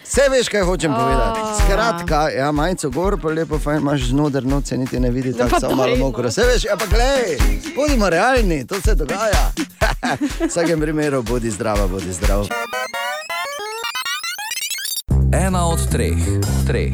Vse 0.06 0.22
veš, 0.32 0.50
kaj 0.50 0.62
hočem 0.62 0.94
A. 0.94 0.98
povedati. 0.98 1.40
Skratka, 1.64 2.30
ja, 2.30 2.52
majico 2.52 2.90
gor, 2.90 3.18
pa 3.22 3.30
lepo, 3.30 3.60
fajn, 3.60 3.82
imaš 3.82 4.02
znotraj 4.02 4.44
noce, 4.44 4.78
niti 4.78 5.00
ne 5.00 5.10
vidiš, 5.12 5.36
No, 5.36 5.38
tako 5.40 5.60
samo 5.60 5.76
malo 5.76 5.96
no. 5.96 6.06
mokro. 6.06 6.30
Vse 6.30 6.42
veš, 6.44 6.64
ja, 6.64 6.78
pa 6.78 6.86
glej, 6.86 7.38
bodimo 7.76 8.10
realni, 8.10 8.68
to 8.68 8.82
se 8.82 8.96
dogaja. 8.96 9.52
v 10.40 10.48
vsakem 10.48 10.80
primeru, 10.80 11.24
bodi 11.24 11.52
zdrava, 11.52 11.88
bodi 11.88 12.14
zdrav. 12.14 12.48
Ena 15.34 15.68
od 15.68 15.90
treh, 15.92 16.18
treh, 16.68 16.94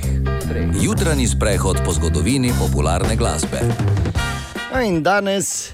treh. 0.50 0.68
Jutranji 0.82 1.28
sprehod 1.28 1.78
po 1.86 1.94
zgodovini 1.94 2.54
popularne 2.60 3.16
glasbe. 3.16 3.60
No 4.74 4.82
in 4.82 5.04
danes, 5.04 5.70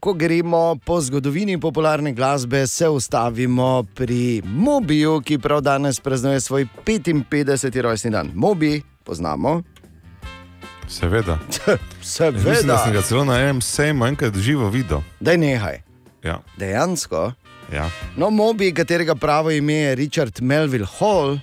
ko 0.00 0.12
gremo 0.12 0.76
po 0.84 1.00
zgodovini 1.00 1.60
popularne 1.60 2.12
glasbe, 2.12 2.66
se 2.66 2.88
ustavimo 2.88 3.84
pri 3.94 4.42
Mobiju, 4.44 5.20
ki 5.20 5.38
prav 5.38 5.60
danes 5.60 6.00
praznuje 6.00 6.40
svoj 6.40 6.66
55. 6.86 7.80
rojstni 7.80 8.10
dan. 8.10 8.30
Mobi 8.34 8.82
poznamo. 9.04 9.62
Seveda. 10.88 11.38
Seveda. 12.02 12.50
Mislim, 12.50 12.68
da 12.68 12.78
sem 12.78 12.92
ga 12.92 13.02
celo 13.02 13.24
na 13.24 13.40
enem 13.40 13.60
sejmu 13.60 14.06
enkrat 14.06 14.36
živo 14.36 14.70
videl. 14.70 15.00
Daj 15.20 15.36
nehaj. 15.36 15.80
Ja. 16.22 16.40
Dejansko. 16.56 17.32
Ja. 17.72 17.90
No, 18.16 18.30
Mobi, 18.30 18.74
katerega 18.74 19.14
pravo 19.14 19.50
ime 19.50 19.74
je 19.74 19.94
Richard 19.94 20.40
Melville 20.40 20.86
Hall. 20.98 21.38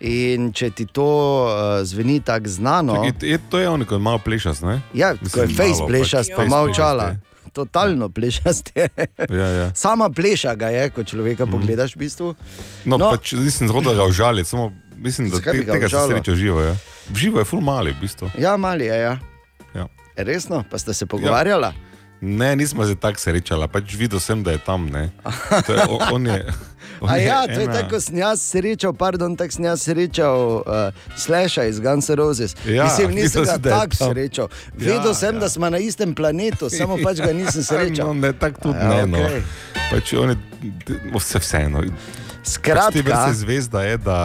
In 0.00 0.50
če 0.52 0.68
ti 0.70 0.84
to 0.84 1.04
uh, 1.46 1.80
zveni 1.86 2.18
tako 2.20 2.48
znano, 2.48 2.94
Čakaj, 2.94 3.28
je, 3.30 3.38
to 3.50 3.58
je 3.58 3.68
on, 3.68 3.84
ko 3.88 3.94
je 3.94 4.02
malo 4.04 4.18
plešast, 4.18 4.62
ne? 4.62 4.82
ja, 4.92 5.14
ko 5.14 5.40
je 5.40 5.46
Mislim, 5.46 5.56
face 5.56 5.78
malo, 5.78 5.86
plešast, 5.88 6.28
pač 6.28 6.36
pa 6.36 6.42
face 6.42 6.50
malo 6.50 6.74
čala. 6.74 7.06
Totalno 7.54 8.08
plešast 8.10 8.72
je. 8.74 8.88
Ja, 9.30 9.48
ja. 9.48 9.66
Sama 9.78 10.10
pleša 10.10 10.54
ga 10.58 10.72
je, 10.74 10.88
ko 10.90 11.04
človeka 11.06 11.46
pogledaš 11.46 11.94
v 11.94 12.02
bistvu. 12.02 12.34
No, 12.82 12.98
no. 12.98 13.12
Pač, 13.14 13.36
nisem 13.38 13.70
ga 13.70 14.04
užaliti, 14.04 14.50
samo 14.50 14.72
mislim, 14.96 15.30
da 15.30 15.38
te, 15.38 15.64
tega 15.64 15.88
se 15.88 15.96
sreča 16.08 16.34
živo. 16.34 16.60
Ja. 16.60 16.76
Živo 17.14 17.38
je 17.38 17.44
ful 17.44 17.60
mali, 17.60 17.94
v 17.94 18.00
bistvu. 18.00 18.30
Ja, 18.38 18.56
mali 18.56 18.84
je. 18.84 18.98
Ja. 19.00 19.18
Ja. 19.74 19.86
Resno, 20.16 20.64
pa 20.70 20.78
ste 20.78 20.94
se 20.94 21.06
pogovarjali? 21.06 21.72
Ne, 22.20 22.56
nismo 22.56 22.86
se 22.86 22.96
tako 22.96 23.20
srečali, 23.20 23.68
pač 23.68 23.94
videl 23.94 24.20
sem, 24.20 24.42
da 24.42 24.54
je 24.54 24.58
tam. 24.58 24.88
Je, 24.88 25.10
on, 26.12 26.26
je, 26.26 26.46
A 27.12 27.16
ja, 27.18 27.44
to 27.46 27.60
je 27.60 27.66
tako, 27.66 27.88
ko 27.90 28.00
sem 28.00 28.18
jaz 28.18 28.42
srečal, 28.42 28.92
pardon, 28.92 29.36
tako 29.36 29.52
sem 29.52 29.64
jaz 29.64 29.82
srečal 29.82 30.62
uh, 30.62 30.64
Slasha 31.16 31.64
iz 31.64 31.80
Guns 31.80 32.08
N' 32.08 32.16
Roses. 32.16 32.56
Ja, 32.66 32.84
Mislim, 32.84 33.14
nisem 33.14 33.44
ga 33.44 33.58
tako 33.58 33.96
srečal. 33.96 34.48
Ja, 34.48 34.94
Vedel 34.94 35.14
sem, 35.14 35.34
ja. 35.34 35.40
da 35.40 35.48
smo 35.48 35.70
na 35.70 35.78
istem 35.78 36.14
planetu, 36.14 36.70
samo 36.70 36.96
pač 37.04 37.20
ga 37.20 37.32
nisem 37.32 37.62
srečal. 37.70 38.06
No, 38.06 38.14
ne, 38.14 38.32
tako 38.32 38.60
tudi 38.60 38.78
Ja, 38.78 39.06
ne. 39.06 39.06
No. 39.06 39.24
okej. 39.24 39.42
Pač 39.90 40.12
on 40.18 40.30
je 40.30 40.36
vse 41.14 41.38
vseeno. 41.38 41.82
Skratka. 42.44 42.92
Pač 42.92 42.94
te 42.94 43.02
vrste 43.02 43.32
zvezda 43.40 43.82
je, 43.82 43.96
da 44.04 44.16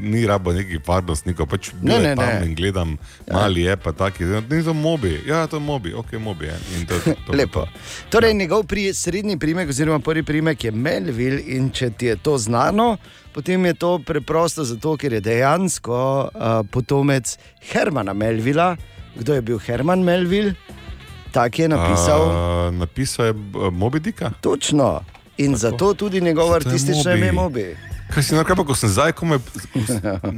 ni 0.00 0.26
rabo 0.28 0.52
nekih 0.52 0.80
varnostnikov. 0.86 1.48
Pač 1.48 1.72
Ne, 1.80 1.96
ne, 1.98 2.12
ne. 2.14 2.42
in 2.44 2.54
gledam, 2.54 2.98
mali 3.32 3.64
je 3.64 3.76
pa 3.80 3.92
taki. 3.96 4.24
Ni 4.24 4.60
to 4.64 4.74
mobi, 4.76 5.22
ja, 5.26 5.46
to 5.48 5.56
je 5.56 5.64
mobi, 5.64 5.94
ok, 5.96 6.12
mobi 6.20 6.46
je. 6.46 6.56
In 6.76 6.86
to, 6.86 6.98
to, 7.00 7.14
to, 7.26 7.32
Lepo. 7.32 7.64
Torej, 8.12 8.34
njegov 8.36 8.66
pri, 8.68 8.92
srednji 8.94 9.38
primek, 9.40 9.68
oziroma 9.68 9.98
prvi 10.04 10.22
primek 10.22 10.64
je 10.64 10.72
Melville, 10.72 11.40
in 11.56 11.70
če 11.72 11.90
ti 11.90 12.10
je 12.12 12.16
to 12.20 12.36
znano, 12.38 12.96
potem 13.32 13.64
je 13.66 13.74
to 13.74 13.98
preprosto 14.04 14.64
zato, 14.64 14.96
ker 15.00 15.16
je 15.16 15.20
dejansko 15.24 15.96
uh, 16.28 16.60
potomec 16.70 17.38
Hermana 17.72 18.12
Melvilla. 18.12 18.76
Kdo 19.16 19.34
je 19.34 19.42
bil 19.42 19.58
Herman 19.58 20.04
Melville? 20.04 20.54
Tak 21.32 21.58
je 21.58 21.68
napisal. 21.68 22.20
A, 22.30 22.70
napisal 22.70 23.26
je 23.26 23.34
uh, 23.34 23.72
Mobi 23.72 24.00
Dika. 24.00 24.30
Točno. 24.40 25.00
In 25.40 25.52
Tako. 25.52 25.58
zato 25.58 25.94
tudi 25.94 26.20
njegovo 26.20 26.54
artistično 26.54 27.12
ime 27.14 27.26
je 27.26 27.32
Mobi. 27.32 27.76
Kaj 28.14 28.22
si 28.22 28.34
narkaj, 28.34 28.56
ko 28.66 28.74
sem 28.74 28.90
zdaj, 28.90 29.12
ko 29.12 29.26
me. 29.26 29.38
Pa 30.20 30.30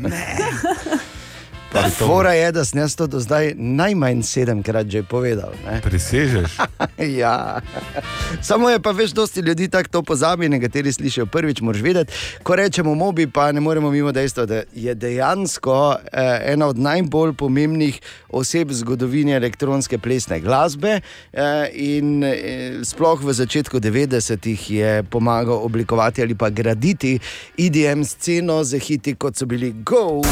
fora 1.99 2.32
je, 2.32 2.53
da 2.53 2.65
sem 2.65 2.81
jaz 2.81 2.97
to 2.97 3.07
do 3.07 3.20
zdaj 3.20 3.53
najmanj 3.57 4.23
sedemkrat 4.23 4.86
že 4.86 5.03
povedal. 5.03 5.53
Ne? 5.66 5.81
Prisežeš. 5.81 6.59
ja. 7.20 7.61
Samo 8.40 8.70
je 8.70 8.81
pa 8.82 8.90
več 8.90 9.12
dosti 9.12 9.40
ljudi 9.40 9.69
tako 9.69 9.89
to 9.89 10.03
pozabi, 10.03 10.49
nekateri 10.49 10.93
slišijo 10.93 11.27
prvič, 11.27 11.61
moraš 11.61 11.82
vedeti. 11.82 12.12
Ko 12.43 12.57
rečemo 12.57 12.94
mobi, 12.94 13.27
pa 13.27 13.53
ne 13.53 13.61
moremo 13.61 13.90
mimo 13.90 14.12
dejstva, 14.12 14.47
da 14.47 14.62
je 14.74 14.94
dejansko 14.94 15.97
eh, 16.12 16.53
ena 16.53 16.66
od 16.66 16.78
najbolj 16.78 17.32
pomembnih 17.32 18.01
oseb 18.28 18.70
v 18.70 18.74
zgodovini 18.74 19.32
elektronske 19.32 19.99
plesne 19.99 20.40
glasbe. 20.40 21.01
Eh, 21.32 21.69
in 21.73 22.24
eh, 22.24 22.82
sploh 22.85 23.23
v 23.23 23.32
začetku 23.32 23.81
90-ih 23.81 24.70
je 24.70 25.03
pomagal 25.03 25.65
oblikovati 25.65 26.23
ali 26.23 26.35
pa 26.35 26.51
graditi 26.51 27.19
IDM 27.57 28.05
sceno 28.05 28.65
z 28.65 28.78
hiti, 28.78 29.15
kot 29.15 29.36
so 29.36 29.47
bili 29.47 29.73
Go. 29.85 30.23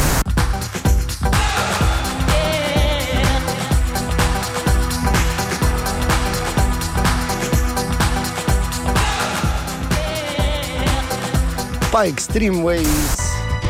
Pa 11.90 12.06
Extreme 12.06 12.62
Ways. 12.62 12.86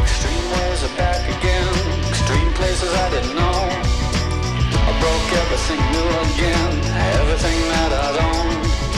Extreme 0.05 0.47
ways 0.53 0.85
are 0.85 0.97
back 0.97 1.25
again. 1.25 1.73
Extreme 2.13 2.53
places 2.53 2.93
I 2.93 3.09
didn't 3.11 3.35
know. 3.35 3.61
I 4.89 4.93
broke 5.01 5.29
everything 5.41 5.81
new 5.93 6.09
again. 6.29 6.71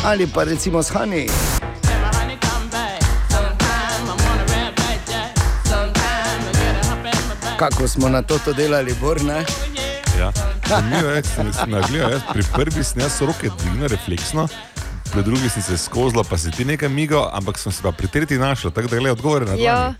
ali 0.04 0.26
pa 0.26 0.44
recimo 0.44 0.82
s 0.82 0.90
Hani. 0.90 1.26
Kako 7.56 7.88
smo 7.88 8.08
na 8.08 8.22
to, 8.22 8.38
to 8.38 8.52
delali, 8.52 8.94
Borne? 9.00 9.44
Ja. 10.18 10.32
Zanimivo 10.68 11.10
je, 11.10 11.22
sem 11.22 11.52
se 11.52 11.66
nagledal, 11.66 12.10
jaz 12.10 12.22
pri 12.32 12.42
prvi 12.52 12.84
sem 12.84 13.02
jaz 13.02 13.20
roke 13.20 13.50
dvignil 13.58 13.88
refleksno, 13.88 14.48
pri 15.12 15.22
drugi 15.22 15.48
sem 15.48 15.62
se 15.62 15.76
skozla, 15.78 16.24
pa 16.24 16.38
si 16.38 16.50
ti 16.50 16.64
nekaj 16.64 16.88
migal, 16.88 17.28
ampak 17.32 17.58
sem 17.58 17.72
se 17.72 17.82
pa 17.82 17.92
pri 17.92 18.08
tretji 18.08 18.38
našel, 18.38 18.70
tako 18.70 18.88
da 18.88 18.96
gledaj 18.96 19.12
odgovore 19.12 19.44
na 19.44 19.56
to. 19.56 19.60
Ja. 19.60 19.94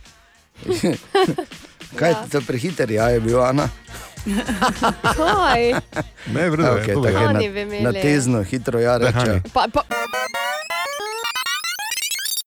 Kaj 1.99 2.15
to 2.33 2.41
prehiter 2.41 2.91
ja 2.91 3.09
je 3.09 3.21
bil, 3.21 3.43
Ana? 3.45 3.69
Kaj? 5.17 5.73
Ne, 6.33 6.51
v 6.51 6.55
redu, 6.55 6.69
okay, 6.69 6.89
je, 6.89 6.95
tako 6.95 7.09
je. 7.09 7.67
na, 7.83 7.91
na 7.91 7.93
tezno, 7.93 8.43
hitro 8.43 8.81
ja 8.81 8.97
reče. 8.97 9.43
Pa, 9.53 9.67
pa, 9.73 9.83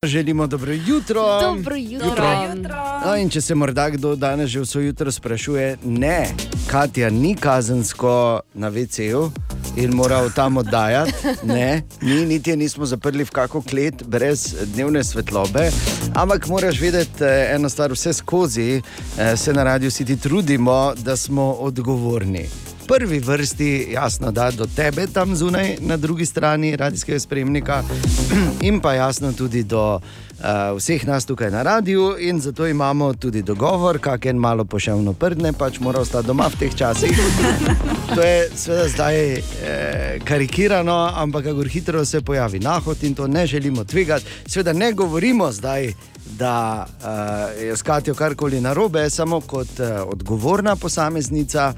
Želimo 0.02 0.46
dobro 0.46 0.72
jutro. 0.72 1.40
dobro 1.40 1.76
jutro. 1.76 2.26
No, 3.06 3.16
in 3.16 3.30
če 3.30 3.40
se 3.40 3.54
morda 3.54 3.90
kdo 3.90 4.16
danes 4.16 4.50
že 4.50 4.60
vso 4.60 4.80
jutro 4.80 5.12
sprašuje, 5.12 5.76
ne, 5.84 6.28
Katja 6.66 7.10
ni 7.10 7.36
kazensko 7.36 8.40
na 8.54 8.68
VC-ju 8.68 9.30
in 9.76 9.94
mora 9.94 10.22
v 10.22 10.30
tam 10.34 10.56
oddajati, 10.56 11.12
ne, 11.42 11.82
mi 12.00 12.24
niti 12.26 12.56
nismo 12.56 12.86
zaprli 12.86 13.24
v 13.24 13.30
kako 13.30 13.62
klet 13.62 14.02
brez 14.04 14.54
dnevne 14.74 15.04
svetlobe, 15.04 15.70
ampak 16.14 16.48
moraš 16.48 16.80
vedeti 16.80 17.24
eh, 17.24 17.54
eno 17.54 17.68
stvar, 17.68 17.92
vse 17.92 18.12
skozi 18.12 18.80
eh, 18.80 19.36
se 19.36 19.52
na 19.52 19.64
radiju 19.64 19.90
si 19.90 20.04
ti 20.04 20.16
trudimo, 20.16 20.94
da 20.96 21.16
smo 21.16 21.52
odgovorni. 21.52 22.48
Prvi 22.86 23.18
vrsti, 23.18 23.88
jasno, 23.92 24.30
da 24.32 24.50
do 24.50 24.66
tebe 24.76 25.06
tam 25.06 25.36
zunaj, 25.36 25.76
na 25.80 25.96
drugi 25.96 26.26
strani 26.26 26.76
radijskega 26.76 27.20
spremnika, 27.20 27.82
in 28.68 28.80
pa 28.80 28.94
jasno 28.94 29.32
tudi 29.32 29.62
do 29.62 30.00
uh, 30.46 30.76
vseh 30.76 31.06
nas 31.06 31.26
tukaj 31.26 31.50
na 31.50 31.62
radiju, 31.62 32.16
in 32.18 32.40
zato 32.40 32.66
imamo 32.66 33.14
tudi 33.14 33.42
dogovor, 33.42 33.98
kak 33.98 34.26
en 34.26 34.36
malo 34.36 34.64
poševno 34.64 35.12
prdne, 35.12 35.52
pač 35.52 35.80
mora 35.80 36.00
ostati 36.00 36.26
doma 36.26 36.46
v 36.46 36.58
teh 36.58 36.74
časih. 36.74 37.18
To 38.14 38.22
je 38.22 38.50
seveda 38.54 38.88
zdaj 38.88 39.32
eh, 39.32 39.42
karikirano, 40.24 41.10
ampak 41.14 41.44
kako 41.44 41.62
hitro 41.62 42.04
se 42.04 42.20
pojavi 42.20 42.58
nahod 42.58 43.02
in 43.02 43.14
to 43.14 43.26
ne 43.26 43.46
želimo 43.46 43.84
tvegati. 43.84 44.24
Seveda 44.46 44.72
ne 44.72 44.92
govorimo 44.92 45.52
zdaj. 45.52 45.92
Da 46.38 46.86
uh, 46.86 47.62
je 47.62 47.76
s 47.76 47.82
Katijo 47.82 48.14
karkoli 48.14 48.60
narobe, 48.60 49.10
samo 49.10 49.40
kot 49.40 49.68
uh, 49.78 49.86
odgovorna 50.06 50.76
posameznica 50.76 51.74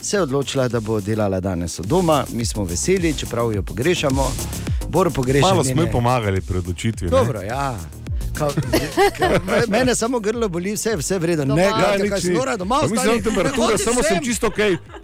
se 0.00 0.16
je 0.16 0.22
odločila, 0.22 0.68
da 0.68 0.80
bo 0.80 1.00
delala 1.00 1.40
danes 1.40 1.78
od 1.80 1.86
doma. 1.86 2.24
Mi 2.32 2.44
smo 2.44 2.64
veseli, 2.64 3.14
čeprav 3.14 3.52
jo 3.52 3.62
pogrešamo. 3.62 4.32
Bor 4.88 5.10
pogrešamo. 5.10 5.54
Malo 5.54 5.64
smo 5.64 5.82
ji 5.82 5.90
pomagali 5.90 6.40
pri 6.40 6.58
odločitvi. 6.58 7.04
ne. 7.04 7.10
Dobro, 7.10 7.40
ja. 7.42 7.78
Mene 9.68 9.94
samo 9.94 10.20
grlo 10.20 10.48
boli, 10.48 10.72
vse, 10.72 10.96
vse 10.96 11.18
vredno. 11.18 11.54
Ne, 11.54 11.62
Ja, 11.62 11.72
gledaj, 11.72 11.98
nič 11.98 12.10
kaj 12.10 12.20
si 12.20 12.30
nora 12.30 12.56
doma. 12.56 12.80
Mislim, 12.84 13.22
temperatura, 13.22 13.68
Ne 13.68 13.78
samo 13.78 14.02
sem 14.02 14.24
čisto 14.24 14.46
ok. 14.46 14.56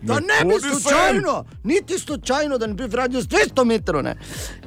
Da 0.02 0.14
Ne 0.14 0.20
ne 0.20 0.44
bi 0.44 0.52
hodi 0.52 0.62
sem. 0.62 0.70
slučajno, 0.72 1.34
niti 1.64 1.98
slučajno, 1.98 2.58
da 2.58 2.66
ne 2.66 2.74
bi 2.74 2.84
v 2.84 2.94
radiju 2.94 3.20
z 3.20 3.26
200 3.26 3.64
metrov. 3.64 4.02
Ne. 4.02 4.16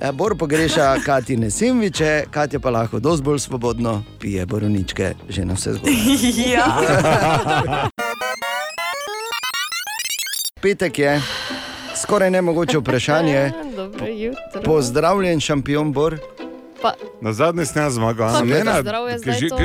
E, 0.01 0.11
Bor 0.11 0.37
pogreša 0.37 0.95
Katine 1.05 1.51
Simviče, 1.51 2.23
Katja 2.31 2.59
pa 2.59 2.69
lahko 2.69 2.99
dosti 2.99 3.23
bolj 3.23 3.39
svobodno 3.39 4.03
pije 4.19 4.45
boroničke, 4.45 5.13
že 5.29 5.45
na 5.45 5.53
vse 5.53 5.73
zgodi. 5.73 5.97
Ja. 6.47 6.65
Petek 10.61 10.99
je, 10.99 11.21
skoraj 11.95 12.31
nemogoče 12.31 12.77
vprašanje. 12.77 13.51
Pozdravljen, 14.63 15.39
šampion 15.39 15.93
Bor. 15.93 16.17
Pa, 16.81 16.93
Na 17.21 17.33
zadnji 17.33 17.65
sneg 17.65 17.89
zmaga, 17.89 18.27
Pa, 18.27 18.37
Ana. 18.37 18.63
kako 18.63 18.81
zdravje 18.81 19.19
zdaj 19.19 19.39
to? 19.41 19.57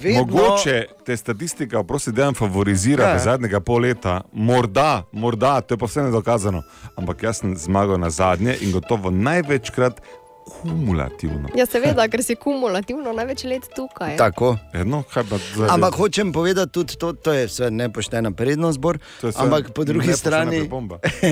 Vedno- 0.00 0.18
Mogoče 0.18 0.86
te 1.06 1.16
statistika, 1.16 1.82
prosti, 1.82 2.12
da 2.12 2.32
favorizira 2.32 3.04
Ja. 3.04 3.10
ja. 3.10 3.18
zadnjega 3.18 3.60
pol 3.60 3.76
leta, 3.76 4.20
morda, 4.32 5.02
morda, 5.12 5.60
to 5.60 5.74
je 5.74 5.78
pa 5.78 5.86
vse 5.86 6.02
nedokazano. 6.02 6.62
Ampak 6.96 7.22
jaz 7.22 7.36
sem 7.36 7.56
zmagal 7.56 7.98
na 7.98 8.10
zadnje 8.10 8.56
in 8.60 8.72
gotovo 8.72 9.10
največkrat 9.10 10.00
kumulativno. 10.44 11.48
ja, 11.54 11.66
seveda, 11.66 12.08
ker 12.08 12.22
si 12.24 12.34
kumulativno 12.34 13.12
največ 13.12 13.44
let 13.44 13.68
tukaj. 13.76 14.16
Tako. 14.16 14.56
Eno, 14.72 15.02
kaj 15.02 15.24
pa 15.30 15.38
zdaj? 15.54 15.68
Ampak 15.70 15.94
hočem 15.94 16.32
povedati 16.32 16.72
tudi 16.72 16.96
to, 16.96 17.12
to 17.12 17.32
je 17.32 17.46
vse 17.46 17.70
nepoštena 17.70 18.30
prednost, 18.30 18.78
Bor, 18.78 18.98
ampak 19.36 19.70
po 19.72 19.84
drugi, 19.84 20.12
strani, 20.12 20.68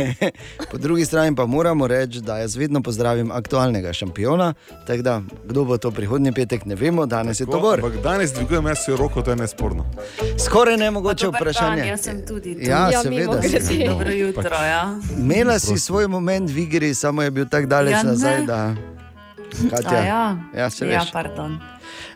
po 0.70 0.78
drugi 0.78 1.04
strani 1.04 1.36
pa 1.36 1.46
moramo 1.46 1.86
reči, 1.86 2.20
da 2.20 2.38
jaz 2.38 2.56
vedno 2.56 2.82
pozdravim 2.82 3.30
aktualnega 3.30 3.92
šampiona. 3.92 4.54
tako 4.86 5.02
Da, 5.02 5.22
kdo 5.44 5.64
bo 5.64 5.78
to 5.78 5.90
prihodnji 5.90 6.32
petek, 6.32 6.64
ne 6.64 6.74
vemo, 6.74 7.06
danes 7.06 7.40
je 7.40 7.46
to 7.46 7.60
Bor. 7.60 7.78
Ampak 7.78 8.02
danes 8.02 8.32
dvigujem 8.32 8.66
jaz 8.66 8.84
si 8.84 8.96
roko, 8.96 9.22
to 9.22 9.30
je 9.30 9.36
nesporno. 9.36 9.86
Skoraj 10.38 10.76
nemogoče 10.76 11.24
Dober 11.24 11.40
vprašanje. 11.40 11.76
Dan, 11.76 11.88
jaz 11.88 12.00
sem 12.00 12.26
tudi 12.26 12.54
tu. 12.54 12.60
Ja, 12.60 12.90
Ja, 12.90 13.02
seveda. 13.02 13.40
Dobro 13.88 14.10
jutro, 14.10 14.56
ja. 14.56 14.98
Imela 15.18 15.58
si 15.58 15.78
svoj 15.78 16.06
moment 16.08 16.50
v 16.50 16.58
igri, 16.58 16.94
samo 16.94 17.22
je 17.22 17.30
bil 17.30 17.46
tako 17.46 17.66
daleč 17.66 17.92
Ja, 17.92 18.02
ne. 18.02 18.08
nazaj. 18.08 18.46
Da... 18.46 18.74
Katja, 19.70 19.90
A 19.90 20.04
ja, 20.04 20.22
ja, 20.54 20.70
se 20.70 20.86
ja, 20.86 21.00
veš. 21.00 21.12
pardon. 21.12 21.58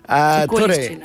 A, 0.05 0.47
torej. 0.47 1.01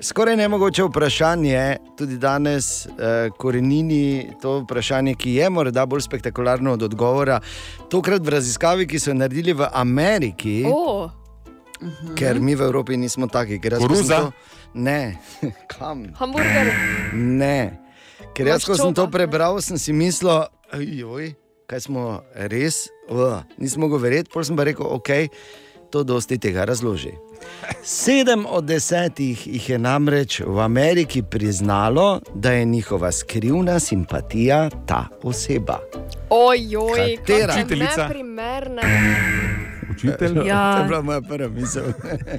Skoraj 0.00 0.36
nemogoče 0.36 0.82
vprašanje, 0.82 1.60
tudi 1.96 2.18
danes, 2.18 2.86
eh, 2.86 2.90
korenini 3.38 4.32
to 4.42 4.60
vprašanje, 4.60 5.14
ki 5.14 5.34
je 5.34 5.50
morda 5.50 5.86
bolj 5.86 6.00
spektakularno 6.00 6.72
od 6.72 6.82
odgovora. 6.82 7.40
Tokrat 7.88 8.20
v 8.20 8.28
raziskavi, 8.30 8.86
ki 8.86 8.98
so 8.98 9.10
jo 9.10 9.14
naredili 9.14 9.52
v 9.52 9.68
Ameriki, 9.72 10.64
O, 10.66 11.08
ker 12.16 12.40
mi 12.40 12.54
v 12.54 12.60
Evropi 12.62 12.96
nismo 12.96 13.26
taki. 13.26 13.58
ker 13.58 13.72
sem 13.72 13.80
Koruza? 13.80 14.18
To, 14.18 14.32
ne, 14.74 15.16
kam? 15.68 16.04
hamburger. 16.14 16.72
Ne. 17.14 17.78
Ker 18.34 18.46
jaz, 18.46 18.64
ko 18.64 18.74
sem 18.74 18.92
to 18.92 19.06
prebral, 19.06 19.60
sem 19.60 19.78
si 19.78 19.92
mislil, 19.92 20.48
joj, 20.74 21.32
kaj 21.66 21.80
smo 21.80 22.22
res, 22.34 22.88
uh, 23.08 23.42
nismo 23.56 23.88
govorili, 23.88 24.24
pol 24.32 24.44
sem 24.44 24.56
pa 24.56 24.64
rekel, 24.64 24.86
ok, 24.86 25.08
to 25.90 26.02
dosti 26.04 26.38
tega 26.38 26.64
razloži. 26.64 27.12
Sedem 27.82 28.46
od 28.48 28.64
desetih 28.64 29.46
jih 29.46 29.70
je 29.70 29.78
namreč 29.78 30.40
v 30.46 30.60
Ameriki 30.60 31.22
priznalo, 31.22 32.20
da 32.34 32.52
je 32.52 32.64
njihova 32.64 33.12
skrivna 33.12 33.78
simpatija 33.80 34.70
ta 34.86 35.06
oseba. 35.22 35.80
Ojoj, 36.30 37.16
Katera? 37.16 37.46
kako 37.46 37.60
Učiteljica? 37.60 38.02
neprimerne. 38.08 38.82
Učitelj? 39.90 40.34
To 40.34 40.40
je 40.42 40.48
Ja, 40.48 40.84
bila 40.88 41.02
moja 41.02 41.20
prva 41.20 41.48
misel. 41.48 41.84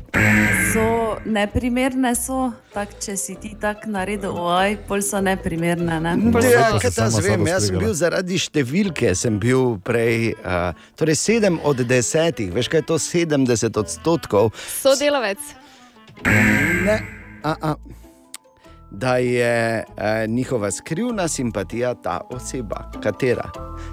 so 0.74 1.16
neprimerne, 1.26 2.16
so, 2.16 2.52
tak, 2.74 2.96
če 3.00 3.18
si 3.18 3.36
ti 3.42 3.56
tako 3.62 3.90
naredil, 3.96 4.36
oj, 4.36 4.78
pol 4.88 5.02
so 5.06 5.22
neprimerne. 5.22 6.00
Ne? 6.00 6.16
Ja, 6.52 6.72
to 6.76 6.82
kaj 6.84 6.94
ta 6.96 7.10
zvem, 7.10 7.48
jaz 7.48 7.70
sem 7.70 7.80
bil 7.80 7.94
zaradi 7.98 8.40
številke, 8.40 9.16
sem 9.16 9.40
bil 9.42 9.78
prej, 9.86 10.34
uh, 10.42 10.72
torej 11.00 11.18
sedem 11.20 11.60
od 11.64 11.84
desetih, 11.88 12.52
veš 12.56 12.72
kaj 12.72 12.84
je 12.84 12.88
to 12.94 12.98
70 13.02 13.80
odstotkov, 13.82 14.52
Sodelavec. 14.82 15.40
ne, 16.86 16.98
a, 17.44 17.56
a, 17.62 17.76
da 18.92 19.18
je 19.18 19.84
uh, 19.84 20.30
njihova 20.32 20.72
skrivna 20.72 21.28
simpatija 21.28 21.94
ta 21.94 22.22
oseba. 22.30 22.92
Katera? 23.04 23.50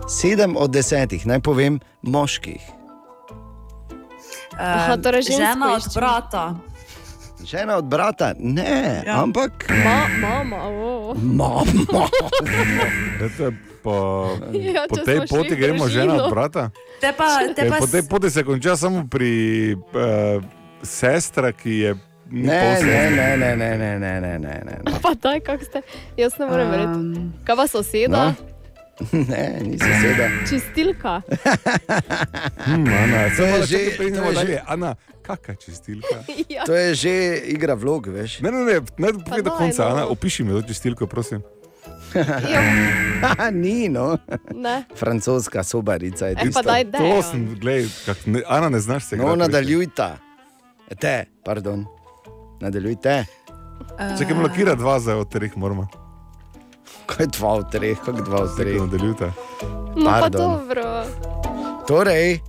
Sedem 0.09 0.57
od 0.57 0.71
desetih, 0.71 1.27
naj 1.27 1.41
povem, 1.41 1.81
moških. 2.03 2.82
Aha, 4.55 4.97
torej 4.97 5.23
žensko 5.23 5.43
žena 5.43 5.67
od 5.67 5.79
iščem. 5.79 5.93
brata. 5.95 6.45
Žena 7.43 7.77
od 7.77 7.85
brata, 7.85 8.35
ne, 8.39 9.03
ja. 9.07 9.19
Ampak 9.19 9.67
Ma, 9.85 10.07
mama, 10.21 10.57
o. 10.63 11.15
mama. 11.15 12.07
Eto, 13.19 13.51
po, 13.83 13.95
Ja, 14.53 14.87
po 14.87 14.97
tej 14.97 15.27
poti 15.27 15.57
gremo 15.57 15.89
žena 15.89 16.15
od 16.15 16.31
brata. 16.31 16.71
Te 17.01 17.11
pa, 17.11 17.43
te 17.51 17.67
pa 17.67 17.77
po 17.77 17.87
tej 17.87 18.03
poti 18.03 18.31
se 18.31 18.45
konča 18.45 18.77
samo 18.77 19.07
pri 19.11 19.33
uh, 19.75 20.39
sestra, 20.83 21.53
ki 21.53 21.73
je 21.73 21.91
Ne, 22.33 22.81
ne, 22.81 23.11
ne, 23.11 23.37
ne, 23.37 23.57
ne, 23.57 23.77
ne, 23.77 23.99
ne, 23.99 24.39
ne, 24.39 24.55
ne. 24.65 24.77
Pa 25.03 25.13
daj, 25.13 25.41
kako 25.41 25.65
ste. 25.65 25.83
Jaz 26.17 26.39
ne 26.39 26.47
morem 26.47 26.71
verjeti. 26.71 26.93
Um, 26.93 27.33
Kaj 27.45 27.57
pa 27.57 27.67
soseda? 27.67 28.09
No. 28.25 28.52
Ne, 29.29 29.43
nisi 29.63 29.91
seda. 29.97 30.27
Čistilka. 30.45 31.23
Hmm, 32.59 32.87
Ana, 32.87 33.29
To 33.31 33.43
je 33.43 33.63
že- 33.63 33.97
to 33.97 34.03
je 34.03 34.35
že-. 34.37 34.63
Ana, 34.65 34.95
kakšna 35.21 35.55
čistilka? 35.57 36.17
ja. 36.49 36.63
To 36.65 36.73
je 36.73 36.95
že 36.95 37.13
igra 37.47 37.75
vlog, 37.75 38.07
veš. 38.07 38.41
Ne, 38.41 38.51
ne, 38.51 38.61
ne, 38.61 38.77
ne 38.99 39.09
povej 39.19 39.43
do 39.43 39.51
daj, 39.51 39.59
konca. 39.59 39.81
no. 39.81 39.91
Ana, 39.91 40.03
opiši 40.07 40.43
mi 40.43 40.53
to 40.53 40.63
čistilko, 40.65 41.07
prosim. 41.07 41.43
ja. 42.45 42.61
Ni, 43.53 43.89
no. 43.89 44.19
Ne. 44.51 44.85
Francoska 44.93 45.63
sobarica 45.63 46.27
je 46.27 46.33
E, 46.33 46.43
tista. 46.43 46.63
daj, 46.63 46.85
To 46.87 46.99
daj. 47.01 47.23
sem, 47.25 47.55
gledaj, 47.55 47.89
kak, 48.07 48.19
ne, 48.27 48.43
Ana, 48.47 48.69
ne 48.69 48.79
znaš 48.79 49.05
se 49.05 49.17
No, 49.17 49.35
nadaljujta. 49.35 50.19
Te, 50.95 51.15
pardon. 51.41 51.87
Nadaljujte. 52.61 53.25
Čakaj, 54.13 54.35
blokira 54.35 54.75
dva 54.75 55.01
za 55.01 55.17
od 55.17 55.29
treh 55.29 55.57
moramo. 55.57 55.89
Kaj 57.13 57.27
dva 57.29 57.49
od 57.51 57.71
treh, 57.71 57.99
kako 57.99 58.21
dva 58.21 58.39
od 58.39 58.51
Čakaj, 58.51 58.65
treh. 58.65 58.81
nadaljujte. 58.81 59.33
No, 59.97 60.11
pa 60.13 60.29
dobro. 60.29 61.05
Torej, 61.85 62.41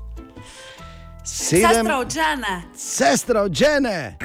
Sedem, 1.26 1.70
Sestra 1.72 1.98
od 1.98 2.10
žene. 2.12 2.62
sestra 2.76 3.42
od 3.42 3.54
žene. 3.54 4.18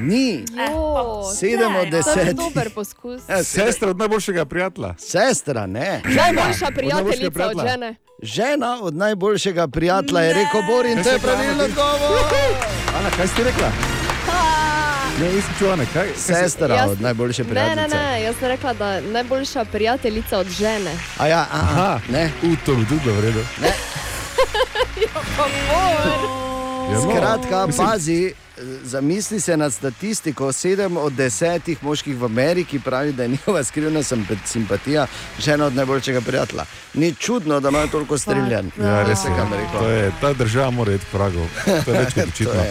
Ni. 0.00 0.44
Jo, 0.68 1.22
Sedem 1.32 1.72
ne, 1.72 1.78
od 1.78 1.82
To 1.82 1.84
je 1.86 1.90
desetih. 1.92 2.34
dober 2.34 2.70
poskus. 2.70 3.22
Ja, 3.28 3.44
Sestra 3.44 3.90
od 3.90 3.98
najboljšega 3.98 4.44
prijatelja. 4.44 4.94
Sestra, 4.98 5.66
ne. 5.66 6.02
Najboljša 6.06 6.66
prijateljica 6.68 7.46
od 7.46 7.60
žene. 7.62 7.94
Žena 8.22 8.78
od 8.82 8.94
najboljšega 8.94 9.68
prijatelja 9.68 10.20
je 10.20 10.34
rekel 10.34 10.62
Borin, 10.64 11.02
to 11.02 11.10
je 11.10 11.18
pravilno 11.18 11.64
odgovor. 11.64 12.18
Ana, 12.94 13.10
kaj 13.10 13.26
si 13.28 13.44
rekla? 13.44 13.97
Ne, 15.18 15.26
nisem 15.26 15.50
čula, 15.58 15.76
ne, 15.76 15.86
kaj? 15.86 16.08
Sestra 16.16 16.68
Jaz- 16.68 16.90
od 16.90 17.00
najboljše 17.00 17.42
Ne, 17.42 17.46
ne, 17.46 17.50
prijateljice. 17.50 17.96
ne, 17.96 18.22
jaz 18.22 18.34
sem 18.38 18.48
rekla, 18.48 18.72
da 18.72 18.92
je 18.92 19.02
najboljša 19.02 19.64
prijateljica 19.64 20.38
od 20.38 20.46
žene. 20.48 20.92
A 21.18 21.26
ja, 21.26 21.46
aha, 21.52 22.00
ne. 22.08 22.30
U, 22.42 22.56
to 22.66 22.74
bi 22.74 22.86
tudi 22.86 23.00
bilo 23.00 23.16
v 23.16 23.20
redu. 23.20 23.44
Ja, 24.98 26.47
no, 26.88 27.00
Skratka, 27.02 27.66
mislim- 27.66 27.86
pazi, 27.86 28.32
zamisli 28.82 29.40
se 29.40 29.56
nad 29.56 29.72
statistiko. 29.72 30.52
Sedem 30.52 30.96
od 30.96 31.12
desetih 31.12 31.82
moških 31.82 32.16
v 32.16 32.24
Ameriki 32.24 32.78
pravi, 32.78 33.12
da 33.12 33.22
je 33.22 33.28
njihova 33.28 33.64
skrivna 33.64 34.00
simpa- 34.00 34.36
simpatija 34.44 35.06
žena 35.38 35.66
od 35.66 35.74
najboljšega 35.74 36.20
prijatelja. 36.20 36.64
Ni 36.94 37.14
čudno, 37.14 37.60
da 37.60 37.68
imajo 37.68 37.86
toliko 37.86 38.18
streljan. 38.18 38.70
Ja, 38.78 39.02
res 39.02 39.18
je. 39.18 39.28
kam 39.28 39.52
rekel. 39.52 39.80
To 39.80 39.88
je, 39.88 40.12
ta 40.20 40.32
država 40.32 40.70
mora 40.70 40.92
iti 40.92 41.06
vragu. 41.12 41.46
To 41.84 41.90
je 41.90 41.98
več 41.98 42.14
kot 42.14 42.24
očitno. 42.28 42.62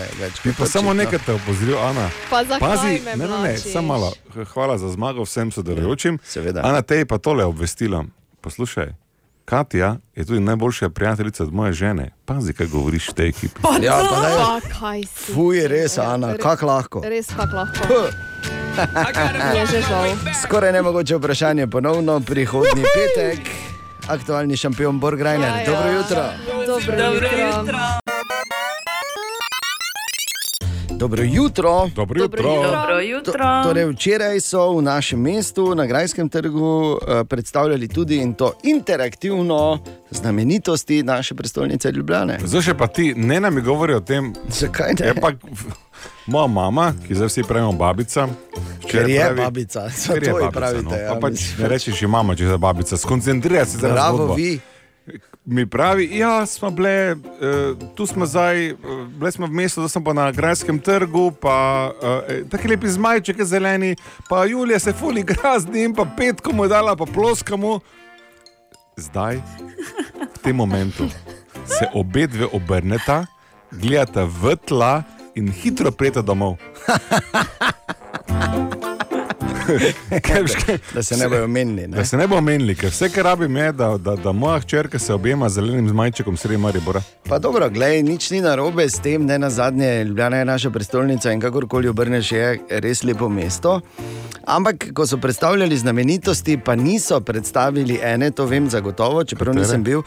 Bi 0.44 0.54
pa 0.54 0.66
samo 0.66 0.94
nekaj 0.94 1.20
te 1.20 1.34
opozoril, 1.34 1.78
Ana. 1.80 2.10
Pa 2.30 2.44
Pazi, 2.60 3.02
ne, 3.06 3.16
ne, 3.18 3.28
ne, 3.44 3.58
samo 3.58 3.88
malo. 3.88 4.14
Hvala 4.46 4.78
za 4.78 4.90
zmago 4.90 5.24
vsem 5.24 5.52
sodelujočim. 5.52 6.20
Seveda. 6.24 6.62
Ana, 6.64 6.82
te 6.82 6.98
je 6.98 7.06
pa 7.06 7.18
tole 7.18 7.46
obvestila. 7.46 8.06
Poslušaj, 8.42 8.94
Katja 9.50 9.96
je 10.16 10.26
tudi 10.26 10.40
najboljša 10.40 10.90
prijateljica 10.90 11.44
od 11.44 11.54
moje 11.54 11.74
žene. 11.74 12.12
Pazi, 12.26 12.54
kaj 12.54 12.68
govoriš 12.68 13.10
v 13.10 13.14
tej 13.14 13.30
ekipi. 13.30 13.62
Ja, 13.82 14.04
pa 14.10 14.20
daj. 14.22 14.34
Pa 14.36 14.80
kaj 14.80 15.04
si? 15.04 15.34
Fuj, 15.34 15.68
res, 15.68 15.98
Ana, 15.98 16.34
kako 16.38 16.66
lahko. 16.66 17.02
Res 17.06 17.28
kak 17.28 17.54
lahko. 17.54 17.94
Je 19.58 19.66
že 19.66 19.82
žal. 19.82 20.06
Skoraj 20.44 20.72
nemogoče 20.72 21.16
vprašanje 21.16 21.68
ponovno 21.68 22.20
prihodnji 22.20 22.84
petek. 22.84 23.40
Aktualni 24.08 24.58
šampion 24.58 25.00
Borg 25.00 25.22
Reiner. 25.22 25.50
Ja, 25.50 25.60
ja. 25.60 25.66
Dobro 25.66 25.92
jutro. 25.92 26.24
Dobro 26.68 26.74
jutro. 26.76 26.96
Dobro 26.98 27.28
jutro. 27.28 28.07
Dobro 30.98 31.24
jutro. 31.24 31.90
Dobro 31.96 32.22
jutro. 32.22 32.44
To, 33.34 33.64
torej 33.64 33.86
včeraj 33.88 34.40
so 34.40 34.72
v 34.72 34.82
našem 34.82 35.20
mestu 35.20 35.76
na 35.76 35.86
Grajskem 35.86 36.30
trgu 36.30 36.66
eh, 36.98 37.24
predstavljali 37.24 37.88
tudi 37.88 38.18
in 38.18 38.34
to 38.34 38.54
interaktivno 38.64 39.80
znamenitosti 40.12 41.04
naše 41.04 41.36
prestolnice 41.36 41.92
Ljubljane. 41.92 42.40
Zdaj 42.42 42.62
še 42.62 42.74
pa 42.74 42.88
ti, 42.88 43.14
ne 43.16 43.40
nam 43.40 43.62
govori 43.62 43.94
o 43.94 44.00
tem. 44.00 44.34
Zakaj 44.50 44.94
ne? 45.00 45.06
Je 45.06 45.16
pa 45.16 45.32
moja 46.26 46.48
mama, 46.48 46.94
ki 47.08 47.16
zdaj 47.16 47.28
vsi 47.28 47.44
pravimo 47.44 47.72
babica. 47.74 48.28
Ker 48.84 49.10
je 49.10 49.20
pravi- 49.22 49.38
babica, 49.38 49.88
ker 50.08 50.24
je 50.24 50.34
babica, 50.34 50.52
pravite, 50.52 50.84
No. 50.86 50.96
ja, 50.96 51.14
Pa 51.14 51.20
pač 51.20 51.58
ne 51.60 51.68
rečeš, 51.68 51.96
že 51.96 52.08
mama, 52.08 52.36
če 52.36 52.44
je 52.46 52.58
babica. 52.58 52.98
Skoncentriraj 52.98 53.66
se 53.66 53.78
zdaj 53.78 53.90
na 53.90 53.96
Bravo, 53.96 54.34
vi. 54.34 54.60
Mi 55.50 55.70
pravi, 55.70 56.18
ja, 56.18 56.46
smo 56.46 56.70
bile, 56.70 57.16
uh, 57.16 57.96
tu 57.96 58.06
smo 58.06 58.26
zdaj, 58.26 58.72
uh, 58.72 59.08
bile 59.08 59.32
smo 59.32 59.48
v 59.48 59.52
mestu, 59.52 59.82
da 59.82 59.88
smo 59.88 60.14
na 60.14 60.32
Grajskem 60.32 60.80
trgu, 60.80 61.32
pa 61.32 61.92
uh, 62.02 62.50
tako 62.50 62.68
lepi 62.68 62.88
zmajček 62.88 63.44
zeleni, 63.44 63.96
pa 64.30 64.46
Julija 64.46 64.80
se 64.80 64.94
fuli 64.94 65.24
grazni 65.24 65.84
in 65.84 65.96
pa 65.96 66.06
petko 66.18 66.52
mu 66.52 66.66
je 66.66 66.70
dala, 66.70 66.96
pa 66.96 67.06
ploskamo. 67.06 67.80
Zdaj, 68.98 69.40
v 70.36 70.38
tem 70.44 70.56
momentu, 70.56 71.08
se 71.66 71.88
obe 71.94 72.28
dve 72.28 72.48
obrneta, 72.52 73.26
gledata 73.72 74.28
v 74.28 74.56
tla 74.68 75.04
in 75.36 75.52
hitro 75.52 75.92
prijeta 75.92 76.22
domov. 76.22 76.58
Da 80.94 81.04
se 81.04 81.18
ne 81.18 81.30
bojo 81.30 81.48
menili. 81.48 81.88
Da 81.88 82.06
se 82.06 82.18
ne 82.18 82.28
bo 82.28 82.42
menili, 82.42 82.76
ker 82.76 82.90
vse, 82.90 83.10
kar 83.10 83.24
rabim, 83.24 83.58
je, 83.58 83.72
da, 83.72 83.98
da, 83.98 84.16
da 84.16 84.32
moja 84.32 84.60
hčerka 84.60 85.00
se 85.00 85.14
objema 85.14 85.50
z 85.50 85.54
zelenim 85.54 85.90
zmajčekom 85.90 86.38
sredi 86.38 86.58
Maribora. 86.58 87.02
Pa 87.30 87.40
dobro, 87.40 87.70
glej, 87.70 88.04
nič 88.04 88.32
ni 88.32 88.42
narobe 88.42 88.90
s 88.90 89.00
tem, 89.00 89.26
ne 89.26 89.40
na 89.40 89.50
zadnje, 89.50 90.04
Ljubljana 90.04 90.38
je 90.38 90.46
naša 90.46 90.70
prestolnica 90.70 91.32
in 91.32 91.42
kakorkoli 91.42 91.88
obrneš, 91.88 92.32
je 92.32 92.60
res 92.70 93.04
lepo 93.04 93.30
mesto. 93.30 93.82
Ampak, 94.46 94.94
ko 94.94 95.08
so 95.08 95.18
predstavljali 95.18 95.78
znamenitosti, 95.78 96.58
pa 96.58 96.76
niso 96.76 97.20
predstavili 97.20 98.00
ene, 98.04 98.32
to 98.32 98.46
vem 98.46 98.70
zagotovo, 98.70 99.24
čeprav 99.24 99.54
Katere? 99.54 99.66
nisem 99.66 99.84
bil. 99.84 100.02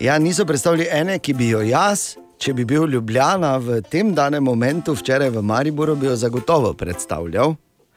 Ja, 0.00 0.18
niso 0.18 0.44
predstavili 0.44 0.86
ene, 0.90 1.18
ki 1.18 1.34
bi 1.34 1.48
jo 1.48 1.62
jaz, 1.64 2.16
če 2.38 2.52
bi 2.54 2.64
bil 2.64 2.84
Ljubljana 2.92 3.56
v 3.56 3.80
tem 3.80 4.14
danem 4.14 4.44
momentu, 4.44 4.92
včeraj 4.94 5.30
v 5.30 5.42
Mariboru, 5.42 5.96
bi 5.96 6.06
jo 6.06 6.16
zagotovo 6.16 6.74
predstavljal. 6.74 7.56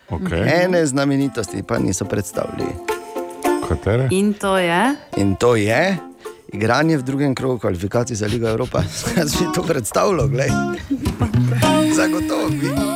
Okay. 0.09 0.63
Ene 0.63 0.85
znamenitosti 0.85 1.63
pa 1.63 1.79
niso 1.79 2.05
predstavili. 2.05 2.65
Katere? 3.67 4.07
In 4.11 4.33
to 4.33 4.57
je. 4.57 4.95
In 5.17 5.35
to 5.35 5.55
je 5.55 5.97
igranje 6.53 6.97
v 6.97 7.03
drugem 7.03 7.35
krogu 7.35 7.59
kvalifikacij 7.59 8.15
za 8.15 8.27
Ligo 8.27 8.47
Evropa. 8.47 8.83
Jaz 9.17 9.35
bi 9.39 9.45
to 9.55 9.63
predstavljal, 9.63 10.27
gledaj. 10.27 10.49
Zagotovo 11.95 12.49
bi. 12.49 12.88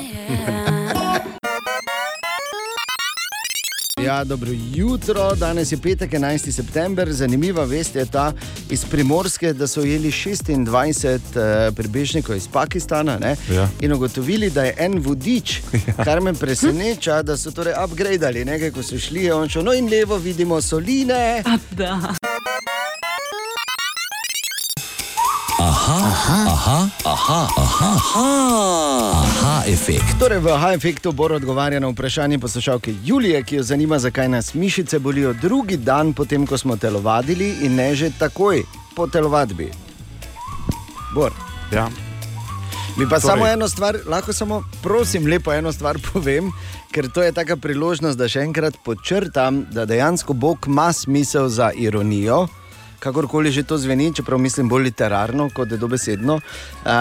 Ja, 4.04 4.24
dobro 4.24 4.50
jutro, 4.74 5.36
danes 5.36 5.72
je 5.72 5.78
petek, 5.78 6.12
11. 6.12 6.52
september. 6.52 7.12
Zanimiva 7.12 7.64
vest 7.64 7.96
je 7.96 8.06
ta 8.06 8.34
iz 8.70 8.86
Primorske, 8.86 9.54
da 9.54 9.68
so 9.68 9.82
ujeli 9.82 10.12
26 10.12 11.08
uh, 11.16 11.76
prebežnikov 11.76 12.36
iz 12.36 12.48
Pakistana 12.48 13.18
ne, 13.20 13.36
Ja. 13.52 13.70
in 13.80 13.94
ugotovili, 13.94 14.50
da 14.50 14.64
je 14.64 14.76
en 14.78 15.00
vodič, 15.00 15.62
kar 16.06 16.22
me 16.22 16.34
preseneča, 16.34 17.22
da 17.22 17.38
so 17.38 17.52
torej 17.52 17.74
upgradali 17.86 18.46
nekaj, 18.46 18.72
ko 18.72 18.84
so 18.84 19.00
šli, 19.00 19.32
on 19.32 19.50
šel, 19.50 19.64
no 19.64 19.74
in 19.74 19.90
levo 19.90 20.18
vidimo 20.18 20.62
soline. 20.62 21.44
Da. 21.72 22.14
Aha, 25.64 25.98
aha, 26.12 26.40
aha, 26.52 26.80
aha, 27.06 27.42
aha, 27.56 27.92
aha, 27.96 28.28
aha 29.16 29.64
efekt. 29.72 30.20
Torej, 30.20 30.44
v 30.44 30.52
H-efektu 30.52 31.16
bo 31.16 31.32
odgovarjal 31.32 31.80
na 31.80 31.88
vprašanje 31.88 32.36
poslušalke 32.36 32.92
Julije, 33.04 33.40
ki 33.48 33.56
jo 33.56 33.64
zanima, 33.64 33.96
zakaj 34.00 34.28
nas 34.28 34.54
mišice 34.54 35.00
bolijo 35.00 35.32
drugi 35.34 35.78
dan, 35.78 36.12
potem 36.14 36.44
ko 36.48 36.58
smo 36.60 36.76
telovadili 36.76 37.64
in 37.64 37.80
ne 37.80 37.96
že 37.96 38.12
takoj 38.20 38.64
po 38.96 39.08
telovadbi. 39.08 39.72
Bor. 41.16 41.32
Ja. 41.72 41.88
Bi 43.00 43.08
pa 43.08 43.20
torej. 43.20 43.32
samo 43.32 43.48
eno 43.48 43.68
stvar, 43.68 43.98
lahko 44.06 44.34
samo 44.34 44.64
prosim, 44.84 45.28
lepo 45.28 45.54
eno 45.54 45.72
stvar 45.72 45.96
povem, 46.12 46.52
ker 46.92 47.08
to 47.08 47.24
je 47.24 47.32
taka 47.32 47.56
priložnost, 47.56 48.20
da 48.20 48.28
še 48.28 48.44
enkrat 48.44 48.76
podčrtam, 48.84 49.64
da 49.72 49.88
dejansko 49.88 50.34
Bog 50.34 50.68
ima 50.68 50.92
smisel 50.94 51.48
za 51.48 51.72
ironijo. 51.72 52.48
Kakorkoli 53.04 53.52
že 53.52 53.66
to 53.68 53.78
zveni, 53.78 54.14
čeprav 54.16 54.40
mislim 54.40 54.70
bolj 54.70 54.84
literarno 54.88 55.50
kot 55.54 55.76
dobesedno, 55.76 56.40
uh, 56.40 56.92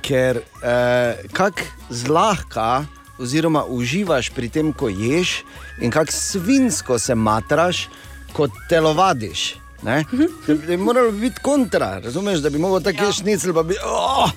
ker 0.00 0.40
uh, 0.40 1.20
kako 1.36 1.68
zlahka 1.90 2.86
oziroma 3.20 3.64
uživaš 3.68 4.30
pri 4.30 4.48
tem, 4.48 4.72
ko 4.72 4.88
ješ, 4.88 5.42
in 5.80 5.90
kako 5.90 6.12
svinsko 6.12 6.98
se 6.98 7.14
matraš, 7.14 7.88
ko 8.32 8.48
telovadiš. 8.68 9.54
Ne? 9.82 10.04
Da 10.46 10.54
bi 10.54 10.76
moralo 10.76 11.12
biti 11.12 11.40
kontra, 11.42 11.98
razumeš, 11.98 12.38
da 12.38 12.50
bi 12.50 12.58
lahko 12.58 12.80
tako 12.80 13.04
ješ 13.04 13.20
šnicl, 13.20 13.52
pa 13.52 13.62
bi. 13.62 13.76
Oh, 13.84 14.30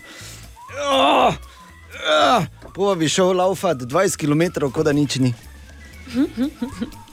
oh, 0.92 1.34
oh, 2.36 2.46
pa 2.76 2.96
bi 2.96 3.10
šel 3.10 3.38
laufati 3.38 3.86
20 3.86 4.18
km, 4.18 4.68
kot 4.72 4.86
da 4.86 4.94
nič 4.94 5.20
ni. 5.20 5.34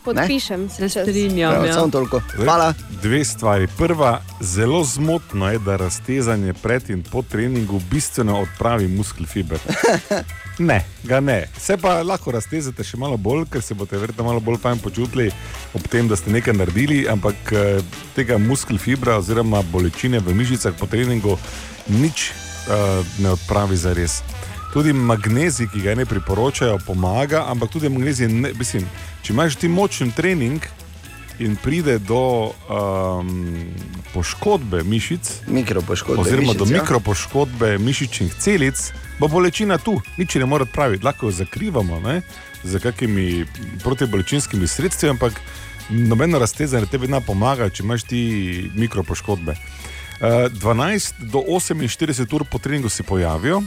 Podpišem 0.04 0.68
se, 0.68 0.88
Se 0.88 1.02
strinjam. 1.02 1.52
Ja, 1.52 1.66
Ja. 1.66 1.72
Samo 1.72 1.88
toliko. 1.88 2.20
Hvala. 2.36 2.74
Dve 3.02 3.24
stvari. 3.24 3.68
Prva, 3.78 4.20
zelo 4.40 4.84
zmotno 4.84 5.50
je, 5.50 5.58
da 5.58 5.76
raztezanje 5.76 6.54
pred 6.54 6.90
in 6.90 7.02
po 7.02 7.22
treningu 7.22 7.80
bistveno 7.90 8.40
odpravi 8.40 8.88
muskel 8.88 9.26
fiber. 9.26 9.58
Ne, 10.60 10.84
ga 11.04 11.20
ne. 11.20 11.48
Se 11.58 11.76
pa 11.76 12.02
lahko 12.02 12.34
raztezate 12.36 12.84
še 12.84 12.98
malo 13.00 13.16
bolj, 13.16 13.46
ker 13.48 13.62
se 13.64 13.72
boste 13.74 13.96
verjetno 13.96 14.26
malo 14.26 14.42
bolj 14.44 14.58
fajn 14.60 14.82
počutili 14.84 15.30
ob 15.74 15.86
tem, 15.88 16.08
da 16.08 16.18
ste 16.20 16.28
nekaj 16.30 16.52
naredili, 16.52 17.06
ampak 17.08 17.52
eh, 17.52 17.80
tega 18.12 18.36
muskel 18.38 18.76
fibra 18.78 19.16
oziroma 19.16 19.62
bolečine 19.72 20.20
v 20.20 20.34
mišicah 20.36 20.76
po 20.76 20.84
treningu 20.86 21.38
nič 21.88 22.30
uh, 22.68 23.00
ne 23.18 23.30
odpravi 23.30 23.76
za 23.76 23.94
res. 23.96 24.20
Tudi 24.72 24.92
magnezij, 24.92 25.66
ki 25.72 25.80
ga 25.82 25.94
ne 25.98 26.06
priporočajo, 26.06 26.78
pomaga, 26.86 27.44
ampak 27.50 27.72
tudi 27.72 27.88
magnezij, 27.88 28.28
ne, 28.30 28.52
mislim, 28.58 28.86
če 29.22 29.32
imaš 29.32 29.56
ti 29.58 29.68
močen 29.68 30.12
trening 30.14 30.62
in 31.40 31.56
pride 31.56 31.98
do 31.98 32.52
um, 32.68 33.32
poškodbe 34.14 34.84
mišic, 34.84 35.30
mikropoškodbe 35.48 36.22
oziroma 36.22 36.52
mišic, 36.52 36.58
do 36.60 36.68
ja. 36.68 36.82
mikropoškodbe 36.82 37.72
mišičnih 37.78 38.34
celic, 38.38 38.92
bo 39.18 39.28
bolečina 39.28 39.78
tu, 39.78 39.96
nič 40.20 40.36
ne 40.38 40.46
more 40.46 40.68
odpraviti, 40.68 41.04
lahko 41.04 41.26
jo 41.26 41.38
zakrivamo 41.40 42.00
ne, 42.04 42.20
z 42.62 42.78
kakimi 42.78 43.46
protibolečinskimi 43.82 44.68
sredstvi, 44.68 45.10
ampak 45.16 45.40
nobeno 45.90 46.38
raztezanje 46.38 46.86
tebi 46.86 47.08
ne 47.08 47.20
pomaga, 47.24 47.70
če 47.70 47.82
imaš 47.82 48.06
ti 48.06 48.22
mikropoškodbe. 48.76 49.56
Uh, 50.20 50.52
12 50.52 51.24
do 51.32 51.40
48 51.48 52.34
ur 52.34 52.44
po 52.44 52.58
treningu 52.58 52.88
se 52.88 53.02
pojavijo. 53.02 53.62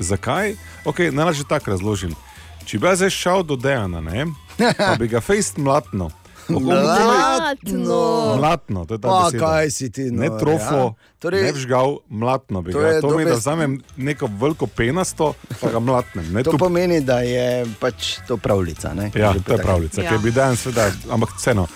Zakaj? 0.00 0.56
Okay, 0.84 1.10
Najlažje 1.10 1.44
tako 1.44 1.70
razložim. 1.70 2.16
Če 2.62 2.78
bi 2.78 2.86
jaz 2.86 2.98
zdaj 2.98 3.10
šel 3.12 3.42
do 3.42 3.56
Dejana, 3.56 4.00
ne, 4.00 4.26
pa 4.74 4.96
bi 4.96 5.06
ga 5.06 5.20
fejst 5.20 5.56
mlatno. 5.56 6.10
Mlatno. 6.50 8.36
Mlatno, 8.36 8.84
to 8.84 8.94
je 8.94 8.98
ta 8.98 9.08
Pa, 9.08 9.18
beseda. 9.24 9.38
kaj 9.40 9.70
si 9.70 9.86
ti, 9.88 10.02
no, 10.04 10.18
Ne 10.18 10.28
trofo, 10.32 10.82
ja. 10.88 10.94
Torej- 11.20 11.42
ne 11.42 11.52
vžgal, 11.52 11.98
mlatno 12.08 12.58
bi 12.60 12.72
To 12.72 12.80
ga. 12.80 12.90
To 12.96 13.00
pomeni, 13.04 13.24
da 13.24 13.30
dobesedno- 13.30 13.38
vzamem 13.38 13.72
neko 13.96 14.26
veliko 14.32 14.66
penasto, 14.66 15.28
pa 15.60 15.68
ga 15.68 15.78
mlatnem. 15.78 16.26
Ne, 16.26 16.42
To 16.42 16.50
tu- 16.50 16.58
pomeni, 16.58 17.00
da 17.00 17.20
je 17.20 17.46
pač 17.78 18.18
to 18.26 18.36
pravljica. 18.36 18.94
Ne? 18.94 19.10
Ja, 19.14 19.30
Že 19.30 19.40
to 19.40 19.52
je 19.52 19.56
tako. 19.56 19.62
pravljica, 19.62 20.02
ja. 20.02 20.10
ki 20.10 20.18
bi 20.18 20.30
dan 20.32 20.56
sveda, 20.56 20.90
ampak 21.08 21.30
vseeno. 21.32 21.66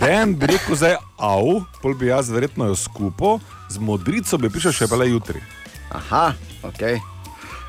Dan 0.00 0.34
bi 0.34 0.46
rekel 0.46 0.74
zdaj, 0.74 0.96
av, 1.18 1.44
pol 1.82 1.94
bi 1.94 2.06
jaz 2.06 2.30
verjetno 2.30 2.64
jo 2.64 2.76
skupil, 2.76 3.38
z 3.68 3.76
modrico 3.78 4.38
bi 4.38 4.48
prišel 4.48 4.72
še 4.74 4.86
pele 4.86 5.10
jutri. 5.10 5.40
Aha, 5.90 6.32
ok. 6.62 6.80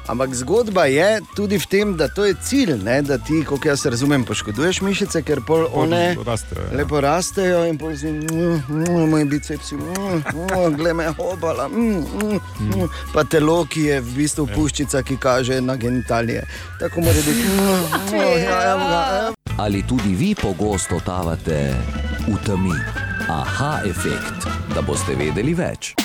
Ampak 0.08 0.36
zgodba 0.38 0.86
je 0.86 1.22
tudi 1.36 1.58
v 1.58 1.66
tem, 1.66 1.98
da 1.98 2.08
to 2.08 2.26
je 2.26 2.36
cilj, 2.38 2.78
ne? 2.84 3.02
da 3.02 3.18
ti, 3.18 3.42
kot 3.42 3.66
jaz 3.66 3.86
razumem, 3.86 4.26
poškoduješ 4.26 4.82
mišice, 4.86 5.22
ker 5.26 5.42
pol 5.42 5.66
one 5.74 6.14
rastejo, 6.26 6.62
ja. 6.62 6.78
lepo 6.78 7.02
rastejo 7.02 7.64
in 7.66 7.80
pol 7.82 7.96
si, 7.98 8.14
mm, 8.14 8.62
mm, 8.70 9.10
moj 9.10 9.26
bicepsi, 9.26 9.76
mm, 9.76 10.22
mm, 10.22 10.78
glej 10.78 10.94
me 10.94 11.10
obala, 11.18 11.68
mm, 11.68 12.06
mm, 12.22 12.40
mm. 12.60 12.88
pa 13.14 13.26
telo, 13.26 13.66
ki 13.66 13.90
je 13.90 14.00
v 14.02 14.16
bistvu 14.22 14.48
puščica, 14.54 15.02
ki 15.02 15.18
kaže 15.18 15.58
na 15.62 15.76
genitalije. 15.76 16.46
Tako 16.80 17.02
mora 17.02 17.26
biti. 17.26 17.50
Ja, 18.46 18.62
evo. 18.72 19.34
Ali 19.58 19.82
tudi 19.88 20.14
vi 20.16 20.36
pogosto 20.36 21.00
totavate 21.00 21.74
v 22.28 22.38
temi? 22.46 22.78
Aha, 23.30 23.80
efekt, 23.90 24.46
da 24.76 24.82
boste 24.86 25.16
vedeli 25.18 25.58
več. 25.58 26.05